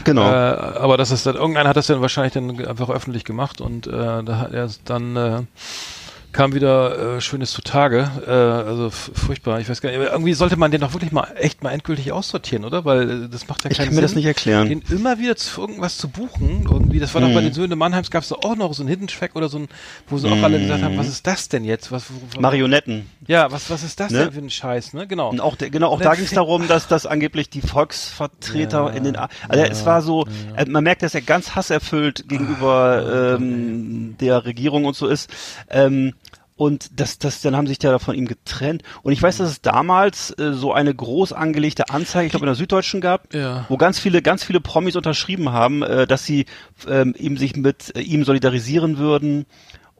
Genau. 0.04 0.22
Äh, 0.30 0.34
aber 0.34 0.96
das 0.96 1.10
ist 1.10 1.26
dann, 1.26 1.36
irgendeiner 1.36 1.68
hat 1.70 1.76
das 1.76 1.86
dann 1.88 2.00
wahrscheinlich 2.00 2.32
dann 2.32 2.64
einfach 2.66 2.90
öffentlich 2.90 3.24
gemacht 3.24 3.60
und 3.60 3.86
äh, 3.86 3.90
da 4.22 4.38
hat 4.38 4.52
er 4.52 4.68
dann 4.84 5.16
äh, 5.16 5.42
kam 6.32 6.54
wieder 6.54 7.16
äh, 7.16 7.20
Schönes 7.20 7.50
zutage. 7.50 8.08
Äh, 8.26 8.30
also 8.30 8.90
furchtbar. 8.90 9.60
Ich 9.60 9.68
weiß 9.68 9.80
gar 9.80 9.90
nicht. 9.90 9.98
Irgendwie 10.00 10.32
sollte 10.34 10.56
man 10.56 10.70
den 10.70 10.80
doch 10.80 10.92
wirklich 10.92 11.10
mal 11.12 11.26
echt 11.36 11.62
mal 11.62 11.70
endgültig 11.72 12.12
aussortieren, 12.12 12.64
oder? 12.64 12.84
Weil 12.84 13.24
äh, 13.24 13.28
das 13.28 13.48
macht 13.48 13.64
ja 13.64 13.70
ich 13.70 13.76
keinen 13.76 13.86
kann 13.86 13.94
Sinn. 13.94 13.96
mir 13.96 14.02
das 14.02 14.14
nicht 14.14 14.26
erklären. 14.26 14.68
Den 14.68 14.82
immer 14.90 15.18
wieder 15.18 15.34
zu 15.36 15.60
irgendwas 15.60 15.98
zu 15.98 16.08
buchen, 16.08 16.68
irgendwie, 16.70 17.00
das 17.00 17.14
war 17.14 17.20
doch 17.20 17.28
bei 17.32 17.40
Mhm. 17.40 17.44
den 17.46 17.52
Söhnen 17.52 17.78
Mannheims 17.78 18.10
gab 18.10 18.22
es 18.22 18.32
auch 18.32 18.54
noch 18.56 18.72
so 18.74 18.82
einen 18.82 18.88
Hidden 18.90 19.08
Track 19.08 19.34
oder 19.34 19.48
so 19.48 19.58
ein, 19.58 19.68
wo 20.08 20.18
sie 20.18 20.28
auch 20.28 20.42
alle 20.42 20.60
gesagt 20.60 20.82
haben, 20.82 20.96
was 20.96 21.08
ist 21.08 21.26
das 21.26 21.48
denn 21.48 21.64
jetzt? 21.64 21.90
Was, 21.90 22.04
wo- 22.10 22.40
Marionetten. 22.40 23.06
ja, 23.26 23.50
was, 23.50 23.68
was 23.70 23.82
ist 23.82 23.98
das 23.98 24.12
Ne? 24.12 24.18
denn 24.24 24.32
für 24.32 24.38
ein 24.40 24.50
Scheiß, 24.50 24.92
ne? 24.94 25.06
Genau. 25.06 25.30
Und 25.30 25.40
auch, 25.40 25.56
der, 25.56 25.70
genau, 25.70 25.88
auch 25.90 26.00
da 26.00 26.14
ging 26.14 26.24
es 26.24 26.30
darum, 26.32 26.68
dass 26.68 26.86
das 26.86 27.06
angeblich 27.06 27.50
die 27.50 27.60
Volksvertreter 27.60 28.84
Ja, 28.86 28.90
in 28.90 29.04
den, 29.04 29.16
also 29.16 29.30
es 29.48 29.84
war 29.86 30.02
so, 30.02 30.26
äh, 30.56 30.64
man 30.66 30.84
merkt, 30.84 31.02
dass 31.02 31.14
er 31.14 31.22
ganz 31.22 31.54
hasserfüllt 31.54 32.28
gegenüber 32.28 33.36
ähm, 33.38 34.16
der 34.20 34.44
Regierung 34.44 34.84
und 34.84 34.96
so 34.96 35.06
ist. 35.06 35.30
Ähm, 35.68 36.14
und 36.60 37.00
das, 37.00 37.16
das, 37.16 37.40
dann 37.40 37.56
haben 37.56 37.66
sich 37.66 37.78
da 37.78 37.98
von 37.98 38.14
ihm 38.14 38.26
getrennt. 38.26 38.82
Und 39.00 39.14
ich 39.14 39.22
weiß, 39.22 39.38
dass 39.38 39.50
es 39.50 39.62
damals 39.62 40.30
äh, 40.38 40.52
so 40.52 40.74
eine 40.74 40.94
groß 40.94 41.32
angelegte 41.32 41.88
Anzeige, 41.88 42.26
ich 42.26 42.32
glaube 42.32 42.44
in 42.44 42.48
der 42.48 42.54
Süddeutschen 42.54 43.00
gab, 43.00 43.32
Ja. 43.32 43.64
wo 43.70 43.78
ganz 43.78 43.98
viele, 43.98 44.20
ganz 44.20 44.44
viele 44.44 44.60
Promis 44.60 44.94
unterschrieben 44.94 45.52
haben, 45.52 45.82
äh, 45.82 46.06
dass 46.06 46.26
sie 46.26 46.44
ähm, 46.86 47.14
ihm 47.16 47.38
sich 47.38 47.56
mit 47.56 47.96
äh, 47.96 48.02
ihm 48.02 48.24
solidarisieren 48.24 48.98
würden. 48.98 49.46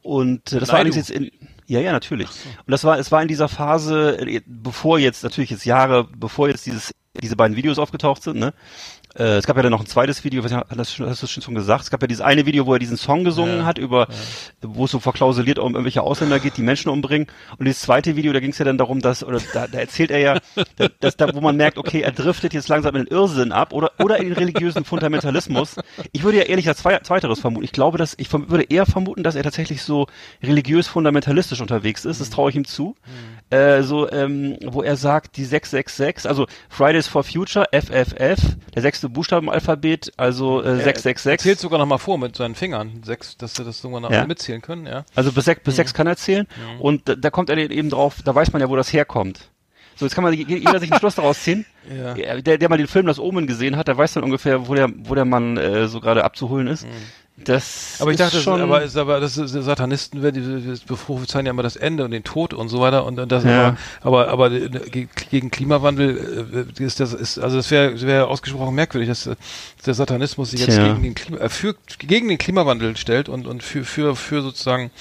Und 0.03 0.53
äh, 0.53 0.59
das 0.59 0.69
war 0.69 0.75
Naidu. 0.75 0.91
allerdings 0.93 0.95
jetzt 0.97 1.09
in 1.09 1.31
ja, 1.65 1.79
ja, 1.79 1.91
natürlich. 1.93 2.29
Und 2.29 2.71
das 2.71 2.83
war, 2.83 2.99
es 2.99 3.11
war 3.11 3.23
in 3.23 3.27
dieser 3.27 3.47
Phase, 3.49 4.19
äh, 4.19 4.41
bevor 4.45 4.99
jetzt, 4.99 5.23
natürlich 5.23 5.49
jetzt 5.49 5.65
Jahre, 5.65 6.07
bevor 6.15 6.47
jetzt 6.47 6.67
dieses, 6.67 6.91
diese 7.19 7.35
beiden 7.35 7.57
Videos 7.57 7.79
aufgetaucht 7.79 8.21
sind, 8.21 8.37
ne? 8.37 8.53
Äh, 9.15 9.37
es 9.37 9.45
gab 9.45 9.57
ja 9.57 9.63
dann 9.63 9.71
noch 9.71 9.81
ein 9.81 9.85
zweites 9.87 10.23
Video, 10.23 10.43
was, 10.43 10.51
das 10.51 10.99
hast 10.99 11.23
du 11.23 11.27
schon 11.41 11.55
gesagt? 11.55 11.83
Es 11.83 11.89
gab 11.91 12.01
ja 12.01 12.07
dieses 12.07 12.21
eine 12.21 12.45
Video, 12.45 12.65
wo 12.65 12.73
er 12.73 12.79
diesen 12.79 12.97
Song 12.97 13.23
gesungen 13.23 13.59
Ja, 13.59 13.65
hat, 13.65 13.77
über, 13.77 14.07
wo 14.61 14.85
es 14.85 14.91
so 14.91 14.99
verklausuliert 14.99 15.59
um 15.59 15.73
irgendwelche 15.73 16.01
Ausländer 16.01 16.39
geht, 16.39 16.57
die 16.57 16.61
Menschen 16.61 16.89
umbringen. 16.89 17.27
Und 17.57 17.65
dieses 17.65 17.81
zweite 17.81 18.15
Video, 18.15 18.31
da 18.33 18.39
ging 18.39 18.51
es 18.51 18.57
ja 18.57 18.65
dann 18.65 18.77
darum, 18.77 19.01
dass, 19.01 19.23
oder 19.23 19.39
da, 19.53 19.67
da 19.67 19.79
erzählt 19.79 20.11
er 20.11 20.19
ja, 20.19 20.39
da- 20.77 20.87
dass 20.99 21.17
da, 21.17 21.33
wo 21.33 21.41
man 21.41 21.57
merkt, 21.57 21.77
okay, 21.77 22.01
er 22.01 22.11
driftet 22.11 22.53
jetzt 22.53 22.69
langsam 22.69 22.95
in 22.95 23.05
den 23.05 23.11
Irrsinn 23.13 23.51
ab 23.51 23.73
oder, 23.73 23.91
oder 23.99 24.17
in 24.17 24.25
den 24.25 24.33
religiösen 24.33 24.85
Fundamentalismus. 24.85 25.75
Ich 26.11 26.23
würde 26.23 26.37
ja 26.39 26.43
ehrlich 26.43 26.67
als 26.67 26.79
Zwei- 26.79 26.99
Zweiteres 26.99 27.39
vermuten. 27.39 27.65
Ich 27.65 27.71
glaube, 27.73 27.97
dass, 27.97 28.15
ich 28.17 28.31
würde 28.31 28.63
eher 28.63 28.85
vermuten, 28.85 29.23
dass 29.23 29.35
er 29.35 29.43
tatsächlich 29.43 29.81
so 29.83 30.07
religiös 30.41 30.87
fundamentalistisch 30.87 31.61
unterwegs 31.61 32.05
ist. 32.05 32.21
Das 32.21 32.29
traue 32.29 32.49
ich 32.49 32.55
ihm 32.55 32.65
zu. 32.65 32.95
Äh, 33.49 33.83
so, 33.83 34.09
ähm, 34.09 34.57
wo 34.65 34.81
er 34.81 34.95
sagt, 34.95 35.35
die 35.37 35.43
666, 35.43 36.29
also 36.29 36.47
Fridays 36.69 37.07
for 37.07 37.23
Future, 37.23 37.65
FFF, 37.73 38.55
der 38.73 38.81
sechste 39.01 39.09
Buchstabe 39.09 39.43
im 39.45 39.49
Alphabet, 39.49 40.11
also 40.17 40.61
äh, 40.61 40.67
Er 40.67 40.75
666. 40.83 41.39
Zählt 41.41 41.59
sogar 41.59 41.79
noch 41.79 41.85
mal 41.87 41.97
vor 41.97 42.17
mit 42.17 42.35
seinen 42.35 42.55
Fingern, 42.55 43.01
sechs, 43.03 43.35
dass 43.37 43.55
sie 43.55 43.63
das 43.63 43.83
irgendwann 43.83 44.03
noch 44.03 44.11
Ja. 44.11 44.25
mitzählen 44.25 44.61
können, 44.61 44.85
ja. 44.85 45.03
Also 45.15 45.31
bis 45.31 45.45
sechs, 45.45 45.63
bis 45.63 45.75
sechs 45.75 45.93
kann 45.93 46.07
er 46.07 46.15
zählen. 46.17 46.47
Und 46.79 47.07
da, 47.09 47.15
da 47.15 47.29
kommt 47.29 47.49
er 47.49 47.57
eben 47.57 47.89
drauf, 47.89 48.17
da 48.23 48.33
weiß 48.35 48.53
man 48.53 48.61
ja, 48.61 48.69
wo 48.69 48.75
das 48.75 48.93
herkommt. 48.93 49.49
So, 49.95 50.05
jetzt 50.05 50.15
kann 50.15 50.23
man 50.23 50.33
je- 50.33 50.45
jeder 50.45 50.79
sich 50.79 50.91
einen 50.91 50.99
Schluss 50.99 51.15
daraus 51.15 51.41
ziehen. 51.43 51.65
Ja. 52.15 52.39
Der, 52.39 52.59
der 52.59 52.69
mal 52.69 52.77
den 52.77 52.85
Film 52.87 53.07
Das 53.07 53.17
Omen 53.17 53.47
gesehen 53.47 53.75
hat, 53.75 53.87
der 53.87 53.97
weiß 53.97 54.13
dann 54.13 54.23
ungefähr, 54.23 54.67
wo 54.67 54.75
der, 54.75 54.87
wo 54.95 55.15
der 55.15 55.25
Mann 55.25 55.57
äh, 55.57 55.87
so 55.87 55.99
gerade 55.99 56.23
abzuholen 56.23 56.67
ist. 56.67 56.85
Das 57.37 57.95
Aber 57.99 58.11
ich 58.11 58.19
ist 58.19 58.25
dachte, 58.25 58.39
schon, 58.41 58.61
aber, 58.61 58.83
ist, 58.83 58.95
aber 58.97 59.19
das 59.19 59.35
ist, 59.37 59.51
Satanisten 59.53 60.21
werden, 60.21 60.79
prophezeien 60.85 61.45
ja 61.47 61.49
immer 61.51 61.63
das 61.63 61.75
Ende 61.75 62.05
und 62.05 62.11
den 62.11 62.23
Tod 62.23 62.53
und 62.53 62.69
so 62.69 62.79
weiter 62.81 63.03
und 63.05 63.15
das, 63.31 63.43
Ja. 63.43 63.77
aber, 64.01 64.27
aber, 64.27 64.47
aber 64.49 64.49
ge- 64.51 65.07
gegen 65.31 65.49
Klimawandel 65.49 66.67
äh, 66.79 66.83
ist 66.83 66.99
das, 66.99 67.13
ist, 67.13 67.39
also 67.39 67.57
das 67.57 67.71
wäre 67.71 67.99
wäre 68.01 68.27
ausgesprochen 68.27 68.75
merkwürdig, 68.75 69.09
dass, 69.09 69.25
äh, 69.25 69.35
der 69.85 69.95
Satanismus 69.95 70.51
sich 70.51 70.59
jetzt 70.59 70.75
Tja. 70.75 70.87
gegen 70.89 71.01
den 71.01 71.15
Klima, 71.15 71.37
äh, 71.39 71.49
für, 71.49 71.75
gegen 71.97 72.27
den 72.27 72.37
Klimawandel 72.37 72.95
stellt 72.95 73.27
und, 73.27 73.47
und 73.47 73.63
für, 73.63 73.85
für, 73.85 74.15
für 74.15 74.43
sozusagen, 74.43 74.91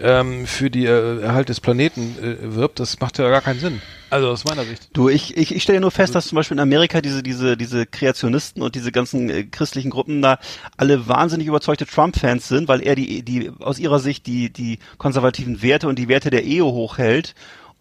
ähm, 0.00 0.46
für 0.46 0.70
die 0.70 0.86
äh, 0.86 1.20
Erhalt 1.20 1.48
des 1.48 1.60
Planeten 1.60 2.16
äh, 2.20 2.54
wirbt, 2.54 2.80
das 2.80 3.00
macht 3.00 3.18
ja 3.18 3.28
gar 3.28 3.40
keinen 3.40 3.60
Sinn. 3.60 3.82
Also 4.10 4.28
aus 4.28 4.44
meiner 4.44 4.64
Sicht. 4.64 4.90
Du, 4.92 5.08
ich, 5.08 5.36
ich, 5.38 5.54
ich 5.54 5.62
stelle 5.62 5.80
nur 5.80 5.90
fest, 5.90 6.14
dass 6.14 6.26
zum 6.26 6.36
Beispiel 6.36 6.56
in 6.56 6.60
Amerika 6.60 7.00
diese, 7.00 7.22
diese, 7.22 7.56
diese 7.56 7.86
Kreationisten 7.86 8.62
und 8.62 8.74
diese 8.74 8.92
ganzen 8.92 9.30
äh, 9.30 9.44
christlichen 9.44 9.90
Gruppen 9.90 10.20
da 10.20 10.38
alle 10.76 11.08
wahnsinnig 11.08 11.46
überzeugte 11.46 11.86
Trump-Fans 11.86 12.46
sind, 12.46 12.68
weil 12.68 12.82
er 12.82 12.94
die, 12.94 13.22
die 13.22 13.50
aus 13.60 13.78
ihrer 13.78 14.00
Sicht 14.00 14.26
die, 14.26 14.52
die 14.52 14.80
konservativen 14.98 15.62
Werte 15.62 15.88
und 15.88 15.98
die 15.98 16.08
Werte 16.08 16.28
der 16.28 16.44
Ehe 16.44 16.64
hochhält 16.64 17.34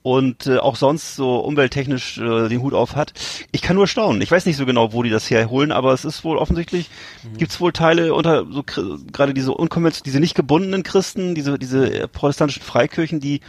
und 0.03 0.47
äh, 0.47 0.57
auch 0.57 0.75
sonst 0.75 1.15
so 1.15 1.39
umwelttechnisch 1.39 2.17
äh, 2.17 2.49
den 2.49 2.61
Hut 2.61 2.73
auf 2.73 2.95
hat. 2.95 3.13
Ich 3.51 3.61
kann 3.61 3.75
nur 3.75 3.87
staunen. 3.87 4.21
Ich 4.21 4.31
weiß 4.31 4.45
nicht 4.45 4.57
so 4.57 4.65
genau, 4.65 4.93
wo 4.93 5.03
die 5.03 5.09
das 5.09 5.29
herholen, 5.29 5.71
aber 5.71 5.93
es 5.93 6.05
ist 6.05 6.23
wohl 6.23 6.37
offensichtlich, 6.37 6.89
mhm. 7.23 7.37
gibt's 7.37 7.59
wohl 7.59 7.71
Teile 7.71 8.13
unter 8.13 8.45
so 8.49 8.63
gerade 8.63 9.33
diese 9.33 9.53
unkonventionellen, 9.53 10.05
diese 10.05 10.19
nicht 10.19 10.35
gebundenen 10.35 10.83
Christen, 10.83 11.35
diese 11.35 11.59
diese 11.59 11.93
äh, 11.93 12.07
protestantischen 12.07 12.63
Freikirchen, 12.63 13.19
die 13.19 13.41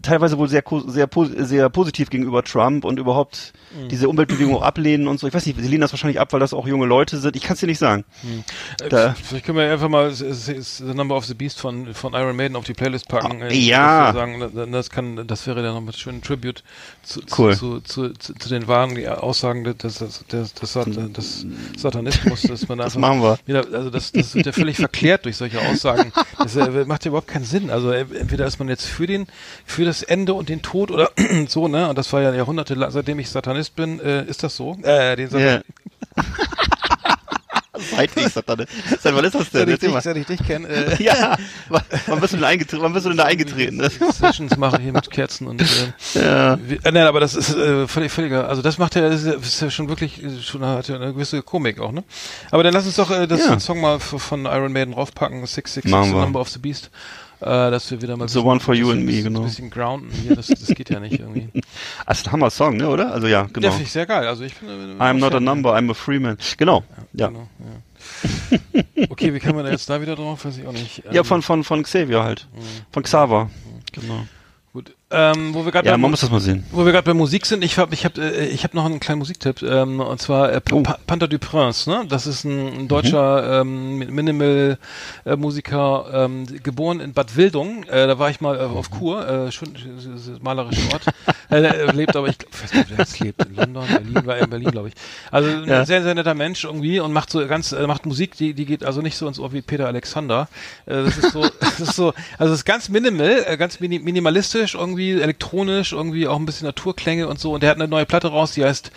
teilweise 0.00 0.38
wohl 0.38 0.48
sehr, 0.48 0.64
sehr, 0.86 1.08
sehr 1.44 1.68
positiv 1.68 2.08
gegenüber 2.08 2.42
Trump 2.42 2.84
und 2.84 2.98
überhaupt 2.98 3.52
mhm. 3.76 3.88
diese 3.88 4.08
Umweltbewegung 4.08 4.62
ablehnen 4.62 5.08
und 5.08 5.20
so. 5.20 5.26
Ich 5.26 5.34
weiß 5.34 5.44
nicht, 5.44 5.60
sie 5.60 5.68
lehnen 5.68 5.82
das 5.82 5.92
wahrscheinlich 5.92 6.20
ab, 6.20 6.32
weil 6.32 6.40
das 6.40 6.54
auch 6.54 6.66
junge 6.66 6.86
Leute 6.86 7.18
sind. 7.18 7.36
Ich 7.36 7.42
kann 7.42 7.54
es 7.54 7.60
dir 7.60 7.66
nicht 7.66 7.78
sagen. 7.78 8.04
Mhm. 8.22 8.44
Da. 8.88 9.14
Vielleicht 9.22 9.44
können 9.44 9.58
wir 9.58 9.70
einfach 9.70 9.88
mal 9.90 10.10
The 10.12 10.94
Number 10.94 11.16
of 11.16 11.26
the 11.26 11.34
Beast 11.34 11.60
von, 11.60 11.92
von 11.92 12.14
Iron 12.14 12.34
Maiden 12.34 12.56
auf 12.56 12.64
die 12.64 12.72
Playlist 12.72 13.08
packen. 13.08 13.42
Oh, 13.42 13.52
ja. 13.52 14.12
Sagen, 14.14 14.72
das 14.72 14.90
kann, 14.90 15.26
das 15.26 15.46
wäre 15.46 15.62
dann 15.62 15.74
noch 15.74 15.82
mit 15.82 15.96
schönen 15.96 16.22
Tribute 16.22 16.62
zu, 17.02 17.20
cool. 17.38 17.54
zu, 17.54 17.80
zu, 17.80 18.10
zu, 18.14 18.34
zu, 18.34 18.48
den 18.48 18.66
wahren 18.66 19.06
Aussagen 19.06 19.64
des, 19.64 19.76
des, 19.76 19.98
des, 19.98 20.54
des, 20.54 20.74
des 20.74 21.46
Satanismus, 21.76 22.42
dass 22.42 22.68
man 22.68 22.78
das 22.78 22.96
machen 22.96 23.20
wir. 23.20 23.38
Wieder, 23.44 23.66
also 23.72 23.90
das, 23.90 24.12
das 24.12 24.34
wird 24.34 24.46
ja 24.46 24.52
völlig 24.52 24.76
verklärt 24.76 25.26
durch 25.26 25.36
solche 25.36 25.60
Aussagen. 25.60 26.12
Das 26.38 26.56
äh, 26.56 26.84
macht 26.86 27.04
ja 27.04 27.10
überhaupt 27.10 27.28
keinen 27.28 27.44
Sinn. 27.44 27.70
Also 27.70 27.90
äh, 27.90 28.06
entweder 28.18 28.46
ist 28.46 28.58
man 28.58 28.68
jetzt 28.68 28.86
für 28.86 29.06
den, 29.06 29.26
für 29.64 29.73
das 29.82 30.02
Ende 30.02 30.34
und 30.34 30.48
den 30.48 30.62
Tod 30.62 30.90
oder 30.90 31.10
so, 31.48 31.68
ne? 31.68 31.88
Und 31.88 31.98
das 31.98 32.12
war 32.12 32.22
ja 32.22 32.32
Jahrhunderte, 32.32 32.76
seitdem 32.90 33.18
ich 33.18 33.30
Satanist 33.30 33.74
bin, 33.74 33.98
äh, 34.00 34.24
ist 34.24 34.42
das 34.42 34.56
so? 34.56 34.76
Äh, 34.82 35.16
den 35.16 35.28
Satanist. 35.28 35.64
Yeah. 36.16 37.14
Seitlich 37.76 38.28
Satanist. 38.28 38.68
Seit 39.00 39.14
wann 39.14 39.24
ist 39.24 39.34
das 39.34 39.50
denn? 39.50 39.68
Seit 39.68 39.82
ich, 39.82 39.90
dich, 39.90 40.00
seit 40.00 40.16
ich 40.16 40.26
dich 40.26 40.44
kenne. 40.44 40.68
Äh, 40.68 41.02
ja, 41.02 41.36
wann 41.68 42.20
bist 42.20 42.32
du 42.32 42.36
denn 42.36 42.44
eingetreten? 42.44 42.82
Wann 42.82 42.92
bist 42.92 43.04
du 43.04 43.10
denn 43.10 43.18
da 43.18 43.24
eingetreten? 43.24 43.82
Sessions 44.12 44.56
mache 44.56 44.76
ich 44.76 44.84
hier 44.84 44.92
mit 44.92 45.10
Kerzen 45.10 45.48
und 45.48 45.60
äh, 45.60 45.64
ja. 46.14 46.58
Wie, 46.64 46.76
äh, 46.76 46.92
nein, 46.92 47.06
aber 47.06 47.20
das 47.20 47.34
ist 47.34 47.54
äh, 47.54 47.88
völlig, 47.88 48.12
völliger, 48.12 48.48
also 48.48 48.62
das 48.62 48.78
macht 48.78 48.94
ja, 48.94 49.08
das 49.08 49.24
ist 49.24 49.60
ja 49.60 49.70
schon 49.70 49.88
wirklich, 49.88 50.20
schon 50.42 50.64
hat 50.64 50.88
ja 50.88 50.96
eine 50.96 51.12
gewisse 51.12 51.42
Komik 51.42 51.80
auch, 51.80 51.92
ne? 51.92 52.04
Aber 52.50 52.62
dann 52.62 52.74
lass 52.74 52.86
uns 52.86 52.96
doch 52.96 53.10
äh, 53.10 53.26
das 53.26 53.40
ja. 53.40 53.58
Song 53.58 53.80
mal 53.80 53.98
von 53.98 54.44
Iron 54.46 54.72
Maiden 54.72 54.94
raufpacken, 54.94 55.44
666, 55.44 55.90
The 55.90 56.12
Number 56.12 56.40
of 56.40 56.48
the 56.50 56.60
Beast 56.60 56.86
äh, 56.86 57.23
dass 57.44 57.90
wir 57.90 58.00
wieder 58.00 58.16
mal 58.16 58.28
The 58.28 58.38
One 58.38 58.60
for 58.60 58.74
You 58.74 58.90
and 58.90 59.04
Me, 59.04 59.22
genau. 59.22 59.40
Ein 59.40 59.46
bisschen 59.46 59.70
grounden 59.70 60.10
hier, 60.10 60.34
das, 60.34 60.46
das 60.46 60.66
geht 60.68 60.90
ja 60.90 61.00
nicht 61.00 61.18
irgendwie. 61.20 61.48
Das 62.06 62.18
ist 62.18 62.26
ein 62.26 62.32
Hammer-Song, 62.32 62.76
ne, 62.76 62.88
oder? 62.88 63.12
Also 63.12 63.26
ja, 63.26 63.48
genau. 63.52 63.66
Ja, 63.66 63.70
finde 63.70 63.84
ich 63.84 63.92
sehr 63.92 64.06
geil. 64.06 64.26
Also 64.28 64.44
ich 64.44 64.54
bin, 64.54 64.68
bin 64.68 65.00
I'm 65.00 65.14
not 65.14 65.34
a 65.34 65.40
number, 65.40 65.74
I'm 65.74 65.90
a 65.90 65.94
free 65.94 66.18
man. 66.18 66.36
Genau, 66.56 66.84
ja. 67.12 67.26
ja. 67.26 67.28
Genau, 67.28 67.48
ja. 67.58 69.06
okay, 69.10 69.32
wie 69.34 69.38
kann 69.38 69.56
man 69.56 69.66
jetzt 69.66 69.88
da 69.88 70.00
wieder 70.00 70.14
drauf? 70.14 70.44
Weiß 70.44 70.58
ich 70.58 70.66
auch 70.66 70.72
nicht. 70.72 71.02
Ähm, 71.06 71.12
ja, 71.12 71.24
von, 71.24 71.42
von, 71.42 71.64
von 71.64 71.82
Xavier 71.82 72.22
halt. 72.22 72.46
Mhm. 72.54 72.60
Von 72.92 73.02
Xaver. 73.02 73.44
Mhm. 73.46 73.50
Genau. 73.92 74.26
Ähm, 75.14 75.54
wo 75.54 75.64
wir 75.64 75.70
gerade 75.70 75.88
ja, 75.88 75.96
man 75.96 76.10
muss 76.10 76.20
das 76.20 76.30
mal 76.30 76.40
sehen. 76.40 76.64
Wo 76.72 76.84
wir 76.84 76.90
gerade 76.90 77.04
bei 77.04 77.14
Musik 77.14 77.46
sind, 77.46 77.62
ich 77.62 77.78
habe 77.78 77.94
ich 77.94 78.04
hab, 78.04 78.18
äh, 78.18 78.46
ich 78.46 78.64
hab 78.64 78.74
noch 78.74 78.84
einen 78.84 78.98
kleinen 78.98 79.20
Musiktipp 79.20 79.62
ähm, 79.62 80.00
und 80.00 80.20
zwar 80.20 80.52
äh, 80.52 80.60
oh. 80.72 80.82
Panther 80.82 81.28
du 81.28 81.38
Prince, 81.38 81.88
ne? 81.88 82.04
Das 82.08 82.26
ist 82.26 82.44
ein, 82.44 82.80
ein 82.80 82.88
deutscher 82.88 83.64
mhm. 83.64 84.02
ähm, 84.02 84.14
Minimal 84.14 84.78
äh, 85.24 85.36
Musiker, 85.36 86.06
ähm, 86.12 86.46
geboren 86.62 86.98
in 86.98 87.12
Bad 87.12 87.36
Wildung. 87.36 87.84
Äh, 87.84 88.08
da 88.08 88.18
war 88.18 88.30
ich 88.30 88.40
mal 88.40 88.56
äh, 88.56 88.62
auf 88.62 88.90
Kur, 88.90 89.26
äh, 89.28 89.52
schon 89.52 89.68
malerischer 90.42 90.92
Ort. 90.92 91.06
äh, 91.50 91.62
er 91.62 91.92
lebt 91.92 92.16
aber 92.16 92.28
ich 92.28 92.38
weiß 92.62 92.74
nicht, 92.74 92.90
wer 92.90 92.98
jetzt 92.98 93.20
lebt 93.20 93.44
in 93.44 93.54
London, 93.54 93.86
Berlin, 93.86 94.26
war 94.26 94.36
er 94.36 94.44
in 94.44 94.50
Berlin, 94.50 94.70
glaube 94.72 94.88
ich. 94.88 94.94
Also 95.30 95.48
ein 95.48 95.68
ja. 95.68 95.86
sehr 95.86 96.02
sehr 96.02 96.14
netter 96.14 96.34
Mensch 96.34 96.64
irgendwie 96.64 96.98
und 96.98 97.12
macht 97.12 97.30
so 97.30 97.46
ganz 97.46 97.70
äh, 97.70 97.86
macht 97.86 98.04
Musik, 98.06 98.36
die 98.36 98.52
die 98.52 98.66
geht 98.66 98.84
also 98.84 99.00
nicht 99.00 99.16
so 99.16 99.28
ins 99.28 99.38
Ohr 99.38 99.52
wie 99.52 99.62
Peter 99.62 99.86
Alexander. 99.86 100.48
Äh, 100.86 101.04
das 101.04 101.18
ist 101.18 101.32
so 101.32 101.46
das 101.60 101.80
ist 101.80 101.94
so 101.94 102.12
also 102.38 102.52
es 102.52 102.60
ist 102.60 102.64
ganz 102.64 102.88
minimal, 102.88 103.44
äh, 103.46 103.56
ganz 103.56 103.78
mini 103.78 103.98
minimalistisch 103.98 104.74
irgendwie 104.74 105.03
elektronisch, 105.12 105.92
irgendwie 105.92 106.26
auch 106.26 106.38
ein 106.38 106.46
bisschen 106.46 106.66
Naturklänge 106.66 107.28
und 107.28 107.38
so. 107.38 107.54
Und 107.54 107.62
der 107.62 107.70
hat 107.70 107.76
eine 107.76 107.88
neue 107.88 108.06
Platte 108.06 108.28
raus, 108.28 108.52
die 108.52 108.64
heißt 108.64 108.90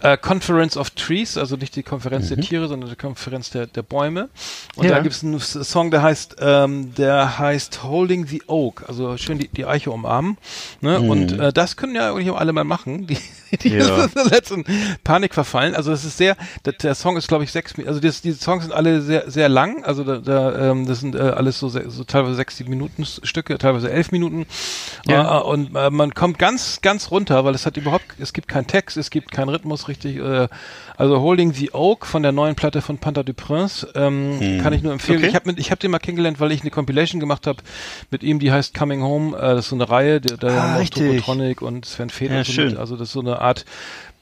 äh, 0.00 0.16
Conference 0.16 0.76
of 0.76 0.90
Trees, 0.90 1.38
also 1.38 1.56
nicht 1.56 1.74
die 1.76 1.82
Konferenz 1.82 2.30
mhm. 2.30 2.36
der 2.36 2.44
Tiere, 2.44 2.68
sondern 2.68 2.90
die 2.90 2.96
Konferenz 2.96 3.50
der, 3.50 3.66
der 3.66 3.82
Bäume. 3.82 4.28
Und 4.76 4.84
ja. 4.84 4.92
da 4.92 5.00
gibt 5.00 5.14
es 5.14 5.24
einen 5.24 5.40
Song, 5.40 5.90
der 5.90 6.02
heißt, 6.02 6.36
ähm, 6.40 6.94
der 6.94 7.38
heißt 7.38 7.82
Holding 7.82 8.26
the 8.26 8.42
Oak, 8.46 8.84
also 8.88 9.16
schön 9.16 9.38
die, 9.38 9.48
die 9.48 9.64
Eiche 9.64 9.90
umarmen. 9.90 10.36
Ne? 10.80 11.00
Mhm. 11.00 11.10
Und 11.10 11.32
äh, 11.32 11.52
das 11.52 11.76
können 11.76 11.94
ja 11.94 12.12
eigentlich 12.12 12.30
auch 12.30 12.38
alle 12.38 12.52
mal 12.52 12.64
machen, 12.64 13.06
die, 13.06 13.18
die 13.62 13.70
ja. 13.70 14.04
in 14.04 14.10
der 14.14 14.24
letzten 14.24 14.64
Panik 15.04 15.34
verfallen. 15.34 15.74
Also 15.74 15.90
das 15.90 16.04
ist 16.04 16.16
sehr, 16.16 16.36
der, 16.64 16.74
der 16.74 16.94
Song 16.94 17.16
ist 17.16 17.28
glaube 17.28 17.44
ich 17.44 17.52
sechs, 17.52 17.74
also 17.86 18.00
das, 18.00 18.22
diese 18.22 18.42
Songs 18.42 18.64
sind 18.64 18.72
alle 18.72 19.02
sehr 19.02 19.30
sehr 19.30 19.48
lang, 19.48 19.84
also 19.84 20.04
da, 20.04 20.18
da 20.18 20.70
ähm, 20.70 20.86
das 20.86 21.00
sind 21.00 21.14
äh, 21.14 21.18
alles 21.18 21.58
so, 21.58 21.68
so 21.68 22.04
teilweise 22.04 22.34
sechs, 22.34 22.56
sieben 22.56 22.70
Minuten 22.70 23.04
Stücke, 23.04 23.58
teilweise 23.58 23.90
elf 23.90 24.12
Minuten. 24.12 24.46
Ja. 25.06 25.40
Äh, 25.40 25.42
und 25.42 25.74
äh, 25.74 25.90
man 25.90 26.14
kommt 26.14 26.38
ganz 26.38 26.80
ganz 26.82 27.10
runter, 27.10 27.44
weil 27.44 27.54
es 27.54 27.66
hat 27.66 27.76
überhaupt, 27.76 28.04
es 28.18 28.32
gibt 28.32 28.48
keinen 28.48 28.66
Text, 28.66 28.96
es 28.96 29.10
gibt 29.10 29.30
keinen 29.30 29.48
Rhythmus 29.48 29.88
richtig. 29.88 30.16
Äh, 30.16 30.48
also 30.96 31.20
Holding 31.20 31.52
the 31.52 31.72
Oak 31.72 32.06
von 32.06 32.22
der 32.22 32.32
neuen 32.32 32.54
Platte 32.54 32.80
von 32.80 32.98
Panther 32.98 33.22
du 33.22 33.34
Prince 33.34 33.86
ähm, 33.94 34.40
hm. 34.40 34.62
kann 34.62 34.72
ich 34.72 34.82
nur 34.82 34.92
empfehlen. 34.92 35.18
Okay. 35.18 35.28
Ich 35.28 35.34
habe 35.34 35.52
ich 35.56 35.70
hab 35.70 35.80
den 35.80 35.90
mal 35.90 35.98
kennengelernt, 35.98 36.40
weil 36.40 36.52
ich 36.52 36.62
eine 36.62 36.70
Compilation 36.70 37.20
gemacht 37.20 37.46
habe 37.46 37.58
mit 38.10 38.22
ihm, 38.22 38.38
die 38.38 38.50
heißt 38.50 38.74
Coming 38.74 39.02
Home. 39.02 39.36
Äh, 39.36 39.40
das 39.40 39.66
ist 39.66 39.68
so 39.70 39.76
eine 39.76 39.88
Reihe, 39.88 40.20
da 40.20 40.48
ah, 40.48 40.62
haben 40.74 40.82
auch 40.82 40.88
Tokotronic 40.88 41.62
und 41.62 41.84
Sven 41.84 42.10
Feder. 42.10 42.42
Ja, 42.42 42.44
so 42.44 42.78
also 42.78 42.96
das 42.96 43.08
ist 43.08 43.12
so 43.12 43.20
eine 43.20 43.40
Art 43.46 43.64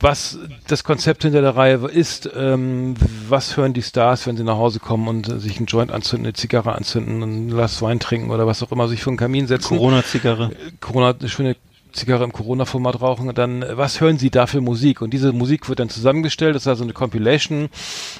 was 0.05 0.39
das 0.67 0.85
Konzept 0.85 1.23
hinter 1.23 1.41
der 1.41 1.57
Reihe 1.57 1.77
ist, 1.89 2.29
ähm, 2.37 2.95
was 3.29 3.57
hören 3.57 3.73
die 3.73 3.83
Stars, 3.83 4.27
wenn 4.27 4.37
sie 4.37 4.45
nach 4.45 4.57
Hause 4.57 4.79
kommen 4.81 5.09
und 5.09 5.29
äh, 5.29 5.39
sich 5.39 5.57
einen 5.57 5.67
Joint 5.67 5.93
anzünden, 5.93 6.27
eine 6.27 6.35
Zigarre 6.35 6.75
anzünden, 6.75 7.23
ein 7.23 7.49
Glas 7.49 7.81
Wein 7.81 8.01
trinken 8.01 8.31
oder 8.31 8.47
was 8.47 8.63
auch 8.63 8.73
immer, 8.73 8.89
sich 8.89 9.03
vor 9.03 9.13
den 9.13 9.17
Kamin 9.17 9.47
setzen. 9.47 9.79
Corona-Zigarre. 9.79 10.51
Corona, 10.81 11.15
eine 11.19 11.29
schöne 11.29 11.57
Zigarre 11.95 12.25
im 12.25 12.33
Corona-Format 12.33 13.01
rauchen, 13.01 13.33
dann 13.35 13.65
was 13.71 14.01
hören 14.01 14.19
Sie 14.19 14.31
da 14.31 14.47
für 14.47 14.61
Musik? 14.61 15.01
Und 15.01 15.11
diese 15.11 15.33
Musik 15.33 15.69
wird 15.69 15.79
dann 15.79 15.89
zusammengestellt, 15.89 16.57
das 16.57 16.65
ist 16.65 16.69
also 16.69 16.83
eine 16.83 16.93
Compilation 16.93 17.69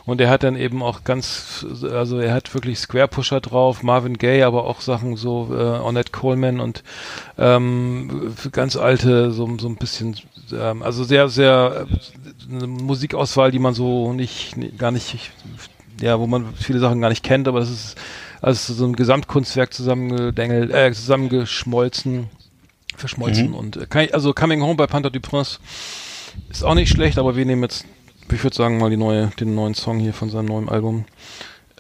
und 0.07 0.21
er 0.21 0.31
hat 0.31 0.45
dann 0.45 0.57
eben 0.57 0.83
auch 0.83 1.03
ganz, 1.03 1.67
also 1.83 2.19
er 2.19 2.33
hat 2.33 2.55
wirklich 2.55 2.79
Square 2.79 3.09
Pusher 3.09 3.41
drauf, 3.41 3.83
Marvin 3.83 4.17
Gaye, 4.17 4.45
aber 4.45 4.65
auch 4.65 4.81
Sachen 4.81 5.17
so 5.17 5.49
äh, 5.51 5.57
Ornette 5.57 6.13
Coleman 6.13 6.61
und 6.61 6.85
ähm, 7.37 8.33
ganz 8.53 8.77
alte, 8.77 9.33
so, 9.33 9.59
so 9.59 9.69
ein 9.69 9.77
bisschen, 9.77 10.17
ähm, 10.59 10.83
also 10.83 11.05
sehr, 11.05 11.29
sehr 11.29 11.87
äh, 11.89 12.55
eine 12.55 12.67
Musikauswahl, 12.67 13.51
die 13.51 13.59
man 13.59 13.75
so 13.75 14.13
nicht, 14.13 14.57
gar 14.79 14.91
nicht, 14.91 15.31
ja, 16.01 16.19
wo 16.19 16.27
man 16.27 16.55
viele 16.55 16.79
Sachen 16.79 17.01
gar 17.01 17.09
nicht 17.11 17.25
kennt, 17.25 17.49
aber 17.49 17.61
das 17.61 17.71
ist 17.71 17.97
also 18.41 18.75
so 18.75 18.85
ein 18.85 18.97
Gesamtkunstwerk 18.97 19.73
zusammengedengelt, 19.73 20.71
äh, 20.71 20.93
zusammengeschmolzen 20.93 22.29
verschmolzen. 22.97 23.49
Mhm. 23.49 23.55
Und 23.55 23.95
äh, 23.95 24.09
also 24.13 24.33
Coming 24.33 24.63
Home 24.63 24.77
bei 24.77 24.87
Panther 24.87 25.11
du 25.11 25.21
Prince 25.21 25.59
ist 26.51 26.65
auch 26.65 26.75
nicht 26.75 26.91
schlecht, 26.91 27.19
aber 27.19 27.37
wir 27.37 27.45
nehmen 27.45 27.63
jetzt, 27.63 27.85
ich 28.31 28.43
würde 28.43 28.57
sagen, 28.57 28.79
mal 28.79 28.91
die 28.91 28.97
neue, 28.97 29.29
den 29.41 29.55
neuen 29.55 29.75
Song 29.75 29.99
hier 29.99 30.13
von 30.13 30.31
seinem 30.31 30.47
neuen 30.47 30.69
Album. 30.69 31.05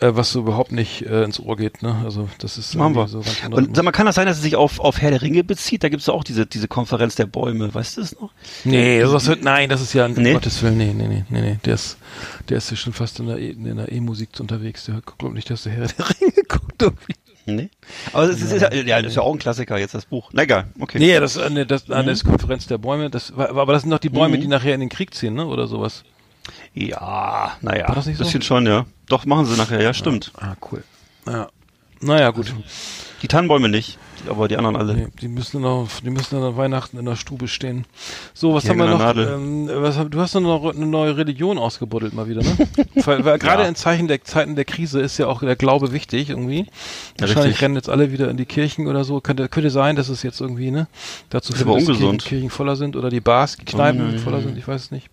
Äh, 0.00 0.16
was 0.16 0.32
so 0.32 0.40
überhaupt 0.40 0.72
nicht 0.72 1.02
äh, 1.02 1.22
ins 1.22 1.38
Ohr 1.38 1.56
geht, 1.56 1.82
ne? 1.82 2.02
Also 2.04 2.28
das 2.38 2.58
ist 2.58 2.74
Machen 2.74 2.96
wir. 2.96 3.06
so 3.06 3.20
ganz 3.20 3.40
Und 3.50 3.76
sag 3.76 3.84
mal, 3.84 3.92
kann 3.92 4.06
das 4.06 4.16
sein, 4.16 4.26
dass 4.26 4.38
es 4.38 4.42
sich 4.42 4.56
auf, 4.56 4.80
auf 4.80 5.00
Herr 5.00 5.12
der 5.12 5.22
Ringe 5.22 5.44
bezieht? 5.44 5.84
Da 5.84 5.88
gibt 5.88 6.02
es 6.02 6.08
auch 6.08 6.24
diese, 6.24 6.46
diese 6.46 6.66
Konferenz 6.66 7.14
der 7.14 7.26
Bäume, 7.26 7.72
weißt 7.72 7.96
du 7.96 8.00
das 8.00 8.18
noch? 8.20 8.32
Nee, 8.64 9.00
also 9.00 9.12
das 9.12 9.28
wird, 9.28 9.44
nein, 9.44 9.68
das 9.68 9.80
ist 9.80 9.92
ja, 9.92 10.08
nee? 10.08 10.32
Gottes 10.32 10.60
Willen, 10.62 10.78
nee, 10.78 10.92
nee, 10.92 11.06
nee, 11.06 11.24
nee, 11.28 11.40
nee. 11.40 11.58
Der 11.64 11.74
ist, 11.74 11.96
der 12.48 12.58
ist 12.58 12.70
ja 12.72 12.76
schon 12.76 12.92
fast 12.92 13.20
in 13.20 13.26
der 13.26 13.92
E-Musik 13.92 14.30
e 14.36 14.40
unterwegs. 14.40 14.86
Der 14.86 15.00
glaubt 15.16 15.34
nicht, 15.34 15.48
dass 15.48 15.62
der 15.62 15.72
Herr 15.72 15.86
der 15.86 16.06
Ringe 16.08 16.42
guckt 16.48 16.82
irgendwie. 16.82 17.14
Nee. 17.46 17.70
Aber 18.12 18.24
es 18.24 18.40
ist, 18.40 18.52
ist, 18.52 18.62
ja, 18.62 18.72
ja, 18.72 19.02
das 19.02 19.12
ist 19.12 19.16
ja 19.16 19.22
auch 19.22 19.32
ein 19.32 19.38
Klassiker 19.38 19.78
jetzt, 19.78 19.94
das 19.94 20.06
Buch. 20.06 20.30
Na 20.32 20.42
egal, 20.42 20.66
okay. 20.80 20.98
Nee, 20.98 21.20
das, 21.20 21.38
nee, 21.50 21.64
das, 21.64 21.86
mhm. 21.86 22.06
das 22.06 22.24
Konferenz 22.24 22.66
der 22.66 22.78
Bäume, 22.78 23.10
das, 23.10 23.32
aber 23.32 23.72
das 23.72 23.82
sind 23.82 23.90
doch 23.90 23.98
die 23.98 24.08
Bäume, 24.08 24.38
mhm. 24.38 24.40
die 24.40 24.48
nachher 24.48 24.74
in 24.74 24.80
den 24.80 24.88
Krieg 24.88 25.14
ziehen, 25.14 25.34
ne, 25.34 25.46
oder 25.46 25.66
sowas. 25.66 26.04
Ja, 26.74 27.56
naja, 27.60 27.88
War 27.88 27.94
das 27.94 28.06
nicht 28.06 28.18
so? 28.18 28.24
bisschen 28.24 28.42
schon, 28.42 28.66
ja. 28.66 28.86
Doch, 29.08 29.24
machen 29.26 29.46
sie 29.46 29.56
nachher, 29.56 29.82
ja, 29.82 29.94
stimmt. 29.94 30.32
Ah, 30.36 30.54
cool. 30.70 30.82
Ja. 31.26 31.48
Naja, 32.00 32.30
gut. 32.30 32.46
Also, 32.46 32.62
die 33.22 33.28
Tannenbäume 33.28 33.70
nicht, 33.70 33.98
aber 34.28 34.48
die 34.48 34.58
anderen 34.58 34.76
alle. 34.76 34.94
Nee, 34.94 35.06
die 35.22 35.28
müssen 35.28 35.62
noch, 35.62 35.88
die 36.02 36.10
müssen 36.10 36.38
dann 36.38 36.58
Weihnachten 36.58 36.98
in 36.98 37.06
der 37.06 37.16
Stube 37.16 37.48
stehen. 37.48 37.86
So, 38.34 38.52
was 38.52 38.68
haben 38.68 38.76
wir 38.76 38.86
noch? 38.86 39.16
Ähm, 39.16 39.70
was, 39.72 39.98
du 40.10 40.20
hast 40.20 40.34
noch 40.34 40.74
eine 40.74 40.84
neue 40.84 41.16
Religion 41.16 41.56
ausgebuddelt 41.56 42.12
mal 42.12 42.28
wieder, 42.28 42.42
ne? 42.42 42.68
weil, 42.96 43.24
weil 43.24 43.38
gerade 43.38 43.62
ja. 43.62 43.68
in 43.68 43.76
Zeichen 43.76 44.08
der 44.08 44.22
Zeiten 44.24 44.56
der 44.56 44.66
Krise 44.66 45.00
ist 45.00 45.16
ja 45.16 45.26
auch 45.26 45.40
der 45.40 45.56
Glaube 45.56 45.92
wichtig 45.92 46.28
irgendwie. 46.28 46.66
Wahrscheinlich 47.16 47.46
richtig. 47.46 47.62
rennen 47.62 47.76
jetzt 47.76 47.88
alle 47.88 48.12
wieder 48.12 48.28
in 48.28 48.36
die 48.36 48.44
Kirchen 48.44 48.88
oder 48.88 49.04
so. 49.04 49.22
Könnte, 49.22 49.48
könnte 49.48 49.70
sein, 49.70 49.96
dass 49.96 50.10
es 50.10 50.22
jetzt 50.22 50.42
irgendwie, 50.42 50.70
ne? 50.70 50.86
Dazu 51.30 51.54
führt, 51.54 51.66
dass 51.66 51.86
Kirchen, 51.86 52.18
Kirchen 52.18 52.50
voller 52.50 52.76
sind 52.76 52.96
oder 52.96 53.08
die 53.08 53.20
Bars, 53.20 53.56
die 53.56 53.64
Kneipen 53.64 54.16
oh, 54.16 54.18
voller 54.18 54.42
sind, 54.42 54.58
ich 54.58 54.68
weiß 54.68 54.82
es 54.82 54.90
nicht. 54.90 55.08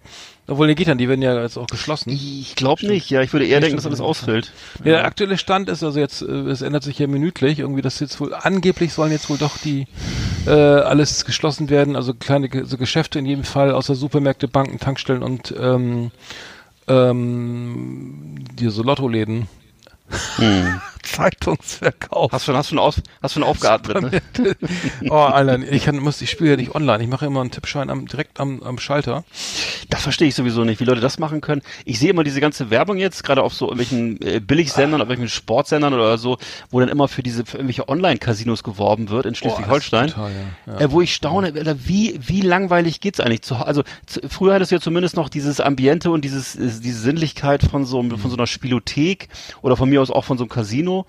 Obwohl, 0.47 0.67
die 0.67 0.75
Gittern, 0.75 0.97
die 0.97 1.07
werden 1.07 1.21
ja 1.21 1.39
jetzt 1.41 1.57
auch 1.57 1.67
geschlossen. 1.67 2.09
Ich 2.09 2.55
glaube 2.55 2.85
nicht, 2.85 3.09
ja. 3.09 3.21
Ich 3.21 3.31
würde 3.31 3.45
eher 3.45 3.61
denken, 3.61 3.77
dass 3.77 3.85
alles 3.85 4.01
ausfällt. 4.01 4.51
Ja, 4.79 4.83
der 4.85 5.05
aktuelle 5.05 5.37
Stand 5.37 5.69
ist 5.69 5.81
also 5.83 5.97
jetzt, 5.99 6.21
äh, 6.23 6.25
es 6.25 6.61
ändert 6.61 6.83
sich 6.83 6.99
ja 6.99 7.07
minütlich, 7.07 7.59
irgendwie, 7.59 7.81
dass 7.81 7.99
jetzt 7.99 8.19
wohl, 8.19 8.33
angeblich 8.33 8.91
sollen 8.93 9.11
jetzt 9.11 9.29
wohl 9.29 9.37
doch 9.37 9.57
die, 9.57 9.87
äh, 10.47 10.51
alles 10.51 11.23
geschlossen 11.25 11.69
werden, 11.69 11.95
also 11.95 12.13
kleine 12.13 12.49
Ge- 12.49 12.65
so 12.65 12.77
Geschäfte 12.77 13.19
in 13.19 13.25
jedem 13.25 13.43
Fall, 13.45 13.71
außer 13.71 13.95
Supermärkte, 13.95 14.47
Banken, 14.47 14.79
Tankstellen 14.79 15.23
und, 15.23 15.53
ähm, 15.57 16.11
ähm, 16.87 18.43
die 18.59 18.69
so 18.69 18.83
Lottoläden. 18.83 19.47
Zeitungsverkauf. 21.03 22.31
Hast 22.31 22.47
du, 22.47 22.53
hast 22.53 22.71
du, 22.71 22.79
aus, 22.79 23.01
hast 23.21 23.35
du 23.35 23.43
aufgeatmet, 23.43 24.11
ne? 24.11 24.55
oh, 25.09 25.15
Alter, 25.15 25.59
ich 25.71 25.85
kann, 25.85 25.97
muss, 25.97 26.21
ich 26.21 26.29
spiele 26.29 26.51
ja 26.51 26.57
nicht 26.57 26.75
online. 26.75 27.03
Ich 27.03 27.09
mache 27.09 27.25
immer 27.25 27.41
einen 27.41 27.51
Tippschein 27.51 27.89
am, 27.89 28.07
direkt 28.07 28.39
am, 28.39 28.61
am 28.63 28.79
Schalter. 28.79 29.23
Das 29.89 30.03
verstehe 30.03 30.27
ich 30.27 30.35
sowieso 30.35 30.63
nicht, 30.63 30.79
wie 30.79 30.85
Leute 30.85 31.01
das 31.01 31.19
machen 31.19 31.41
können. 31.41 31.61
Ich 31.85 31.99
sehe 31.99 32.09
immer 32.09 32.23
diese 32.23 32.41
ganze 32.41 32.69
Werbung 32.69 32.97
jetzt, 32.97 33.23
gerade 33.23 33.43
auf 33.43 33.53
so 33.53 33.65
irgendwelchen 33.65 34.21
äh, 34.21 34.39
Billigsendern, 34.39 35.01
auf 35.01 35.07
irgendwelchen 35.09 35.35
Sportsendern 35.35 35.93
oder 35.93 36.17
so, 36.17 36.37
wo 36.69 36.79
dann 36.79 36.89
immer 36.89 37.07
für 37.07 37.23
diese 37.23 37.45
für 37.45 37.57
irgendwelche 37.57 37.89
Online-Casinos 37.89 38.63
geworben 38.63 39.09
wird 39.09 39.25
in 39.25 39.35
Schleswig-Holstein. 39.35 40.13
Oh, 40.17 40.21
ja. 40.21 40.73
Ja. 40.73 40.79
Äh, 40.79 40.91
wo 40.91 41.01
ich 41.01 41.13
staune, 41.13 41.47
Alter, 41.47 41.75
wie, 41.85 42.19
wie 42.21 42.41
langweilig 42.41 43.01
geht's 43.01 43.19
eigentlich? 43.19 43.41
Zu, 43.41 43.55
also 43.55 43.83
zu, 44.05 44.21
früher 44.29 44.53
hattest 44.53 44.71
du 44.71 44.75
ja 44.75 44.81
zumindest 44.81 45.15
noch 45.15 45.29
dieses 45.29 45.59
Ambiente 45.59 46.11
und 46.11 46.23
dieses, 46.23 46.55
äh, 46.55 46.69
diese 46.81 46.99
Sinnlichkeit 46.99 47.63
von 47.63 47.85
so, 47.85 48.01
von 48.01 48.29
so 48.29 48.37
einer 48.37 48.47
Spielothek 48.47 49.29
oder 49.61 49.75
von 49.77 49.89
mir 49.89 50.01
aus 50.01 50.11
auch 50.11 50.25
von 50.25 50.37
so 50.37 50.43
einem 50.43 50.49
Casino. 50.49 50.90
Kino 50.91 51.05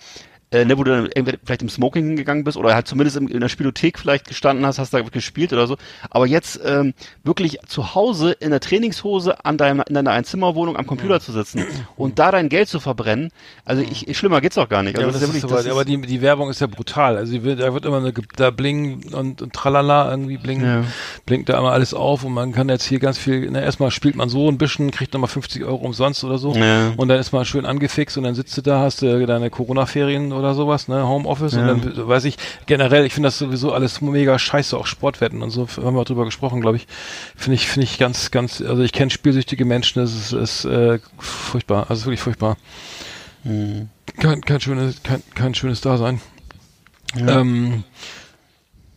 Äh, 0.52 0.64
ne, 0.66 0.76
wo 0.76 0.84
du 0.84 0.90
dann 0.90 1.08
vielleicht 1.44 1.62
im 1.62 1.68
Smoking 1.70 2.06
hingegangen 2.08 2.44
bist 2.44 2.58
oder 2.58 2.74
halt 2.74 2.86
zumindest 2.86 3.16
im, 3.16 3.26
in 3.26 3.40
der 3.40 3.48
Spielothek 3.48 3.98
vielleicht 3.98 4.28
gestanden 4.28 4.66
hast, 4.66 4.78
hast 4.78 4.92
da 4.92 5.00
gespielt 5.00 5.52
oder 5.54 5.66
so. 5.66 5.76
Aber 6.10 6.26
jetzt 6.26 6.60
ähm, 6.64 6.92
wirklich 7.24 7.58
zu 7.66 7.94
Hause 7.94 8.32
in 8.32 8.50
der 8.50 8.60
Trainingshose 8.60 9.44
an 9.46 9.56
deinem, 9.56 9.82
in 9.88 9.94
deiner 9.94 10.10
Einzimmerwohnung 10.10 10.76
am 10.76 10.86
Computer 10.86 11.20
zu 11.20 11.32
sitzen 11.32 11.64
und 11.96 12.18
da 12.18 12.30
dein 12.30 12.50
Geld 12.50 12.68
zu 12.68 12.80
verbrennen, 12.80 13.30
also 13.64 13.80
ich, 13.82 14.08
ich 14.08 14.18
schlimmer 14.18 14.42
geht's 14.42 14.56
doch 14.56 14.68
gar 14.68 14.82
nicht. 14.82 14.98
Ja, 14.98 15.06
Also 15.06 15.16
aber, 15.18 15.26
das 15.26 15.26
das 15.26 15.36
ist 15.36 15.42
ja 15.42 15.48
wirklich- 15.48 15.52
aber, 15.52 15.62
das 15.62 15.72
aber 15.72 15.84
die, 16.02 16.06
die 16.06 16.20
Werbung 16.20 16.50
ist 16.50 16.60
ja 16.60 16.66
brutal. 16.66 17.16
Also 17.16 17.32
die 17.32 17.42
wird, 17.44 17.60
da 17.60 17.72
wird 17.72 17.86
immer 17.86 17.96
eine, 17.98 18.12
da 18.36 18.50
bling 18.50 19.10
und, 19.14 19.40
und 19.40 19.52
tralala 19.54 20.10
irgendwie 20.10 20.36
blinken, 20.36 20.66
Ja. 20.66 20.84
blinkt 21.24 21.48
da 21.48 21.58
immer 21.58 21.72
alles 21.72 21.94
auf 21.94 22.24
und 22.24 22.34
man 22.34 22.52
kann 22.52 22.68
jetzt 22.68 22.84
hier 22.84 22.98
ganz 22.98 23.16
viel, 23.16 23.48
na, 23.50 23.62
erstmal 23.62 23.90
spielt 23.90 24.16
man 24.16 24.28
so 24.28 24.50
ein 24.50 24.58
bisschen, 24.58 24.90
kriegt 24.90 25.14
nochmal 25.14 25.28
50 25.30 25.64
Euro 25.64 25.76
umsonst 25.86 26.22
oder 26.24 26.36
so 26.36 26.52
Ja. 26.54 26.92
und 26.96 27.08
dann 27.08 27.18
ist 27.18 27.32
man 27.32 27.46
schön 27.46 27.64
angefixt 27.64 28.18
und 28.18 28.24
dann 28.24 28.34
sitzt 28.34 28.54
du 28.58 28.60
da, 28.60 28.80
hast 28.80 29.00
du 29.00 29.26
deine 29.26 29.48
Corona-Ferien 29.48 30.32
oder 30.32 30.41
sowas, 30.54 30.88
ne, 30.88 31.06
Homeoffice 31.06 31.54
Ja. 31.54 31.70
und 31.70 31.84
dann 31.84 32.08
weiß 32.08 32.24
ich, 32.24 32.36
generell, 32.66 33.06
ich 33.06 33.14
finde 33.14 33.28
das 33.28 33.38
sowieso 33.38 33.72
alles 33.72 34.00
mega 34.00 34.38
scheiße, 34.38 34.76
auch 34.76 34.86
Sportwetten 34.86 35.42
und 35.42 35.50
so, 35.50 35.68
haben 35.82 35.96
wir 35.96 36.04
drüber 36.04 36.24
gesprochen, 36.24 36.60
glaube 36.60 36.76
ich, 36.76 36.86
finde 37.36 37.54
ich, 37.54 37.68
finde 37.68 37.84
ich 37.84 37.98
ganz, 37.98 38.30
ganz, 38.30 38.60
also 38.60 38.82
ich 38.82 38.92
kenne 38.92 39.10
spielsüchtige 39.10 39.64
Menschen, 39.64 40.02
das 40.02 40.12
ist, 40.14 40.32
ist 40.32 40.64
äh, 40.64 40.98
furchtbar, 41.18 41.86
also 41.88 42.04
wirklich 42.06 42.20
furchtbar. 42.20 42.56
Hm. 43.44 43.88
Kein, 44.18 44.40
kein 44.42 44.60
schönes, 44.60 45.02
kein, 45.02 45.22
kein 45.34 45.54
schönes 45.54 45.80
Dasein. 45.80 46.20
Ähm, 47.16 47.84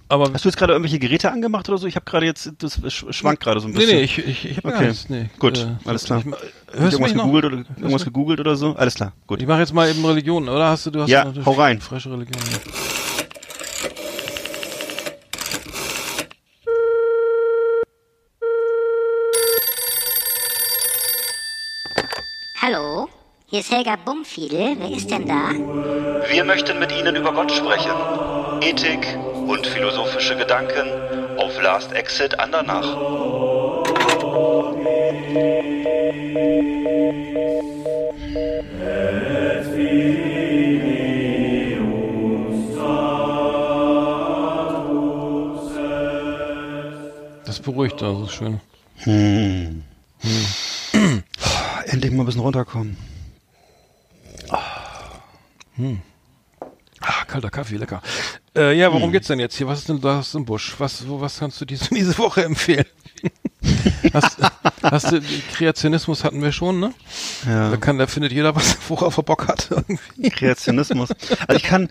aber 0.08 0.32
Hast 0.34 0.46
du 0.46 0.50
jetzt 0.50 0.58
gerade 0.58 0.74
irgendwelche 0.74 1.00
Geräte 1.00 1.32
angemacht 1.32 1.68
oder 1.70 1.78
so? 1.78 1.88
Ich 1.88 1.96
habe 1.96 2.06
gerade 2.06 2.26
jetzt, 2.26 2.52
das 2.60 2.80
sch- 2.84 3.12
schwankt 3.12 3.42
gerade 3.44 3.60
so 3.60 3.68
ein 3.68 3.72
nee, 3.74 3.80
bisschen. 3.80 3.98
nee, 3.98 4.04
ich, 4.04 4.18
ich, 4.20 4.46
ich 4.52 4.58
habe 4.58 4.68
Okay. 4.70 4.88
nichts. 4.88 5.10
Nee. 5.10 5.30
Gut, 5.40 5.58
Äh, 5.58 5.68
alles 5.90 6.04
klar. 6.06 6.20
Ich, 6.20 6.26
ma- 6.26 6.38
Hast 6.38 6.44
du 6.76 6.80
hörst 6.82 6.94
du 6.98 7.00
mich 7.02 7.12
irgendwas 7.12 7.14
noch? 7.16 7.24
gegoogelt 7.26 7.46
oder 7.46 7.56
irgendwas 7.78 8.06
gegoogelt 8.06 8.40
oder 8.40 8.56
so? 8.56 8.76
Alles 8.76 8.96
klar, 8.96 9.14
gut. 9.28 9.42
Ich 9.42 9.48
mache 9.48 9.60
jetzt 9.60 9.74
mal 9.74 9.90
eben 9.90 10.06
Religion, 10.06 10.48
oder 10.48 10.70
hast 10.70 10.86
du? 10.86 10.92
du 10.92 11.02
hast 11.02 11.10
Ja, 11.10 11.32
hau 11.46 11.52
rein. 11.54 11.82
Frische 11.82 12.12
Religion. 12.12 12.42
ja. 12.52 12.60
Hallo, 22.62 23.08
hier 23.48 23.60
ist 23.60 23.72
Helga 23.72 23.96
Bumfiedel. 24.04 24.76
Wer 24.80 24.92
ist 24.96 25.10
denn 25.10 25.28
da? 25.28 25.52
Wir 26.30 26.44
möchten 26.44 26.80
mit 26.80 26.92
Ihnen 26.92 27.16
über 27.16 27.32
Gott 27.34 27.52
sprechen. 27.52 27.92
Ethik 28.62 29.06
und 29.48 29.66
philosophische 29.68 30.36
Gedanken 30.36 30.88
auf 31.38 31.62
Last 31.62 31.94
Exit 31.94 32.40
Andernach. 32.40 32.86
Das 47.46 47.60
beruhigt, 47.60 48.02
also 48.02 48.28
schön. 48.28 48.60
Endlich 51.86 52.12
mal 52.12 52.24
ein 52.24 52.26
bisschen 52.26 52.42
runterkommen. 52.42 52.98
Ah, 57.08 57.26
kalter 57.28 57.50
Kaffee, 57.50 57.78
lecker. 57.78 58.02
Äh, 58.56 58.74
ja, 58.78 58.88
Hm. 58.88 58.94
worum 58.94 59.12
geht's 59.12 59.28
denn 59.28 59.40
jetzt 59.40 59.56
hier? 59.58 59.68
Was 59.68 59.80
ist 59.80 59.90
denn 59.90 60.00
das 60.02 60.34
im 60.34 60.46
Busch? 60.46 60.76
Was, 60.78 61.08
wo, 61.08 61.20
was 61.22 61.40
kannst 61.40 61.60
du 61.62 61.66
diese, 61.66 61.90
diese 61.94 62.18
Woche 62.18 62.44
empfehlen? 62.46 62.86
hast, 64.14 64.38
hast 64.84 65.12
du, 65.12 65.22
Kreationismus 65.56 66.24
hatten 66.24 66.42
wir 66.44 66.52
schon, 66.52 66.80
ne? 66.80 66.94
Da 67.46 67.72
Ja. 67.72 67.78
kann, 67.78 67.98
da 67.98 68.06
findet 68.08 68.32
jeder 68.32 68.56
was, 68.56 68.78
worauf 68.88 69.18
er 69.18 69.24
Bock 69.24 69.48
hat. 69.48 69.70
irgendwie. 69.72 70.30
Kreationismus. 70.30 71.10
Also 71.48 71.58
ich 71.58 71.64
kann, 71.64 71.90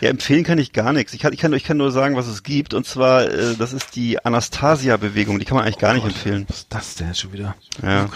ja, 0.00 0.08
empfehlen 0.08 0.42
kann 0.44 0.58
ich 0.58 0.72
gar 0.72 0.92
nichts. 0.92 1.12
Ich 1.12 1.20
kann, 1.20 1.32
ich 1.32 1.38
kann, 1.40 1.52
ich 1.52 1.64
kann 1.64 1.76
nur 1.76 1.92
sagen, 1.92 2.16
was 2.16 2.26
es 2.26 2.42
gibt. 2.42 2.72
Und 2.74 2.86
zwar, 2.86 3.24
äh, 3.30 3.54
das 3.56 3.72
ist 3.72 3.94
die 3.96 4.24
Anastasia-Bewegung. 4.24 5.38
Die 5.38 5.44
kann 5.44 5.56
man 5.56 5.64
eigentlich 5.64 5.78
gar 5.78 5.92
nicht 5.94 6.04
empfehlen. 6.04 6.46
Was 6.48 6.58
ist 6.58 6.66
das 6.70 6.94
denn 6.94 7.08
jetzt 7.08 7.20
schon 7.20 7.32
wieder? 7.32 7.54
Ja. 7.82 8.08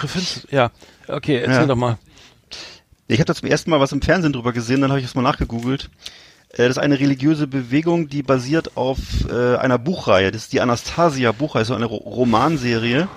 Ja, 0.51 0.71
okay, 1.09 1.37
erzähl 1.39 1.53
Ja. 1.61 1.67
doch 1.67 1.77
mal. 1.77 1.99
Ich 3.07 3.19
habe 3.19 3.27
da 3.27 3.35
zum 3.35 3.49
ersten 3.49 3.71
Mal 3.71 3.81
was 3.81 3.93
im 3.93 4.01
Fernsehen 4.01 4.33
drüber 4.33 4.53
gesehen, 4.55 4.81
dann 4.81 4.91
habe 4.91 4.99
ich 5.01 5.07
es 5.07 5.15
mal 5.15 5.21
nachgegoogelt. 5.23 5.91
Äh, 6.55 6.69
Das 6.69 6.71
ist 6.71 6.79
eine 6.79 6.99
religiöse 6.99 7.47
Bewegung, 7.47 8.09
die 8.09 8.23
basiert 8.23 8.77
auf 8.77 8.99
äh, 9.31 9.57
einer 9.57 9.79
Buchreihe. 9.79 10.31
Das 10.33 10.43
ist 10.43 10.53
die 10.53 10.61
Anastasia-Buchreihe, 10.61 11.65
so 11.65 11.75
eine 11.75 11.85
Ro 11.87 11.97
Romanserie 11.97 13.09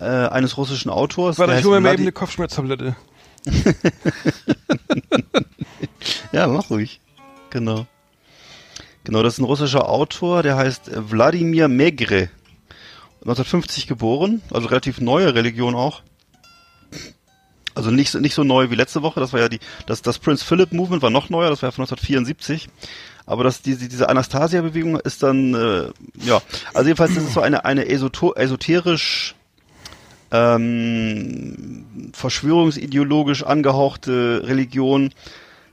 äh, 0.00 0.04
eines 0.04 0.56
russischen 0.56 0.90
Autors. 0.90 1.38
Warte, 1.38 1.58
ich 1.58 1.64
hole 1.64 1.80
mir 1.80 1.88
mal 1.88 1.94
eben 1.94 2.02
eine 2.02 2.12
Kopfschmerztablette. 2.12 2.96
Ja, 6.32 6.46
mach 6.48 6.70
ruhig. 6.70 7.00
Genau. 7.50 7.86
Genau, 9.04 9.22
das 9.22 9.34
ist 9.34 9.38
ein 9.38 9.44
russischer 9.44 9.88
Autor, 9.88 10.42
der 10.42 10.56
heißt 10.56 10.90
Wladimir 11.10 11.68
Megre. 11.68 12.28
1950 13.20 13.86
geboren, 13.86 14.42
also 14.50 14.68
relativ 14.68 15.00
neue 15.00 15.34
Religion 15.34 15.74
auch. 15.74 16.02
Also 17.74 17.90
nicht, 17.90 18.10
so- 18.10 18.20
nicht 18.20 18.34
so 18.34 18.44
neu 18.44 18.70
wie 18.70 18.74
letzte 18.76 19.02
Woche, 19.02 19.20
das 19.20 19.32
war 19.32 19.40
ja 19.40 19.48
die, 19.48 19.58
das, 19.86 20.02
das 20.02 20.18
Prince 20.18 20.44
Philip 20.44 20.72
Movement 20.72 21.02
war 21.02 21.10
noch 21.10 21.28
neuer, 21.30 21.50
das 21.50 21.62
war 21.62 21.68
ja 21.68 21.72
von 21.72 21.82
1974. 21.82 22.68
Aber 23.26 23.42
das, 23.42 23.62
diese, 23.62 23.88
diese 23.88 24.08
Anastasia-Bewegung 24.10 25.00
ist 25.00 25.22
dann, 25.22 25.54
äh, 25.54 25.90
ja, 26.24 26.42
also 26.74 26.86
jedenfalls 26.88 27.12
ist 27.12 27.24
es 27.28 27.32
so 27.34 27.40
eine, 27.40 27.64
eine 27.64 27.86
esoterisch 27.88 29.34
ähm, 30.30 31.84
verschwörungsideologisch 32.12 33.42
angehauchte 33.44 34.42
Religion, 34.44 35.12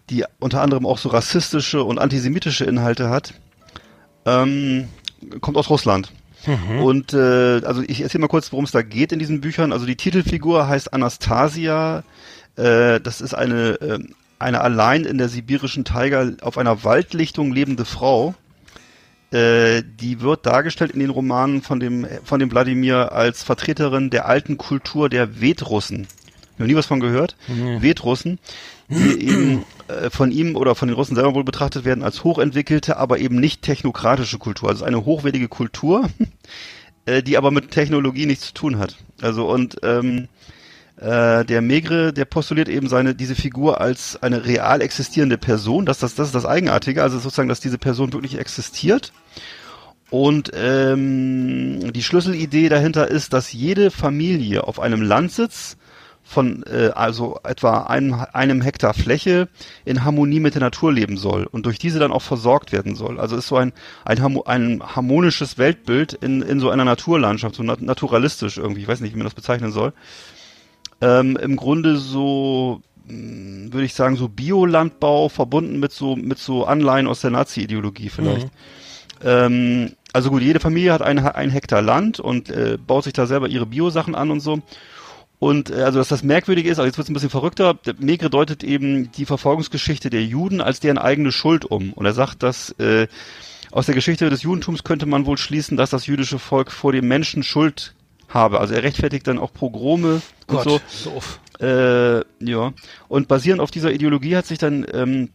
die 0.09 0.23
unter 0.39 0.61
anderem 0.61 0.85
auch 0.85 0.97
so 0.97 1.09
rassistische 1.09 1.83
und 1.83 1.99
antisemitische 1.99 2.65
Inhalte 2.65 3.09
hat, 3.09 3.33
ähm, 4.25 4.87
kommt 5.41 5.57
aus 5.57 5.69
Russland. 5.69 6.11
Und 6.81 7.13
äh, 7.13 7.61
also 7.65 7.81
ich 7.81 8.01
erzähle 8.01 8.21
mal 8.21 8.27
kurz, 8.27 8.51
worum 8.51 8.65
es 8.65 8.71
da 8.71 8.81
geht 8.81 9.11
in 9.11 9.19
diesen 9.19 9.41
Büchern. 9.41 9.71
Also 9.71 9.85
die 9.85 9.95
Titelfigur 9.95 10.67
heißt 10.67 10.93
Anastasia. 10.93 12.03
Äh, 12.55 12.99
das 12.99 13.21
ist 13.21 13.33
eine 13.33 13.79
äh, 13.81 13.99
eine 14.39 14.61
allein 14.61 15.05
in 15.05 15.17
der 15.17 15.29
sibirischen 15.29 15.85
Taiga 15.85 16.31
auf 16.41 16.57
einer 16.57 16.83
Waldlichtung 16.83 17.53
lebende 17.53 17.85
Frau. 17.85 18.33
Äh, 19.31 19.83
die 20.01 20.21
wird 20.21 20.45
dargestellt 20.45 20.91
in 20.91 20.99
den 20.99 21.11
Romanen 21.11 21.61
von 21.61 21.79
dem 21.79 22.07
von 22.23 22.39
dem 22.39 22.51
Wladimir 22.51 23.11
als 23.11 23.43
Vertreterin 23.43 24.09
der 24.09 24.25
alten 24.25 24.57
Kultur 24.57 25.09
der 25.09 25.39
Vedrussen. 25.39 26.07
Noch 26.57 26.67
nie 26.67 26.75
was 26.75 26.85
von 26.85 26.99
gehört? 26.99 27.37
Vedrussen, 27.81 28.39
die 28.91 29.27
eben 29.27 29.65
äh, 29.87 30.09
von 30.09 30.31
ihm 30.31 30.55
oder 30.55 30.75
von 30.75 30.87
den 30.87 30.95
Russen 30.95 31.15
selber 31.15 31.35
wohl 31.35 31.43
betrachtet 31.43 31.85
werden 31.85 32.03
als 32.03 32.23
hochentwickelte, 32.23 32.97
aber 32.97 33.19
eben 33.19 33.39
nicht 33.39 33.61
technokratische 33.61 34.37
Kultur. 34.37 34.69
Also 34.69 34.85
eine 34.85 35.05
hochwertige 35.05 35.47
Kultur, 35.47 36.09
äh, 37.05 37.23
die 37.23 37.37
aber 37.37 37.51
mit 37.51 37.71
Technologie 37.71 38.25
nichts 38.25 38.47
zu 38.47 38.53
tun 38.53 38.79
hat. 38.79 38.97
Also 39.21 39.49
und 39.49 39.77
ähm, 39.83 40.27
äh, 40.97 41.43
der 41.45 41.61
Megre, 41.61 42.13
der 42.13 42.25
postuliert 42.25 42.69
eben 42.69 42.87
seine 42.87 43.15
diese 43.15 43.35
Figur 43.35 43.81
als 43.81 44.21
eine 44.21 44.45
real 44.45 44.81
existierende 44.81 45.37
Person. 45.37 45.85
Das, 45.85 45.99
das, 45.99 46.15
das 46.15 46.27
ist 46.27 46.35
das 46.35 46.45
Eigenartige, 46.45 47.01
also 47.01 47.17
sozusagen, 47.17 47.49
dass 47.49 47.59
diese 47.59 47.79
Person 47.79 48.13
wirklich 48.13 48.37
existiert. 48.37 49.11
Und 50.11 50.51
ähm, 50.53 51.93
die 51.93 52.03
Schlüsselidee 52.03 52.67
dahinter 52.67 53.07
ist, 53.07 53.31
dass 53.31 53.53
jede 53.53 53.91
Familie 53.91 54.67
auf 54.67 54.79
einem 54.79 55.01
Landsitz 55.01 55.77
von 56.31 56.63
äh, 56.63 56.91
also 56.95 57.39
etwa 57.43 57.83
einem, 57.83 58.13
einem 58.33 58.61
Hektar 58.61 58.93
Fläche 58.93 59.49
in 59.83 60.05
Harmonie 60.05 60.39
mit 60.39 60.55
der 60.55 60.61
Natur 60.61 60.93
leben 60.93 61.17
soll 61.17 61.45
und 61.45 61.65
durch 61.65 61.77
diese 61.77 61.99
dann 61.99 62.13
auch 62.13 62.21
versorgt 62.21 62.71
werden 62.71 62.95
soll. 62.95 63.19
Also 63.19 63.35
ist 63.35 63.47
so 63.47 63.57
ein, 63.57 63.73
ein, 64.05 64.19
ein 64.45 64.81
harmonisches 64.81 65.57
Weltbild 65.57 66.13
in, 66.13 66.41
in 66.41 66.59
so 66.59 66.69
einer 66.69 66.85
Naturlandschaft, 66.85 67.55
so 67.55 67.63
naturalistisch 67.63 68.57
irgendwie, 68.57 68.81
ich 68.81 68.87
weiß 68.87 69.01
nicht, 69.01 69.13
wie 69.13 69.17
man 69.17 69.25
das 69.25 69.33
bezeichnen 69.33 69.71
soll. 69.71 69.91
Ähm, 71.01 71.35
Im 71.35 71.57
Grunde 71.57 71.97
so 71.97 72.81
hm, 73.07 73.73
würde 73.73 73.85
ich 73.85 73.93
sagen, 73.93 74.15
so 74.15 74.29
Biolandbau 74.29 75.27
verbunden 75.27 75.79
mit 75.79 75.91
so, 75.91 76.15
mit 76.15 76.39
so 76.39 76.65
Anleihen 76.65 77.07
aus 77.07 77.21
der 77.21 77.31
Nazi-Ideologie 77.31 78.09
vielleicht. 78.09 78.45
Mhm. 78.45 78.51
Ähm, 79.23 79.91
also 80.13 80.29
gut, 80.29 80.41
jede 80.41 80.61
Familie 80.61 80.93
hat 80.93 81.01
ein, 81.01 81.19
ein 81.19 81.49
Hektar 81.49 81.81
Land 81.81 82.19
und 82.21 82.49
äh, 82.49 82.77
baut 82.77 83.03
sich 83.03 83.13
da 83.13 83.25
selber 83.25 83.49
ihre 83.49 83.65
Biosachen 83.65 84.15
an 84.15 84.31
und 84.31 84.39
so. 84.39 84.61
Und 85.41 85.71
äh, 85.71 85.81
also 85.81 85.97
dass 85.97 86.09
das 86.09 86.21
merkwürdig 86.21 86.67
ist, 86.67 86.77
also 86.77 86.85
jetzt 86.85 86.99
wird 86.99 87.05
es 87.05 87.09
ein 87.09 87.15
bisschen 87.15 87.31
verrückter, 87.31 87.75
Megre 87.97 88.29
deutet 88.29 88.63
eben 88.63 89.11
die 89.11 89.25
Verfolgungsgeschichte 89.25 90.11
der 90.11 90.23
Juden 90.23 90.61
als 90.61 90.79
deren 90.79 90.99
eigene 90.99 91.31
Schuld 91.31 91.65
um. 91.65 91.93
Und 91.93 92.05
er 92.05 92.13
sagt, 92.13 92.43
dass 92.43 92.69
äh, 92.77 93.07
aus 93.71 93.87
der 93.87 93.95
Geschichte 93.95 94.29
des 94.29 94.43
Judentums 94.43 94.83
könnte 94.83 95.07
man 95.07 95.25
wohl 95.25 95.39
schließen, 95.39 95.77
dass 95.77 95.89
das 95.89 96.05
jüdische 96.05 96.37
Volk 96.37 96.71
vor 96.71 96.91
dem 96.91 97.07
Menschen 97.07 97.41
Schuld 97.41 97.95
habe. 98.29 98.59
Also 98.59 98.75
er 98.75 98.83
rechtfertigt 98.83 99.25
dann 99.25 99.39
auch 99.39 99.51
Pogrome 99.51 100.21
Gott, 100.45 100.67
und 100.67 100.81
so. 100.87 101.09
Doof. 101.09 101.39
Äh, 101.59 102.19
ja. 102.45 102.73
Und 103.07 103.27
basierend 103.27 103.61
auf 103.61 103.71
dieser 103.71 103.91
Ideologie 103.91 104.35
hat 104.35 104.45
sich 104.45 104.59
dann 104.59 104.85
ähm, 104.93 105.29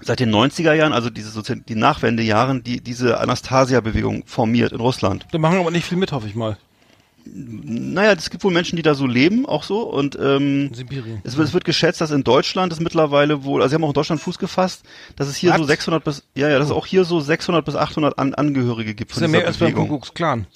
seit 0.00 0.20
den 0.20 0.34
90er 0.34 0.72
Jahren, 0.72 0.94
also 0.94 1.10
diese 1.10 1.42
die 1.56 1.74
Nachwendejahren, 1.74 2.62
die 2.62 2.80
diese 2.80 3.20
Anastasia-Bewegung 3.20 4.22
formiert 4.24 4.72
in 4.72 4.80
Russland. 4.80 5.26
Da 5.30 5.36
machen 5.36 5.58
aber 5.58 5.70
nicht 5.70 5.84
viel 5.84 5.98
mit, 5.98 6.10
hoffe 6.10 6.26
ich 6.26 6.34
mal. 6.34 6.56
Naja, 7.24 8.12
es 8.12 8.30
gibt 8.30 8.44
wohl 8.44 8.52
Menschen, 8.52 8.76
die 8.76 8.82
da 8.82 8.94
so 8.94 9.06
leben, 9.06 9.46
auch 9.46 9.62
so. 9.62 9.82
Und 9.82 10.18
ähm, 10.20 10.72
Sibirien. 10.74 11.20
Es, 11.24 11.36
wird, 11.36 11.48
es 11.48 11.54
wird 11.54 11.64
geschätzt, 11.64 12.00
dass 12.00 12.10
in 12.10 12.24
Deutschland 12.24 12.72
es 12.72 12.80
mittlerweile 12.80 13.44
wohl, 13.44 13.62
also 13.62 13.70
sie 13.70 13.74
haben 13.76 13.84
auch 13.84 13.90
in 13.90 13.94
Deutschland 13.94 14.20
Fuß 14.20 14.38
gefasst, 14.38 14.82
dass 15.16 15.28
es 15.28 15.36
hier 15.36 15.50
Was? 15.50 15.58
so 15.58 15.64
600 15.64 16.02
bis, 16.02 16.24
ja, 16.34 16.48
ja, 16.48 16.58
dass 16.58 16.68
es 16.68 16.74
auch 16.74 16.86
hier 16.86 17.04
so 17.04 17.20
600 17.20 17.64
bis 17.64 17.76
800 17.76 18.18
An 18.18 18.34
Angehörige 18.34 18.94
gibt. 18.94 19.10
Das 19.10 19.18
ist 19.18 19.22
ja 19.22 19.28
mehr 19.28 19.40
Bewegung. 19.40 19.66
als 19.66 19.74
beim 19.74 19.74
Kuckucks 19.74 20.14
Clan. 20.14 20.46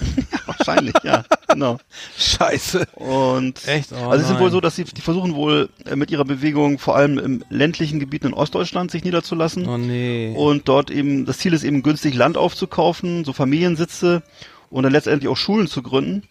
Wahrscheinlich, 0.46 0.94
ja, 1.02 1.24
genau. 1.48 1.78
Scheiße. 2.18 2.86
Und 2.94 3.66
Echt? 3.66 3.90
Oh, 3.92 4.08
also 4.08 4.24
es 4.24 4.30
ist 4.30 4.38
wohl 4.38 4.50
so, 4.50 4.60
dass 4.60 4.76
sie 4.76 4.84
die 4.84 5.00
versuchen 5.00 5.34
wohl 5.34 5.70
äh, 5.86 5.96
mit 5.96 6.10
ihrer 6.10 6.24
Bewegung 6.24 6.78
vor 6.78 6.96
allem 6.96 7.18
im 7.18 7.44
ländlichen 7.48 7.98
Gebiet 7.98 8.24
in 8.24 8.34
Ostdeutschland 8.34 8.90
sich 8.90 9.04
niederzulassen. 9.04 9.66
Oh 9.66 9.78
nee. 9.78 10.34
Und 10.36 10.68
dort 10.68 10.90
eben 10.90 11.26
das 11.26 11.38
Ziel 11.38 11.52
ist 11.52 11.64
eben 11.64 11.82
günstig 11.82 12.14
Land 12.14 12.36
aufzukaufen, 12.36 13.24
so 13.24 13.32
Familiensitze 13.32 14.22
und 14.70 14.82
dann 14.82 14.92
letztendlich 14.92 15.28
auch 15.28 15.36
Schulen 15.36 15.66
zu 15.66 15.82
gründen. 15.82 16.24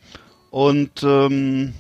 Und 0.50 1.04
ähm, 1.04 1.74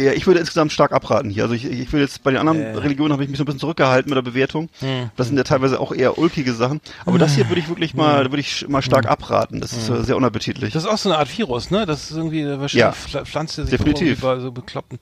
ja, 0.00 0.12
ich 0.12 0.26
würde 0.26 0.38
insgesamt 0.38 0.72
stark 0.72 0.92
abraten 0.92 1.28
hier. 1.28 1.42
Also 1.42 1.54
ich, 1.54 1.64
ich 1.64 1.92
will 1.92 2.00
jetzt 2.00 2.22
bei 2.22 2.30
den 2.30 2.38
anderen 2.38 2.60
äh. 2.60 2.76
Religionen 2.76 3.12
habe 3.12 3.24
ich 3.24 3.28
mich 3.28 3.38
so 3.38 3.42
ein 3.42 3.46
bisschen 3.46 3.58
zurückgehalten 3.58 4.08
mit 4.08 4.16
der 4.16 4.22
Bewertung. 4.22 4.68
Hm. 4.78 5.10
Das 5.16 5.26
sind 5.26 5.36
ja 5.36 5.42
teilweise 5.42 5.80
auch 5.80 5.92
eher 5.92 6.18
ulkige 6.18 6.52
Sachen. 6.52 6.80
Aber 7.02 7.14
hm. 7.14 7.18
das 7.18 7.34
hier 7.34 7.48
würde 7.48 7.60
ich 7.60 7.68
wirklich 7.68 7.94
mal, 7.94 8.30
würde 8.30 8.38
ich 8.38 8.68
mal 8.68 8.82
stark 8.82 9.04
hm. 9.04 9.10
abraten. 9.10 9.60
Das 9.60 9.72
ist 9.72 9.88
äh, 9.88 10.04
sehr 10.04 10.16
unappetitlich. 10.16 10.72
Das 10.72 10.84
ist 10.84 10.88
auch 10.88 10.98
so 10.98 11.08
eine 11.08 11.18
Art 11.18 11.36
Virus, 11.36 11.70
ne? 11.70 11.84
Das 11.84 12.10
ist 12.10 12.16
irgendwie 12.16 12.46
wahrscheinlich 12.46 13.12
ja. 13.12 13.24
Pflanze 13.24 13.62
sich 13.62 13.70
definitiv 13.70 14.20
so 14.20 14.52
bekloppen. 14.52 14.98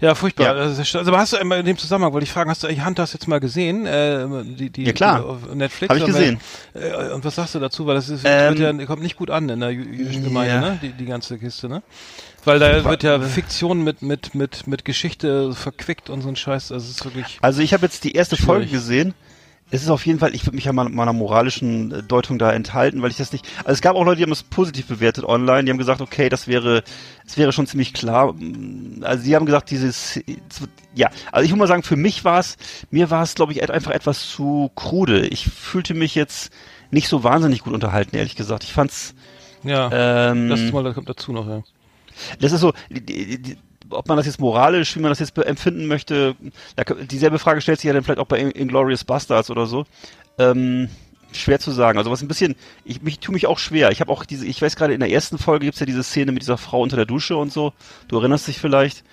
Ja, 0.00 0.14
furchtbar. 0.16 0.44
Ja. 0.44 0.52
Also, 0.52 1.16
hast 1.16 1.32
du 1.32 1.36
in 1.36 1.64
dem 1.64 1.78
Zusammenhang 1.78 2.12
wollte 2.12 2.24
ich 2.24 2.32
fragen, 2.32 2.50
hast 2.50 2.64
du 2.64 2.66
eigentlich 2.66 2.84
Hunters 2.84 3.12
jetzt 3.12 3.28
mal 3.28 3.38
gesehen? 3.38 3.86
Äh, 3.86 4.26
die, 4.44 4.70
die, 4.70 4.84
ja 4.84 4.92
klar. 4.92 5.20
Die 5.20 5.24
auf 5.24 5.54
Netflix. 5.54 5.90
Habe 5.90 6.00
ich 6.00 6.06
gesehen. 6.06 6.40
Äh, 6.74 7.12
und 7.12 7.24
was 7.24 7.36
sagst 7.36 7.54
du 7.54 7.60
dazu? 7.60 7.86
Weil 7.86 7.94
das 7.94 8.08
ist, 8.08 8.22
ähm, 8.24 8.80
ja, 8.80 8.86
kommt 8.86 9.02
nicht 9.02 9.16
gut 9.16 9.30
an 9.30 9.48
in 9.48 9.60
der 9.60 9.70
jüdischen 9.70 10.24
Gemeinde, 10.24 10.54
ja. 10.54 10.60
ne? 10.60 10.78
Die, 10.82 10.90
die 10.90 11.06
ganze 11.06 11.38
Kiste, 11.38 11.68
ne? 11.68 11.82
Weil 12.44 12.58
da 12.58 12.84
wird 12.84 13.02
ja 13.02 13.20
Fiktion 13.20 13.82
mit, 13.82 14.02
mit, 14.02 14.34
mit, 14.34 14.66
mit 14.66 14.84
Geschichte 14.84 15.54
verquickt 15.54 16.10
und 16.10 16.22
so 16.22 16.28
ein 16.28 16.36
Scheiß. 16.36 16.72
Also 16.72 16.84
es 16.84 16.96
ist 16.96 17.04
wirklich. 17.04 17.38
Also 17.40 17.62
ich 17.62 17.72
habe 17.72 17.84
jetzt 17.84 18.04
die 18.04 18.12
erste 18.12 18.36
schwierig. 18.36 18.46
Folge 18.46 18.66
gesehen. 18.66 19.14
Es 19.74 19.82
ist 19.82 19.88
auf 19.88 20.04
jeden 20.04 20.18
Fall, 20.18 20.34
ich 20.34 20.44
würde 20.44 20.56
mich 20.56 20.66
ja 20.66 20.72
meiner 20.74 21.14
moralischen 21.14 21.92
äh, 21.92 22.02
Deutung 22.02 22.38
da 22.38 22.52
enthalten, 22.52 23.00
weil 23.00 23.10
ich 23.10 23.16
das 23.16 23.32
nicht. 23.32 23.48
Also 23.60 23.72
es 23.72 23.80
gab 23.80 23.96
auch 23.96 24.04
Leute, 24.04 24.18
die 24.18 24.24
haben 24.24 24.32
es 24.32 24.42
positiv 24.42 24.86
bewertet 24.86 25.24
online, 25.24 25.64
die 25.64 25.70
haben 25.70 25.78
gesagt, 25.78 26.02
okay, 26.02 26.28
das 26.28 26.46
wäre, 26.46 26.84
es 27.26 27.38
wäre 27.38 27.52
schon 27.52 27.66
ziemlich 27.66 27.94
klar. 27.94 28.34
Also 29.00 29.24
sie 29.24 29.34
haben 29.34 29.46
gesagt, 29.46 29.70
dieses, 29.70 30.20
ja, 30.94 31.08
also 31.32 31.46
ich 31.46 31.50
muss 31.52 31.58
mal 31.58 31.68
sagen, 31.68 31.84
für 31.84 31.96
mich 31.96 32.22
war 32.22 32.38
es, 32.38 32.58
mir 32.90 33.08
war 33.08 33.22
es, 33.22 33.34
glaube 33.34 33.52
ich, 33.52 33.70
einfach 33.70 33.92
etwas 33.92 34.28
zu 34.28 34.70
krude. 34.74 35.26
Ich 35.28 35.46
fühlte 35.46 35.94
mich 35.94 36.14
jetzt 36.14 36.52
nicht 36.90 37.08
so 37.08 37.24
wahnsinnig 37.24 37.62
gut 37.62 37.72
unterhalten, 37.72 38.14
ehrlich 38.14 38.36
gesagt. 38.36 38.64
Ich 38.64 38.74
fand's. 38.74 39.14
Ja. 39.64 39.88
Ähm, 39.90 40.50
das 40.50 40.60
mal, 40.70 40.84
das 40.84 40.94
kommt 40.94 41.08
dazu 41.08 41.32
noch, 41.32 41.48
ja. 41.48 41.62
Das 42.40 42.52
ist 42.52 42.60
so, 42.60 42.72
die, 42.90 43.40
die, 43.40 43.56
ob 43.90 44.08
man 44.08 44.16
das 44.16 44.26
jetzt 44.26 44.40
moralisch, 44.40 44.96
wie 44.96 45.00
man 45.00 45.10
das 45.10 45.18
jetzt 45.18 45.36
empfinden 45.38 45.86
möchte, 45.86 46.34
dieselbe 47.10 47.38
Frage 47.38 47.60
stellt 47.60 47.80
sich 47.80 47.88
ja 47.88 47.92
dann 47.92 48.04
vielleicht 48.04 48.20
auch 48.20 48.26
bei 48.26 48.40
Inglorious 48.40 49.04
Bastards 49.04 49.50
oder 49.50 49.66
so. 49.66 49.84
Ähm, 50.38 50.88
schwer 51.32 51.58
zu 51.58 51.70
sagen. 51.70 51.98
Also 51.98 52.10
was 52.10 52.22
ein 52.22 52.28
bisschen, 52.28 52.56
ich 52.84 53.02
mich 53.02 53.18
tue 53.18 53.34
mich 53.34 53.46
auch 53.46 53.58
schwer. 53.58 53.90
Ich 53.90 54.00
habe 54.00 54.12
auch 54.12 54.24
diese, 54.24 54.46
ich 54.46 54.60
weiß 54.60 54.76
gerade 54.76 54.94
in 54.94 55.00
der 55.00 55.10
ersten 55.10 55.38
Folge 55.38 55.66
gibt's 55.66 55.80
ja 55.80 55.86
diese 55.86 56.02
Szene 56.02 56.32
mit 56.32 56.42
dieser 56.42 56.58
Frau 56.58 56.82
unter 56.82 56.96
der 56.96 57.06
Dusche 57.06 57.36
und 57.36 57.52
so. 57.52 57.72
Du 58.08 58.18
erinnerst 58.18 58.48
dich 58.48 58.58
vielleicht. 58.58 59.04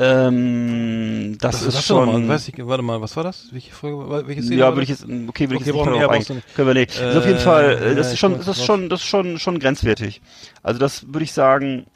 Ähm, 0.00 1.36
das, 1.40 1.64
das 1.64 1.74
ist 1.74 1.86
schon. 1.86 2.26
Mal, 2.26 2.36
ich, 2.36 2.54
warte 2.58 2.82
mal, 2.82 3.00
was 3.00 3.16
war 3.16 3.24
das? 3.24 3.48
Welche 3.50 3.72
Folge? 3.72 4.26
Welche 4.28 4.42
Szene? 4.42 4.60
Ja, 4.60 4.70
würde 4.70 4.82
ich 4.82 4.90
jetzt, 4.90 5.04
okay, 5.04 5.10
würde 5.50 5.56
okay, 5.56 5.70
ich 5.70 5.74
jetzt 5.74 5.74
nicht 5.74 6.08
eingehen. 6.08 6.42
Können 6.54 6.68
wir 6.68 6.74
nicht. 6.74 6.98
Äh, 6.98 7.02
das 7.02 7.14
ist 7.14 7.18
auf 7.18 7.26
jeden 7.26 7.38
Fall, 7.40 7.82
äh, 7.82 7.94
das 7.96 8.12
ist 8.12 8.18
schon, 8.18 8.38
das 8.38 8.46
ist 8.46 8.64
schon, 8.64 8.88
das 8.88 9.00
ist 9.00 9.06
schon, 9.06 9.38
schon 9.38 9.58
grenzwertig. 9.58 10.20
Also 10.62 10.78
das 10.78 11.06
würde 11.08 11.24
ich 11.24 11.32
sagen, 11.32 11.86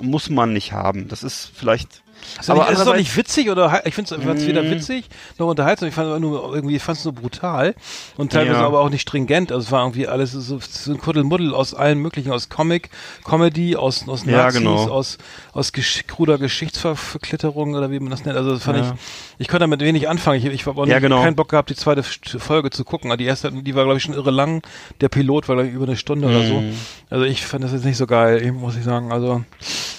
muss 0.00 0.30
man 0.30 0.52
nicht 0.52 0.72
haben. 0.72 1.08
Das 1.08 1.22
ist 1.22 1.50
vielleicht 1.54 2.02
ist 2.40 2.50
aber 2.50 2.60
nicht, 2.60 2.78
ist 2.78 2.86
doch 2.86 2.96
nicht 2.96 3.16
witzig 3.16 3.50
oder 3.50 3.82
ich 3.84 3.94
finde 3.94 4.14
es 4.14 4.46
weder 4.46 4.62
mm. 4.62 4.70
witzig 4.70 5.08
noch 5.38 5.48
unterhaltsam. 5.48 5.88
Ich 5.88 5.94
fand 5.94 6.12
es 6.12 6.20
nur 6.20 6.54
irgendwie 6.54 6.78
fand 6.78 6.98
es 6.98 7.04
nur 7.04 7.14
brutal 7.14 7.74
und 8.16 8.32
teilweise 8.32 8.60
ja. 8.60 8.66
aber 8.66 8.80
auch 8.80 8.90
nicht 8.90 9.02
stringent. 9.02 9.52
Also 9.52 9.66
es 9.66 9.72
war 9.72 9.82
irgendwie 9.82 10.06
alles 10.06 10.32
so, 10.32 10.58
so 10.60 10.92
ein 10.92 10.98
Kuddelmuddel 10.98 11.54
aus 11.54 11.74
allen 11.74 11.98
möglichen, 11.98 12.32
aus 12.32 12.48
Comic, 12.48 12.90
Comedy, 13.24 13.76
aus 13.76 14.08
aus 14.08 14.24
Nazis, 14.24 14.32
ja, 14.32 14.50
genau. 14.50 14.88
aus 14.88 15.18
aus 15.52 15.72
gesch 15.72 16.06
kruder 16.06 16.38
Geschichtsverklitterung 16.38 17.74
oder 17.74 17.90
wie 17.90 18.00
man 18.00 18.10
das 18.10 18.24
nennt. 18.24 18.36
Also 18.36 18.52
das 18.52 18.62
fand 18.62 18.78
ja. 18.78 18.84
ich, 18.84 19.00
ich 19.38 19.48
konnte 19.48 19.60
damit 19.60 19.80
wenig 19.80 20.08
anfangen. 20.08 20.38
Ich, 20.38 20.46
ich 20.46 20.66
habe 20.66 20.88
ja, 20.88 20.98
genau. 20.98 21.22
keinen 21.22 21.36
Bock 21.36 21.48
gehabt, 21.48 21.70
die 21.70 21.76
zweite 21.76 22.02
Folge 22.02 22.70
zu 22.70 22.84
gucken. 22.84 23.16
Die 23.18 23.24
erste, 23.24 23.50
die 23.50 23.74
war 23.74 23.84
glaube 23.84 23.98
ich 23.98 24.02
schon 24.02 24.14
irre 24.14 24.30
lang. 24.30 24.62
Der 25.00 25.08
Pilot 25.08 25.48
war 25.48 25.56
glaube 25.56 25.68
ich 25.68 25.74
über 25.74 25.86
eine 25.86 25.96
Stunde 25.96 26.28
mm. 26.28 26.30
oder 26.30 26.46
so. 26.46 26.60
Mhm. 26.60 26.74
Also 27.10 27.24
ich 27.24 27.44
fand 27.44 27.64
das 27.64 27.72
jetzt 27.72 27.84
nicht 27.84 27.96
so 27.96 28.06
geil, 28.06 28.52
muss 28.52 28.76
ich 28.76 28.84
sagen. 28.84 29.12
Also 29.12 29.42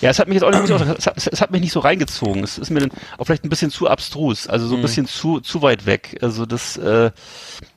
ja, 0.02 0.10
es 0.10 0.20
hat 0.20 0.28
mich 0.28 0.36
jetzt 0.36 0.44
auch 0.44 0.52
nicht, 0.52 0.98
es 0.98 1.06
hat, 1.06 1.18
es 1.18 1.42
hat 1.42 1.52
mich 1.52 1.62
nicht 1.62 1.72
so 1.72 1.80
reingezogen. 1.80 2.11
Es 2.44 2.58
ist 2.58 2.70
mir 2.70 2.82
dann 2.82 2.92
auch 3.18 3.26
vielleicht 3.26 3.44
ein 3.44 3.50
bisschen 3.50 3.72
zu 3.72 3.88
abstrus, 3.88 4.48
also 4.48 4.68
so 4.68 4.76
ein 4.76 4.80
mhm. 4.80 4.84
bisschen 4.84 5.06
zu, 5.08 5.40
zu 5.40 5.62
weit 5.62 5.86
weg. 5.86 6.18
Also 6.22 6.46
das, 6.46 6.78
äh, 6.78 7.12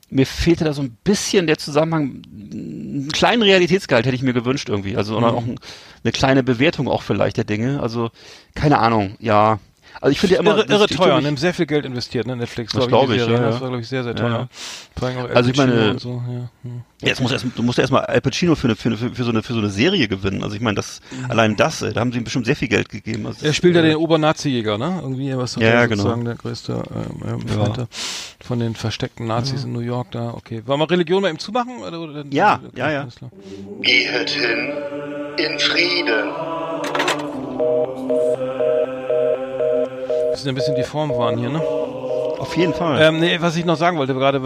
mir 0.09 0.25
fehlte 0.25 0.63
da 0.63 0.73
so 0.73 0.81
ein 0.81 0.97
bisschen 1.03 1.47
der 1.47 1.57
Zusammenhang, 1.57 2.21
einen 2.31 3.09
kleinen 3.11 3.41
Realitätsgehalt 3.41 4.05
hätte 4.05 4.15
ich 4.15 4.21
mir 4.21 4.33
gewünscht 4.33 4.69
irgendwie. 4.69 4.97
Also 4.97 5.17
mhm. 5.19 5.25
auch 5.25 5.43
ein, 5.43 5.59
eine 6.03 6.11
kleine 6.11 6.43
Bewertung 6.43 6.87
auch 6.87 7.01
vielleicht 7.01 7.37
der 7.37 7.43
Dinge. 7.43 7.81
Also 7.81 8.11
keine 8.53 8.79
Ahnung, 8.79 9.15
ja. 9.19 9.59
Also 10.05 10.11
ich 10.11 10.19
finde 10.19 10.35
ja 10.35 10.41
immer 10.41 10.57
irre, 10.57 10.65
irre 10.67 10.85
teuer, 10.85 11.19
ne? 11.19 11.35
sehr 11.35 11.51
viel 11.51 11.65
Geld 11.65 11.83
investiert, 11.83 12.27
ne? 12.27 12.35
Netflix. 12.35 12.73
Das 12.73 12.87
glaube 12.87 13.15
ich, 13.15 13.23
ich 13.23 13.27
ja, 13.27 13.39
Das 13.39 13.59
war 13.59 13.69
glaube 13.69 13.81
ich 13.81 13.87
sehr 13.87 14.03
sehr 14.03 14.13
teuer. 14.13 14.47
Ja. 15.01 15.25
Also 15.33 15.49
ich 15.49 15.57
meine, 15.57 15.97
so, 15.97 16.21
ja. 16.29 16.47
Hm. 16.61 16.83
Jetzt 17.01 17.21
muss 17.21 17.31
erst, 17.31 17.47
du 17.55 17.63
musst 17.63 17.79
ja 17.79 17.81
erstmal 17.81 18.05
Al 18.05 18.21
Pacino 18.21 18.53
für, 18.53 18.67
eine, 18.67 18.75
für, 18.75 18.89
eine, 18.89 18.97
für, 18.97 19.23
so 19.23 19.31
eine, 19.31 19.41
für 19.41 19.53
so 19.53 19.59
eine 19.59 19.71
Serie 19.71 20.07
gewinnen. 20.07 20.43
Also 20.43 20.55
ich 20.55 20.61
meine, 20.61 20.75
das 20.75 21.01
mhm. 21.09 21.31
allein 21.31 21.55
das, 21.55 21.79
da 21.79 21.99
haben 21.99 22.11
sie 22.11 22.19
ihm 22.19 22.23
bestimmt 22.23 22.45
sehr 22.45 22.55
viel 22.55 22.67
Geld 22.67 22.89
gegeben. 22.89 23.25
Also 23.25 23.43
er 23.43 23.53
spielt 23.53 23.73
ja 23.73 23.81
äh, 23.81 23.87
den 23.87 23.95
Obernazi-Jäger, 23.95 24.77
ne? 24.77 24.99
Irgendwie 25.01 25.35
was 25.35 25.55
ja, 25.55 25.69
ja, 25.69 25.85
genau. 25.87 26.03
sozusagen 26.03 26.25
der 26.25 26.35
größte 26.35 26.83
ähm, 26.93 27.23
ähm 27.27 27.39
ja. 27.57 27.87
von 28.41 28.59
den 28.59 28.75
versteckten 28.75 29.25
Nazis 29.25 29.61
ja. 29.61 29.67
in 29.67 29.73
New 29.73 29.79
York 29.79 30.11
da. 30.11 30.35
Okay, 30.35 30.61
wollen 30.67 30.81
wir 30.81 30.91
Religion 30.91 31.23
mal 31.23 31.31
ihm 31.31 31.39
zumachen? 31.39 31.79
Oder, 31.79 31.99
oder, 31.99 32.23
ja, 32.29 32.61
okay, 32.63 32.77
ja, 32.77 32.91
ja. 32.91 33.07
Gehet 33.81 34.29
hin 34.29 34.71
in 35.37 35.57
Frieden. 35.57 36.29
Sind 40.45 40.51
ein 40.51 40.57
bisschen 40.57 40.75
die 40.75 40.83
Form 40.83 41.09
waren 41.09 41.39
hier, 41.39 41.49
ne? 41.49 41.59
Auf 41.59 42.55
jeden 42.55 42.75
Fall. 42.75 43.01
Ähm, 43.01 43.19
nee, 43.19 43.41
was 43.41 43.55
ich 43.55 43.65
noch 43.65 43.77
sagen 43.77 43.97
wollte, 43.97 44.13
gerade, 44.13 44.37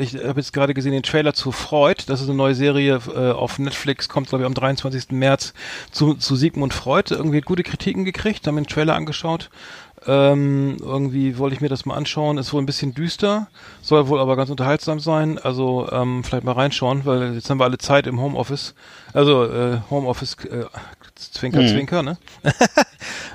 ich 0.00 0.14
habe 0.14 0.40
jetzt 0.40 0.54
gerade 0.54 0.72
gesehen 0.72 0.92
den 0.92 1.02
Trailer 1.02 1.34
zu 1.34 1.52
Freud. 1.52 2.04
Das 2.06 2.22
ist 2.22 2.28
eine 2.28 2.36
neue 2.38 2.54
Serie 2.54 2.98
äh, 3.14 3.32
auf 3.32 3.58
Netflix, 3.58 4.08
kommt 4.08 4.30
glaube 4.30 4.44
ich 4.44 4.46
am 4.46 4.54
23. 4.54 5.10
März 5.10 5.52
zu, 5.90 6.14
zu 6.14 6.34
Sigmund 6.34 6.72
Freud. 6.72 7.14
Irgendwie 7.14 7.42
gute 7.42 7.62
Kritiken 7.62 8.06
gekriegt, 8.06 8.46
haben 8.46 8.56
den 8.56 8.66
Trailer 8.66 8.94
angeschaut. 8.94 9.50
Ähm, 10.06 10.76
irgendwie 10.80 11.38
wollte 11.38 11.54
ich 11.54 11.60
mir 11.60 11.68
das 11.68 11.86
mal 11.86 11.94
anschauen. 11.94 12.38
Ist 12.38 12.52
wohl 12.52 12.62
ein 12.62 12.66
bisschen 12.66 12.94
düster, 12.94 13.48
soll 13.82 14.08
wohl 14.08 14.20
aber 14.20 14.36
ganz 14.36 14.50
unterhaltsam 14.50 15.00
sein. 15.00 15.38
Also 15.38 15.88
ähm, 15.90 16.24
vielleicht 16.24 16.44
mal 16.44 16.52
reinschauen, 16.52 17.04
weil 17.04 17.34
jetzt 17.34 17.48
haben 17.48 17.58
wir 17.58 17.64
alle 17.64 17.78
Zeit 17.78 18.06
im 18.06 18.20
Homeoffice. 18.20 18.74
Also 19.12 19.44
äh, 19.44 19.78
Homeoffice 19.90 20.36
äh, 20.44 20.64
Zwinker, 21.16 21.62
mhm. 21.62 21.68
Zwinker, 21.68 22.02
ne? 22.02 22.18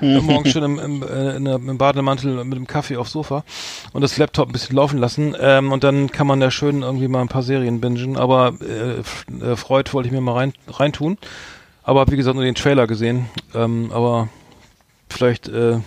Morgen 0.00 0.48
schon 0.50 0.62
im, 0.62 0.78
im, 0.78 1.02
äh, 1.02 1.54
im 1.54 1.78
Bademantel 1.78 2.44
mit 2.44 2.56
dem 2.56 2.66
Kaffee 2.66 2.96
aufs 2.96 3.12
Sofa 3.12 3.44
und 3.92 4.02
das 4.02 4.16
Laptop 4.16 4.48
ein 4.48 4.52
bisschen 4.52 4.76
laufen 4.76 4.98
lassen. 4.98 5.34
Ähm, 5.40 5.72
und 5.72 5.82
dann 5.82 6.10
kann 6.10 6.26
man 6.26 6.40
da 6.40 6.50
schön 6.50 6.82
irgendwie 6.82 7.08
mal 7.08 7.20
ein 7.20 7.28
paar 7.28 7.42
Serien 7.42 7.80
bingen. 7.80 8.16
Aber 8.16 8.54
äh, 8.60 9.00
äh, 9.44 9.56
Freud 9.56 9.92
wollte 9.92 10.08
ich 10.08 10.12
mir 10.12 10.20
mal 10.20 10.34
rein 10.34 10.52
reintun. 10.68 11.18
Aber 11.82 12.06
wie 12.08 12.16
gesagt 12.16 12.34
nur 12.34 12.44
den 12.44 12.54
Trailer 12.54 12.86
gesehen. 12.86 13.26
Ähm, 13.54 13.90
aber 13.92 14.28
vielleicht 15.08 15.48
äh, 15.48 15.78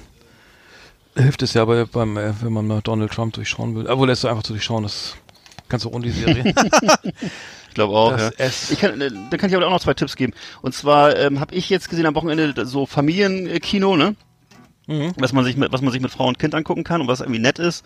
hilft 1.15 1.41
es 1.43 1.53
ja 1.53 1.65
bei, 1.65 1.85
beim, 1.85 2.17
äh, 2.17 2.33
wenn 2.41 2.53
man 2.53 2.67
mal 2.67 2.81
Donald 2.81 3.11
Trump 3.11 3.33
durchschauen 3.33 3.75
will. 3.75 3.87
Obwohl, 3.87 4.09
er 4.09 4.13
ist 4.13 4.25
einfach 4.25 4.43
zu 4.43 4.53
durchschauen, 4.53 4.83
das 4.83 5.15
kannst 5.69 5.85
du 5.85 5.89
ohne 5.89 6.05
die 6.05 6.11
Serie. 6.11 6.53
Ich 7.69 7.75
glaube 7.75 7.97
auch, 7.97 8.15
Das 8.15 8.69
ja. 8.69 8.73
Ich 8.73 8.79
kann, 8.79 9.01
äh, 9.01 9.09
dann 9.09 9.39
kann 9.39 9.49
ich 9.49 9.55
aber 9.55 9.65
auch 9.65 9.71
noch 9.71 9.81
zwei 9.81 9.95
Tipps 9.95 10.15
geben. 10.15 10.33
Und 10.61 10.75
zwar 10.75 11.17
ähm, 11.17 11.39
habe 11.39 11.55
ich 11.55 11.71
jetzt 11.71 11.89
gesehen 11.89 12.05
am 12.05 12.13
Wochenende 12.13 12.67
so 12.67 12.85
Familienkino, 12.85 13.97
ne? 13.97 14.15
Mhm. 14.87 15.13
Was 15.17 15.31
man 15.31 15.45
sich 15.45 15.55
mit, 15.55 15.71
was 15.71 15.81
man 15.81 15.91
sich 15.93 16.01
mit 16.01 16.11
Frau 16.11 16.27
und 16.27 16.39
Kind 16.39 16.53
angucken 16.55 16.83
kann 16.83 16.99
und 17.01 17.07
was 17.07 17.21
irgendwie 17.21 17.39
nett 17.39 17.57
ist. 17.57 17.85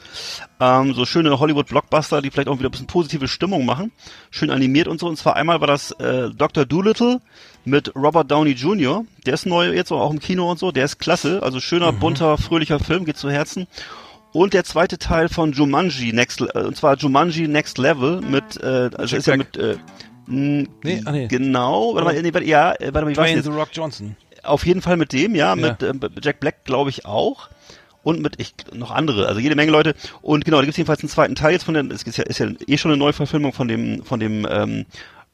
Ähm, 0.60 0.94
so 0.94 1.06
schöne 1.06 1.40
Hollywood-Blockbuster, 1.40 2.22
die 2.24 2.32
vielleicht 2.32 2.48
auch 2.48 2.58
wieder 2.58 2.70
ein 2.70 2.72
bisschen 2.72 2.88
positive 2.88 3.28
Stimmung 3.28 3.66
machen. 3.66 3.92
Schön 4.32 4.50
animiert 4.50 4.88
und 4.88 5.00
so. 5.00 5.08
Und 5.08 5.18
zwar 5.18 5.36
einmal 5.36 5.60
war 5.62 5.68
das 5.68 5.92
äh, 5.92 6.30
Dr. 6.32 6.66
Doolittle 6.66 7.22
mit 7.66 7.96
Robert 7.96 8.32
Downey 8.32 8.52
Jr. 8.52 9.06
Der 9.26 9.36
ist 9.36 9.46
neu 9.46 9.72
jetzt 9.74 9.92
auch 9.92 10.10
im 10.12 10.20
Kino 10.20 10.50
und 10.50 10.58
so. 10.58 10.72
Der 10.72 10.86
ist 10.86 10.98
klasse. 11.00 11.44
Also 11.44 11.60
schöner, 11.60 11.92
Mhm. 11.92 12.00
bunter, 12.00 12.38
fröhlicher 12.38 12.80
Film, 12.80 13.06
geht 13.06 13.18
zu 13.18 13.30
Herzen. 13.30 13.68
Und 14.34 14.54
der 14.54 14.64
zweite 14.64 14.98
Teil 14.98 15.30
von 15.30 15.52
Jumanji 15.54 16.14
Next, 16.14 16.42
äh, 16.42 16.60
und 16.62 16.76
zwar 16.76 16.96
Jumanji 16.98 17.48
Next 17.48 17.78
Level 17.78 18.22
mit, 18.22 18.58
äh, 18.62 18.90
also 18.96 19.16
Jack 19.16 19.20
ist 19.20 19.28
ja 19.28 19.38
mit, 19.38 19.56
äh, 19.58 19.78
mh, 20.28 20.68
Nee, 20.84 21.02
ah, 21.06 21.12
nee. 21.12 21.28
genau, 21.28 21.94
warte 21.96 22.06
mal, 22.06 22.22
nee, 22.22 22.34
warte, 22.34 22.46
ja, 22.48 22.74
äh, 22.74 22.94
warte 22.94 23.06
mal, 23.06 23.12
ich 23.12 23.18
weiß 23.18 23.26
Dwayne 23.26 23.36
jetzt. 23.38 23.46
The 23.46 23.52
Rock 23.52 23.70
Johnson. 23.72 24.16
Auf 24.44 24.66
jeden 24.66 24.82
Fall 24.82 24.98
mit 24.98 25.14
dem, 25.14 25.36
ja, 25.36 25.56
mit 25.56 25.84
ähm, 25.84 26.00
Jack 26.22 26.40
Black 26.40 26.66
glaube 26.66 26.90
ich 26.90 27.06
auch. 27.06 27.50
Und 28.04 28.22
mit 28.22 28.40
ich, 28.40 28.54
noch 28.74 28.92
andere, 28.92 29.28
also 29.28 29.42
jede 29.42 29.56
Menge 29.56 29.72
Leute. 29.72 29.94
Und 30.22 30.46
genau, 30.46 30.58
da 30.58 30.62
gibt 30.64 30.72
es 30.72 30.78
jedenfalls 30.78 31.02
einen 31.02 31.10
zweiten 31.10 31.36
Teil 31.36 31.52
jetzt 31.52 31.64
von 31.66 31.74
den, 31.74 31.92
es 31.92 32.04
ist 32.04 32.18
ja, 32.18 32.24
ist 32.24 32.40
ja 32.40 32.48
eh 32.66 32.78
schon 32.78 32.92
eine 32.92 32.98
Neuverfilmung 32.98 33.52
von 33.52 33.68
dem, 33.68 34.02
von 34.04 34.20
dem 34.22 34.48
ähm, 34.50 34.86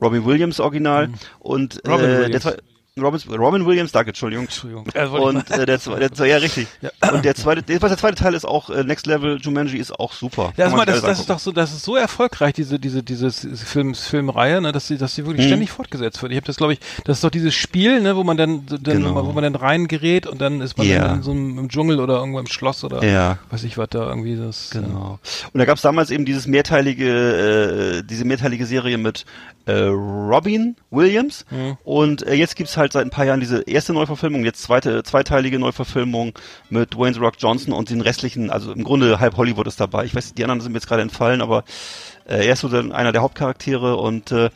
Robin 0.01 0.25
Williams 0.25 0.59
Original. 0.59 1.09
Und 1.39 1.81
Mhm. 1.85 1.91
Robin 1.91 2.05
äh, 2.09 2.17
Williams. 2.19 2.43
der 2.43 2.57
zwei, 2.97 3.35
Robin, 3.37 3.65
Williams, 3.65 3.91
danke, 3.91 4.09
Entschuldigung. 4.09 4.45
Entschuldigung. 4.45 4.85
Und 5.09 5.49
äh, 5.49 5.65
der, 5.65 5.79
zwe- 5.79 5.97
der, 5.97 6.09
zwe- 6.11 6.25
ja 6.27 6.37
richtig. 6.37 6.67
Ja. 6.81 6.91
Und 7.11 7.25
der 7.25 7.33
zweite, 7.33 7.63
der, 7.63 7.79
der 7.79 7.97
zweite 7.97 8.15
Teil 8.15 8.35
ist 8.35 8.45
auch 8.45 8.69
äh, 8.69 8.83
Next 8.83 9.07
Level 9.07 9.39
Jumanji 9.41 9.77
ist 9.79 9.91
auch 9.99 10.13
super. 10.13 10.53
Ja, 10.57 10.69
mal, 10.69 10.85
das, 10.85 11.01
das 11.01 11.19
ist 11.21 11.29
doch 11.29 11.39
so, 11.39 11.51
das 11.51 11.71
ist 11.73 11.83
so 11.83 11.95
erfolgreich, 11.95 12.53
diese, 12.53 12.77
diese, 12.79 13.01
diese 13.01 13.31
Film, 13.31 13.95
Filmreihe, 13.95 14.61
ne, 14.61 14.71
dass 14.71 14.87
sie, 14.87 14.97
dass 14.97 15.15
sie 15.15 15.25
wirklich 15.25 15.45
Mhm. 15.45 15.49
ständig 15.49 15.71
fortgesetzt 15.71 16.21
wird. 16.21 16.31
Ich 16.33 16.35
habe 16.35 16.45
das, 16.45 16.57
glaube 16.57 16.73
ich, 16.73 16.79
das 17.05 17.17
ist 17.17 17.23
doch 17.23 17.31
dieses 17.31 17.55
Spiel, 17.55 17.99
ne, 18.01 18.15
wo 18.15 18.23
man 18.23 18.37
dann, 18.37 18.65
dann 18.67 18.81
Genau. 18.83 19.25
wo 19.25 19.31
man 19.31 19.43
dann 19.43 19.55
reingerät 19.55 20.27
und 20.27 20.39
dann 20.39 20.61
ist 20.61 20.77
man 20.77 20.85
Ja. 20.87 21.07
in, 21.09 21.15
in 21.17 21.23
so 21.23 21.31
einem 21.31 21.57
im 21.57 21.69
Dschungel 21.69 21.99
oder 21.99 22.17
irgendwo 22.19 22.39
im 22.39 22.47
Schloss 22.47 22.83
oder 22.83 23.03
Ja. 23.03 23.39
weiß 23.49 23.63
ich 23.63 23.75
was 23.77 23.89
da 23.89 24.07
irgendwie 24.07 24.37
das. 24.37 24.69
Genau. 24.71 25.19
Und 25.51 25.57
da 25.59 25.65
gab 25.65 25.77
es 25.77 25.81
damals 25.81 26.11
eben 26.11 26.25
dieses 26.25 26.45
mehrteilige, 26.45 28.01
äh, 28.01 28.03
diese 28.03 28.23
mehrteilige 28.25 28.67
Serie 28.67 28.99
mit 28.99 29.25
äh, 29.65 29.71
Robin 29.73 30.75
Williams. 30.91 31.45
Mhm. 31.49 31.77
Und 31.83 32.27
äh, 32.27 32.33
jetzt 32.33 32.55
gibt's 32.55 32.75
halt 32.77 32.82
seit 32.91 33.05
ein 33.05 33.09
paar 33.09 33.25
Jahren 33.25 33.39
diese 33.39 33.61
erste 33.61 33.93
Neuverfilmung, 33.93 34.43
jetzt 34.43 34.61
zweite, 34.61 35.03
zweiteilige 35.03 35.59
Neuverfilmung 35.59 36.33
mit 36.69 36.93
Dwayne 36.93 37.17
Rock 37.17 37.35
Johnson 37.39 37.73
und 37.73 37.89
den 37.89 38.01
restlichen, 38.01 38.49
also 38.49 38.71
im 38.73 38.83
Grunde 38.83 39.19
halb 39.19 39.37
Hollywood 39.37 39.67
ist 39.67 39.79
dabei. 39.79 40.05
Ich 40.05 40.13
weiß, 40.13 40.33
die 40.33 40.43
anderen 40.43 40.61
sind 40.61 40.71
mir 40.71 40.79
jetzt 40.79 40.87
gerade 40.87 41.01
entfallen, 41.01 41.41
aber 41.41 41.63
äh, 42.25 42.45
er 42.45 42.53
ist 42.53 42.59
so 42.61 42.67
einer 42.67 43.11
der 43.11 43.21
Hauptcharaktere 43.21 43.95
und 43.95 44.31
äh, 44.31 44.49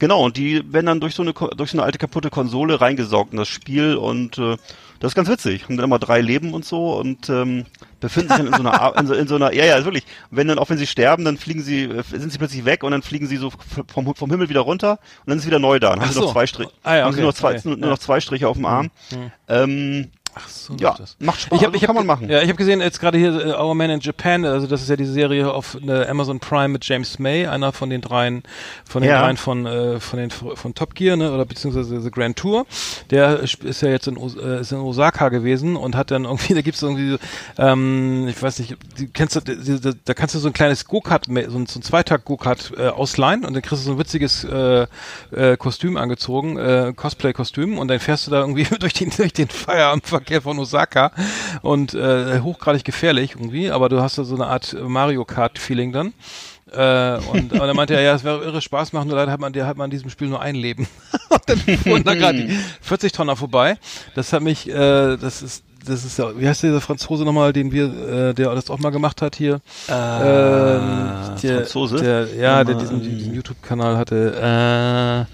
Genau, 0.00 0.24
und 0.24 0.36
die 0.36 0.60
werden 0.72 0.86
dann 0.86 0.98
durch 1.00 1.14
so 1.14 1.22
eine 1.22 1.32
durch 1.32 1.70
so 1.70 1.76
eine 1.78 1.84
alte 1.84 1.98
kaputte 1.98 2.30
Konsole 2.30 2.80
reingesaugt 2.80 3.32
in 3.32 3.38
das 3.38 3.48
Spiel 3.48 3.94
und 3.96 4.38
äh, 4.38 4.56
das 4.98 5.12
ist 5.12 5.14
ganz 5.14 5.28
witzig. 5.28 5.64
Haben 5.64 5.76
dann 5.76 5.84
immer 5.84 5.98
drei 5.98 6.20
Leben 6.20 6.52
und 6.54 6.64
so 6.64 6.94
und 6.98 7.28
ähm, 7.28 7.66
befinden 8.00 8.28
sich 8.30 8.38
dann 8.38 8.46
in 8.48 8.54
so 8.54 8.60
einer 8.68 8.96
in 8.98 9.06
so, 9.06 9.14
in 9.14 9.28
so 9.28 9.34
einer 9.36 9.52
ja 9.52 9.64
ja 9.66 9.84
wirklich. 9.84 10.04
Wenn 10.30 10.48
dann 10.48 10.58
auch 10.58 10.68
wenn 10.70 10.78
sie 10.78 10.86
sterben, 10.86 11.24
dann 11.24 11.36
fliegen 11.36 11.62
sie 11.62 11.84
äh, 11.84 12.02
sind 12.10 12.32
sie 12.32 12.38
plötzlich 12.38 12.64
weg 12.64 12.82
und 12.82 12.90
dann 12.92 13.02
fliegen 13.02 13.26
sie 13.26 13.36
so 13.36 13.52
vom, 13.92 14.14
vom 14.14 14.30
Himmel 14.30 14.48
wieder 14.48 14.60
runter 14.60 14.92
und 15.20 15.28
dann 15.30 15.38
ist 15.38 15.46
wieder 15.46 15.58
neu 15.58 15.78
da. 15.78 15.90
Dann 15.90 16.00
haben 16.00 16.08
Ach 16.08 16.12
sie 16.14 16.20
noch 16.20 16.32
zwei 16.32 16.46
Striche. 16.46 16.70
Ah 16.82 16.96
ja, 16.96 17.04
haben 17.04 17.12
sie 17.12 17.18
okay. 17.18 17.20
nur, 17.22 17.28
noch 17.30 17.34
zwei, 17.38 17.50
Okay. 17.50 17.60
nur, 17.64 17.76
nur 17.76 17.84
Ja. 17.86 17.90
noch 17.90 17.98
zwei 17.98 18.20
Striche 18.20 18.48
auf 18.48 18.56
dem 18.56 18.64
Arm. 18.66 18.90
Ähm, 19.48 20.10
Ach 20.34 20.48
so, 20.48 20.74
ja, 20.78 20.94
das. 20.96 21.16
macht 21.18 21.40
Spaß. 21.40 21.58
Ich 21.58 21.64
hab, 21.64 21.68
also 21.72 21.76
ich 21.76 21.82
hab, 21.82 21.88
kann 21.88 21.96
man 21.96 22.06
machen. 22.06 22.30
Ja, 22.30 22.40
ich 22.40 22.48
habe 22.48 22.56
gesehen, 22.56 22.80
jetzt 22.80 23.00
gerade 23.00 23.18
hier 23.18 23.34
äh, 23.46 23.52
Our 23.60 23.74
Man 23.74 23.90
in 23.90 24.00
Japan, 24.00 24.44
also 24.44 24.66
das 24.66 24.80
ist 24.82 24.88
ja 24.88 24.96
diese 24.96 25.12
Serie 25.12 25.52
auf 25.52 25.76
äh, 25.86 26.06
Amazon 26.06 26.38
Prime 26.38 26.68
mit 26.68 26.84
James 26.84 27.18
May, 27.18 27.46
einer 27.46 27.72
von 27.72 27.90
den 27.90 28.00
dreien, 28.00 28.42
von 28.84 29.02
den 29.02 29.10
Ja. 29.10 29.22
dreien 29.22 29.36
von 29.36 29.66
äh, 29.66 29.98
von 30.00 30.18
den 30.18 30.30
von 30.30 30.74
Top 30.74 30.94
Gear, 30.94 31.16
ne, 31.16 31.32
oder 31.32 31.44
beziehungsweise 31.44 32.00
The 32.00 32.10
Grand 32.10 32.36
Tour. 32.36 32.64
Der 33.10 33.40
ist 33.40 33.82
ja 33.82 33.88
jetzt 33.88 34.06
in, 34.06 34.16
äh, 34.16 34.60
ist 34.60 34.70
in 34.72 34.78
Osaka 34.78 35.28
gewesen 35.30 35.74
und 35.76 35.96
hat 35.96 36.10
dann 36.12 36.24
irgendwie, 36.24 36.54
da 36.54 36.62
gibt's 36.62 36.82
irgendwie, 36.82 37.10
so, 37.10 37.18
ähm, 37.58 38.28
ich 38.28 38.40
weiß 38.40 38.60
nicht, 38.60 38.76
du 38.98 39.06
kennst 39.12 39.34
du, 39.36 39.40
die- 39.40 39.80
die- 39.80 39.94
da 40.04 40.14
kannst 40.14 40.34
du 40.34 40.38
so 40.38 40.48
ein 40.48 40.52
kleines 40.52 40.84
Go-Kart, 40.84 41.26
so 41.26 41.32
ein, 41.32 41.66
so 41.66 41.78
ein 41.78 41.82
Zweitakt 41.82 42.24
Go-Kart 42.24 42.72
äh, 42.78 42.86
ausleihen 42.88 43.44
und 43.44 43.54
dann 43.54 43.62
kriegst 43.62 43.82
du 43.84 43.86
so 43.88 43.92
ein 43.92 43.98
witziges 43.98 44.44
äh, 44.44 44.86
äh, 45.32 45.56
Kostüm 45.56 45.96
angezogen, 45.96 46.56
äh, 46.56 46.92
Cosplay-Kostüm 46.94 47.78
und 47.78 47.88
dann 47.88 47.98
fährst 47.98 48.26
du 48.26 48.30
da 48.30 48.40
irgendwie 48.40 48.64
durch 48.78 48.92
den 48.92 49.10
durch 49.10 49.32
den 49.32 49.48
Feierabendverkehr 50.20 50.42
von 50.42 50.58
Osaka 50.58 51.12
und 51.62 51.94
äh, 51.94 52.40
hochgradig 52.40 52.84
gefährlich 52.84 53.32
irgendwie, 53.36 53.70
aber 53.70 53.88
du 53.88 54.00
hast 54.00 54.18
da 54.18 54.24
so 54.24 54.34
eine 54.34 54.46
Art 54.46 54.76
Mario 54.80 55.24
Kart 55.24 55.58
Feeling 55.58 55.92
dann. 55.92 56.12
Äh, 56.72 57.18
und 57.32 57.52
aber 57.52 57.66
dann 57.66 57.76
meinte 57.76 57.94
er, 57.94 58.02
ja, 58.02 58.14
es 58.14 58.22
wäre 58.22 58.44
irre 58.44 58.60
Spaß 58.60 58.92
machen, 58.92 59.08
nur 59.08 59.16
leider 59.16 59.32
hat 59.32 59.40
man, 59.40 59.52
hat 59.54 59.76
man 59.76 59.86
in 59.86 59.90
diesem 59.90 60.10
Spiel 60.10 60.28
nur 60.28 60.40
ein 60.40 60.54
Leben. 60.54 60.86
und 61.28 61.42
dann 61.46 61.58
fuhren 61.58 62.04
da 62.04 62.14
gerade 62.14 62.46
die 62.46 62.58
40 62.82 63.12
Tonner 63.12 63.34
vorbei. 63.34 63.76
Das 64.14 64.32
hat 64.32 64.42
mich, 64.42 64.68
äh, 64.68 65.16
das 65.16 65.42
ist, 65.42 65.64
das 65.84 66.04
ist 66.04 66.18
ja, 66.18 66.38
wie 66.38 66.46
heißt 66.46 66.62
dieser 66.62 66.80
Franzose 66.80 67.24
nochmal, 67.24 67.52
den 67.52 67.72
wir, 67.72 67.86
äh, 67.86 68.34
der 68.34 68.54
das 68.54 68.70
auch 68.70 68.78
mal 68.78 68.90
gemacht 68.90 69.20
hat 69.20 69.34
hier? 69.34 69.60
ähm, 69.88 71.38
der, 71.42 71.56
Franzose? 71.56 71.96
Der, 71.96 72.34
ja, 72.36 72.62
der 72.62 72.76
diesen, 72.76 73.02
diesen 73.02 73.34
YouTube-Kanal 73.34 73.96
hatte. 73.96 75.26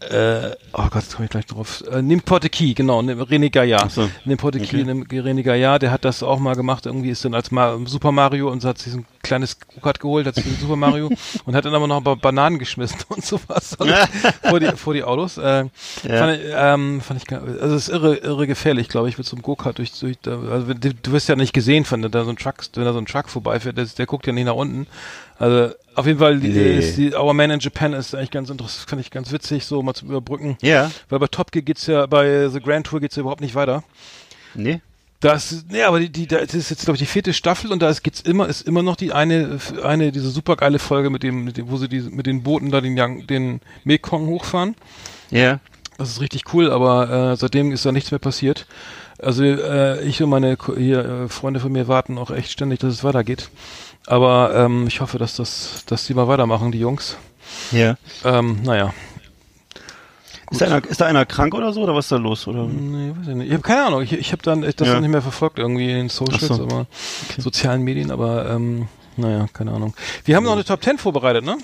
Äh, 0.00 0.50
oh 0.74 0.84
Gott, 0.90 1.02
jetzt 1.02 1.14
komme 1.16 1.24
ich 1.24 1.30
gleich 1.30 1.46
drauf. 1.46 1.82
Äh, 1.90 1.96
N'importe 1.96 2.48
qui, 2.48 2.74
genau, 2.74 3.02
ne- 3.02 3.14
René 3.16 3.50
Gaillard. 3.50 3.90
So. 3.90 4.08
N'importe 4.24 4.60
qui, 4.60 4.84
ne- 4.84 5.04
René 5.04 5.42
Gaillard, 5.42 5.82
der 5.82 5.90
hat 5.90 6.04
das 6.04 6.22
auch 6.22 6.38
mal 6.38 6.54
gemacht. 6.54 6.86
Irgendwie 6.86 7.10
ist 7.10 7.24
dann 7.24 7.34
als 7.34 7.50
Ma 7.50 7.76
Super 7.84 8.12
Mario 8.12 8.48
und 8.50 8.64
hat 8.64 8.78
sich 8.78 8.94
ein 8.94 9.06
kleines 9.22 9.58
Go-Kart 9.58 9.98
geholt, 9.98 10.26
hat 10.26 10.36
sich 10.36 10.46
ein 10.46 10.56
Super 10.60 10.76
Mario 10.76 11.10
und 11.44 11.56
hat 11.56 11.64
dann 11.64 11.74
aber 11.74 11.88
noch 11.88 11.96
ein 11.96 12.04
paar 12.04 12.16
Bananen 12.16 12.60
geschmissen 12.60 12.98
und 13.08 13.24
sowas 13.24 13.76
also, 13.78 13.92
vor, 14.48 14.60
die, 14.60 14.66
vor 14.76 14.94
die 14.94 15.02
Autos. 15.02 15.36
Äh, 15.36 15.64
fand, 16.06 16.38
ich, 16.38 16.50
ähm, 16.54 17.00
fand 17.00 17.22
ich, 17.22 17.32
also 17.32 17.74
es 17.74 17.88
ist 17.88 17.94
irre, 17.94 18.16
irre 18.18 18.46
gefährlich, 18.46 18.88
glaube 18.88 19.08
ich, 19.08 19.18
mit 19.18 19.26
so 19.26 19.34
einem 19.34 19.42
Go-Kart 19.42 19.78
durch, 19.78 19.98
durch 19.98 20.16
da, 20.22 20.38
also 20.38 20.72
du 20.74 21.12
wirst 21.12 21.28
ja 21.28 21.34
nicht 21.34 21.52
gesehen, 21.52 21.84
wenn 21.90 22.02
da 22.02 22.24
so 22.24 22.30
ein 22.30 22.36
Truck, 22.36 22.56
wenn 22.74 22.84
da 22.84 22.92
so 22.92 22.98
ein 23.00 23.06
Truck 23.06 23.28
vorbeifährt, 23.28 23.76
der, 23.76 23.86
der 23.86 24.06
guckt 24.06 24.26
ja 24.28 24.32
nicht 24.32 24.46
nach 24.46 24.54
unten. 24.54 24.86
Also 25.38 25.72
auf 25.98 26.06
jeden 26.06 26.18
Fall, 26.18 26.38
die, 26.40 26.48
Nee. 26.48 26.78
ist 26.78 26.96
die 26.96 27.14
Our 27.14 27.34
Man 27.34 27.50
in 27.50 27.60
Japan 27.60 27.92
ist 27.92 28.14
eigentlich 28.14 28.30
ganz 28.30 28.50
interessant, 28.50 28.88
fand 28.88 29.00
ich 29.02 29.10
ganz 29.10 29.32
witzig, 29.32 29.64
so 29.64 29.82
mal 29.82 29.94
zu 29.94 30.06
überbrücken. 30.06 30.56
Ja. 30.62 30.90
Weil 31.08 31.18
bei 31.18 31.26
Top 31.26 31.52
Gear 31.52 31.62
geht's 31.62 31.86
ja, 31.86 32.06
bei 32.06 32.48
The 32.48 32.60
Grand 32.60 32.86
Tour 32.86 33.00
geht's 33.00 33.16
ja 33.16 33.20
überhaupt 33.20 33.40
nicht 33.40 33.54
weiter. 33.54 33.82
Nee. 34.54 34.80
Das, 35.20 35.64
nee, 35.68 35.82
aber 35.82 35.98
die, 35.98 36.10
die, 36.10 36.28
das 36.28 36.54
ist 36.54 36.70
jetzt, 36.70 36.84
glaube 36.84 36.94
ich, 36.94 37.00
die 37.00 37.06
vierte 37.06 37.32
Staffel 37.32 37.72
und 37.72 37.82
da 37.82 37.88
ist, 37.90 38.04
geht's 38.04 38.20
immer, 38.20 38.46
ist 38.48 38.62
immer 38.68 38.84
noch 38.84 38.94
die 38.94 39.12
eine, 39.12 39.58
eine, 39.82 40.12
diese 40.12 40.30
supergeile 40.30 40.78
Folge 40.78 41.10
mit 41.10 41.24
dem, 41.24 41.42
mit 41.44 41.56
dem, 41.56 41.68
wo 41.70 41.76
sie 41.76 41.88
die, 41.88 42.02
mit 42.02 42.26
den 42.26 42.44
Booten 42.44 42.70
da 42.70 42.80
den, 42.80 42.96
Yang- 42.96 43.26
den 43.26 43.60
Mekong 43.82 44.28
hochfahren. 44.28 44.76
Ja. 45.30 45.58
Das 45.96 46.10
ist 46.10 46.20
richtig 46.20 46.42
cool, 46.54 46.70
aber 46.70 47.32
äh, 47.32 47.36
seitdem 47.36 47.72
ist 47.72 47.84
da 47.84 47.90
nichts 47.90 48.12
mehr 48.12 48.20
passiert. 48.20 48.66
Also 49.20 49.42
äh, 49.42 50.00
ich 50.02 50.22
und 50.22 50.30
meine 50.30 50.56
hier, 50.76 51.04
äh, 51.04 51.28
Freunde 51.28 51.60
von 51.60 51.72
mir 51.72 51.88
warten 51.88 52.18
auch 52.18 52.30
echt 52.30 52.50
ständig, 52.52 52.80
dass 52.80 52.92
es 52.92 53.04
weitergeht. 53.04 53.50
Aber 54.06 54.54
ähm, 54.54 54.86
ich 54.86 55.00
hoffe, 55.00 55.18
dass 55.18 55.36
das, 55.36 55.84
dass 55.86 56.06
die 56.06 56.14
mal 56.14 56.28
weitermachen, 56.28 56.72
die 56.72 56.78
Jungs. 56.80 57.16
Ja. 57.72 57.96
Ähm, 58.24 58.60
naja. 58.62 58.94
Ist 60.50 60.62
da, 60.62 60.66
einer, 60.66 60.84
ist 60.86 61.00
da 61.00 61.06
einer 61.06 61.26
krank 61.26 61.52
oder 61.54 61.72
so 61.74 61.82
oder 61.82 61.94
was 61.94 62.06
ist 62.06 62.12
da 62.12 62.16
los? 62.16 62.46
Oder? 62.46 62.64
Nee, 62.64 63.12
weiß 63.18 63.28
ich 63.28 63.34
nicht. 63.34 63.46
Ich 63.48 63.52
habe 63.52 63.62
keine 63.62 63.84
Ahnung. 63.84 64.02
Ich, 64.02 64.12
ich 64.12 64.32
habe 64.32 64.42
dann 64.42 64.62
ich 64.62 64.76
das 64.76 64.88
Ja. 64.88 64.98
nicht 65.00 65.10
mehr 65.10 65.20
verfolgt 65.20 65.58
irgendwie 65.58 65.90
in 65.90 65.96
den 65.96 66.08
Socials, 66.08 66.46
so. 66.46 66.62
aber 66.62 66.86
sozialen 67.36 67.82
Medien, 67.82 68.10
aber 68.10 68.48
ähm, 68.50 68.88
naja, 69.18 69.46
keine 69.52 69.72
Ahnung. 69.72 69.94
Wir 70.24 70.36
haben 70.36 70.44
noch 70.44 70.52
eine 70.52 70.64
Top 70.64 70.82
10 70.82 70.98
vorbereitet, 70.98 71.44
ne? 71.44 71.58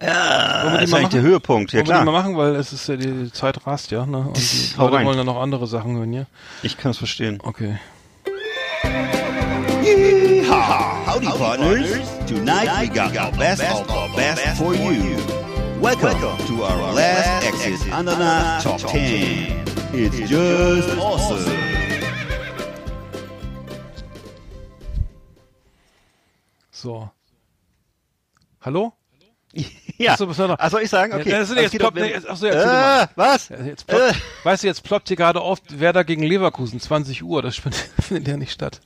Ja, 0.00 0.76
die 0.78 0.84
ist 0.84 0.90
mal 0.90 0.98
eigentlich 0.98 1.02
machen? 1.02 1.10
der 1.12 1.22
Höhepunkt. 1.22 1.72
Ja 1.72 1.78
Wollen 1.80 1.88
wir 1.88 1.94
mal 1.96 2.02
klar. 2.02 2.12
machen, 2.22 2.36
weil 2.36 2.54
es 2.56 2.72
ist 2.72 2.88
ja 2.88 2.96
die, 2.96 3.30
Zeit 3.32 3.66
rast 3.66 3.90
ja, 3.90 4.06
ne? 4.06 4.18
Und 4.18 4.36
die 4.36 4.76
Leute 4.78 4.96
rein. 4.96 5.06
wollen 5.06 5.18
ja 5.18 5.24
noch 5.24 5.40
andere 5.40 5.66
Sachen 5.66 5.96
hören, 5.96 6.12
ja? 6.12 6.24
Ich 6.62 6.76
kann 6.78 6.92
es 6.92 6.98
verstehen. 6.98 7.38
Okay. 7.42 7.78
Howdy, 11.06 11.26
partners. 11.26 11.90
Tonight 12.26 12.68
we 12.80 12.88
got 12.88 13.12
the 13.12 13.38
best 13.38 13.62
of 13.62 13.86
the 13.86 14.16
best 14.16 14.56
for 14.56 14.74
you. 14.74 15.16
Welcome 15.80 16.20
to 16.46 16.62
our 16.62 16.92
last 16.94 17.44
exit 17.46 17.78
the 17.80 18.60
top 18.62 18.80
10. 18.80 19.64
It's 19.92 20.30
just 20.30 20.96
awesome. 20.98 21.59
So. 26.80 27.10
Hallo? 28.62 28.94
Ja. 29.98 30.12
Achso, 30.12 30.32
soll 30.32 30.56
ich 30.82 30.88
sagen? 30.88 31.12
Okay. 31.12 31.28
Ja, 31.30 31.38
Also 31.38 31.54
jetzt 31.56 31.72
geht 31.72 31.82
um- 31.82 31.92
ploppt, 31.92 31.96
nee, 32.08 32.14
achso, 32.26 32.46
ja, 32.46 33.02
äh, 33.02 33.06
was? 33.16 33.48
Jetzt 33.50 33.86
ploppt, 33.86 34.02
Äh. 34.12 34.14
Weißt 34.44 34.62
du, 34.62 34.66
jetzt 34.68 34.82
ploppt 34.84 35.08
hier 35.08 35.16
gerade 35.18 35.40
auf 35.42 35.58
Werder 35.68 36.04
gegen 36.04 36.22
Leverkusen, 36.22 36.80
20 36.80 37.22
Uhr, 37.22 37.42
das 37.42 37.56
findet, 38.00 38.28
ja 38.28 38.36
nicht 38.38 38.52
statt. 38.52 38.80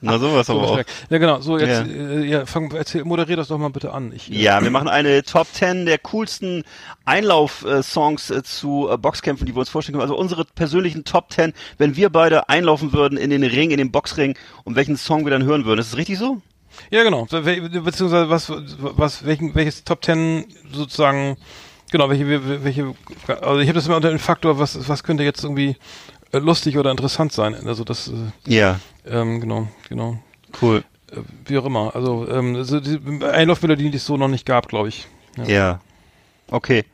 Na 0.00 0.18
sowas 0.18 0.48
aber 0.50 0.62
auch. 0.62 0.78
Ja, 1.08 1.18
genau, 1.18 1.40
so 1.40 1.58
jetzt, 1.58 1.86
Ja. 1.88 1.92
äh, 1.92 2.24
ja, 2.24 2.46
fang, 2.46 2.70
erzähl, 2.72 3.02
moderier 3.04 3.36
das 3.36 3.48
doch 3.48 3.58
mal 3.58 3.70
bitte 3.70 3.92
an. 3.92 4.12
Ich, 4.12 4.30
äh, 4.30 4.36
Ja, 4.36 4.62
wir 4.62 4.70
machen 4.70 4.88
eine 4.88 5.22
Top 5.24 5.46
10 5.52 5.86
der 5.86 5.98
coolsten 5.98 6.62
Einlauf-Songs 7.06 8.30
äh, 8.30 8.42
zu 8.44 8.90
Boxkämpfen, 9.00 9.46
die 9.46 9.54
wir 9.56 9.60
uns 9.60 9.70
vorstellen 9.70 9.94
können. 9.94 10.02
Also 10.02 10.16
unsere 10.16 10.44
persönlichen 10.44 11.04
Top 11.04 11.32
10, 11.32 11.52
wenn 11.78 11.96
wir 11.96 12.10
beide 12.10 12.48
einlaufen 12.48 12.92
würden 12.92 13.16
in 13.18 13.30
den 13.30 13.42
Ring, 13.42 13.70
in 13.70 13.78
den 13.78 13.90
Boxring, 13.90 14.36
um 14.64 14.76
welchen 14.76 14.96
Song 14.98 15.24
wir 15.24 15.30
dann 15.30 15.44
hören 15.44 15.64
würden. 15.64 15.80
Ist 15.80 15.92
das 15.92 15.98
richtig 15.98 16.18
so? 16.18 16.42
Ja, 16.90 17.02
genau. 17.02 17.26
Beziehungsweise 17.26 18.30
was, 18.30 18.50
was, 18.50 19.24
welchen, 19.24 19.54
welches 19.54 19.84
Top 19.84 20.02
Ten 20.02 20.44
sozusagen, 20.72 21.36
genau, 21.90 22.08
welche, 22.08 22.64
welche, 22.64 22.94
also 23.28 23.60
ich 23.60 23.68
habe 23.68 23.74
das 23.74 23.86
immer 23.86 23.96
unter 23.96 24.10
dem 24.10 24.18
Faktor, 24.18 24.58
was, 24.58 24.88
was 24.88 25.02
könnte 25.02 25.22
jetzt 25.24 25.42
irgendwie 25.44 25.76
äh, 26.32 26.38
lustig 26.38 26.78
oder 26.78 26.90
interessant 26.90 27.32
sein. 27.32 27.54
Also 27.66 27.84
das, 27.84 28.08
äh, 28.08 28.52
Ja, 28.54 28.80
ähm, 29.06 29.40
genau, 29.40 29.68
genau. 29.88 30.18
cool. 30.62 30.84
Äh, 31.12 31.18
wie 31.46 31.58
auch 31.58 31.64
immer. 31.64 31.94
Also, 31.94 32.28
ähm, 32.28 32.56
also 32.56 32.80
die 32.80 32.98
Einlaufmelodien, 33.24 33.90
die 33.90 33.98
es 33.98 34.06
so 34.06 34.16
noch 34.16 34.28
nicht 34.28 34.46
gab, 34.46 34.68
glaube 34.68 34.88
ich. 34.88 35.06
Ja. 35.36 35.44
Ja. 35.44 35.80
Okay. 36.50 36.84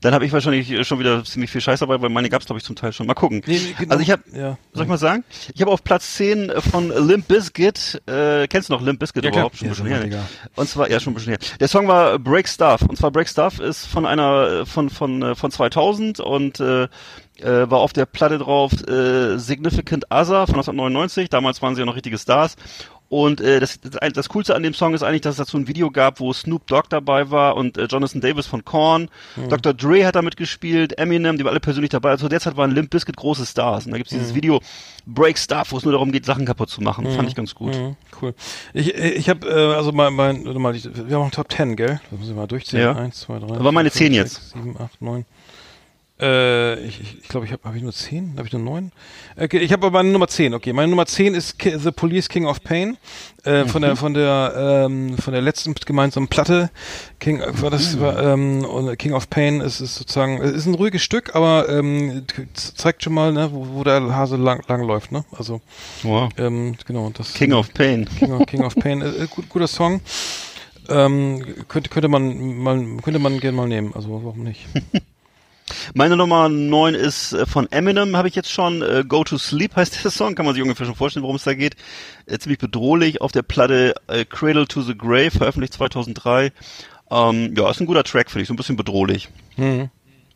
Dann 0.00 0.14
habe 0.14 0.24
ich 0.24 0.32
wahrscheinlich 0.32 0.70
äh, 0.70 0.84
schon 0.84 0.98
wieder 0.98 1.24
ziemlich 1.24 1.50
viel 1.50 1.60
Scheiß 1.60 1.80
dabei, 1.80 2.00
weil 2.00 2.08
meine 2.08 2.28
gab's 2.28 2.46
glaube 2.46 2.58
ich 2.58 2.64
zum 2.64 2.76
Teil 2.76 2.92
schon. 2.92 3.06
Mal 3.06 3.14
gucken. 3.14 3.42
Nee, 3.46 3.58
nee, 3.58 3.74
genau. 3.78 3.92
Also 3.92 4.02
ich 4.02 4.10
habe 4.10 4.22
Ja. 4.32 4.56
Soll 4.72 4.84
ich 4.84 4.88
mal 4.88 4.98
sagen? 4.98 5.24
Ich 5.54 5.60
habe 5.60 5.70
auf 5.70 5.84
Platz 5.84 6.14
10 6.14 6.52
von 6.70 6.88
Limp 6.88 7.28
Bizkit, 7.28 8.00
äh, 8.06 8.46
kennst 8.48 8.68
du 8.68 8.72
noch 8.72 8.82
Limp 8.82 8.98
Bizkit 9.00 9.24
Ja, 9.24 9.30
überhaupt? 9.30 9.56
Schon 9.58 9.66
Ja, 9.68 9.72
ein 9.72 9.76
bisschen 9.76 9.86
her. 9.88 10.00
Digga. 10.04 10.26
Und 10.56 10.68
zwar, 10.68 10.90
ja, 10.90 11.00
schon 11.00 11.12
ein 11.12 11.16
bisschen 11.16 11.30
her. 11.30 11.38
Der 11.60 11.68
Song 11.68 11.86
war 11.88 12.18
Break 12.18 12.48
Stuff. 12.48 12.82
Und 12.82 12.96
zwar 12.96 13.10
Break 13.10 13.28
Stuff 13.28 13.60
ist 13.60 13.86
von 13.86 14.06
einer, 14.06 14.60
äh, 14.62 14.66
von, 14.66 14.88
von, 14.90 15.22
äh, 15.22 15.34
von 15.34 15.50
2000 15.50 16.20
und, 16.20 16.60
äh, 16.60 16.84
äh, 16.84 17.70
war 17.70 17.78
auf 17.80 17.92
der 17.92 18.06
Platte 18.06 18.38
drauf, 18.38 18.72
äh, 18.88 19.38
Significant 19.38 20.04
Other 20.10 20.46
von 20.46 20.56
1999. 20.56 21.28
Damals 21.30 21.62
waren 21.62 21.74
sie 21.74 21.80
ja 21.80 21.86
noch 21.86 21.96
richtige 21.96 22.18
Stars. 22.18 22.56
Und 23.10 23.40
äh, 23.40 23.58
das, 23.58 23.80
das, 23.80 24.12
das 24.12 24.28
Coolste 24.28 24.54
an 24.54 24.62
dem 24.62 24.72
Song 24.72 24.94
ist 24.94 25.02
eigentlich, 25.02 25.22
dass 25.22 25.32
es 25.32 25.38
dazu 25.38 25.58
ein 25.58 25.66
Video 25.66 25.90
gab, 25.90 26.20
wo 26.20 26.32
Snoop 26.32 26.68
Dogg 26.68 26.84
dabei 26.90 27.32
war 27.32 27.56
und 27.56 27.76
äh, 27.76 27.86
Jonathan 27.86 28.20
Davis 28.20 28.46
von 28.46 28.64
Korn. 28.64 29.08
Dr. 29.48 29.74
Dre 29.74 30.06
hat 30.06 30.14
damit 30.14 30.36
gespielt, 30.36 30.96
Eminem, 30.96 31.36
die 31.36 31.42
waren 31.42 31.50
alle 31.50 31.58
persönlich 31.58 31.90
dabei. 31.90 32.10
Also 32.10 32.28
derzeit 32.28 32.56
waren 32.56 32.70
Limp 32.70 32.90
Bizkit 32.90 33.16
große 33.16 33.44
Stars. 33.46 33.86
Und 33.86 33.90
da 33.90 33.98
gibt's 33.98 34.12
dieses 34.12 34.32
Video 34.32 34.60
Break 35.06 35.38
Stuff, 35.38 35.72
wo 35.72 35.78
es 35.78 35.82
nur 35.82 35.92
darum 35.92 36.12
geht, 36.12 36.24
Sachen 36.24 36.46
kaputt 36.46 36.70
zu 36.70 36.82
machen. 36.82 37.10
Fand 37.10 37.28
ich 37.28 37.34
ganz 37.34 37.52
gut. 37.56 37.76
Mhm, 37.76 37.96
cool. 38.22 38.32
Ich, 38.74 38.94
ich 38.94 39.28
habe 39.28 39.44
äh, 39.48 39.74
also 39.74 39.90
mein, 39.90 40.14
mein, 40.14 40.44
warte 40.44 40.60
mal, 40.60 40.72
wir 40.74 41.16
haben 41.16 41.26
auch 41.26 41.30
Top 41.32 41.50
10, 41.50 41.74
gell? 41.74 42.00
Das 42.12 42.20
müssen 42.20 42.34
wir 42.36 42.42
mal 42.42 42.46
durchzählen. 42.46 42.84
Ja. 42.84 42.94
Eins, 42.94 43.22
zwei, 43.22 43.40
drei. 43.40 43.56
Aber 43.56 43.72
meine 43.72 43.90
vier, 43.90 44.06
10 44.06 44.06
fünf, 44.06 44.16
jetzt. 44.18 44.34
Sechs, 44.34 44.52
sieben, 44.52 44.76
acht, 44.78 45.02
neun. 45.02 45.24
Äh, 46.20 46.74
ich 46.84 47.00
ich, 47.00 47.18
ich 47.22 47.28
glaube, 47.28 47.46
ich 47.46 47.52
habe 47.52 47.62
hab 47.64 47.74
ich 47.74 47.82
nur 47.82 47.92
10? 47.92 48.34
Habe 48.36 48.46
ich 48.46 48.52
nur 48.52 48.62
9? 48.62 48.92
Okay, 49.40 49.58
ich 49.58 49.72
habe 49.72 49.86
aber 49.86 49.98
meine 49.98 50.10
Nummer 50.10 50.28
10. 50.28 50.52
Okay, 50.54 50.72
meine 50.72 50.88
Nummer 50.88 51.06
10 51.06 51.34
ist 51.34 51.58
Ki 51.58 51.78
The 51.78 51.90
Police 51.92 52.28
King 52.28 52.46
of 52.46 52.62
Pain 52.62 52.98
äh, 53.44 53.64
von 53.64 53.80
Mhm. 53.80 53.84
der 53.86 53.96
von 53.96 54.14
der 54.14 54.84
ähm, 54.86 55.16
von 55.18 55.32
der 55.32 55.40
letzten 55.42 55.72
gemeinsamen 55.74 56.28
Platte. 56.28 56.70
King 57.20 57.40
äh, 57.40 57.62
war 57.62 57.70
das 57.70 57.94
Mhm. 57.96 58.00
war, 58.00 58.22
ähm, 58.22 58.96
King 58.98 59.14
of 59.14 59.30
Pain 59.30 59.60
ist 59.60 59.80
ist 59.80 59.94
sozusagen 59.94 60.42
es 60.42 60.52
ist 60.52 60.66
ein 60.66 60.74
ruhiges 60.74 61.02
Stück, 61.02 61.34
aber 61.34 61.68
ähm, 61.68 62.24
zeigt 62.54 63.02
schon 63.02 63.14
mal, 63.14 63.32
ne, 63.32 63.50
wo, 63.52 63.66
wo 63.78 63.84
der 63.84 64.14
Hase 64.14 64.36
lang, 64.36 64.62
lang 64.68 64.82
läuft, 64.82 65.12
ne? 65.12 65.24
Also 65.32 65.60
Wow. 66.02 66.28
ähm, 66.36 66.76
genau, 66.86 67.10
das 67.16 67.32
King 67.32 67.52
of 67.54 67.72
Pain. 67.72 68.06
King 68.18 68.32
of, 68.32 68.46
King 68.46 68.62
of 68.64 68.74
Pain, 68.76 69.00
äh, 69.00 69.26
gut, 69.30 69.48
guter 69.48 69.68
Song. 69.68 70.00
Ähm, 70.88 71.44
könnte, 71.68 71.88
könnte 71.88 72.08
man 72.08 72.56
mal, 72.58 72.84
könnte 73.02 73.20
man 73.20 73.38
gerne 73.38 73.56
mal 73.56 73.68
nehmen, 73.68 73.92
also 73.94 74.08
warum 74.24 74.42
nicht? 74.42 74.66
Meine 75.94 76.16
Nummer 76.16 76.48
9 76.48 76.94
ist 76.94 77.32
äh, 77.32 77.46
von 77.46 77.70
Eminem, 77.70 78.16
habe 78.16 78.28
ich 78.28 78.34
jetzt 78.34 78.50
schon. 78.50 78.82
Äh, 78.82 79.04
Go 79.06 79.24
to 79.24 79.38
Sleep 79.38 79.76
heißt 79.76 80.04
der 80.04 80.10
Song, 80.10 80.34
kann 80.34 80.46
man 80.46 80.54
sich 80.54 80.62
ungefähr 80.62 80.86
schon 80.86 80.94
vorstellen, 80.94 81.22
worum 81.22 81.36
es 81.36 81.44
da 81.44 81.54
geht. 81.54 81.76
Äh, 82.26 82.38
ziemlich 82.38 82.58
bedrohlich 82.58 83.20
auf 83.20 83.32
der 83.32 83.42
Platte 83.42 83.94
Cradle 84.28 84.66
to 84.66 84.82
the 84.82 84.96
Grave, 84.96 85.30
veröffentlicht 85.30 85.74
2003. 85.74 86.52
Ähm, 87.10 87.54
ja, 87.56 87.70
ist 87.70 87.80
ein 87.80 87.86
guter 87.86 88.04
Track, 88.04 88.30
finde 88.30 88.42
ich, 88.42 88.48
so 88.48 88.54
ein 88.54 88.56
bisschen 88.56 88.76
bedrohlich. 88.76 89.28
Mhm. 89.56 89.90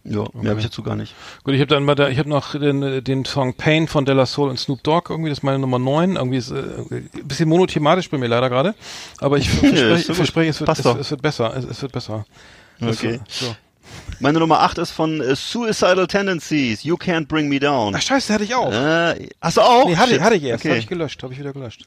Ja, 0.06 0.26
mehr 0.34 0.50
habe 0.50 0.60
ich 0.60 0.66
dazu 0.66 0.82
gar 0.82 0.96
nicht. 0.96 1.14
Gut, 1.44 1.54
ich 1.54 1.60
habe 1.60 1.68
dann 1.68 1.86
bei 1.86 1.94
der, 1.94 2.10
ich 2.10 2.18
habe 2.18 2.28
noch 2.28 2.52
den, 2.52 3.02
den 3.02 3.24
Song 3.24 3.54
Pain 3.54 3.88
von 3.88 4.04
Della 4.04 4.26
Soul 4.26 4.50
und 4.50 4.58
Snoop 4.58 4.82
Dogg, 4.82 5.10
irgendwie, 5.10 5.30
das 5.30 5.38
ist 5.38 5.44
meine 5.44 5.58
Nummer 5.58 5.78
9. 5.78 6.16
Irgendwie 6.16 6.36
ist 6.36 6.50
äh, 6.50 6.62
ein 6.90 7.08
bisschen 7.24 7.48
monothematisch 7.48 8.10
bei 8.10 8.18
mir 8.18 8.26
leider 8.26 8.50
gerade. 8.50 8.74
Aber 9.18 9.38
ich 9.38 9.48
verspreche, 9.50 10.14
verspreche 10.14 10.50
es, 10.50 10.60
wird, 10.60 10.68
es, 10.68 10.84
es 10.84 11.10
wird 11.10 11.22
besser. 11.22 11.56
Es, 11.56 11.64
es 11.64 11.80
wird 11.80 11.92
besser. 11.92 12.26
Okay. 12.82 13.20
So. 13.28 13.56
Meine 14.20 14.38
Nummer 14.38 14.60
8 14.60 14.78
ist 14.78 14.90
von 14.90 15.20
äh, 15.20 15.34
Suicidal 15.36 16.06
Tendencies, 16.06 16.84
You 16.84 16.96
Can't 16.96 17.26
Bring 17.26 17.48
Me 17.48 17.58
Down. 17.58 17.94
Ach 17.94 18.02
scheiße, 18.02 18.32
hatte 18.32 18.44
ich 18.44 18.54
auch. 18.54 18.72
Äh, 18.72 19.28
hast 19.40 19.56
du 19.56 19.60
auch? 19.60 19.86
nee, 19.86 19.96
hatte, 19.96 20.12
Shit. 20.12 20.20
hatte 20.20 20.36
ich 20.36 20.44
erst. 20.44 20.62
Okay. 20.62 20.70
Habe 20.70 20.78
ich 20.78 20.86
gelöscht, 20.86 21.22
habe 21.22 21.32
ich 21.32 21.38
wieder 21.38 21.52
gelöscht. 21.52 21.84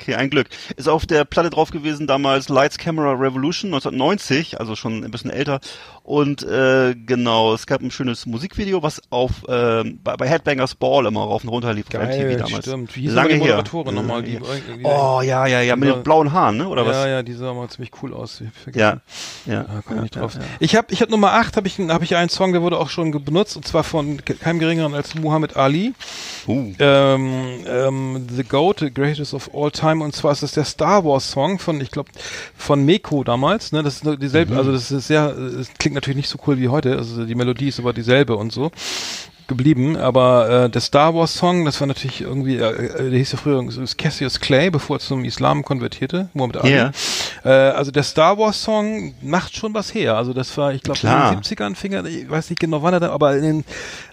Okay, 0.00 0.14
ein 0.14 0.30
Glück. 0.30 0.48
Ist 0.76 0.88
auf 0.88 1.06
der 1.06 1.24
Platte 1.24 1.50
drauf 1.50 1.70
gewesen 1.70 2.06
damals 2.06 2.48
Lights 2.48 2.78
Camera 2.78 3.12
Revolution 3.12 3.74
1990, 3.74 4.60
also 4.60 4.76
schon 4.76 5.02
ein 5.04 5.10
bisschen 5.10 5.30
älter. 5.30 5.60
Und 6.08 6.42
äh, 6.42 6.94
genau, 6.94 7.52
es 7.52 7.66
gab 7.66 7.82
ein 7.82 7.90
schönes 7.90 8.24
Musikvideo, 8.24 8.82
was 8.82 9.02
auf 9.10 9.44
ähm, 9.46 10.00
bei, 10.02 10.16
bei 10.16 10.26
Headbangers 10.26 10.74
Ball 10.74 11.04
immer 11.04 11.20
rauf 11.20 11.42
und 11.44 11.50
runter 11.50 11.74
lief 11.74 11.84
auf 11.94 12.00
MTV 12.02 12.38
damals. 12.38 12.64
stimmt. 12.64 12.96
Wie 12.96 13.08
Lange 13.08 13.28
die 13.28 13.34
her. 13.34 13.40
Moderatorin 13.40 13.94
nochmal? 13.94 14.22
Die, 14.22 14.38
die, 14.38 14.84
Oh 14.84 15.20
ja, 15.22 15.46
ja, 15.46 15.60
ja, 15.60 15.76
mit 15.76 15.86
Ja. 15.90 15.96
den 15.96 16.02
blauen 16.02 16.32
Haaren, 16.32 16.56
ne? 16.56 16.66
Oder 16.66 16.84
ja, 16.84 16.88
was? 16.88 16.96
ja, 17.06 17.22
die 17.22 17.34
sah 17.34 17.52
mal 17.52 17.68
ziemlich 17.68 17.90
cool 18.02 18.14
aus. 18.14 18.42
Ja, 18.74 19.02
ja. 19.44 19.64
Da 19.64 19.82
komm 19.86 19.96
ich 19.96 20.02
nicht 20.04 20.14
ja, 20.14 20.22
drauf. 20.22 20.34
ja. 20.36 20.40
Ich 20.60 20.74
habe 20.76 20.86
ich 20.92 21.02
hab 21.02 21.10
Nummer 21.10 21.34
8, 21.34 21.58
habe 21.58 21.68
ich, 21.68 21.78
hab 21.78 22.02
ich 22.02 22.16
einen 22.16 22.30
Song, 22.30 22.52
der 22.52 22.62
wurde 22.62 22.78
auch 22.78 22.88
schon 22.88 23.10
benutzt, 23.22 23.56
und 23.58 23.66
zwar 23.68 23.84
von 23.84 24.24
ke- 24.24 24.34
keinem 24.36 24.60
geringeren 24.60 24.94
als 24.94 25.14
Muhammad 25.14 25.58
Ali. 25.58 25.92
Uh. 26.46 26.72
Ähm, 26.78 27.50
ähm, 27.66 28.26
The 28.34 28.44
Goat, 28.44 28.78
The 28.80 28.94
Greatest 28.94 29.34
of 29.34 29.50
All 29.54 29.70
Time, 29.70 30.02
und 30.02 30.14
zwar 30.16 30.32
ist 30.32 30.42
das 30.42 30.52
der 30.52 30.64
Star 30.64 31.04
Wars 31.04 31.30
Song 31.30 31.58
von, 31.58 31.82
ich 31.82 31.90
glaube, 31.90 32.08
von 32.56 32.82
Meko 32.86 33.24
damals. 33.24 33.72
Ne? 33.72 33.82
Das 33.82 33.96
ist 34.02 34.22
dieselbe, 34.22 34.52
Mhm. 34.52 34.58
also 34.58 34.72
das 34.72 34.90
ist 34.90 35.06
sehr, 35.08 35.36
es 35.36 35.68
klingt 35.78 35.97
natürlich 35.98 36.16
nicht 36.16 36.28
so 36.28 36.38
cool 36.46 36.58
wie 36.58 36.68
heute, 36.68 36.96
also 36.96 37.24
die 37.24 37.34
Melodie 37.34 37.68
ist 37.68 37.78
aber 37.78 37.92
dieselbe 37.92 38.36
und 38.36 38.52
so 38.52 38.70
geblieben, 39.48 39.96
aber 39.96 40.66
äh, 40.66 40.70
der 40.70 40.80
Star 40.80 41.14
Wars 41.14 41.34
Song, 41.34 41.64
das 41.64 41.80
war 41.80 41.88
natürlich 41.88 42.20
irgendwie, 42.20 42.58
äh, 42.58 42.68
äh, 42.68 43.10
der 43.10 43.18
hieß 43.18 43.32
ja 43.32 43.38
früher 43.38 43.66
Cassius 43.96 44.40
Clay, 44.40 44.70
bevor 44.70 44.96
er 44.96 45.00
zum 45.00 45.24
Islam 45.24 45.64
konvertierte, 45.64 46.28
Muhammad 46.34 46.58
Ali. 46.58 46.76
Ja. 46.76 46.92
Äh, 47.44 47.48
also 47.48 47.90
der 47.90 48.02
Star 48.02 48.38
Wars 48.38 48.62
Song 48.62 49.14
macht 49.22 49.56
schon 49.56 49.72
was 49.72 49.94
her. 49.94 50.16
Also 50.16 50.34
das 50.34 50.56
war, 50.58 50.74
ich 50.74 50.82
glaube, 50.82 51.00
in 51.02 51.08
den 51.08 51.42
70ern 51.42 51.74
fing 51.74 51.92
er, 51.92 52.04
ich 52.04 52.30
weiß 52.30 52.50
nicht 52.50 52.60
genau 52.60 52.82
wann 52.82 52.92
er 52.92 53.00
da, 53.00 53.10
aber 53.10 53.36
in 53.36 53.42
den 53.42 53.64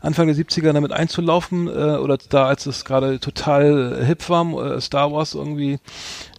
Anfang 0.01 0.27
der 0.27 0.37
70er 0.37 0.71
damit 0.71 0.93
einzulaufen, 0.93 1.67
äh, 1.67 1.97
oder 1.97 2.17
da, 2.29 2.45
als 2.45 2.65
es 2.65 2.85
gerade 2.85 3.19
total 3.19 4.03
hip 4.05 4.27
war, 4.29 4.77
äh, 4.77 4.81
Star 4.81 5.11
Wars 5.11 5.35
irgendwie, 5.35 5.79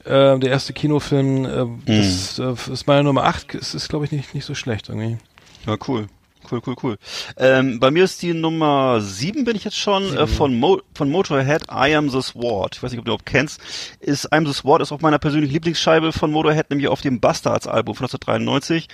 äh, 0.05 0.39
der 0.39 0.49
erste 0.49 0.73
Kinofilm, 0.73 1.45
äh, 1.45 1.67
das 1.85 2.39
äh, 2.39 2.73
ist 2.73 2.87
meine 2.87 3.05
Nummer 3.05 3.25
8, 3.25 3.55
es 3.57 3.75
ist, 3.75 3.91
glaube 3.91 4.07
ich, 4.07 4.13
nicht, 4.13 4.35
nicht 4.35 4.47
so 4.47 4.55
schlecht 4.55 4.89
irgendwie. 4.89 5.19
Ja, 5.67 5.77
cool. 5.89 6.07
Cool, 6.51 6.61
cool, 6.67 6.77
cool. 6.83 6.99
Ähm, 7.37 7.81
bei 7.81 7.91
mir 7.91 8.05
ist 8.05 8.23
die 8.23 8.35
Nummer 8.35 9.01
sieben 9.01 9.45
bin 9.45 9.57
ich 9.57 9.65
jetzt 9.65 9.79
schon, 9.79 10.17
äh, 10.17 10.27
von, 10.27 10.59
Mo 10.59 10.81
von 10.95 11.11
Motorhead, 11.11 11.65
I 11.71 11.95
Am 11.95 12.09
The 12.11 12.23
Sword. 12.23 12.77
Ich 12.77 12.83
weiß 12.83 12.91
nicht, 12.91 12.99
ob 12.99 13.05
du 13.05 13.11
überhaupt 13.11 13.27
kennst. 13.27 13.61
Ist, 14.01 14.27
I 14.27 14.37
Am 14.37 14.47
The 14.47 14.53
Sword 14.53 14.83
ist 14.83 14.93
auch 14.93 15.01
meiner 15.01 15.19
persönlichen 15.19 15.53
Lieblingsscheibe 15.53 16.13
von 16.13 16.31
Motorhead, 16.31 16.71
nämlich 16.71 16.89
auf 16.89 17.01
dem 17.01 17.21
Bastards-Album 17.21 17.95
von 17.95 18.05
1993. 18.07 18.89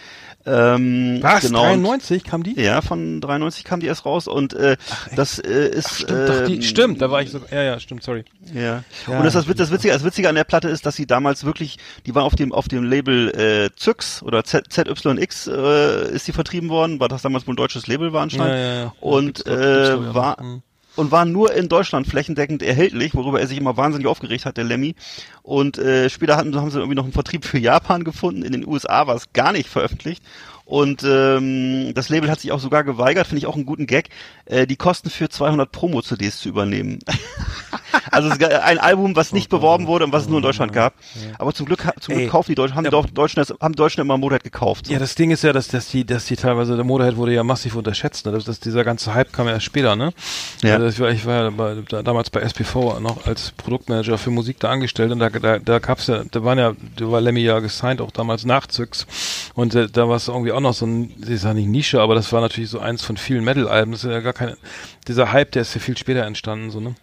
Ähm, 0.45 1.19
Was? 1.23 1.43
genau, 1.43 1.63
93 1.63 2.25
kam 2.25 2.43
die? 2.43 2.61
Ja, 2.61 2.81
von 2.81 3.21
93 3.21 3.65
kam 3.65 3.81
die 3.81 3.87
erst 3.87 4.05
raus 4.05 4.27
und 4.27 4.55
äh, 4.55 4.77
das 5.15 5.39
äh, 5.39 5.69
ist 5.69 5.87
Ach, 5.87 5.95
stimmt, 5.95 6.29
doch, 6.29 6.45
die, 6.47 6.55
ähm, 6.57 6.63
stimmt, 6.63 7.03
da 7.03 7.11
war 7.11 7.23
ich 7.23 7.31
so, 7.31 7.41
ja, 7.51 7.63
ja, 7.63 7.79
stimmt, 7.79 8.03
sorry. 8.03 8.25
ja. 8.53 8.83
Ja, 9.07 9.19
und 9.19 9.25
das, 9.25 9.35
das, 9.35 9.47
das 9.47 9.71
Witzige, 9.71 9.93
das 9.93 10.05
Witzige 10.05 10.29
an 10.29 10.35
der 10.35 10.45
Platte 10.45 10.69
ist, 10.69 10.85
dass 10.85 10.97
sie 10.97 11.07
damals 11.07 11.45
wirklich, 11.45 11.79
die 12.07 12.15
war 12.15 12.25
auf 12.25 12.35
dem 12.35 12.53
auf 12.53 12.67
dem 12.67 12.83
Label 12.85 13.31
äh, 13.31 13.71
Zyx 13.77 14.23
oder 14.23 14.43
Z, 14.43 14.73
ZYX 14.73 15.47
äh, 15.47 16.13
ist 16.13 16.27
die 16.27 16.33
vertrieben 16.33 16.69
worden, 16.69 16.99
weil 16.99 17.09
das 17.09 17.23
damals 17.23 17.42
wohl 17.47 17.55
ein 17.55 17.57
deutsches 17.57 17.87
Label 17.87 18.13
war 18.13 18.23
anscheinend. 18.23 18.55
Ja, 18.55 18.83
ja. 18.85 18.95
Und 19.01 19.47
äh, 19.47 20.15
war. 20.15 20.43
Mhm. 20.43 20.63
und 20.97 21.11
war 21.11 21.25
nur 21.25 21.55
in 21.55 21.69
Deutschland 21.69 22.07
flächendeckend 22.07 22.63
erhältlich, 22.63 23.15
worüber 23.15 23.41
er 23.41 23.47
sich 23.47 23.59
immer 23.59 23.77
wahnsinnig 23.77 24.07
aufgeregt 24.07 24.45
hat, 24.45 24.57
der 24.57 24.65
Lemmy. 24.65 24.95
Und 25.43 25.79
äh, 25.79 26.11
später 26.11 26.37
hatten, 26.37 26.55
haben 26.55 26.71
sie 26.71 26.79
irgendwie 26.79 26.97
noch 26.97 27.05
einen 27.05 27.13
Vertrieb 27.13 27.45
für 27.45 27.59
Japan 27.59 28.05
gefunden. 28.05 28.43
In 28.43 28.53
den 28.53 28.67
USA 28.67 29.07
war 29.07 29.17
es 29.17 29.33
gar 29.33 29.53
nicht 29.53 29.69
veröffentlicht. 29.69 30.23
Und 30.73 31.05
ähm, 31.05 31.93
das 31.93 32.09
Label 32.09 32.31
hat 32.31 32.41
sich 32.41 32.51
auch 32.51 32.59
sogar 32.59 32.83
geweigert, 32.83 33.27
finde 33.27 33.41
ich 33.41 33.47
auch 33.47 33.57
einen 33.57 33.67
guten 33.67 33.87
Gag, 33.87 34.09
äh, 34.47 34.67
die 34.67 34.77
Kosten 34.77 35.11
für 35.11 35.29
200 35.29 35.71
Promo-CDs 35.71 36.39
zu 36.41 36.49
übernehmen. 36.49 37.01
Also 38.11 38.31
ein 38.31 38.79
Album, 38.79 39.17
was 39.17 39.33
nicht 39.33 39.49
beworben 39.49 39.87
wurde 39.87 40.05
und 40.05 40.13
was 40.13 40.25
es 40.25 40.29
nur 40.29 40.39
in 40.39 40.43
Deutschland 40.43 40.73
gab. 40.73 40.95
Aber 41.39 41.53
zum 41.55 41.67
Glück, 41.67 41.83
zum 42.01 42.15
Glück 42.15 42.25
Ey. 42.25 42.29
kaufen 42.31 42.51
die 42.51 42.55
Deutschen, 42.55 42.75
haben 42.77 42.85
die 42.85 42.91
Deu- 42.91 43.11
Deutschen 43.13 43.43
haben 43.61 43.75
Deutschen 43.75 44.01
immer 44.01 44.19
Motorhead 44.19 44.45
gekauft. 44.45 44.87
So. 44.87 44.93
Ja, 44.93 44.99
das 44.99 45.15
Ding 45.15 45.31
ist 45.31 45.43
ja, 45.45 45.53
dass, 45.53 45.69
dass 45.69 45.89
die, 45.89 46.05
dass 46.05 46.27
die 46.27 46.37
teilweise, 46.37 46.75
der 46.77 46.85
Motorhead 46.85 47.17
wurde 47.17 47.33
ja 47.35 47.43
massiv 47.45 47.75
unterschätzt, 47.75 48.27
ne? 48.27 48.33
Das, 48.33 48.45
das, 48.45 48.61
dieser 48.61 48.85
ganze 48.85 49.15
Hype 49.15 49.33
kam 49.33 49.47
ja 49.47 49.53
erst 49.55 49.67
später, 49.67 49.95
ne? 49.97 50.13
Ja. 50.63 50.77
Also 50.77 50.87
ich 50.89 51.01
war, 51.01 51.11
ich 51.11 51.27
war 51.27 51.43
ja 51.45 51.51
bei, 51.51 51.83
da, 51.89 52.03
damals 52.03 52.29
bei 52.31 52.41
SPV 52.41 52.99
noch 53.01 53.27
als 53.27 53.53
Produktmanager 53.53 54.19
für 54.19 54.31
Musik 54.31 54.59
da 54.61 54.71
angestellt 54.71 55.13
und 55.13 55.19
da, 55.19 55.31
da, 55.31 55.59
da 55.59 55.79
gab's 55.79 56.07
ja, 56.07 56.23
da 56.31 56.45
waren 56.45 56.59
ja, 56.59 56.73
da 56.97 57.11
war 57.11 57.21
Lemmy 57.21 57.41
ja 57.41 57.61
gesigned, 57.61 58.01
auch 58.01 58.11
damals 58.11 58.45
Nachzugs. 58.45 59.07
Und 59.55 59.75
äh, 59.75 59.89
da 59.89 60.09
war 60.09 60.17
es 60.17 60.29
irgendwie 60.29 60.53
auch 60.53 60.61
noch 60.63 60.75
so 60.75 60.87
ein, 60.87 61.13
ich 61.29 61.41
sag 61.41 61.55
nicht 61.55 61.69
Nische, 61.69 62.01
aber 62.01 62.15
das 62.15 62.33
war 62.33 62.41
natürlich 62.41 62.71
so 62.71 62.79
eins 62.79 63.03
von 63.03 63.17
vielen 63.17 63.45
Metal-Alben. 63.45 63.93
Das 63.93 64.05
ist 64.05 64.11
ja 64.11 64.21
gar 64.21 64.33
keine, 64.33 64.57
dieser 65.09 65.33
Hype, 65.33 65.53
der 65.53 65.63
ist 65.63 65.75
ja 65.75 65.81
viel 65.81 65.97
später 65.97 66.25
entstanden, 66.25 66.71
so, 66.71 66.81
ne? 66.81 66.95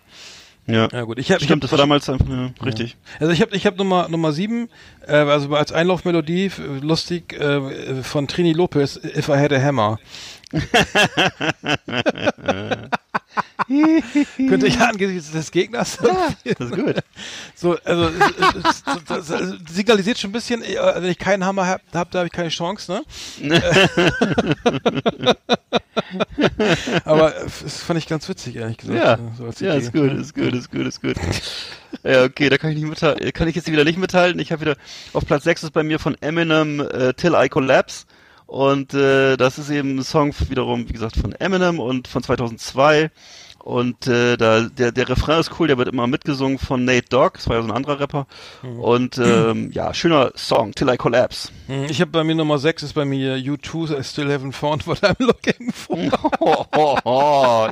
Ja. 0.68 0.88
Ja 0.92 1.02
gut, 1.02 1.18
ich 1.18 1.32
hab, 1.32 1.40
ich 1.40 1.46
Stimmt, 1.46 1.64
hab, 1.64 1.70
das 1.70 1.72
war 1.72 1.80
damals 1.80 2.08
einfach, 2.10 2.30
ja, 2.30 2.52
richtig. 2.64 2.96
Also 3.20 3.34
ich 3.34 3.42
habe 3.42 3.56
ich 3.56 3.66
hab 3.66 3.76
Nummer 3.78 4.08
Nummer 4.08 4.32
sieben, 4.34 4.70
äh, 5.08 5.14
also 5.16 5.56
als 5.56 5.72
Einlaufmelodie 5.72 6.46
f- 6.46 6.62
lustig 6.82 7.34
äh, 7.34 8.04
von 8.04 8.28
Trini 8.28 8.54
Lopez, 8.54 8.98
If 9.04 9.30
I 9.30 9.38
Had 9.38 9.52
a 9.52 9.60
Hammer. 9.60 9.98
Könnte 13.68 14.68
ich 14.68 14.80
angesichts 14.80 15.32
des 15.32 15.52
Gegners. 15.52 15.98
Das 15.98 16.36
ist 16.44 16.76
gut. 16.76 16.96
So, 17.56 17.78
also 17.84 18.10
es, 18.10 18.84
das, 19.08 19.32
also, 19.32 19.56
signalisiert 19.70 20.18
schon 20.18 20.32
ein 20.32 20.34
bisschen, 20.34 20.64
äh, 20.64 20.76
wenn 20.96 21.12
ich 21.12 21.20
keinen 21.20 21.46
Hammer 21.46 21.68
habe, 21.68 21.84
hab, 21.94 22.10
da 22.12 22.20
habe 22.20 22.28
ich 22.28 22.34
keine 22.34 22.50
Chance, 22.50 23.04
ne? 23.42 23.62
Aber 27.06 27.36
äh, 27.36 27.46
das 27.64 27.84
fand 27.84 28.00
ich 28.00 28.08
ganz 28.08 28.28
witzig, 28.28 28.56
ehrlich 28.56 28.78
gesagt. 28.78 28.98
Ja, 28.98 29.14
äh, 29.14 29.20
so 29.38 29.52
ja, 29.64 29.74
ist 29.76 29.94
gut, 29.94 30.14
ist 30.14 30.34
gut, 30.34 30.54
ist 30.54 30.72
gut, 30.72 30.88
ist 30.88 31.02
gut. 31.02 31.18
Ja, 32.04 32.24
okay, 32.24 32.50
da 32.50 32.58
kann 32.58 32.72
ich 32.72 32.78
nicht 32.78 32.90
mithalten, 32.90 33.32
kann 33.34 33.48
ich 33.48 33.56
jetzt 33.56 33.72
wieder 33.72 33.84
nicht 33.84 34.00
mithalten. 34.00 34.40
Ich 34.40 34.52
habe 34.52 34.62
wieder 34.62 34.78
auf 35.14 35.26
Platz 35.26 35.44
6 35.44 35.64
ist 35.64 35.74
bei 35.74 35.84
mir 35.84 36.00
von 36.00 36.16
Eminem 36.22 36.80
äh, 36.80 37.14
Till 37.14 37.36
I 37.36 37.50
Collapse 37.50 38.06
und 38.50 38.94
äh, 38.96 39.38
das 39.38 39.60
ist 39.60 39.70
eben 39.70 39.98
ein 40.00 40.04
Song 40.04 40.34
wiederum, 40.50 40.90
wie 40.90 40.94
gesagt, 40.94 41.16
von 41.18 41.34
Eminem 41.34 41.80
und 41.80 42.08
von 42.08 42.24
2002 42.24 43.12
und 43.64 44.08
äh, 44.08 44.38
da 44.38 44.62
der 44.62 44.92
der 44.92 45.08
Refrain 45.10 45.40
ist 45.40 45.52
cool, 45.60 45.68
der 45.68 45.78
wird 45.78 45.88
immer 45.90 46.08
mitgesungen 46.08 46.58
von 46.58 46.84
Nate 46.84 47.10
Dogg, 47.10 47.34
das 47.36 47.48
war 47.48 47.58
ja 47.58 47.62
so 47.62 47.68
ein 47.68 47.76
anderer 47.76 48.00
Rapper 48.00 48.26
und 48.64 49.18
ähm, 49.20 49.70
ja, 49.72 49.94
schöner 49.94 50.32
Song 50.36 50.72
Till 50.74 50.90
I 50.90 50.98
Collapse. 50.98 51.50
Hm, 51.68 51.86
Ich 51.90 52.02
habe 52.02 52.10
bei 52.12 52.24
mir 52.24 52.34
Nummer 52.36 52.58
6 52.58 52.82
ist 52.84 52.94
bei 52.94 53.06
mir 53.06 53.36
U2, 53.36 54.00
I 54.00 54.04
still 54.04 54.28
haven't 54.32 54.54
found 54.54 54.88
what 54.88 55.04
I'm 55.04 55.16
looking 55.24 55.72
for. 55.72 56.00
Oh, 56.40 56.66
oh, 56.76 56.98
oh. 57.04 57.70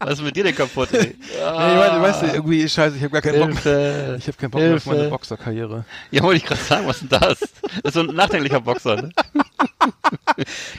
Was 0.00 0.14
ist 0.14 0.22
mit 0.22 0.36
dir 0.36 0.44
denn 0.44 0.54
kaputt, 0.54 0.88
ey? 0.92 1.00
Nee, 1.00 1.06
ich 1.12 1.42
meine, 1.42 2.02
weißt 2.02 2.22
du, 2.22 2.26
irgendwie 2.26 2.68
scheiße, 2.68 2.96
ich 2.96 3.02
habe 3.02 3.12
gar 3.12 3.22
keinen 3.22 3.40
Bock 3.40 3.64
mehr. 3.64 3.72
Hilfe. 3.74 4.16
Ich 4.18 4.26
habe 4.26 4.36
keinen 4.36 4.50
Bock 4.50 4.60
mehr 4.60 4.76
auf 4.76 4.86
meine 4.86 4.98
Hilfe. 4.98 5.10
Boxerkarriere. 5.10 5.84
Ja, 6.10 6.22
wollte 6.22 6.38
ich 6.38 6.44
gerade 6.44 6.60
sagen, 6.60 6.86
was 6.86 7.02
ist 7.02 7.10
denn 7.12 7.20
das? 7.20 7.38
Das 7.40 7.50
ist 7.84 7.94
so 7.94 8.00
ein 8.00 8.06
nachdenklicher 8.14 8.60
Boxer, 8.60 8.96
ne? 8.96 9.10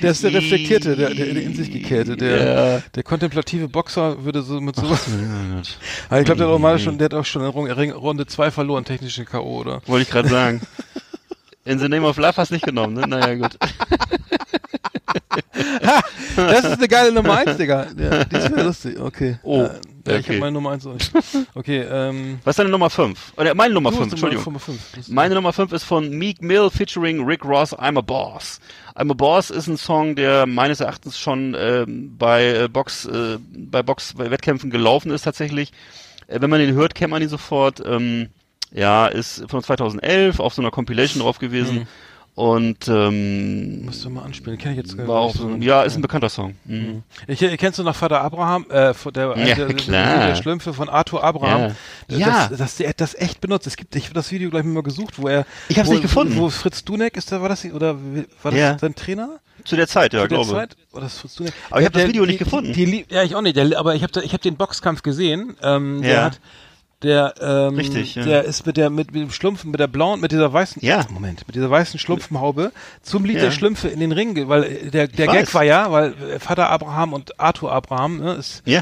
Der 0.01 0.11
ist 0.11 0.23
der 0.23 0.33
reflektierte, 0.33 0.95
der, 0.95 1.09
der, 1.13 1.33
der 1.33 1.43
in 1.43 1.55
sich 1.55 1.71
gekehrte, 1.71 2.17
der, 2.17 2.73
Ja. 2.75 2.81
der 2.95 3.03
kontemplative 3.03 3.67
Boxer 3.69 4.23
würde 4.25 4.41
so 4.41 4.59
mit 4.59 4.75
sowas. 4.75 5.05
Aber 6.09 6.19
ich 6.19 6.25
glaube, 6.25 6.39
der 6.39 6.47
hat 6.47 6.53
auch 6.53 6.59
mal 6.59 6.77
schon, 6.79 6.97
der 6.97 7.05
hat 7.05 7.13
auch 7.13 7.23
schon 7.25 7.43
in 7.43 7.71
Ring- 7.71 7.91
Runde 7.91 8.25
2 8.25 8.51
verloren, 8.51 8.83
technische 8.83 9.23
K.O., 9.23 9.59
oder? 9.61 9.81
Wollte 9.85 10.03
ich 10.03 10.09
gerade 10.09 10.27
sagen. 10.29 10.61
In 11.63 11.79
the 11.79 11.87
name 11.87 12.05
of 12.05 12.17
love 12.17 12.33
hast 12.37 12.49
du 12.51 12.55
nicht 12.55 12.65
genommen, 12.65 12.93
ne? 12.95 13.07
Naja, 13.07 13.35
gut. 13.35 13.57
Das 16.35 16.63
ist 16.65 16.77
eine 16.77 16.87
geile 16.87 17.11
Nummer 17.11 17.37
1, 17.37 17.57
Digga. 17.57 17.87
Ja, 17.97 18.23
die 18.25 18.35
ist 18.35 18.51
wieder 18.51 18.63
lustig. 18.63 18.99
Okay. 18.99 19.37
Oh, 19.43 19.61
Äh, 19.63 19.69
ja, 20.07 20.17
ich 20.17 20.25
okay. 20.25 20.27
habe 20.33 20.39
meine 20.39 20.51
Nummer 20.51 20.71
1 20.71 20.85
auch 20.85 20.93
nicht. 20.93 21.11
Okay, 21.55 21.81
ähm. 21.89 22.39
Was 22.43 22.53
ist 22.53 22.59
deine 22.59 22.69
Nummer 22.69 22.89
5? 22.89 23.33
Oder 23.37 23.55
meine 23.55 23.73
Nummer 23.73 23.91
du 23.91 23.97
5, 23.97 24.11
hast 24.11 24.11
Nummer- 24.21 24.31
Entschuldigung. 24.33 24.45
Nummer 24.45 24.59
fünf. 24.59 24.79
Das- 24.95 25.07
Meine 25.07 25.35
Nummer 25.35 25.53
5 25.53 25.71
ist 25.71 25.83
von 25.83 26.09
Meek 26.09 26.41
Mill 26.41 26.69
featuring 26.69 27.23
Rick 27.25 27.43
Ross, 27.45 27.73
I'm 27.77 27.97
a 27.97 28.01
Boss. 28.01 28.59
I'm 28.95 29.09
a 29.11 29.13
Boss 29.13 29.49
ist 29.49 29.67
ein 29.67 29.77
Song, 29.77 30.15
der 30.15 30.45
meines 30.45 30.79
Erachtens 30.79 31.17
schon 31.17 31.55
ähm, 31.57 32.15
bei 32.17 32.45
äh, 32.63 32.67
Box, 32.67 33.05
äh, 33.05 33.37
bei 33.55 33.81
Box, 33.83 34.13
bei 34.13 34.29
Wettkämpfen 34.31 34.69
gelaufen 34.69 35.11
ist 35.11 35.23
tatsächlich. 35.23 35.71
Äh, 36.27 36.41
wenn 36.41 36.49
man 36.49 36.59
den 36.59 36.75
hört, 36.75 36.95
kennt 36.95 37.11
man 37.11 37.21
ihn 37.21 37.29
sofort. 37.29 37.81
Ähm, 37.85 38.29
ja, 38.71 39.07
ist 39.07 39.43
von 39.49 39.63
2011 39.63 40.39
auf 40.39 40.53
so 40.53 40.61
einer 40.61 40.71
Compilation 40.71 41.21
drauf 41.23 41.39
gewesen. 41.39 41.87
Und 42.35 42.89
ähm, 42.89 43.85
Musst 43.85 44.03
du 44.03 44.09
mal 44.09 44.23
anspielen. 44.23 44.57
Kenn 44.59 44.71
ich 44.73 44.77
jetzt 44.77 44.97
gar 44.97 45.25
nicht 45.25 45.37
so, 45.37 45.49
ja, 45.61 45.83
ist 45.83 45.95
ein 45.95 46.01
bekannter 46.01 46.27
Song. 46.27 46.55
Mhm. 46.65 47.03
Ich, 47.27 47.41
äh, 47.41 47.55
kennst 47.55 47.79
du 47.79 47.83
noch 47.83 47.95
Vater 47.95 48.19
Abraham, 48.21 48.65
äh, 48.69 48.93
der, 49.13 49.37
Ja, 49.37 49.55
der, 49.55 49.67
klar. 49.73 50.27
der 50.27 50.35
Schlümpfe 50.35 50.73
von 50.73 50.89
Arthur 50.89 51.23
Abraham. 51.23 51.73
Ja. 52.09 52.17
Ja. 52.17 52.47
Das, 52.49 52.57
das, 52.57 52.75
der 52.75 52.89
hat 52.89 52.99
das 52.99 53.15
echt 53.15 53.39
benutzt. 53.39 53.67
Es 53.67 53.77
gibt, 53.77 53.95
ich 53.95 54.03
habe 54.05 54.15
das 54.15 54.33
Video 54.33 54.49
gleich 54.49 54.65
mal 54.65 54.83
gesucht, 54.83 55.17
wo 55.17 55.29
er. 55.29 55.45
Ich 55.69 55.79
hab's 55.79 55.87
wo, 55.87 55.93
nicht 55.93 56.01
gefunden. 56.01 56.35
Wo, 56.35 56.49
Fritz 56.49 56.83
Duneck 56.83 57.15
ist 57.15 57.31
da, 57.31 57.41
war 57.41 57.47
das, 57.47 57.63
oder 57.65 57.95
war 58.43 58.51
das 58.51 58.59
Ja. 58.59 58.77
sein 58.79 58.95
Trainer? 58.95 59.39
Zu 59.63 59.77
der 59.77 59.87
Zeit, 59.87 60.11
ja, 60.13 60.23
Zu 60.23 60.27
der 60.27 60.37
glaube. 60.39 60.51
Zeit? 60.51 60.75
War 60.91 61.01
das 61.01 61.17
Fritz 61.17 61.35
Duneck? 61.35 61.53
Aber 61.69 61.79
ich 61.79 61.85
hab 61.85 61.93
das 61.93 62.01
Der- 62.01 62.09
Video 62.09 62.25
die, 62.25 62.33
nicht 62.33 62.39
gefunden. 62.39 62.73
Die, 62.73 62.85
die, 62.85 63.05
ja, 63.09 63.23
ich 63.23 63.33
auch 63.33 63.41
nicht, 63.41 63.55
der, 63.55 63.79
aber 63.79 63.95
ich 63.95 64.03
habe 64.03 64.21
ich 64.21 64.33
hab 64.33 64.41
den 64.41 64.57
Boxkampf 64.57 65.03
gesehen. 65.03 65.55
Ähm, 65.63 66.01
Der 66.01 66.13
Ja. 66.13 66.23
hat, 66.25 66.41
der, 67.03 67.33
ähm, 67.41 67.75
Richtig, 67.75 68.15
ja. 68.15 68.23
der 68.23 68.43
ist 68.45 68.65
mit 68.65 68.77
der, 68.77 68.89
mit, 68.89 69.11
mit 69.13 69.21
dem 69.21 69.31
Schlumpfen, 69.31 69.69
mit 69.71 69.79
der 69.79 69.87
blauen, 69.87 70.21
mit 70.21 70.31
dieser 70.31 70.51
weißen, 70.51 70.81
Ja. 70.83 71.05
Moment, 71.11 71.45
mit 71.47 71.55
dieser 71.55 71.69
weißen 71.69 71.99
Schlumpfenhaube 71.99 72.71
zum 73.01 73.25
Lied 73.25 73.35
Ja. 73.37 73.43
der 73.43 73.51
Schlümpfe 73.51 73.89
in 73.89 73.99
den 73.99 74.11
Ring, 74.11 74.47
weil 74.47 74.63
äh, 74.63 74.89
der, 74.89 75.07
der 75.07 75.27
weiß. 75.27 75.35
Gag 75.35 75.53
war 75.53 75.63
ja, 75.63 75.91
weil 75.91 76.13
äh, 76.31 76.39
Vater 76.39 76.69
Abraham 76.69 77.13
und 77.13 77.39
Arthur 77.39 77.71
Abraham, 77.71 78.19
ne, 78.19 78.33
ist, 78.35 78.63
Ja. 78.65 78.81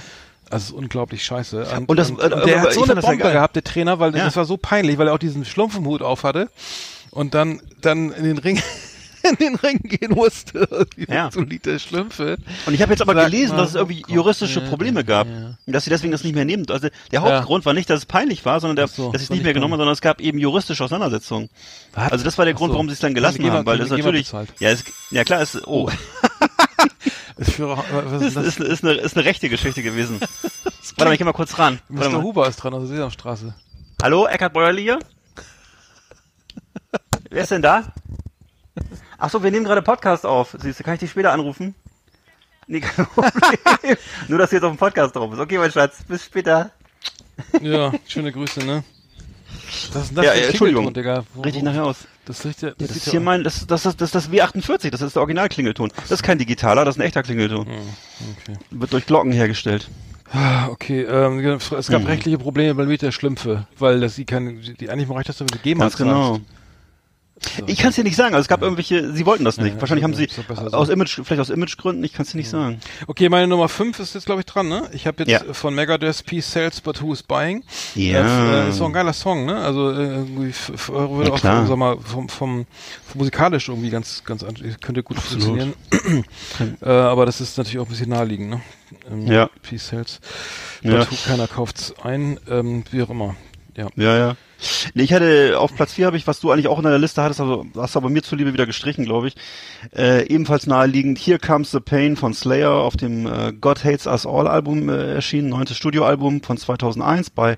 also 0.49 0.73
ist 0.75 0.79
unglaublich 0.83 1.23
scheiße. 1.25 1.65
Und 1.87 1.97
das- 1.97 2.11
und, 2.11 2.19
äh, 2.19 2.23
und 2.25 2.45
der 2.45 2.57
aber 2.59 2.67
hat 2.67 2.73
so 2.73 2.83
eine 2.83 2.95
Bombe 3.01 3.17
gehabt, 3.31 3.55
der 3.55 3.63
Trainer, 3.63 3.99
weil 3.99 4.15
Ja. 4.15 4.25
das 4.25 4.35
war 4.35 4.45
so 4.45 4.57
peinlich, 4.57 4.97
weil 4.97 5.07
er 5.07 5.13
auch 5.13 5.19
diesen 5.19 5.43
Schlumpfenhut 5.43 6.01
auf 6.01 6.23
hatte 6.23 6.49
und 7.11 7.33
dann, 7.33 7.61
dann 7.81 8.11
in 8.13 8.23
den 8.23 8.37
Ring, 8.37 8.61
in 9.23 9.35
den 9.37 9.55
Ring 9.55 9.79
gehen 9.83 10.11
musste, 10.11 10.87
Ja. 11.07 11.29
zum 11.31 11.45
Lied 11.47 11.65
der 11.65 11.79
Schlümpfe. 11.79 12.37
Und 12.65 12.73
ich 12.73 12.81
habe 12.81 12.91
jetzt 12.91 13.01
aber 13.01 13.13
Sag 13.13 13.25
gelesen, 13.25 13.55
mal, 13.55 13.61
dass 13.61 13.69
es 13.69 13.75
irgendwie 13.75 14.03
oh 14.07 14.13
juristische 14.13 14.59
ja, 14.59 14.67
Probleme 14.67 14.99
ja, 14.99 15.03
gab. 15.05 15.27
ja. 15.27 15.57
Und 15.65 15.73
dass 15.73 15.85
sie 15.85 15.89
deswegen 15.89 16.11
das 16.11 16.23
nicht 16.23 16.35
mehr 16.35 16.45
nehmen. 16.45 16.65
Also 16.69 16.89
der 17.11 17.21
Hauptgrund 17.21 17.65
war 17.65 17.73
nicht, 17.73 17.89
dass 17.89 17.99
es 17.99 18.05
peinlich 18.05 18.45
war, 18.45 18.59
sondern 18.59 18.75
der, 18.75 18.87
so, 18.87 19.11
dass 19.11 19.21
sie 19.21 19.25
es 19.25 19.29
nicht 19.29 19.43
mehr 19.43 19.53
genommen 19.53 19.73
haben, 19.73 19.79
sondern 19.79 19.93
es 19.93 20.01
gab 20.01 20.21
eben 20.21 20.37
juristische 20.39 20.83
Auseinandersetzungen. 20.83 21.49
Was? 21.93 22.11
Also 22.11 22.25
das 22.25 22.37
war 22.37 22.45
der 22.45 22.53
Grund, 22.53 22.71
so. 22.71 22.75
warum 22.75 22.89
sie 22.89 22.93
es 22.93 22.99
dann 22.99 23.13
gelassen 23.13 23.41
die 23.41 23.49
haben, 23.49 23.65
weil 23.65 23.77
das 23.77 23.89
natürlich, 23.89 24.31
ja, 24.59 24.69
es, 24.69 24.83
ja 25.11 25.23
klar, 25.23 25.41
ist, 25.41 25.65
oh, 25.67 25.89
Ist 27.37 27.53
für, 27.53 27.67
was 27.67 28.21
ist 28.21 28.27
ist, 28.27 28.35
das? 28.37 28.45
ist, 28.45 28.59
ist, 28.59 28.83
eine, 28.83 28.93
ist 28.93 29.17
eine 29.17 29.25
rechte 29.25 29.49
Geschichte 29.49 29.81
gewesen. 29.81 30.19
Warte 30.97 31.05
mal, 31.05 31.13
ich 31.13 31.17
geh 31.17 31.23
mal 31.23 31.33
kurz 31.33 31.57
ran. 31.57 31.79
Warte 31.89 32.09
Mr. 32.11 32.17
mal. 32.17 32.23
Huber 32.23 32.47
ist 32.47 32.57
dran 32.57 32.73
aus 32.75 32.81
der 32.81 32.89
Sesamstraße. 32.89 33.55
Hallo, 34.03 34.27
Eckhard 34.27 34.53
Bäuerli 34.53 34.83
hier? 34.83 34.99
Wer 37.31 37.41
ist 37.41 37.51
denn 37.51 37.63
da? 37.63 37.91
Ach 39.25 39.29
so, 39.29 39.41
wir 39.41 39.51
nehmen 39.51 39.63
gerade 39.63 39.81
Podcast 39.81 40.25
auf. 40.25 40.53
Siehst 40.59 40.81
du, 40.81 40.83
kann 40.83 40.95
ich 40.95 40.99
dich 40.99 41.11
später 41.11 41.31
anrufen? 41.31 41.75
Nee, 42.67 42.81
kein 42.81 43.05
Problem. 43.15 43.95
Nur, 44.27 44.37
dass 44.37 44.49
du 44.49 44.57
jetzt 44.57 44.65
auf 44.65 44.73
dem 44.73 44.77
Podcast 44.77 45.15
drauf 45.15 45.29
bist. 45.29 45.41
Okay, 45.41 45.57
mein 45.57 45.71
Schatz, 45.71 46.03
bis 46.05 46.25
später. 46.25 46.71
Ja, 47.61 47.93
schöne 48.05 48.33
Grüße, 48.33 48.59
ne? 48.65 48.83
Das 49.93 50.03
ist 50.09 50.17
das 50.17 50.25
Ja, 50.25 50.33
ja, 50.33 50.47
Entschuldigung. 50.47 50.91
Klingelton, 50.91 50.93
Digga. 50.93 51.23
Wo- 51.35 51.41
Richtig 51.43 51.63
nachher 51.63 51.85
aus. 51.85 51.99
Das 52.25 52.43
riecht 52.43 52.63
ja, 52.63 52.71
das, 52.77 52.89
Das 52.89 52.97
ist 52.97 53.09
hier 53.11 53.21
mein, 53.21 53.45
das, 53.45 53.65
das, 53.65 53.83
das, 53.83 53.95
das 53.95 54.09
ist 54.09 54.15
das 54.15 54.29
W48, 54.29 54.89
das 54.89 55.01
ist 55.01 55.15
der 55.15 55.21
Originalklingelton. 55.21 55.89
Das 55.95 56.11
ist 56.11 56.21
kein 56.23 56.37
digitaler, 56.37 56.83
das 56.83 56.95
ist 56.95 56.99
ein 57.01 57.05
echter 57.05 57.23
Klingelton. 57.23 57.61
okay. 57.67 58.57
Wird 58.71 58.91
durch 58.91 59.05
Glocken 59.05 59.31
hergestellt. 59.31 59.87
Ah, 60.33 60.67
Okay, 60.67 61.03
ähm, 61.03 61.39
es 61.39 61.87
gab 61.87 62.01
Mhm. 62.01 62.07
rechtliche 62.07 62.37
Probleme 62.39 62.75
beim 62.75 62.89
Lied 62.89 63.01
der 63.01 63.13
Schlümpfe, 63.13 63.67
weil 63.79 64.01
das 64.01 64.15
sie 64.15 64.25
keine, 64.25 64.53
die 64.55 64.89
eigentlich 64.89 65.07
mal 65.07 65.15
reicht 65.15 65.29
das, 65.29 65.39
wenn 65.39 65.47
du 65.47 65.59
GEMA 65.59 65.85
Ganz 65.85 65.95
genau. 65.95 66.39
Zahlst. 67.39 67.69
Ich 67.69 67.77
kann 67.79 67.89
es 67.89 67.95
dir 67.95 68.03
nicht 68.03 68.15
sagen. 68.15 68.33
Also 68.35 68.43
es 68.43 68.47
gab 68.47 68.61
irgendwelche, 68.61 69.11
sie 69.13 69.25
wollten 69.25 69.43
das 69.45 69.57
nicht. 69.57 69.75
ja, 69.75 69.81
Wahrscheinlich 69.81 70.03
haben 70.03 70.13
ja, 70.13 70.17
sie 70.19 70.27
so. 70.29 70.77
aus 70.77 70.89
Image, 70.89 71.19
vielleicht 71.23 71.39
aus 71.41 71.49
Imagegründen, 71.49 72.03
ich 72.03 72.13
kann 72.13 72.25
es 72.25 72.31
dir 72.31 72.37
nicht 72.37 72.49
sagen. 72.49 72.79
Okay, 73.07 73.29
meine 73.29 73.47
Nummer 73.47 73.69
5 73.69 73.99
ist 73.99 74.13
jetzt, 74.15 74.25
glaube 74.25 74.41
ich, 74.41 74.45
dran, 74.45 74.67
ne? 74.69 74.89
Ich 74.93 75.07
habe 75.07 75.23
jetzt 75.23 75.29
Ja. 75.29 75.53
von 75.53 75.73
Megadeth 75.75 76.25
Peace 76.25 76.51
Sells, 76.51 76.81
but 76.81 77.01
who 77.01 77.11
is 77.13 77.23
buying? 77.23 77.63
Ja. 77.95 78.65
Äh, 78.65 78.69
ist 78.69 78.79
doch 78.79 78.85
ein 78.87 78.93
geiler 78.93 79.13
Song, 79.13 79.45
ne? 79.45 79.57
Also 79.57 79.91
äh, 79.91 80.03
irgendwie 80.15 80.53
würde 80.87 81.27
Ja, 81.27 81.33
auch, 81.33 81.39
klar. 81.39 81.67
sag 81.67 81.77
mal, 81.77 81.97
vom, 81.99 82.29
vom, 82.29 82.65
vom 83.07 83.19
musikalisch 83.19 83.69
irgendwie 83.69 83.89
ganz, 83.89 84.23
ganz, 84.23 84.43
an- 84.43 84.55
könnte 84.81 85.03
gut 85.03 85.17
funktionieren. 85.19 85.73
äh, 86.81 86.89
aber 86.89 87.25
das 87.25 87.41
ist 87.41 87.57
natürlich 87.57 87.79
auch 87.79 87.85
ein 87.85 87.89
bisschen 87.91 88.09
naheliegend, 88.09 88.49
ne? 88.49 88.61
Ähm, 89.11 89.27
Ja. 89.27 89.49
Peace 89.61 89.87
Sells, 89.87 90.19
Ja. 90.81 90.97
but 90.99 91.11
who, 91.11 91.15
keiner 91.27 91.47
kauft's 91.47 91.93
ein, 92.03 92.39
ähm, 92.49 92.83
wie 92.91 93.01
auch 93.03 93.09
immer. 93.09 93.35
Ja. 93.75 93.87
Ja, 93.95 94.17
ja. 94.17 94.35
Nee, 94.93 95.03
ich 95.03 95.13
hatte 95.13 95.59
auf 95.59 95.75
Platz 95.75 95.93
4 95.93 96.05
habe 96.05 96.17
ich, 96.17 96.27
was 96.27 96.39
du 96.39 96.51
eigentlich 96.51 96.67
auch 96.67 96.77
in 96.77 96.83
deiner 96.83 96.99
Liste 96.99 97.21
hattest, 97.21 97.41
also 97.41 97.65
hast 97.77 97.95
du 97.95 97.99
aber 97.99 98.09
mir 98.09 98.23
zuliebe 98.23 98.53
wieder 98.53 98.65
gestrichen, 98.65 99.05
glaube 99.05 99.27
ich. 99.27 99.35
Äh, 99.95 100.27
ebenfalls 100.27 100.67
naheliegend 100.67 101.19
Here 101.19 101.39
Comes 101.39 101.71
the 101.71 101.79
Pain 101.79 102.15
von 102.15 102.33
Slayer 102.33 102.71
auf 102.71 102.97
dem 102.97 103.25
äh, 103.25 103.53
God 103.53 103.83
Hates 103.83 104.07
Us 104.07 104.25
All 104.25 104.47
Album 104.47 104.89
äh, 104.89 105.13
erschienen, 105.13 105.49
neuntes 105.49 105.77
Studioalbum 105.77 106.41
von 106.41 106.57
2001 106.57 107.29
bei 107.31 107.57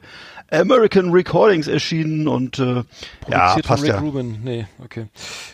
American 0.51 1.11
Recordings 1.11 1.67
erschienen 1.67 2.27
und 2.27 2.59
äh, 2.59 2.83
ja, 3.27 3.55
passt 3.55 3.65
von 3.65 3.79
Rick 3.79 3.89
ja. 3.89 3.99
Rubin. 3.99 4.39
Nee, 4.43 4.67
okay. 4.83 5.07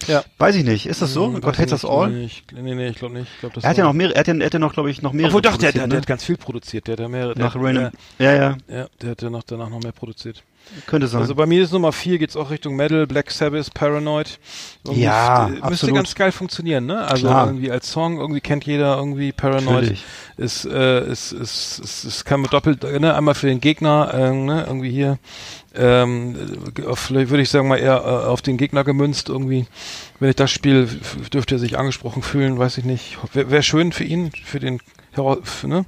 Ja. 0.08 0.24
Weiß 0.38 0.56
ich 0.56 0.66
nicht, 0.66 0.86
ist 0.86 1.02
das 1.02 1.14
so? 1.14 1.28
Hm, 1.28 1.42
God 1.42 1.58
Hates 1.58 1.72
Us 1.72 1.86
All? 1.86 2.10
Nee, 2.10 2.30
nee, 2.54 2.76
nee, 2.76 2.90
ich 2.90 2.98
glaube 2.98 3.14
nicht. 3.14 3.30
Ich 3.34 3.40
glaub, 3.40 3.54
das 3.54 3.64
Er 3.64 3.70
hat 3.70 3.78
ja 3.78 3.86
noch 3.86 3.94
mehr, 3.94 4.12
er 4.12 4.20
hat 4.20 4.28
ja, 4.28 4.36
er 4.36 4.46
hat 4.46 4.54
ja 4.54 4.60
noch, 4.60 4.74
glaube 4.74 4.92
ich, 4.92 5.02
noch 5.02 5.14
mehrere. 5.14 5.30
Obwohl 5.30 5.42
doch, 5.42 5.58
der, 5.58 5.72
der, 5.72 5.82
produziert, 5.82 5.82
der 5.82 5.88
ne? 5.88 6.02
hat 6.02 6.08
ganz 6.08 6.26
viel 6.26 6.38
produziert. 6.38 6.88
Der 6.88 6.94
hat 6.94 7.00
ja 7.00 7.08
mehrere. 7.08 7.36
Der 7.36 7.46
nach 7.46 7.56
Random. 7.56 7.92
der, 8.20 8.34
Ja, 8.34 8.36
ja, 8.36 8.58
ja, 8.68 8.88
der 9.02 9.12
hat 9.12 9.22
ja 9.22 9.30
noch, 9.30 9.44
danach 9.44 9.70
noch 9.70 9.82
mehr 9.82 9.94
produziert. 9.94 10.44
Könnte 10.88 11.08
sein. 11.08 11.22
Also 11.22 11.36
bei 11.36 11.46
mir 11.46 11.62
ist 11.64 11.74
Nummer 11.74 11.92
4 11.92 12.18
geht's 12.18 12.36
auch 12.38 12.50
Richtung 12.50 12.76
Metal, 12.76 13.06
Black 13.08 13.30
Sabbath, 13.32 13.74
Paranoid. 13.74 14.40
Irgendwie 14.86 15.02
Ja, 15.04 15.48
Müsste 15.50 15.64
absolut. 15.66 15.96
ganz 15.96 16.16
geil 16.16 16.32
funktionieren, 16.32 16.86
ne? 16.86 17.02
Also 17.06 17.28
Klar. 17.28 17.48
irgendwie 17.48 17.72
als 17.72 17.92
Song, 17.92 18.20
irgendwie 18.20 18.42
kennt 18.42 18.66
jeder 18.66 18.96
irgendwie 18.98 19.32
Paranoid. 19.32 19.96
Ist, 20.38 20.66
äh, 20.66 21.06
ist, 21.12 21.34
ist, 21.34 21.80
ist, 21.80 22.04
ist 22.06 22.26
kann 22.26 22.42
man 22.42 22.50
doppelt, 22.50 22.84
ne? 22.84 23.14
Einmal 23.16 23.36
für 23.36 23.48
den 23.48 23.60
Gegner, 23.60 24.14
äh, 24.14 24.32
ne? 24.32 24.64
Irgendwie 24.66 24.92
hier, 24.92 25.20
ähm, 25.76 26.36
vielleicht 26.96 27.30
würde 27.30 27.44
ich 27.44 27.50
sagen 27.50 27.68
mal 27.68 27.78
eher 27.78 27.98
äh, 27.98 28.28
auf 28.28 28.42
den 28.42 28.58
Gegner 28.58 28.84
gemünzt 28.84 29.30
irgendwie. 29.30 29.66
Wenn 30.20 30.30
ich 30.30 30.36
das 30.36 30.52
spiele, 30.52 30.88
dürfte 31.34 31.56
er 31.56 31.60
sich 31.60 31.78
angesprochen 31.78 32.22
fühlen, 32.22 32.58
weiß 32.58 32.78
ich 32.78 32.86
nicht. 32.86 33.18
Wäre 33.34 33.52
wär 33.52 33.62
schön 33.62 33.92
für 33.92 34.04
ihn, 34.04 34.32
für 34.44 34.60
den, 34.60 34.80
Hera- 35.16 35.40
f- 35.42 35.64
ne? 35.66 35.86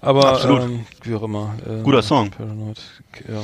Aber, 0.00 0.28
Absolut. 0.32 0.62
ähm, 0.62 0.86
wie 1.02 1.14
auch 1.14 1.22
immer. 1.22 1.54
Äh, 1.66 1.82
Guter 1.82 2.02
Song. 2.02 2.30
Paranoid, 2.30 2.78
ja. 3.28 3.40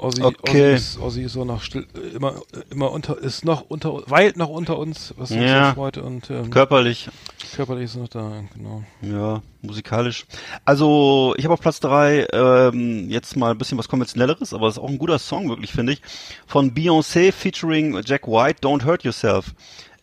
Ozzy, 0.00 0.22
Okay. 0.22 0.74
Ist, 0.74 0.98
Ozzy 1.00 1.22
ist 1.22 1.32
so 1.32 1.44
noch 1.44 1.60
still, 1.62 1.86
immer, 2.14 2.34
immer 2.70 2.90
unter, 2.92 3.18
ist 3.18 3.44
noch 3.44 3.62
unter, 3.68 4.02
weilt 4.08 4.36
noch 4.36 4.48
unter 4.48 4.78
uns, 4.78 5.12
was 5.16 5.30
uns 5.30 5.40
Ja. 5.40 5.74
freut 5.74 5.98
und 5.98 6.30
ähm, 6.30 6.50
Körperlich, 6.50 7.08
körperlich 7.54 7.84
ist 7.86 7.96
noch 7.96 8.08
da, 8.08 8.44
genau. 8.54 8.84
ja, 9.02 9.42
musikalisch. 9.62 10.24
Also, 10.64 11.34
ich 11.36 11.44
habe 11.44 11.54
auf 11.54 11.60
Platz 11.60 11.80
drei 11.80 12.26
ähm, 12.32 13.10
jetzt 13.10 13.36
mal 13.36 13.50
ein 13.50 13.58
bisschen 13.58 13.76
was 13.78 13.88
konventionelleres, 13.88 14.54
aber 14.54 14.68
es 14.68 14.74
ist 14.76 14.82
auch 14.82 14.88
ein 14.88 14.98
guter 14.98 15.18
Song, 15.18 15.48
wirklich, 15.48 15.72
finde 15.72 15.94
ich. 15.94 16.02
Von 16.46 16.72
Beyoncé 16.74 17.32
featuring 17.32 18.00
Jack 18.04 18.26
White, 18.28 18.60
Don't 18.66 18.84
Hurt 18.84 19.02
Yourself. 19.04 19.52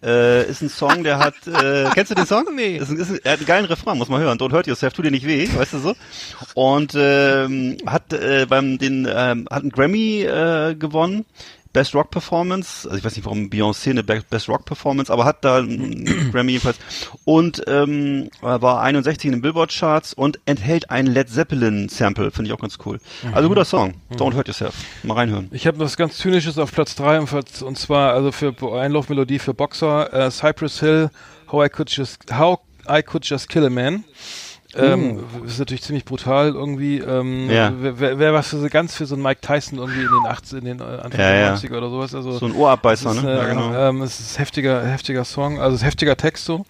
Äh, 0.05 0.47
ist 0.47 0.61
ein 0.61 0.69
Song, 0.69 1.03
der 1.03 1.17
hat, 1.17 1.33
äh, 1.47 1.89
kennst 1.95 2.11
du 2.11 2.15
den 2.15 2.27
Song? 2.27 2.45
Nee. 2.55 2.77
Ist 2.77 2.91
ist 2.91 3.09
ein, 3.09 3.19
er 3.23 3.31
hat 3.31 3.39
einen 3.39 3.47
geilen 3.47 3.65
Refrain, 3.65 3.97
muss 3.97 4.07
man 4.07 4.21
hören. 4.21 4.37
Don't 4.37 4.51
hurt 4.51 4.67
yourself, 4.67 4.93
tu 4.93 5.01
dir 5.01 5.09
nicht 5.09 5.25
weh, 5.25 5.49
weißt 5.55 5.73
du 5.73 5.79
so? 5.79 5.95
Und 6.53 6.93
ähm, 6.95 7.77
hat 7.87 8.13
äh, 8.13 8.45
beim 8.47 8.77
den 8.77 9.07
ähm, 9.09 9.47
hat 9.49 9.63
einen 9.63 9.71
Grammy 9.71 10.21
äh, 10.21 10.75
gewonnen. 10.75 11.25
Best 11.75 11.93
Rock 11.93 12.09
Performance, 12.09 12.87
also 12.87 12.97
ich 12.97 13.03
weiß 13.03 13.15
nicht, 13.17 13.25
warum 13.25 13.49
Beyoncé 13.49 13.89
eine 13.89 14.01
Be- 14.03 14.23
Best 14.29 14.47
Rock 14.47 14.63
Performance, 14.65 15.11
aber 15.11 15.25
hat 15.25 15.43
da 15.43 15.57
einen 15.57 16.05
Grammy 16.31 16.53
jedenfalls 16.53 16.77
und 17.25 17.61
ähm, 17.67 18.29
war 18.41 18.81
61 18.81 19.25
in 19.25 19.31
den 19.33 19.41
Billboard 19.41 19.71
Charts 19.77 20.13
und 20.13 20.39
enthält 20.45 20.89
ein 20.89 21.05
Led 21.05 21.29
Zeppelin 21.29 21.89
Sample, 21.89 22.31
finde 22.31 22.49
ich 22.49 22.53
auch 22.53 22.61
ganz 22.61 22.77
cool. 22.85 22.99
Also 23.33 23.49
guter 23.49 23.65
Song, 23.65 23.95
Don't 24.13 24.33
Hurt 24.35 24.47
Yourself, 24.47 24.73
mal 25.03 25.15
reinhören. 25.15 25.49
Ich 25.51 25.67
habe 25.67 25.77
was 25.79 25.97
ganz 25.97 26.17
Zynisches 26.17 26.57
auf 26.57 26.71
Platz 26.71 26.95
3 26.95 27.19
und, 27.19 27.77
zwar 27.77 28.13
also 28.13 28.31
für 28.31 28.55
Einlaufmelodie 28.79 29.39
für 29.39 29.53
Boxer, 29.53 30.13
äh, 30.13 30.31
Cypress 30.31 30.79
Hill, 30.79 31.09
How 31.51 31.65
I 31.65 31.69
Could 31.69 31.91
Just 31.91 32.19
How 32.31 32.59
I 32.89 33.03
Could 33.03 33.25
Just 33.25 33.49
Kill 33.49 33.65
a 33.65 33.69
Man. 33.69 34.05
Ähm, 34.77 35.19
ist 35.45 35.59
natürlich 35.59 35.83
ziemlich 35.83 36.05
brutal 36.05 36.49
irgendwie. 36.49 36.99
Ähm. 36.99 37.49
Ja. 37.49 37.71
Wer, 37.79 38.19
wer, 38.19 38.33
was 38.33 38.49
für 38.49 38.57
so 38.57 38.67
ganz 38.69 38.95
für 38.95 39.05
so 39.05 39.15
einen 39.15 39.23
Mike 39.23 39.41
Tyson 39.41 39.79
irgendwie 39.79 40.01
in 40.01 40.07
den 40.09 40.25
80 40.31 40.59
in 40.59 40.65
den 40.65 40.79
äh, 40.79 40.83
Anfang 40.83 41.11
Ja, 41.19 41.31
der 41.31 41.39
ja. 41.39 41.53
90er 41.55 41.77
oder 41.77 41.89
sowas. 41.89 42.13
Also 42.15 42.33
So 42.37 42.45
ein 42.45 42.51
Ohrabbeißer, 42.53 43.13
ne? 43.13 43.21
äh, 43.31 43.37
Ja, 43.37 43.45
genau. 43.47 43.73
ähm, 43.89 44.01
es 44.01 44.19
ist 44.19 44.37
heftiger, 44.39 44.85
heftiger 44.85 45.23
Song, 45.23 45.59
also 45.59 45.75
es 45.75 45.81
ist 45.81 45.85
heftiger 45.87 46.17
Text 46.17 46.45
so. 46.45 46.59
Mhm. 46.59 46.65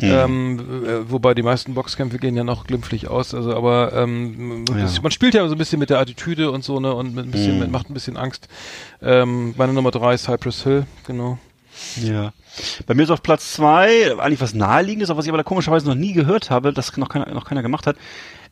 Ähm, 0.00 0.60
äh, 0.86 1.10
wobei 1.10 1.34
die 1.34 1.42
meisten 1.42 1.74
Boxkämpfe 1.74 2.18
gehen 2.18 2.36
ja 2.36 2.44
noch 2.44 2.66
glimpflich 2.66 3.08
aus, 3.08 3.34
also 3.34 3.54
aber 3.54 3.92
ähm, 3.94 4.64
Ja. 4.70 4.86
man 5.02 5.10
spielt 5.10 5.34
ja 5.34 5.46
so 5.46 5.54
ein 5.54 5.58
bisschen 5.58 5.78
mit 5.78 5.90
der 5.90 5.98
Attitüde 5.98 6.50
und 6.50 6.64
so 6.64 6.80
ne 6.80 6.94
und 6.94 7.14
mit 7.14 7.26
ein 7.26 7.30
bisschen 7.30 7.54
Mhm. 7.54 7.60
mit, 7.60 7.70
macht 7.70 7.90
ein 7.90 7.94
bisschen 7.94 8.16
Angst. 8.16 8.48
Ähm, 9.02 9.54
meine 9.56 9.72
Nummer 9.72 9.90
drei 9.90 10.14
ist 10.14 10.24
Cypress 10.24 10.62
Hill, 10.62 10.86
genau. 11.06 11.38
Ja. 12.02 12.32
Bei 12.86 12.94
mir 12.94 13.02
ist 13.02 13.10
auf 13.10 13.22
Platz 13.22 13.52
zwei 13.52 14.16
eigentlich 14.18 14.40
was 14.40 14.54
naheliegendes, 14.54 15.10
aber 15.10 15.18
was 15.18 15.26
ich 15.26 15.30
aber 15.30 15.38
da 15.38 15.44
komischerweise 15.44 15.86
noch 15.86 15.94
nie 15.94 16.12
gehört 16.12 16.50
habe, 16.50 16.72
das 16.72 16.96
noch 16.96 17.08
keiner, 17.08 17.32
noch 17.32 17.44
keiner 17.44 17.62
gemacht 17.62 17.86
hat. 17.86 17.96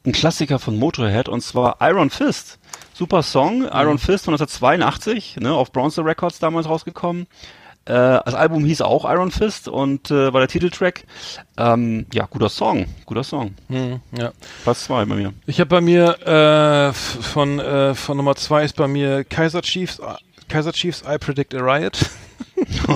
Ein 0.06 0.12
Klassiker 0.12 0.58
von 0.58 0.78
Motorhead 0.78 1.28
und 1.28 1.40
zwar 1.42 1.76
Iron 1.80 2.10
Fist. 2.10 2.58
Super 2.94 3.22
Song, 3.22 3.62
Iron 3.64 3.98
Fist 3.98 4.24
von 4.24 4.34
1982, 4.34 5.36
ne, 5.40 5.52
auf 5.52 5.72
Bronze 5.72 6.04
Records 6.04 6.38
damals 6.38 6.68
rausgekommen. 6.68 7.26
Äh, 7.88 8.20
das 8.24 8.34
Album 8.34 8.64
hieß 8.66 8.82
auch 8.82 9.10
Iron 9.10 9.30
Fist 9.30 9.66
und 9.66 10.10
äh, 10.10 10.32
war 10.32 10.40
der 10.40 10.48
Titeltrack. 10.48 11.04
Ähm, 11.56 12.06
ja, 12.12 12.26
guter 12.26 12.50
Song, 12.50 12.86
guter 13.06 13.24
Song. 13.24 13.54
Hm, 13.68 14.00
ja. 14.16 14.32
Platz 14.62 14.84
zwei 14.84 15.06
bei 15.06 15.14
mir. 15.14 15.32
Ich 15.46 15.58
habe 15.58 15.68
bei 15.68 15.80
mir 15.80 16.18
äh, 16.26 16.92
von 16.92 17.58
äh, 17.58 17.94
von 17.94 18.18
Nummer 18.18 18.36
zwei 18.36 18.64
ist 18.64 18.76
bei 18.76 18.88
mir 18.88 19.24
Kaiser 19.24 19.62
Chiefs 19.62 20.00
äh, 20.00 20.14
Kaiser 20.48 20.72
Chiefs 20.72 21.02
I 21.08 21.16
Predict 21.18 21.54
a 21.54 21.60
Riot. 21.60 21.98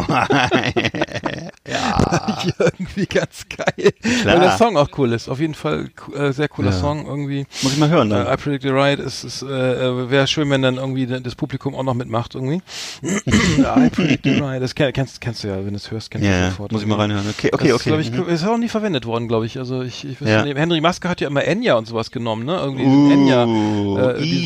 ja. 1.69 2.43
irgendwie 2.59 3.07
ganz 3.07 3.47
geil. 3.49 3.93
Klar. 4.23 4.35
Weil 4.35 4.41
der 4.41 4.57
Song 4.59 4.77
auch 4.77 4.89
cool 4.99 5.13
ist. 5.13 5.29
Auf 5.29 5.41
jeden 5.41 5.55
Fall 5.55 5.91
äh, 6.15 6.33
sehr 6.33 6.49
cooler 6.49 6.71
Ja. 6.71 6.77
Song 6.79 7.07
irgendwie. 7.07 7.47
Muss 7.63 7.73
ich 7.73 7.79
mal 7.79 7.89
hören 7.89 8.11
dann. 8.11 8.27
Äh, 8.27 8.35
I 8.35 8.37
Predict 8.37 8.67
a 8.67 8.71
Riot 8.73 8.99
ist, 9.01 9.25
ist 9.25 9.43
äh, 9.43 10.11
wäre 10.11 10.27
schön, 10.27 10.51
wenn 10.51 10.63
dann 10.63 10.77
irgendwie 10.77 11.07
das 11.07 11.35
Publikum 11.35 11.75
auch 11.75 11.83
noch 11.83 11.95
mitmacht 11.95 12.35
irgendwie. 12.35 12.63
I 13.03 13.91
Predict 13.91 14.27
a 14.27 14.31
Riot. 14.51 14.63
Das 14.63 14.75
kenn, 14.75 14.93
kennst, 14.93 15.21
kennst 15.21 15.45
du 15.45 15.49
ja, 15.49 15.57
wenn 15.57 15.71
du 15.71 15.77
es 15.77 15.91
hörst, 15.91 16.11
kennst 16.11 16.27
du 16.27 16.31
Ja, 16.31 16.51
sofort. 16.51 16.73
muss 16.73 16.83
ich 16.83 16.89
mal 16.89 16.97
reinhören. 16.97 17.27
Okay, 17.29 17.51
okay, 17.53 17.69
das 17.69 17.77
okay. 17.87 18.01
Ist, 18.01 18.09
ich, 18.09 18.13
Mhm. 18.13 18.29
ist 18.29 18.47
auch 18.47 18.59
nie 18.59 18.69
verwendet 18.69 19.07
worden, 19.07 19.29
glaube 19.29 19.47
ich. 19.47 19.59
Also 19.59 19.83
ich, 19.83 20.05
ich 20.05 20.21
weiß 20.21 20.29
Ja. 20.29 20.45
nicht. 20.45 20.57
Henry 20.57 20.81
Maske 20.81 21.09
hat 21.09 21.21
ja 21.21 21.29
immer 21.29 21.45
Enya 21.45 21.75
und 21.75 21.87
sowas 21.87 22.11
genommen, 22.11 22.45
ne? 22.45 22.57
Irgendwie 22.57 22.85
Uh, 22.85 22.89
diesen 23.09 23.11
Enya, 23.13 23.43
äh, 23.45 24.19
diesen, 24.21 24.37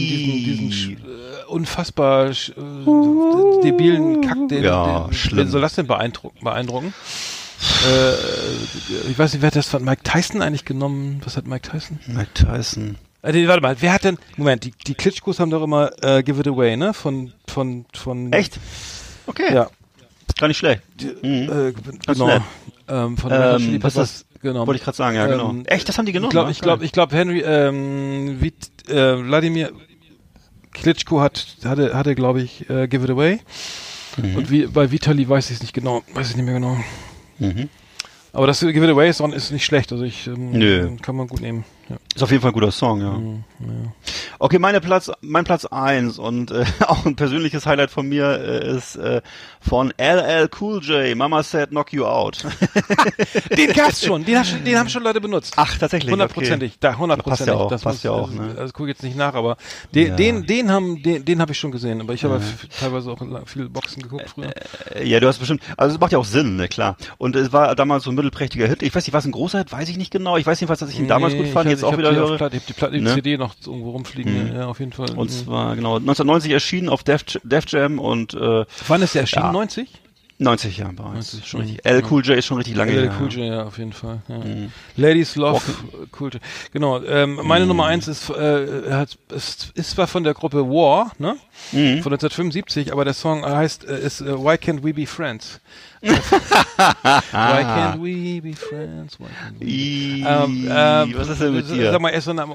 diesen, 0.44 0.70
diesen 0.70 0.92
äh, 0.92 1.25
unfassbar 1.48 2.30
äh, 2.30 3.62
debilen 3.62 4.20
Kack, 4.22 4.48
den, 4.48 4.64
Ja, 4.64 5.04
den, 5.08 5.12
schlimm. 5.14 5.38
wen 5.38 5.48
soll 5.48 5.60
das 5.60 5.74
denn 5.74 5.86
beeindrucken? 5.86 6.44
beeindrucken? 6.44 6.94
äh, 7.88 9.10
ich 9.10 9.18
weiß 9.18 9.32
nicht, 9.32 9.42
wer 9.42 9.48
hat 9.48 9.56
das 9.56 9.68
von 9.68 9.84
Mike 9.84 10.02
Tyson 10.02 10.42
eigentlich 10.42 10.64
genommen? 10.64 11.20
Was 11.24 11.36
hat 11.36 11.46
Mike 11.46 11.68
Tyson? 11.70 11.98
Mike 12.06 12.30
Tyson. 12.34 12.96
Nee, 13.22 13.48
warte 13.48 13.60
mal, 13.62 13.76
wer 13.80 13.92
hat 13.92 14.04
denn, 14.04 14.18
Moment, 14.36 14.64
die, 14.64 14.72
die 14.86 14.94
Klitschkos 14.94 15.40
haben 15.40 15.50
doch 15.50 15.62
immer 15.62 15.90
äh, 16.02 16.22
Give 16.22 16.38
It 16.40 16.46
Away, 16.48 16.76
ne? 16.76 16.94
Von, 16.94 17.32
von, 17.48 17.84
von. 17.92 18.32
Echt? 18.32 18.58
Okay. 19.26 19.52
Ja. 19.52 19.68
Gar 20.38 20.48
nicht 20.48 20.58
schlecht. 20.58 20.82
Mhm. 21.22 21.50
Äh, 21.50 21.72
genau. 22.06 22.26
nett. 22.26 22.42
Ähm, 22.88 23.16
von 23.16 23.32
Ähm, 23.32 23.82
was 23.82 23.94
das- 23.94 24.24
genau. 24.42 24.66
Wollte 24.66 24.78
ich 24.78 24.84
gerade 24.84 24.96
sagen, 24.96 25.16
ja, 25.16 25.26
genau. 25.26 25.50
Ähm, 25.50 25.64
Echt, 25.66 25.88
das 25.88 25.98
haben 25.98 26.06
die 26.06 26.12
genommen? 26.12 26.28
Ich 26.28 26.32
glaube, 26.34 26.46
ne? 26.48 26.52
ich 26.52 26.60
glaube, 26.60 26.84
ich 26.84 26.92
glaube, 26.92 27.16
Henry, 27.16 27.40
ähm, 27.40 28.36
wie, 28.40 28.52
äh, 28.92 29.18
Wladimir 29.26 29.72
Klitschko 30.76 31.20
hat, 31.20 31.56
hatte, 31.64 31.94
hatte, 31.94 32.14
glaube 32.14 32.42
ich, 32.42 32.68
äh, 32.70 32.86
Give 32.86 33.04
It 33.04 33.10
Away. 33.10 33.40
Mhm. 34.16 34.36
Und 34.36 34.50
wie, 34.50 34.66
bei 34.66 34.90
Vitali 34.90 35.28
weiß 35.28 35.50
ich 35.50 35.56
es 35.56 35.62
nicht 35.62 35.74
genau, 35.74 36.02
weiß 36.14 36.30
ich 36.30 36.36
nicht 36.36 36.44
mehr 36.44 36.54
genau. 36.54 36.76
Mhm. 37.38 37.68
Aber 38.32 38.46
das 38.46 38.60
Give 38.60 38.84
It 38.84 38.90
Away 38.90 39.08
ist, 39.08 39.20
ist 39.20 39.50
nicht 39.50 39.64
schlecht, 39.64 39.92
also 39.92 40.04
ich, 40.04 40.26
ähm, 40.26 41.00
kann 41.02 41.16
man 41.16 41.26
gut 41.26 41.40
nehmen. 41.40 41.64
Ja. 41.88 41.96
Ist 42.14 42.22
auf 42.22 42.30
jeden 42.32 42.42
Fall 42.42 42.50
ein 42.50 42.54
guter 42.54 42.72
Song, 42.72 43.00
ja. 43.00 43.10
Mhm, 43.12 43.44
ja. 43.60 43.66
Okay, 44.40 44.58
meine 44.58 44.80
Platz, 44.80 45.10
mein 45.20 45.44
Platz 45.44 45.64
eins 45.66 46.18
und 46.18 46.50
äh, 46.50 46.64
auch 46.86 47.06
ein 47.06 47.14
persönliches 47.16 47.64
Highlight 47.64 47.90
von 47.90 48.08
mir 48.08 48.26
äh, 48.40 48.76
ist 48.76 48.96
äh, 48.96 49.22
von 49.60 49.92
LL 49.98 50.48
Cool 50.60 50.82
J. 50.82 51.16
Mama 51.16 51.42
said 51.42 51.70
knock 51.70 51.92
you 51.92 52.04
out. 52.04 52.44
Den 53.56 53.72
gab's 53.72 54.04
schon, 54.04 54.24
den, 54.24 54.38
hast, 54.38 54.50
schon- 54.50 54.64
den 54.64 54.78
haben 54.78 54.88
schon 54.88 55.02
Leute 55.02 55.20
benutzt. 55.20 55.54
Ach, 55.56 55.76
tatsächlich. 55.78 56.10
Hundertprozentig, 56.12 56.78
da 56.80 56.96
hundertprozentig. 56.96 57.46
Passt 57.46 57.58
ja 57.60 57.64
auch, 57.64 57.70
das 57.70 57.82
passt 57.82 57.96
muss, 57.98 58.02
ja 58.04 58.10
auch, 58.12 58.30
also, 58.30 58.42
ne? 58.42 58.54
Also 58.58 58.72
gucke 58.72 58.90
ich 58.90 58.96
jetzt 58.96 59.02
nicht 59.04 59.16
nach, 59.16 59.34
aber 59.34 59.56
den, 59.94 60.08
Ja. 60.08 60.16
den, 60.16 60.46
den 60.46 60.70
haben, 60.70 61.02
den, 61.02 61.24
den 61.24 61.40
habe 61.40 61.52
ich 61.52 61.58
schon 61.58 61.70
gesehen. 61.72 62.00
Aber 62.00 62.12
ich 62.14 62.24
habe 62.24 62.36
f- 62.36 62.66
teilweise 62.80 63.10
auch 63.10 63.18
viel 63.46 63.68
Boxen 63.68 64.02
geguckt 64.02 64.28
früher. 64.30 64.52
Äh, 64.94 65.08
Ja, 65.08 65.20
du 65.20 65.28
hast 65.28 65.38
bestimmt, 65.38 65.62
also 65.76 65.94
es 65.94 66.00
macht 66.00 66.12
ja 66.12 66.18
auch 66.18 66.24
Sinn, 66.24 66.56
ne, 66.56 66.68
klar. 66.68 66.96
Und 67.18 67.36
es 67.36 67.52
war 67.52 67.74
damals 67.74 68.04
so 68.04 68.10
ein 68.10 68.14
mittelprächtiger 68.16 68.66
Hit. 68.66 68.82
Ich 68.82 68.94
weiß 68.94 69.06
nicht, 69.06 69.14
was 69.14 69.24
ein 69.24 69.32
großer 69.32 69.58
Hit, 69.58 69.72
weiß 69.72 69.88
ich 69.88 69.96
nicht 69.96 70.10
genau. 70.10 70.36
Ich 70.36 70.46
weiß 70.46 70.60
jedenfalls, 70.60 70.80
dass 70.80 70.90
ich 70.90 70.98
ihn 70.98 71.08
damals 71.08 71.34
Nee, 71.34 71.40
gut 71.44 71.48
fand, 71.52 71.70
jetzt 71.76 71.84
auch 71.84 71.92
ich 71.92 71.98
wieder 71.98 72.08
hab 72.08 72.14
die 72.16 72.20
auf 72.22 72.28
höre. 72.30 72.36
Platte, 72.38 72.56
ich 72.56 72.62
hab 72.62 72.66
die, 72.66 72.72
Platte, 72.74 72.94
die 72.94 73.00
Ne? 73.02 73.14
CD 73.14 73.36
noch 73.36 73.54
irgendwo 73.64 73.90
rumfliegen, 73.90 74.54
ja, 74.54 74.66
auf 74.66 74.78
jeden 74.80 74.92
Fall. 74.92 75.10
Und 75.10 75.30
Mhm. 75.30 75.34
zwar, 75.44 75.76
genau, 75.76 75.96
1990 75.96 76.52
erschienen 76.52 76.88
auf 76.88 77.02
Def, 77.04 77.24
Def 77.44 77.64
Jam 77.68 77.98
und 77.98 78.34
äh, 78.34 78.64
Wann 78.88 79.02
ist 79.02 79.14
der 79.14 79.22
erschienen? 79.22 79.46
Ja. 79.46 79.52
90? 79.52 79.88
90 80.38 80.76
Jahre 80.76 80.92
bereits. 80.92 81.32
90, 81.32 81.46
schon 81.48 81.60
mhm. 81.60 81.66
richtig. 81.66 81.86
L 81.86 82.02
Cool 82.10 82.22
J 82.22 82.36
ist 82.36 82.44
schon 82.44 82.58
richtig 82.58 82.76
lange 82.76 82.92
her. 82.92 83.10
Cool 83.18 83.32
J, 83.32 83.46
ja, 83.46 83.62
auf 83.64 83.78
jeden 83.78 83.94
Fall. 83.94 84.20
Ja. 84.28 84.36
Mhm. 84.36 84.70
Ladies 84.96 85.34
Love 85.36 85.62
Cool 86.20 86.30
J. 86.34 86.42
Genau. 86.72 87.02
Ähm, 87.02 87.40
meine 87.42 87.64
Nummer 87.64 87.86
eins 87.86 88.06
ist, 88.06 88.28
äh, 88.28 88.92
hat, 88.92 89.16
ist, 89.34 89.72
ist 89.74 89.92
zwar 89.92 90.06
von 90.06 90.24
der 90.24 90.34
Gruppe 90.34 90.68
War, 90.68 91.12
ne? 91.18 91.36
Mhm. 91.72 92.02
Von 92.02 92.12
1975, 92.12 92.92
aber 92.92 93.06
der 93.06 93.14
Song 93.14 93.46
heißt, 93.46 93.86
äh, 93.86 93.98
ist 93.98 94.20
äh, 94.20 94.26
Why 94.36 94.56
Can't 94.56 94.84
We 94.84 94.92
Be 94.92 95.06
Friends? 95.06 95.60
Why 96.76 97.62
can't 97.62 98.00
we 98.00 98.40
be 98.40 98.52
friends? 98.54 99.18
We 99.18 99.66
I, 99.66 100.24
ähm, 100.26 100.68
ähm, 100.70 101.14
was 101.16 101.28
ist 101.28 101.40
denn 101.40 101.54
mit 101.54 101.68
dir? 101.68 101.90
Sag 101.92 102.00
mal, 102.00 102.10
er 102.10 102.18
ist 102.18 102.24
so 102.24 102.30
eine, 102.32 102.42
Am 102.42 102.54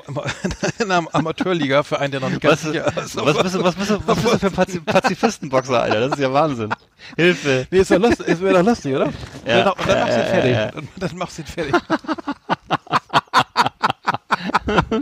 in 0.80 0.92
einer 0.92 1.08
Amateurliga 1.14 1.84
für 1.84 2.00
einen, 2.00 2.12
der 2.12 2.22
noch 2.22 2.30
nicht 2.30 2.42
ganz 2.42 2.64
was, 2.66 2.72
sicher 2.72 2.88
ist. 2.88 3.16
was, 3.16 3.44
bist 3.44 3.56
du, 3.56 3.64
was, 3.64 3.76
bist 3.76 3.90
du, 3.92 4.00
was 4.06 4.20
bist 4.20 4.34
du 4.34 4.40
für 4.40 4.48
ein 4.48 4.54
Pazi- 4.54 4.80
Pazifistenboxer, 4.82 5.82
Alter? 5.82 6.00
Das 6.02 6.12
ist 6.14 6.20
ja 6.20 6.32
Wahnsinn. 6.32 6.74
Hilfe. 7.16 7.68
Nee, 7.72 7.80
ist 7.80 7.92
doch 7.92 8.00
lustig, 8.00 8.28
ist 8.28 8.42
wäre 8.42 8.56
doch 8.60 8.66
lustig, 8.66 8.96
oder? 8.96 9.10
Ja. 9.46 9.72
Und 9.72 9.88
dann, 9.88 9.88
dann 9.88 10.00
machst 10.00 10.18
du 10.18 10.22
ihn 10.22 10.26
ja, 10.26 10.26
fertig. 10.26 10.52
ja. 10.54 10.70
Und 10.74 10.90
dann 10.98 11.18
machst 11.18 11.38
du 11.38 11.42
ihn 11.42 11.48
fertig. 11.48 11.76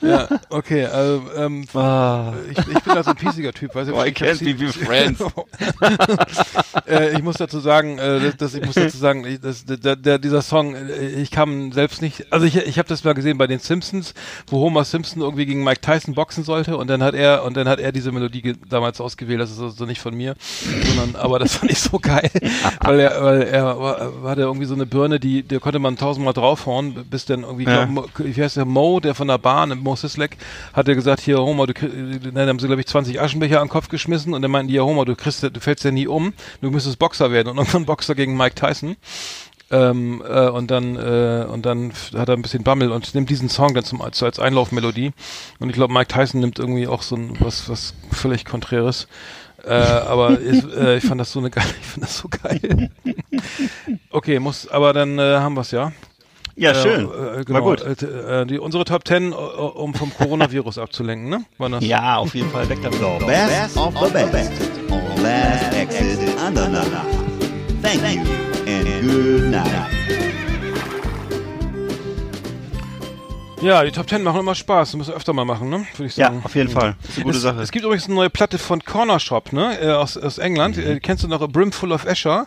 ja, 0.00 0.28
okay, 0.50 0.84
also, 0.86 1.22
ähm, 1.36 1.64
Ah. 1.74 2.32
ich, 2.50 2.58
ich 2.58 2.64
bin 2.82 2.94
da 2.94 3.02
so 3.02 3.10
ein 3.10 3.16
piesiger 3.16 3.52
Typ, 3.52 3.74
weißt 3.74 3.90
du? 3.90 3.94
Why 3.94 4.08
ich 4.08 4.16
can't 4.16 4.58
be 4.58 4.72
friends? 4.72 5.20
äh, 6.88 7.16
ich 7.16 7.22
muss 7.22 7.36
dazu 7.36 7.58
sagen, 7.60 7.98
äh, 7.98 8.20
dass, 8.20 8.36
dass 8.36 8.54
ich 8.54 8.64
muss 8.64 8.74
dazu 8.74 8.96
sagen, 8.96 9.24
ich, 9.26 9.40
dass, 9.40 9.64
der, 9.64 9.96
der, 9.96 10.18
dieser 10.18 10.42
Song, 10.42 10.74
äh, 10.74 11.08
ich 11.20 11.30
kam 11.30 11.72
selbst 11.72 12.02
nicht, 12.02 12.32
also 12.32 12.46
ich, 12.46 12.56
ich 12.56 12.78
habe 12.78 12.88
das 12.88 13.04
mal 13.04 13.14
gesehen 13.14 13.38
bei 13.38 13.46
den 13.46 13.58
Simpsons, 13.58 14.14
wo 14.48 14.58
Homer 14.58 14.84
Simpson 14.84 15.22
irgendwie 15.22 15.46
gegen 15.46 15.64
Mike 15.64 15.80
Tyson 15.80 16.14
boxen 16.14 16.44
sollte 16.44 16.76
und 16.76 16.88
dann 16.88 17.02
hat 17.02 17.14
er 17.14 17.44
und 17.44 17.56
dann 17.56 17.68
hat 17.68 17.80
er 17.80 17.92
diese 17.92 18.12
Melodie 18.12 18.54
damals 18.68 19.00
ausgewählt, 19.00 19.40
das 19.40 19.50
ist 19.50 19.60
also 19.60 19.84
nicht 19.86 20.00
von 20.00 20.14
mir, 20.14 20.34
sondern 20.86 21.16
aber 21.16 21.38
das 21.38 21.54
fand 21.56 21.70
ich 21.72 21.80
so 21.80 21.98
geil, 21.98 22.30
weil 22.82 23.00
er 23.00 23.22
weil 23.22 23.42
er 23.42 23.78
war, 23.78 24.22
war 24.22 24.36
der 24.36 24.46
irgendwie 24.46 24.66
so 24.66 24.74
eine 24.74 24.86
Birne, 24.86 25.20
die 25.20 25.42
der 25.42 25.60
konnte 25.60 25.78
man 25.78 25.96
tausendmal 25.96 26.34
draufhauen, 26.34 26.94
bis 27.10 27.24
dann 27.26 27.42
irgendwie 27.42 27.64
Ja. 27.64 27.84
glaub, 27.84 27.88
Mo- 27.90 28.06
wie 28.18 28.42
heißt 28.42 28.56
der 28.56 28.64
Mo, 28.64 29.00
der 29.00 29.14
von 29.14 29.28
der 29.28 29.38
Bahn, 29.38 29.70
Mo 29.88 29.96
Sislek, 29.96 30.36
hat 30.74 30.86
er 30.86 30.94
gesagt, 30.94 31.20
hier 31.20 31.38
Homer, 31.38 31.66
du 31.66 31.72
dann 31.72 32.48
haben 32.48 32.58
sie 32.58 32.66
glaube 32.66 32.82
ich 32.82 32.86
20 32.86 33.20
Aschenbecher 33.20 33.60
an 33.60 33.68
den 33.68 33.72
Kopf 33.72 33.88
geschmissen 33.88 34.34
und 34.34 34.42
dann 34.42 34.50
meinten 34.50 34.68
die, 34.68 34.74
ja 34.74 34.82
Homer, 34.82 35.06
du 35.06 35.16
kriegst 35.16 35.42
du 35.42 35.60
fällst 35.60 35.84
ja 35.84 35.90
nie 35.90 36.06
um, 36.06 36.34
du 36.60 36.70
müsstest 36.70 36.98
Boxer 36.98 37.32
werden 37.32 37.48
und 37.48 37.56
irgendwann 37.56 37.86
Boxer 37.86 38.14
gegen 38.14 38.36
Mike 38.36 38.54
Tyson. 38.54 38.96
Ähm, 39.70 40.22
äh, 40.26 40.48
und 40.48 40.70
dann 40.70 40.96
äh, 40.96 41.44
und 41.46 41.66
dann 41.66 41.92
hat 42.14 42.28
er 42.28 42.36
ein 42.36 42.42
bisschen 42.42 42.64
Bammel 42.64 42.90
und 42.90 43.14
nimmt 43.14 43.28
diesen 43.28 43.50
Song 43.50 43.74
dann 43.74 43.84
zum 43.84 44.00
als, 44.00 44.22
als 44.22 44.38
Einlaufmelodie. 44.38 45.12
Und 45.58 45.68
ich 45.68 45.74
glaube 45.74 45.92
Mike 45.92 46.08
Tyson 46.08 46.40
nimmt 46.40 46.58
irgendwie 46.58 46.86
auch 46.86 47.02
so 47.02 47.16
ein 47.16 47.36
was 47.40 47.68
was 47.68 47.94
völlig 48.10 48.46
konträres. 48.46 49.08
Äh, 49.64 49.74
aber 49.74 50.40
ich, 50.40 50.64
äh, 50.76 50.96
ich 50.98 51.04
fand 51.04 51.20
das 51.20 51.32
so 51.32 51.40
eine 51.40 51.50
geile 51.50 51.68
ich 51.80 51.86
fand 51.86 52.04
das 52.04 52.16
so 52.16 52.28
geil. 52.28 52.90
Okay 54.10 54.38
muss 54.38 54.68
aber 54.68 54.92
dann 54.92 55.18
äh, 55.18 55.36
haben 55.38 55.54
wir's 55.54 55.70
ja 55.70 55.92
Ja, 56.58 56.74
schön. 56.74 57.00
äh, 57.00 57.04
äh, 57.04 57.36
War 57.36 57.44
genau, 57.44 57.60
gut. 57.62 57.82
Äh, 57.82 58.40
äh, 58.42 58.46
die, 58.46 58.58
unsere 58.58 58.84
Top 58.84 59.06
10 59.06 59.32
äh, 59.32 59.34
um 59.34 59.94
vom 59.94 60.12
Coronavirus 60.12 60.78
abzulenken 60.78 61.30
ne 61.30 61.44
Waren 61.58 61.72
das? 61.72 61.84
Ja, 61.84 62.16
auf 62.16 62.34
jeden 62.34 62.50
Fall 62.50 62.68
weg 62.68 62.78
damit. 62.82 62.98
The 62.98 63.26
best 63.26 63.76
of 63.76 63.94
the 63.94 64.24
best 64.32 64.52
on 64.90 65.22
Last 65.22 65.72
Exit 65.74 66.18
Andernach. 66.44 66.90
Thank 67.82 68.02
you 68.02 68.22
and 68.66 69.02
good 69.02 69.50
night. 69.50 69.88
ja 73.60 73.82
die 73.84 73.90
Top 73.92 74.08
10 74.08 74.22
machen 74.22 74.40
immer 74.40 74.54
Spaß 74.54 74.94
müssen 74.96 75.10
wir 75.10 75.16
öfter 75.16 75.32
mal 75.32 75.44
machen 75.44 75.68
ne 75.70 75.86
würde 75.96 76.06
ich 76.06 76.16
Ja, 76.16 76.26
sagen 76.26 76.42
auf 76.44 76.54
jeden 76.56 76.70
Fall. 76.70 76.96
Das 77.02 77.10
ist 77.10 77.16
eine 77.18 77.24
gute 77.24 77.36
es, 77.36 77.42
Sache. 77.42 77.60
Es 77.60 77.70
gibt 77.70 77.84
übrigens 77.84 78.06
eine 78.06 78.14
neue 78.14 78.30
Platte 78.30 78.58
von 78.58 78.84
Corner 78.84 79.20
Shop, 79.20 79.52
ne, 79.52 79.80
äh, 79.80 79.90
aus, 79.92 80.16
aus 80.16 80.38
England. 80.38 80.76
Mhm. 80.76 80.82
Äh, 80.82 81.00
kennst 81.00 81.22
du 81.22 81.28
noch 81.28 81.40
A 81.40 81.46
Brimful 81.46 81.92
of 81.92 82.04
Asher? 82.06 82.46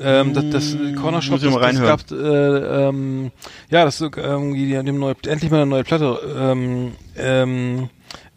Ähm, 0.00 0.32
das, 0.32 0.50
das 0.50 0.74
äh, 0.74 0.92
Corner 0.92 1.22
Shop, 1.22 1.40
das, 1.40 1.52
das 1.54 1.80
gab, 1.80 2.10
äh, 2.12 2.14
ähm, 2.88 3.32
ja, 3.68 3.84
das 3.84 4.00
irgendwie, 4.00 4.66
die 4.66 4.78
haben 4.78 4.86
dem 4.86 4.98
neue, 4.98 5.16
endlich 5.26 5.50
mal 5.50 5.62
eine 5.62 5.66
neue 5.66 5.84
Platte, 5.84 6.20
ähm, 6.38 6.92
ähm, 7.16 7.88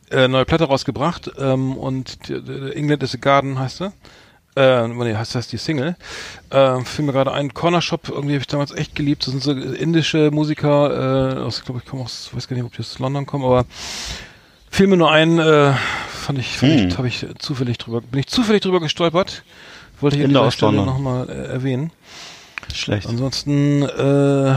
äh, 0.09 0.27
neue 0.27 0.45
Platte 0.45 0.65
rausgebracht 0.65 1.31
ähm, 1.37 1.77
und 1.77 2.27
die, 2.29 2.41
die, 2.41 2.71
England 2.75 3.03
is 3.03 3.13
a 3.13 3.17
Garden 3.17 3.59
heißt 3.59 3.77
sie. 3.77 3.91
Äh, 4.55 4.87
nee, 4.87 5.15
heißt 5.15 5.35
das 5.35 5.47
die 5.47 5.57
Single. 5.57 5.95
Äh, 6.49 6.79
fiel 6.85 7.05
mir 7.05 7.11
gerade 7.11 7.31
ein, 7.33 7.53
Corner 7.53 7.81
Shop, 7.81 8.07
irgendwie 8.09 8.35
habe 8.35 8.41
ich 8.41 8.47
damals 8.47 8.71
echt 8.71 8.95
geliebt. 8.95 9.27
Das 9.27 9.31
sind 9.31 9.43
so 9.43 9.51
indische 9.51 10.31
Musiker, 10.31 11.35
äh, 11.35 11.39
aus, 11.41 11.59
ich 11.59 11.65
glaube, 11.65 11.81
ich 11.83 11.89
komme 11.89 12.03
aus, 12.03 12.29
weiß 12.33 12.47
gar 12.47 12.55
nicht, 12.55 12.65
ob 12.65 12.73
die 12.73 12.79
aus 12.79 12.97
London 12.99 13.25
kommen, 13.25 13.43
aber 13.43 13.65
fiel 14.71 14.87
mir 14.87 14.97
nur 14.97 15.11
ein, 15.11 15.39
äh, 15.39 15.73
fand 16.09 16.39
ich, 16.39 16.57
fand 16.57 16.73
Hm. 16.73 16.87
ich, 16.87 16.97
habe 16.97 17.07
ich 17.07 17.25
zufällig 17.37 17.77
drüber, 17.77 18.01
bin 18.01 18.19
ich 18.19 18.27
zufällig 18.27 18.61
drüber 18.61 18.79
gestolpert. 18.79 19.43
Wollte 20.01 20.17
ich 20.17 20.23
an 20.23 20.29
dieser 20.29 20.51
Stelle 20.51 20.85
nochmal 20.85 21.29
äh, 21.29 21.47
erwähnen. 21.53 21.91
Schlecht. 22.73 23.07
Ansonsten 23.07 23.83
äh, 23.83 23.87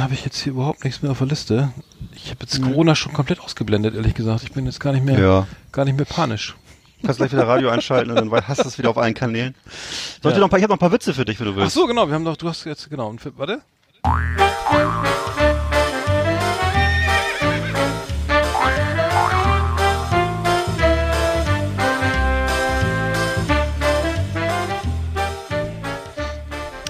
habe 0.01 0.15
ich 0.15 0.25
jetzt 0.25 0.39
hier 0.41 0.53
überhaupt 0.53 0.83
nichts 0.85 1.03
mehr 1.03 1.13
auf 1.13 1.19
der 1.19 1.27
Liste. 1.29 1.71
Ich 2.15 2.31
habe 2.31 2.39
jetzt 2.41 2.61
Corona 2.63 2.95
schon 2.95 3.13
komplett 3.13 3.41
ausgeblendet, 3.41 3.95
ehrlich 3.95 4.15
gesagt. 4.15 4.43
Ich 4.45 4.53
bin 4.53 4.67
jetzt 4.67 4.81
gar 4.81 4.93
nicht 4.93 5.05
mehr, 5.05 5.19
Ja. 5.19 5.47
gar 5.73 5.85
nicht 5.85 5.97
mehr 5.97 6.07
panisch. 6.07 6.57
Kannst 7.05 7.19
gleich 7.19 7.31
wieder 7.31 7.47
Radio 7.47 7.69
einschalten 7.69 8.11
und 8.11 8.17
dann 8.17 8.49
hast 8.49 8.65
du 8.65 8.69
es 8.69 8.77
wieder 8.79 8.91
auf 8.91 8.99
allen 8.99 9.15
Kanälen. 9.15 9.55
Sollte 10.23 10.37
Ja. 10.39 10.41
noch 10.41 10.49
ein 10.49 10.51
paar, 10.51 10.59
ich 10.59 10.63
habe 10.65 10.73
noch 10.73 10.79
ein 10.79 10.81
paar 10.81 10.91
Witze 10.93 11.15
für 11.15 11.25
dich, 11.25 11.39
wenn 11.39 11.47
du 11.47 11.53
Ach 11.53 11.57
willst. 11.59 11.75
so, 11.75 11.87
genau. 11.87 12.09
Wir 12.09 12.15
haben 12.15 12.25
doch, 12.25 12.37
du 12.37 12.49
hast 12.49 12.65
jetzt 12.65 12.91
genau. 12.91 13.15
Warte. 13.37 13.61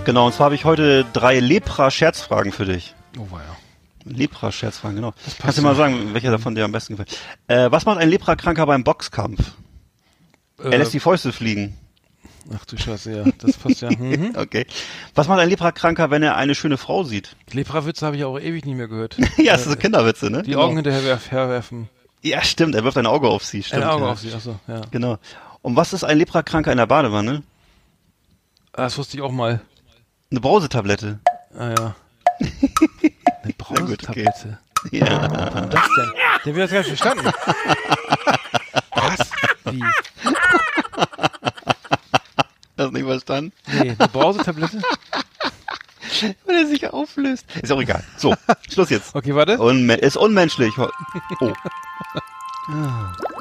Genau, 0.09 0.25
und 0.25 0.33
zwar 0.33 0.47
habe 0.47 0.55
ich 0.55 0.65
heute 0.65 1.05
drei 1.13 1.39
Lepra-Scherzfragen 1.39 2.51
für 2.51 2.65
dich. 2.65 2.95
Oh 3.19 3.27
weia. 3.31 3.43
Lepra-Scherzfragen, 4.07 4.97
genau. 4.97 5.13
Kannst 5.39 5.59
du 5.59 5.63
mal 5.63 5.75
sagen, 5.75 6.15
welcher 6.15 6.31
davon 6.31 6.55
dir 6.55 6.65
am 6.65 6.73
besten 6.73 6.97
gefällt. 6.97 7.15
Äh, 7.47 7.71
was 7.71 7.85
macht 7.85 7.99
ein 7.99 8.09
Leprakranker 8.09 8.65
beim 8.65 8.85
Boxkampf? 8.85 9.39
Äh, 10.65 10.71
Er 10.71 10.79
lässt 10.79 10.95
die 10.95 11.01
Fäuste 11.01 11.31
fliegen. 11.31 11.77
ach 12.57 12.65
du 12.65 12.79
Scheiße, 12.79 13.19
ja, 13.19 13.25
das 13.37 13.59
passt 13.59 13.83
ja. 13.83 13.91
Mhm. 13.91 14.33
Okay. 14.37 14.67
Was 15.15 15.29
macht 15.29 15.41
ein 15.41 15.51
Leprakranker, 15.51 16.11
wenn 16.11 16.23
er 16.23 16.37
eine 16.37 16.55
schöne 16.55 16.79
Frau 16.79 17.05
sieht? 17.05 17.37
Lepra-Witze 17.53 18.07
habe 18.07 18.17
ich 18.17 18.25
auch 18.25 18.39
ewig 18.41 18.65
nicht 18.65 18.77
mehr 18.77 18.89
gehört. 18.89 19.19
ja, 19.37 19.53
das 19.53 19.65
sind 19.65 19.73
so 19.73 19.79
Kinderwitze, 19.79 20.31
ne? 20.31 20.43
Die 20.43 20.53
Genau. 20.53 20.63
Augen 20.63 20.77
hinterher 20.77 21.05
werf, 21.05 21.31
herwerfen. 21.31 21.91
Ja, 22.23 22.43
stimmt, 22.43 22.75
er 22.75 22.83
wirft 22.83 22.97
ein 22.97 23.05
Auge 23.05 23.29
auf 23.29 23.45
sie, 23.45 23.63
stimmt. 23.63 23.83
Ein 23.83 23.91
Auge 23.91 24.07
ja. 24.07 24.13
auf 24.13 24.21
sie, 24.21 24.33
achso, 24.33 24.59
ja. 24.69 24.81
Genau. 24.91 25.19
Und 25.61 25.77
was 25.77 25.93
ist 25.93 26.05
ein 26.05 26.17
Leprakranker 26.17 26.73
in 26.73 26.79
der 26.79 26.87
Badewanne? 26.87 27.43
Ah, 28.73 28.85
Das 28.85 28.97
wusste 28.97 29.19
ich 29.19 29.23
auch 29.23 29.33
mal. 29.33 29.61
Eine 30.31 30.41
Brausetablette. 30.41 31.21
Ah 31.57 31.71
ja. 31.71 31.97
Eine 32.41 32.55
okay. 33.45 33.55
Brausetablette. 33.57 34.59
Ja. 34.91 35.23
Was 35.23 35.55
war 35.55 35.61
denn 35.63 35.71
das 35.71 35.89
denn? 35.97 36.13
Den 36.45 36.55
ich 36.55 36.61
jetzt 36.61 36.73
gar 36.73 36.79
nicht 36.81 36.89
verstanden. 36.89 37.33
Was? 38.95 39.31
Wie? 39.73 39.83
Hast 42.77 42.87
du 42.87 42.91
nicht 42.91 43.05
verstanden? 43.05 43.53
Nee, 43.67 43.97
eine 43.99 44.09
Brausetablette? 44.09 44.83
Weil 46.45 46.57
er 46.57 46.67
sich 46.67 46.87
auflöst. 46.89 47.47
Ist 47.63 47.73
auch 47.73 47.81
egal. 47.81 48.05
So, 48.19 48.35
Schluss 48.71 48.91
jetzt. 48.91 49.15
Okay, 49.15 49.35
warte. 49.35 49.59
Unme 49.59 49.95
ist 49.95 50.17
unmenschlich. 50.17 50.75
Oh. 50.79 51.53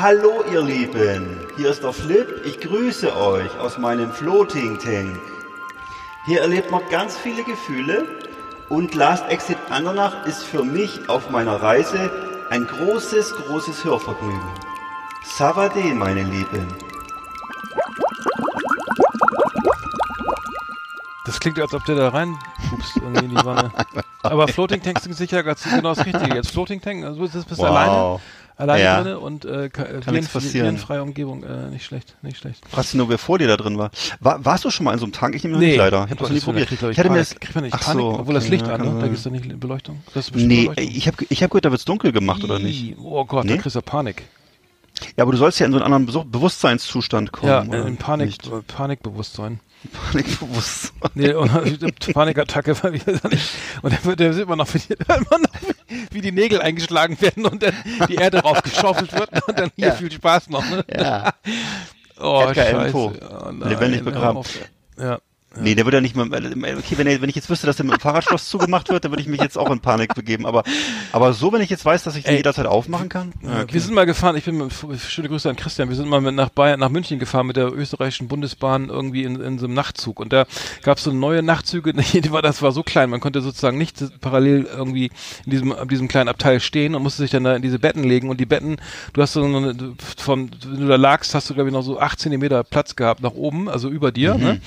Hallo 0.00 0.42
ihr 0.50 0.62
Lieben, 0.62 1.46
hier 1.58 1.68
ist 1.68 1.82
der 1.82 1.92
Flip, 1.92 2.26
ich 2.46 2.58
grüße 2.58 3.14
euch 3.14 3.58
aus 3.58 3.76
meinem 3.76 4.10
Floating 4.10 4.78
Tank. 4.78 5.20
Hier 6.24 6.40
erlebt 6.40 6.70
man 6.70 6.80
ganz 6.88 7.18
viele 7.18 7.44
Gefühle 7.44 8.06
und 8.70 8.94
Last 8.94 9.28
Exit 9.28 9.58
Andernach 9.68 10.24
ist 10.24 10.42
für 10.42 10.64
mich 10.64 11.06
auf 11.10 11.28
meiner 11.28 11.62
Reise 11.62 12.10
ein 12.48 12.66
großes, 12.66 13.34
großes 13.34 13.84
Hörvergnügen. 13.84 14.40
Savade, 15.22 15.82
meine 15.94 16.22
Lieben. 16.22 16.66
Das 21.26 21.38
klingt, 21.38 21.60
als 21.60 21.74
ob 21.74 21.84
der 21.84 21.96
da 21.96 22.08
rein 22.08 22.38
pupst 22.70 22.96
irgendwie 22.96 23.24
in 23.26 23.30
die 23.30 23.44
Wanne. 23.44 23.70
Aber 24.22 24.48
Floating 24.48 24.82
Tanks 24.82 25.04
sind 25.04 25.14
sicher 25.14 25.42
ganz 25.42 25.62
genau 25.62 25.94
das 25.94 26.04
Richtige. 26.04 26.34
Jetzt 26.34 26.50
Floating 26.50 26.80
Tank, 26.80 27.04
also 27.04 27.20
bist 27.20 27.48
bist 27.48 27.60
du 27.60 27.64
alleine, 27.64 28.20
alleine 28.60 28.82
Ja. 28.84 29.02
drinne 29.02 29.18
und 29.18 29.44
äh, 29.44 29.68
ka- 29.70 29.82
äh, 29.84 30.00
Kann 30.00 30.14
nichts 30.14 30.30
viren- 30.30 30.32
passieren. 30.32 30.66
virenfreie 30.66 31.02
Umgebung, 31.02 31.42
äh, 31.42 31.70
nicht 31.70 31.84
schlecht, 31.84 32.16
nicht 32.22 32.36
schlecht. 32.38 32.62
Fragst 32.68 32.92
du 32.94 32.98
nur, 32.98 33.08
wer 33.08 33.18
vor 33.18 33.38
dir 33.38 33.48
da 33.48 33.56
drin 33.56 33.76
war? 33.78 33.90
war 34.20 34.44
warst 34.44 34.64
du 34.64 34.70
schon 34.70 34.84
mal 34.84 34.92
in 34.92 34.98
so 34.98 35.04
einem 35.06 35.12
Tank? 35.12 35.34
Ich 35.34 35.42
nehme 35.42 35.54
noch 35.56 35.60
nicht 35.60 35.76
leider. 35.76 36.04
Ich 36.04 36.10
habe 36.10 36.20
das 36.20 36.30
nie 36.30 36.40
probiert. 36.40 36.68
Kriegt, 36.68 36.82
ich, 36.82 36.88
Ich 36.90 36.98
hatte 36.98 37.10
mir 37.10 37.18
das, 37.18 37.30
Panik. 37.30 37.40
Kriegt 37.40 37.54
man 37.56 37.64
nicht 37.64 37.74
Ach 37.74 37.80
Panik, 37.80 38.00
so, 38.02 38.18
obwohl 38.20 38.34
das 38.34 38.44
okay, 38.44 38.52
Licht 38.52 38.66
ja, 38.66 38.74
an, 38.74 38.80
ne? 38.80 38.86
Da 38.86 39.00
sein. 39.00 39.08
gibt's 39.08 39.22
doch 39.24 39.30
nicht 39.32 39.60
Beleuchtung. 39.60 40.02
Das 40.14 40.30
nee, 40.32 40.62
Beleuchtung. 40.68 40.84
ich 40.88 41.06
habe 41.08 41.16
ich 41.28 41.42
hab 41.42 41.50
gehört, 41.50 41.64
da 41.64 41.70
wird's 41.70 41.84
dunkel 41.84 42.12
gemacht, 42.12 42.44
oder 42.44 42.58
nicht? 42.58 42.96
Oh 43.02 43.24
Gott, 43.24 43.44
Nee? 43.46 43.56
da 43.56 43.62
kriegst 43.62 43.76
du 43.76 43.82
Panik. 43.82 44.24
Ja, 45.16 45.22
aber 45.24 45.32
du 45.32 45.38
sollst 45.38 45.58
ja 45.58 45.66
in 45.66 45.72
so 45.72 45.78
einen 45.80 45.92
anderen 45.92 46.30
Bewusstseinszustand 46.30 47.32
kommen. 47.32 47.48
Ja, 47.72 47.82
in 47.86 47.96
Panik, 47.96 48.26
nicht? 48.26 48.46
äh, 48.46 48.60
Panikbewusstsein. 48.66 49.60
Panikbewusstsein. 49.88 51.10
Nee, 51.14 51.32
Panikattacke, 52.12 52.76
wir 53.06 53.18
da 53.18 53.28
nicht. 53.28 53.50
Und 53.82 53.92
der 53.92 54.04
wird, 54.04 54.20
der 54.20 54.32
sieht 54.34 54.48
man 54.48 54.58
noch, 54.58 54.72
wie 54.74 54.78
die, 54.78 54.92
immer 55.08 55.38
noch, 55.38 55.50
wie 56.10 56.20
die 56.20 56.32
Nägel 56.32 56.60
eingeschlagen 56.60 57.20
werden 57.20 57.46
und 57.46 57.62
dann 57.62 57.74
die 58.08 58.16
Erde 58.16 58.40
raufgeschaufelt 58.40 59.12
wird 59.12 59.48
und 59.48 59.58
dann 59.58 59.70
hier 59.76 59.88
Ja. 59.88 59.94
viel 59.94 60.10
Spaß 60.12 60.50
noch. 60.50 60.68
Ne? 60.68 60.84
Ja. 60.94 61.32
Oh, 62.18 62.38
Allan 62.40 62.54
scheiße. 62.54 62.94
Oh, 62.96 63.12
Lebendig 63.64 64.00
hör 64.00 64.04
begraben. 64.04 64.36
auf. 64.38 64.48
Ja. 65.56 65.62
Nee, 65.62 65.74
der 65.74 65.84
wird 65.84 65.94
ja 65.94 66.00
nicht 66.00 66.14
mal, 66.14 66.28
okay, 66.28 66.96
wenn, 66.96 67.08
er, 67.08 67.20
wenn 67.20 67.28
ich 67.28 67.34
jetzt 67.34 67.50
wüsste, 67.50 67.66
dass 67.66 67.76
der 67.76 67.84
mit 67.84 67.96
dem 67.96 68.00
Fahrradschloss 68.00 68.48
zugemacht 68.48 68.88
wird, 68.88 69.04
dann 69.04 69.10
würde 69.10 69.20
ich 69.20 69.28
mich 69.28 69.40
jetzt 69.40 69.58
auch 69.58 69.68
in 69.70 69.80
Panik 69.80 70.14
begeben. 70.14 70.46
Aber, 70.46 70.62
aber 71.10 71.32
so, 71.32 71.52
wenn 71.52 71.60
ich 71.60 71.70
jetzt 71.70 71.84
weiß, 71.84 72.04
dass 72.04 72.14
ich 72.14 72.22
den 72.22 72.30
Ey. 72.30 72.36
jederzeit 72.36 72.66
aufmachen 72.66 73.08
kann? 73.08 73.32
Ja, 73.42 73.62
okay. 73.62 73.74
Wir 73.74 73.80
sind 73.80 73.94
mal 73.94 74.06
gefahren, 74.06 74.36
ich 74.36 74.44
bin 74.44 74.58
mit, 74.58 74.72
schöne 75.00 75.28
Grüße 75.28 75.50
an 75.50 75.56
Christian, 75.56 75.88
wir 75.88 75.96
sind 75.96 76.08
mal 76.08 76.20
mit 76.20 76.36
nach 76.36 76.50
Bayern, 76.50 76.78
nach 76.78 76.88
München 76.88 77.18
gefahren 77.18 77.48
mit 77.48 77.56
der 77.56 77.72
österreichischen 77.72 78.28
Bundesbahn 78.28 78.90
irgendwie 78.90 79.24
in, 79.24 79.40
in 79.40 79.58
so 79.58 79.66
einem 79.66 79.74
Nachtzug 79.74 80.20
und 80.20 80.32
da 80.32 80.46
gab 80.84 80.98
es 80.98 81.04
so 81.04 81.12
neue 81.12 81.42
Nachtzüge, 81.42 81.92
die 81.94 82.30
war, 82.30 82.42
das 82.42 82.62
war 82.62 82.70
so 82.70 82.84
klein, 82.84 83.10
man 83.10 83.18
konnte 83.18 83.40
sozusagen 83.40 83.76
nicht 83.76 84.20
parallel 84.20 84.68
irgendwie 84.72 85.10
in 85.46 85.50
diesem, 85.50 85.72
in 85.72 85.88
diesem 85.88 86.06
kleinen 86.06 86.28
Abteil 86.28 86.60
stehen 86.60 86.94
und 86.94 87.02
musste 87.02 87.22
sich 87.22 87.32
dann 87.32 87.42
da 87.42 87.56
in 87.56 87.62
diese 87.62 87.80
Betten 87.80 88.04
legen 88.04 88.30
und 88.30 88.38
die 88.38 88.46
Betten, 88.46 88.76
du 89.14 89.20
hast 89.20 89.32
so 89.32 89.42
eine, 89.42 89.74
vom, 90.16 90.48
wenn 90.64 90.80
du 90.80 90.86
da 90.86 90.96
lagst, 90.96 91.34
hast 91.34 91.50
du 91.50 91.54
glaube 91.54 91.70
ich 91.70 91.74
noch 91.74 91.82
so 91.82 91.98
acht 91.98 92.20
Zentimeter 92.20 92.62
Platz 92.62 92.94
gehabt 92.94 93.20
nach 93.20 93.32
oben, 93.32 93.68
also 93.68 93.88
über 93.88 94.12
dir, 94.12 94.36
ne? 94.36 94.60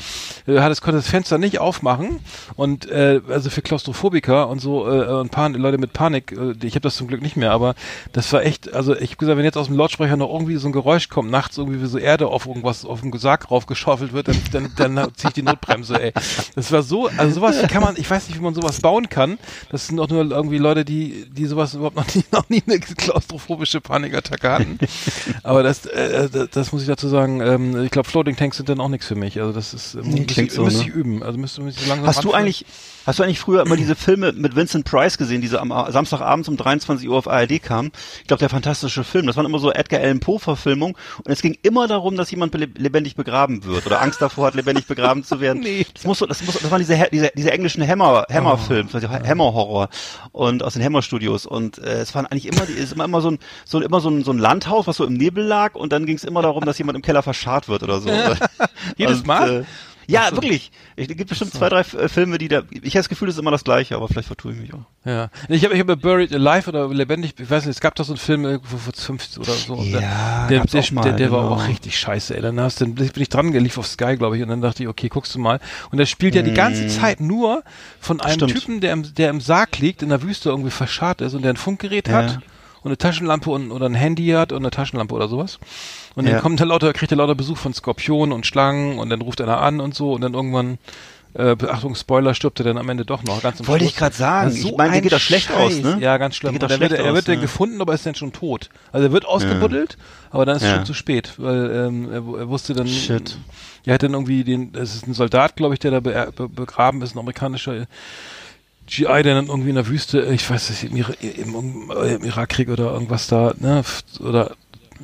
Du 0.45 0.61
hattest, 0.73 0.81
konntest 0.81 1.07
das 1.07 1.11
Fenster 1.11 1.37
nicht 1.37 1.59
aufmachen 1.59 2.19
und 2.55 2.89
äh, 2.89 3.21
also 3.29 3.49
für 3.49 3.61
Klaustrophobiker 3.61 4.47
und 4.49 4.59
so 4.59 4.89
äh, 4.89 5.05
und 5.07 5.31
Pan 5.31 5.53
Leute 5.53 5.77
mit 5.77 5.93
Panik, 5.93 6.31
äh, 6.31 6.53
ich 6.63 6.73
habe 6.73 6.81
das 6.81 6.95
zum 6.95 7.07
Glück 7.07 7.21
nicht 7.21 7.37
mehr, 7.37 7.51
aber 7.51 7.75
das 8.11 8.31
war 8.33 8.43
echt, 8.43 8.73
also 8.73 8.95
ich 8.95 9.11
habe 9.11 9.17
gesagt, 9.17 9.37
wenn 9.37 9.45
jetzt 9.45 9.57
aus 9.57 9.67
dem 9.67 9.77
Lautsprecher 9.77 10.17
noch 10.17 10.33
irgendwie 10.33 10.55
so 10.57 10.67
ein 10.67 10.71
Geräusch 10.71 11.09
kommt, 11.09 11.29
nachts 11.29 11.57
irgendwie 11.57 11.81
wie 11.81 11.85
so 11.85 11.97
Erde 11.97 12.27
auf 12.27 12.47
irgendwas, 12.47 12.85
auf 12.85 13.01
dem 13.01 13.15
Sarg 13.17 13.51
raufgeschaufelt 13.51 14.13
wird, 14.13 14.27
dann, 14.27 14.37
dann, 14.51 14.95
dann 14.95 14.95
ziehe 15.15 15.29
ich 15.29 15.33
die 15.33 15.43
Notbremse, 15.43 16.01
ey. 16.01 16.13
Das 16.55 16.71
war 16.71 16.81
so, 16.81 17.07
also 17.17 17.35
sowas 17.35 17.61
kann 17.67 17.83
man, 17.83 17.95
ich 17.97 18.09
weiß 18.09 18.27
nicht, 18.27 18.39
wie 18.39 18.43
man 18.43 18.55
sowas 18.55 18.81
bauen 18.81 19.09
kann. 19.09 19.37
Das 19.69 19.87
sind 19.87 19.97
doch 19.97 20.09
nur 20.09 20.29
irgendwie 20.31 20.57
Leute, 20.57 20.85
die, 20.85 21.25
die 21.29 21.45
sowas 21.45 21.73
überhaupt 21.73 21.95
noch 21.95 22.07
nie, 22.15 22.23
noch 22.31 22.49
nie 22.49 22.63
eine 22.65 22.79
klaustrophobische 22.79 23.81
Panikattacke 23.81 24.49
hatten. 24.49 24.79
aber 25.43 25.63
das, 25.63 25.85
äh, 25.85 26.29
das, 26.29 26.49
das 26.49 26.71
muss 26.71 26.81
ich 26.81 26.87
dazu 26.87 27.07
sagen, 27.07 27.41
ähm, 27.41 27.83
ich 27.83 27.91
glaube, 27.91 28.09
Floating 28.09 28.35
Tanks 28.35 28.57
sind 28.57 28.69
dann 28.69 28.79
auch 28.79 28.89
nichts 28.89 29.07
für 29.07 29.15
mich. 29.15 29.39
Also 29.39 29.53
das 29.53 29.73
ist, 29.73 29.97
klingt 30.01 30.31
ich, 30.31 30.51
so, 30.51 30.62
müsste 30.65 30.83
ne? 30.83 30.89
ich 30.89 30.93
üben. 30.95 31.23
Also 31.23 31.37
müsste, 31.37 31.61
müsste 31.61 31.81
ich 31.81 31.87
langsam 31.87 32.07
Hast 32.07 32.23
du 32.23 32.33
eigentlich, 32.33 32.65
hast 33.05 33.19
du 33.19 33.23
eigentlich 33.23 33.39
früher 33.39 33.61
immer 33.63 33.75
diese 33.75 33.95
Filme 33.95 34.31
mit 34.33 34.55
Vincent 34.55 34.85
Price 34.85 35.17
gesehen, 35.17 35.41
diese 35.41 35.59
am 35.61 35.71
A- 35.71 35.91
Samstagabends 35.91 36.47
um 36.49 36.57
23 36.57 37.07
Uhr 37.09 37.17
auf 37.17 37.27
ARD 37.27 37.61
kamen? 37.61 37.91
Ich 38.21 38.27
glaube, 38.27 38.39
der 38.39 38.49
fantastische 38.49 39.03
Film. 39.03 39.27
Das 39.27 39.35
waren 39.37 39.45
immer 39.45 39.59
so 39.59 39.71
Edgar 39.71 39.99
Allan 40.01 40.19
Poe 40.19 40.39
Verfilmungen 40.39 40.95
und 41.23 41.31
es 41.31 41.41
ging 41.41 41.57
immer 41.63 41.87
darum, 41.87 42.15
dass 42.15 42.31
jemand 42.31 42.53
lebendig 42.55 43.15
begraben 43.15 43.63
wird 43.65 43.85
oder 43.85 44.01
Angst 44.01 44.21
davor 44.21 44.47
hat, 44.47 44.55
lebendig 44.55 44.87
begraben 44.87 45.23
zu 45.23 45.39
werden. 45.39 45.61
Nee. 45.73 45.85
Das 45.93 46.03
muss 46.03 46.19
so, 46.19 46.25
das 46.25 46.43
muss, 46.43 46.59
das 46.59 46.69
waren 46.71 46.79
diese, 46.79 47.07
diese, 47.11 47.31
diese 47.35 47.51
englischen 47.51 47.85
Hammer, 47.87 48.25
Oh. 48.29 48.33
Hammer-Filme, 48.33 48.89
also 48.91 49.09
Hammer 49.09 49.53
Horror 49.53 49.89
und 50.31 50.61
aus 50.63 50.73
den 50.73 50.83
Hammer 50.83 51.01
Studios 51.01 51.45
und 51.45 51.77
äh, 51.77 52.01
es 52.01 52.13
waren 52.15 52.25
eigentlich 52.25 52.45
immer, 52.47 52.65
die, 52.65 52.73
es 52.73 52.79
ist 52.85 52.93
immer, 52.93 53.05
immer 53.05 53.21
so 53.21 53.31
ein, 53.31 53.39
so 53.65 53.79
immer 53.81 53.99
so 54.01 54.09
ein, 54.09 54.23
so 54.23 54.31
ein 54.31 54.37
Landhaus, 54.39 54.87
was 54.87 54.97
so 54.97 55.05
im 55.05 55.13
Nebel 55.13 55.43
lag 55.43 55.75
und 55.75 55.91
dann 55.93 56.05
ging 56.05 56.15
es 56.15 56.23
immer 56.23 56.41
darum, 56.41 56.65
dass 56.65 56.77
jemand 56.77 56.95
im 56.95 57.01
Keller 57.01 57.23
verscharrt 57.23 57.69
wird 57.69 57.83
oder 57.83 57.99
so. 58.01 58.09
Jedes 58.97 59.25
Mal? 59.25 59.61
Äh, 59.61 59.63
ja, 60.07 60.31
wirklich. 60.31 60.71
Es 60.95 61.07
gibt 61.07 61.27
bestimmt 61.27 61.53
zwei, 61.53 61.69
drei 61.69 61.81
äh, 61.81 62.09
Filme, 62.09 62.37
die 62.37 62.47
da. 62.47 62.63
Ich 62.71 62.95
habe 62.95 62.99
das 62.99 63.09
Gefühl, 63.09 63.27
das 63.27 63.35
ist 63.35 63.39
immer 63.39 63.51
das 63.51 63.63
Gleiche, 63.63 63.95
aber 63.95 64.07
vielleicht 64.07 64.27
vertue 64.27 64.53
ich 64.53 64.59
mich 64.59 64.73
auch. 64.73 64.85
Ja. 65.05 65.29
Ich 65.49 65.63
habe 65.65 65.73
ich 65.73 65.79
hab 65.79 66.01
Buried 66.01 66.33
Alive 66.33 66.69
oder 66.69 66.87
Lebendig, 66.87 67.35
ich 67.39 67.49
weiß 67.49 67.65
nicht, 67.65 67.75
es 67.75 67.81
gab 67.81 67.95
doch 67.95 68.05
so 68.05 68.13
einen 68.13 68.19
Film 68.19 68.45
irgendwo 68.45 68.77
vor 68.77 68.93
50 68.93 69.39
oder 69.39 69.53
so. 69.53 69.75
Ja, 69.81 70.47
der, 70.47 70.63
der, 70.63 70.83
mal, 70.93 71.01
der, 71.01 71.13
der 71.13 71.31
war 71.31 71.43
genau. 71.43 71.55
auch 71.55 71.67
richtig 71.67 71.97
scheiße, 71.97 72.35
ey. 72.35 72.41
Dann 72.41 72.59
hast 72.59 72.81
du, 72.81 72.87
bin 72.87 73.09
ich 73.15 73.29
dran 73.29 73.51
gelief 73.51 73.77
auf 73.77 73.87
Sky, 73.87 74.15
glaube 74.17 74.37
ich, 74.37 74.43
und 74.43 74.49
dann 74.49 74.61
dachte 74.61 74.83
ich, 74.83 74.89
okay, 74.89 75.09
guckst 75.09 75.35
du 75.35 75.39
mal. 75.39 75.59
Und 75.91 75.97
der 75.97 76.05
spielt 76.05 76.35
ja 76.35 76.41
die 76.41 76.53
ganze 76.53 76.87
Zeit 76.87 77.19
nur 77.19 77.63
von 77.99 78.19
einem 78.21 78.33
Mm. 78.33 78.49
Stimmt. 78.49 78.51
Typen, 78.53 78.81
der 78.81 78.93
im, 78.93 79.15
der 79.15 79.29
im 79.29 79.41
Sarg 79.41 79.79
liegt, 79.79 80.01
in 80.01 80.09
der 80.09 80.21
Wüste 80.21 80.49
irgendwie 80.49 80.71
verscharrt 80.71 81.21
ist 81.21 81.33
und 81.33 81.43
der 81.43 81.53
ein 81.53 81.57
Funkgerät 81.57 82.07
Ja. 82.07 82.15
hat 82.15 82.39
und 82.83 82.89
eine 82.89 82.97
Taschenlampe 82.97 83.49
und, 83.49 83.71
oder 83.71 83.85
ein 83.87 83.95
Handy 83.95 84.27
hat 84.29 84.51
und 84.51 84.59
eine 84.59 84.71
Taschenlampe 84.71 85.13
oder 85.15 85.27
sowas. 85.27 85.59
Und 86.15 86.25
dann 86.25 86.35
Ja. 86.35 86.41
kommt 86.41 86.59
er 86.59 86.65
lauter, 86.67 86.93
kriegt 86.93 87.11
er 87.11 87.17
lauter 87.17 87.35
Besuch 87.35 87.57
von 87.57 87.73
Skorpionen 87.73 88.31
und 88.33 88.45
Schlangen 88.45 88.99
und 88.99 89.09
dann 89.09 89.21
ruft 89.21 89.41
einer 89.41 89.61
an 89.61 89.79
und 89.79 89.95
so 89.95 90.13
und 90.13 90.21
dann 90.21 90.33
irgendwann 90.33 90.77
äh, 91.35 91.55
Achtung, 91.67 91.95
Spoiler, 91.95 92.35
stirbt 92.35 92.59
er 92.59 92.65
dann 92.65 92.77
am 92.77 92.87
Ende 92.89 93.05
doch 93.05 93.23
noch. 93.23 93.41
Ganz 93.41 93.59
am 93.59 93.65
Wollte 93.67 93.85
Schluss. 93.85 93.93
ich 93.93 93.97
gerade 93.97 94.15
sagen. 94.15 94.49
Ist 94.51 94.63
Ich 94.65 94.77
meine, 94.77 94.93
ein 94.93 95.01
geht 95.01 95.11
das 95.11 95.21
schlecht 95.23 95.51
aus, 95.51 95.79
ne? 95.81 95.97
Ja, 95.99 96.17
ganz 96.17 96.35
schlimm. 96.35 96.53
geht 96.53 96.61
Und 96.61 96.69
er 96.69 96.79
wird, 96.79 96.91
schlecht 96.91 97.03
er 97.03 97.09
aus, 97.09 97.15
wird 97.15 97.27
dann 97.27 97.35
ja. 97.37 97.41
gefunden, 97.41 97.81
aber 97.81 97.95
ist 97.95 98.05
dann 98.05 98.13
schon 98.13 98.33
tot. 98.33 98.69
Also 98.91 99.07
er 99.07 99.13
wird 99.13 99.25
ausgebuddelt, 99.25 99.97
aber 100.29 100.45
dann 100.45 100.57
ist 100.57 100.61
es 100.61 100.69
Ja. 100.69 100.75
schon 100.75 100.85
zu 100.85 100.93
spät, 100.93 101.33
weil 101.37 101.71
ähm, 101.87 102.09
er, 102.11 102.17
er 102.41 102.49
wusste 102.49 102.75
dann, 102.75 102.87
Shit. 102.87 103.35
er 103.83 103.95
hat 103.95 104.03
dann 104.03 104.13
irgendwie 104.13 104.43
den, 104.43 104.75
es 104.75 104.93
ist 104.93 105.07
ein 105.07 105.15
Soldat, 105.15 105.55
glaube 105.55 105.73
ich, 105.73 105.79
der 105.79 105.89
da 105.89 105.99
be, 106.01 106.31
be, 106.35 106.47
begraben 106.47 107.01
ist, 107.01 107.15
ein 107.15 107.19
amerikanischer 107.19 107.87
GI, 108.87 109.05
der 109.23 109.35
dann 109.35 109.47
irgendwie 109.47 109.69
in 109.69 109.75
der 109.75 109.87
Wüste, 109.87 110.21
ich 110.33 110.49
weiß 110.49 110.69
nicht, 110.69 110.83
im, 110.83 111.05
im, 111.43 111.91
im 111.91 112.23
Irakkrieg 112.23 112.69
oder 112.69 112.91
irgendwas 112.93 113.27
da, 113.27 113.53
ne, 113.59 113.83
oder 114.19 114.55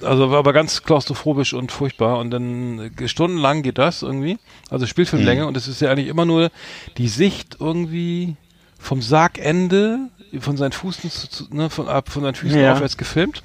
also 0.02 0.32
war 0.32 0.40
aber 0.40 0.54
ganz 0.54 0.84
klaustrophobisch 0.84 1.54
und 1.54 1.72
furchtbar 1.72 2.20
und 2.20 2.32
dann 2.32 2.92
äh, 2.98 3.08
stundenlang 3.08 3.64
geht 3.64 3.78
das 3.78 4.02
irgendwie, 4.02 4.38
also 4.70 4.86
Spielfilmlänge 4.86 5.46
und 5.48 5.58
es 5.58 5.68
ist 5.68 5.82
ja 5.82 5.92
eigentlich 5.92 6.08
immer 6.08 6.26
nur 6.26 6.52
die 6.98 7.08
Sicht 7.08 7.58
irgendwie 7.60 8.36
vom 8.80 9.02
Sargende 9.02 10.10
von 10.40 10.58
seinen 10.58 10.72
Füßen 10.74 11.10
zu, 11.10 11.28
zu, 11.30 11.48
ne, 11.56 11.70
von, 11.70 11.88
ab, 11.88 12.10
von 12.10 12.24
seinen 12.24 12.36
Füßen 12.36 12.60
Ja. 12.60 12.74
aufwärts 12.74 12.98
gefilmt 12.98 13.42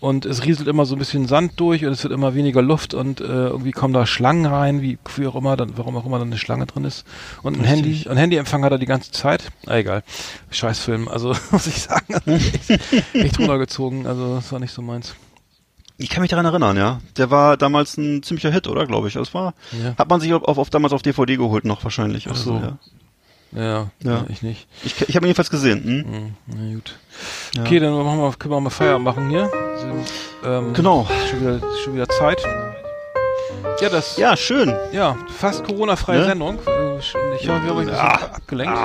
und 0.00 0.24
es 0.26 0.44
rieselt 0.44 0.68
immer 0.68 0.86
so 0.86 0.94
ein 0.94 0.98
bisschen 0.98 1.26
Sand 1.26 1.58
durch 1.58 1.84
und 1.84 1.92
es 1.92 2.02
wird 2.04 2.12
immer 2.12 2.34
weniger 2.34 2.62
Luft 2.62 2.94
und 2.94 3.20
äh, 3.20 3.24
irgendwie 3.24 3.72
kommen 3.72 3.92
da 3.94 4.06
Schlangen 4.06 4.46
rein, 4.46 4.80
wie, 4.80 4.98
wie 5.16 5.26
auch 5.26 5.34
immer, 5.34 5.56
dann, 5.56 5.76
warum 5.76 5.96
auch 5.96 6.06
immer 6.06 6.18
dann 6.18 6.28
eine 6.28 6.38
Schlange 6.38 6.66
drin 6.66 6.84
ist. 6.84 7.04
Und 7.42 7.58
ein 7.58 7.64
Handy, 7.64 8.06
ein 8.08 8.16
Handyempfang 8.16 8.64
hat 8.64 8.72
er 8.72 8.78
die 8.78 8.86
ganze 8.86 9.10
Zeit. 9.10 9.50
Ah, 9.66 9.76
egal. 9.76 10.02
Scheißfilm, 10.50 11.08
also 11.08 11.34
muss 11.50 11.66
ich 11.66 11.82
sagen, 11.82 12.14
also 12.14 12.30
echt, 12.30 12.70
echt 13.14 13.38
runtergezogen, 13.38 14.06
also 14.06 14.36
das 14.36 14.52
war 14.52 14.60
nicht 14.60 14.72
so 14.72 14.82
meins. 14.82 15.14
Ich 16.00 16.10
kann 16.10 16.20
mich 16.20 16.30
daran 16.30 16.46
erinnern, 16.46 16.76
ja. 16.76 17.00
Der 17.16 17.30
war 17.32 17.56
damals 17.56 17.96
ein 17.96 18.22
ziemlicher 18.22 18.52
Hit, 18.52 18.68
oder? 18.68 18.86
Glaube 18.86 19.08
ich. 19.08 19.14
Das 19.14 19.34
war, 19.34 19.54
Ja. 19.72 19.96
hat 19.98 20.08
man 20.08 20.20
sich 20.20 20.32
auf, 20.32 20.44
auf, 20.44 20.70
damals 20.70 20.92
auf 20.92 21.02
DVD 21.02 21.36
geholt 21.36 21.64
noch 21.64 21.82
wahrscheinlich. 21.82 22.28
Ach 22.30 22.36
so. 22.36 22.54
Also, 22.54 22.66
ja. 22.66 22.78
Ja, 23.50 23.90
Ja. 24.04 24.24
ich 24.28 24.42
nicht. 24.42 24.68
Ich, 24.84 25.00
ich 25.08 25.16
habe 25.16 25.26
ihn 25.26 25.30
jedenfalls 25.30 25.50
gesehen. 25.50 25.82
Hm? 25.82 26.04
Hm, 26.04 26.34
na 26.46 26.74
gut. 26.74 26.98
Ja. 27.56 27.62
Okay, 27.62 27.80
dann 27.80 27.94
machen 27.94 28.20
wir, 28.20 28.32
können 28.38 28.54
wir 28.54 28.60
mal 28.60 28.70
Feierabend 28.70 29.06
machen 29.06 29.28
hier. 29.28 29.50
Ähm, 30.44 30.72
Genau. 30.72 31.06
Schon 31.30 31.40
wieder, 31.40 31.60
schon 31.84 31.94
wieder 31.94 32.08
Zeit. 32.08 32.42
Ja, 33.80 33.88
das, 33.88 34.16
Ja, 34.16 34.36
schön. 34.36 34.74
ja, 34.92 35.16
fast 35.36 35.64
Corona-freie 35.64 36.18
Ne? 36.20 36.24
Sendung. 36.26 36.58
Äh, 36.66 36.98
Ich 36.98 37.14
habe 37.48 37.60
mich 37.60 37.70
ein 37.70 37.76
bisschen 37.76 37.94
Ah. 37.94 38.18
abgelenkt, 38.34 38.78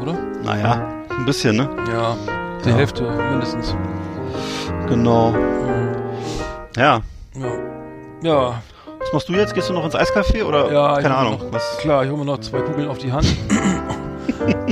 oder? 0.00 0.14
Naja, 0.42 0.86
ein 1.10 1.24
bisschen, 1.26 1.56
ne? 1.56 1.68
Ja, 1.92 2.16
die 2.64 2.70
Ja. 2.70 2.76
Hälfte 2.76 3.02
mindestens. 3.30 3.74
Genau. 4.88 5.34
Ja. 6.76 7.00
Ja. 7.34 7.50
Ja, 8.22 8.62
Was 9.00 9.12
machst 9.14 9.28
du 9.28 9.32
jetzt? 9.32 9.54
Gehst 9.54 9.68
du 9.68 9.72
noch 9.72 9.84
ins 9.84 9.94
Eiscafé 9.94 10.44
oder? 10.44 10.70
ja. 10.70 11.00
Keine 11.00 11.16
Ahnung. 11.16 11.38
Noch, 11.38 11.52
Was? 11.52 11.78
Klar, 11.78 12.04
ich 12.04 12.10
hole 12.10 12.18
mir 12.18 12.24
noch 12.26 12.38
zwei 12.38 12.60
Kugeln 12.60 12.88
auf 12.88 12.98
die 12.98 13.10
Hand. 13.12 13.26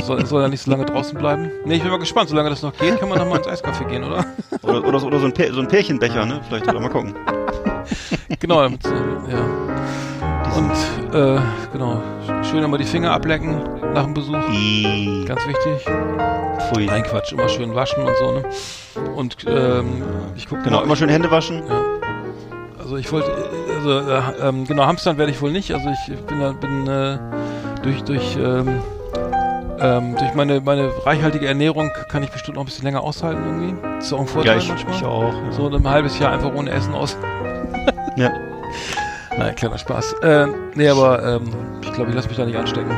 Soll, 0.02 0.24
soll 0.26 0.42
ja 0.42 0.48
nicht 0.48 0.62
so 0.62 0.70
lange 0.70 0.84
draußen 0.84 1.16
bleiben. 1.18 1.50
Nee, 1.64 1.76
ich 1.76 1.82
bin 1.82 1.90
mal 1.90 1.98
gespannt. 1.98 2.28
Solange 2.28 2.50
das 2.50 2.62
noch 2.62 2.76
geht, 2.76 2.98
kann 2.98 3.08
man 3.08 3.18
noch 3.18 3.26
mal 3.28 3.36
ins 3.38 3.46
Eiscafé 3.48 3.84
gehen, 3.88 4.04
oder? 4.04 4.24
Oder, 4.62 4.84
oder, 4.86 4.98
so- 5.00 5.06
oder 5.06 5.18
so, 5.20 5.26
ein 5.26 5.32
Pär, 5.34 5.52
so 5.52 5.60
ein 5.60 5.68
Pärchenbecher, 5.68 6.24
ne? 6.26 6.40
Vielleicht, 6.48 6.66
oder 6.68 6.80
mal 6.80 6.88
gucken. 6.90 7.14
genau, 8.40 8.62
damit, 8.62 8.84
äh, 8.86 9.32
ja. 9.32 9.40
Und, 10.56 11.14
äh, 11.14 11.40
genau. 11.72 12.02
Schön 12.50 12.62
immer 12.64 12.78
die 12.78 12.84
Finger 12.84 13.12
ablecken 13.12 13.62
nach 13.94 14.04
dem 14.04 14.14
Besuch. 14.14 14.32
Ganz 15.26 15.46
wichtig. 15.46 15.84
Pfui. 16.72 16.86
Nein, 16.86 17.02
Quatsch. 17.02 17.32
Immer 17.32 17.48
schön 17.48 17.74
waschen 17.74 18.04
und 18.04 18.16
so, 18.16 18.32
ne? 18.32 18.42
Und, 19.14 19.36
ähm, 19.46 20.02
ich 20.36 20.48
gucke 20.48 20.62
Genau, 20.62 20.82
immer 20.82 20.96
schön 20.96 21.08
Hände 21.08 21.30
waschen. 21.30 21.62
Ja. 21.66 21.80
Also 22.78 22.96
ich 22.96 23.10
wollte, 23.12 23.30
also 23.76 23.98
äh, 24.00 24.48
ähm, 24.48 24.66
genau, 24.66 24.86
Hamstern 24.86 25.18
werde 25.18 25.30
ich 25.30 25.40
wohl 25.42 25.52
nicht. 25.52 25.72
Also 25.72 25.88
ich 25.90 26.16
bin, 26.26 26.40
da- 26.40 26.52
bin 26.52 26.86
äh, 26.88 27.18
durch 27.82 28.02
durch 28.02 28.36
ähm, 28.36 28.80
ähm, 29.80 30.16
durch 30.16 30.34
meine 30.34 30.60
meine 30.60 30.90
reichhaltige 31.04 31.46
Ernährung 31.46 31.90
kann 32.08 32.22
ich 32.22 32.30
bestimmt 32.30 32.56
noch 32.56 32.62
ein 32.62 32.66
bisschen 32.66 32.84
länger 32.84 33.02
aushalten 33.02 33.42
irgendwie. 33.44 33.74
Das 33.96 34.06
ist 34.06 34.12
auch 34.12 34.20
ein 34.20 34.26
Vorteil 34.26 34.52
Ja, 34.56 34.58
ich, 34.58 34.68
manchmal. 34.68 34.94
ich 34.94 35.04
auch. 35.04 35.32
Ja. 35.32 35.52
So 35.52 35.68
ein 35.68 35.88
halbes 35.88 36.18
Jahr 36.18 36.32
einfach 36.32 36.54
ohne 36.54 36.70
Essen 36.70 36.94
aus. 36.94 37.16
Ja. 38.16 38.32
Nein, 39.38 39.54
kleiner 39.54 39.78
Spaß. 39.78 40.14
Äh, 40.22 40.46
nee, 40.74 40.88
aber 40.88 41.22
ähm, 41.36 41.52
ich 41.82 41.92
glaube, 41.92 42.10
ich 42.10 42.16
lasse 42.16 42.26
mich 42.26 42.36
da 42.36 42.44
nicht 42.44 42.56
anstecken. 42.58 42.90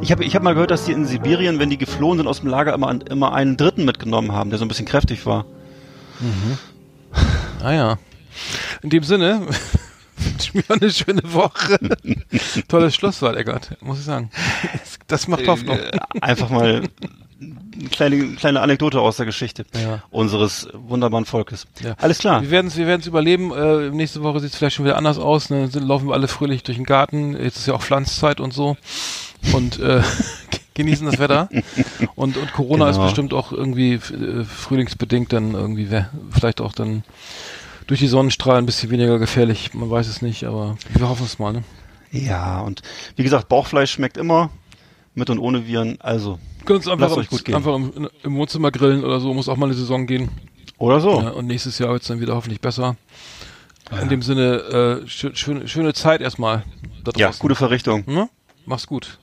Ich 0.00 0.10
habe 0.10 0.24
ich 0.24 0.34
hab 0.34 0.42
mal 0.42 0.54
gehört, 0.54 0.72
dass 0.72 0.84
die 0.84 0.90
in 0.92 1.04
Sibirien, 1.06 1.60
wenn 1.60 1.70
die 1.70 1.78
geflohen 1.78 2.18
sind 2.18 2.26
aus 2.26 2.40
dem 2.40 2.48
Lager, 2.50 2.74
immer, 2.74 2.92
immer 3.08 3.32
einen 3.32 3.56
Dritten 3.56 3.84
mitgenommen 3.84 4.32
haben, 4.32 4.50
der 4.50 4.58
so 4.58 4.64
ein 4.64 4.68
bisschen 4.68 4.86
kräftig 4.86 5.24
war. 5.24 5.44
Ah 7.62 7.72
ja. 7.72 7.98
In 8.82 8.90
dem 8.90 9.04
Sinne, 9.04 9.42
wünsche 10.34 10.56
mir 10.56 10.64
eine 10.68 10.90
schöne 10.90 11.22
Woche. 11.32 11.78
Tolles 12.68 12.94
Schlusswort, 12.94 13.36
Eggert, 13.36 13.76
muss 13.80 13.98
ich 14.00 14.04
sagen. 14.04 14.30
Das 15.06 15.28
macht 15.28 15.46
Hoffnung. 15.46 15.78
Äh, 15.78 15.98
Einfach 16.20 16.50
mal 16.50 16.82
eine 17.40 17.88
kleine, 17.90 18.34
kleine 18.34 18.60
Anekdote 18.60 19.00
aus 19.00 19.16
der 19.16 19.26
Geschichte 19.26 19.64
Ja. 19.74 20.02
unseres 20.10 20.68
wunderbaren 20.72 21.24
Volkes. 21.24 21.66
Ja. 21.82 21.94
Alles 21.98 22.18
klar. 22.18 22.42
Wir 22.42 22.50
werden 22.50 22.66
es 22.68 22.76
wir 22.76 22.86
werden's 22.86 23.06
überleben. 23.06 23.52
Äh, 23.52 23.90
nächste 23.90 24.22
Woche 24.22 24.40
sieht 24.40 24.52
es 24.52 24.56
vielleicht 24.58 24.76
schon 24.76 24.84
wieder 24.84 24.96
anders 24.96 25.18
aus. 25.18 25.50
Ne? 25.50 25.68
Sind, 25.68 25.86
laufen 25.86 26.08
wir 26.08 26.14
alle 26.14 26.28
fröhlich 26.28 26.62
durch 26.62 26.76
den 26.78 26.86
Garten. 26.86 27.34
Jetzt 27.40 27.58
ist 27.58 27.66
ja 27.66 27.74
auch 27.74 27.82
Pflanzzeit 27.82 28.40
und 28.40 28.52
so. 28.52 28.76
Und 29.52 29.78
äh, 29.80 30.02
genießen 30.74 31.06
das 31.06 31.18
Wetter. 31.18 31.48
Und, 32.14 32.36
und 32.36 32.52
Corona 32.52 32.86
Genau. 32.86 32.98
ist 32.98 33.06
bestimmt 33.06 33.32
auch 33.34 33.52
irgendwie 33.52 33.94
äh, 33.94 34.44
frühlingsbedingt 34.44 35.32
dann 35.32 35.54
irgendwie, 35.54 35.88
vielleicht 36.30 36.60
auch 36.60 36.72
dann 36.72 37.04
durch 37.86 38.00
die 38.00 38.06
Sonnenstrahlen 38.06 38.64
ein 38.64 38.66
bisschen 38.66 38.90
weniger 38.90 39.18
gefährlich. 39.18 39.74
Man 39.74 39.90
weiß 39.90 40.08
es 40.08 40.22
nicht, 40.22 40.44
aber 40.44 40.76
wir 40.94 41.08
hoffen 41.08 41.26
es 41.26 41.38
mal, 41.38 41.52
ne? 41.52 41.64
Ja, 42.10 42.60
und 42.60 42.82
wie 43.16 43.22
gesagt, 43.24 43.48
Bauchfleisch 43.48 43.90
schmeckt 43.92 44.16
immer. 44.16 44.50
Mit 45.16 45.30
und 45.30 45.38
ohne 45.38 45.66
Viren. 45.66 46.00
Also, 46.00 46.40
Können 46.64 46.78
uns 46.78 46.88
einfach, 46.88 47.06
Lasst 47.06 47.16
im, 47.16 47.20
euch 47.22 47.28
gut 47.28 47.44
gehen. 47.44 47.54
einfach 47.54 47.74
im, 47.76 48.08
im 48.24 48.36
Wohnzimmer 48.36 48.72
grillen 48.72 49.04
oder 49.04 49.20
so, 49.20 49.32
muss 49.32 49.48
auch 49.48 49.56
mal 49.56 49.66
eine 49.66 49.74
Saison 49.74 50.06
gehen. 50.06 50.28
oder 50.78 51.00
so. 51.00 51.20
Ja, 51.22 51.30
und 51.30 51.46
nächstes 51.46 51.78
Jahr 51.78 51.90
wird's 51.92 52.08
dann 52.08 52.20
wieder 52.20 52.34
hoffentlich 52.34 52.60
besser. 52.60 52.96
In 54.00 54.08
dem 54.08 54.22
Sinne, 54.22 55.02
äh, 55.04 55.06
schö 55.08 55.30
schöne, 55.34 55.68
schöne 55.68 55.92
Zeit 55.92 56.20
erstmal. 56.20 56.64
Da 57.04 57.12
Ja, 57.16 57.30
gute 57.38 57.54
Verrichtung. 57.54 58.02
Ne? 58.06 58.28
Mach's 58.66 58.86
gut. 58.86 59.18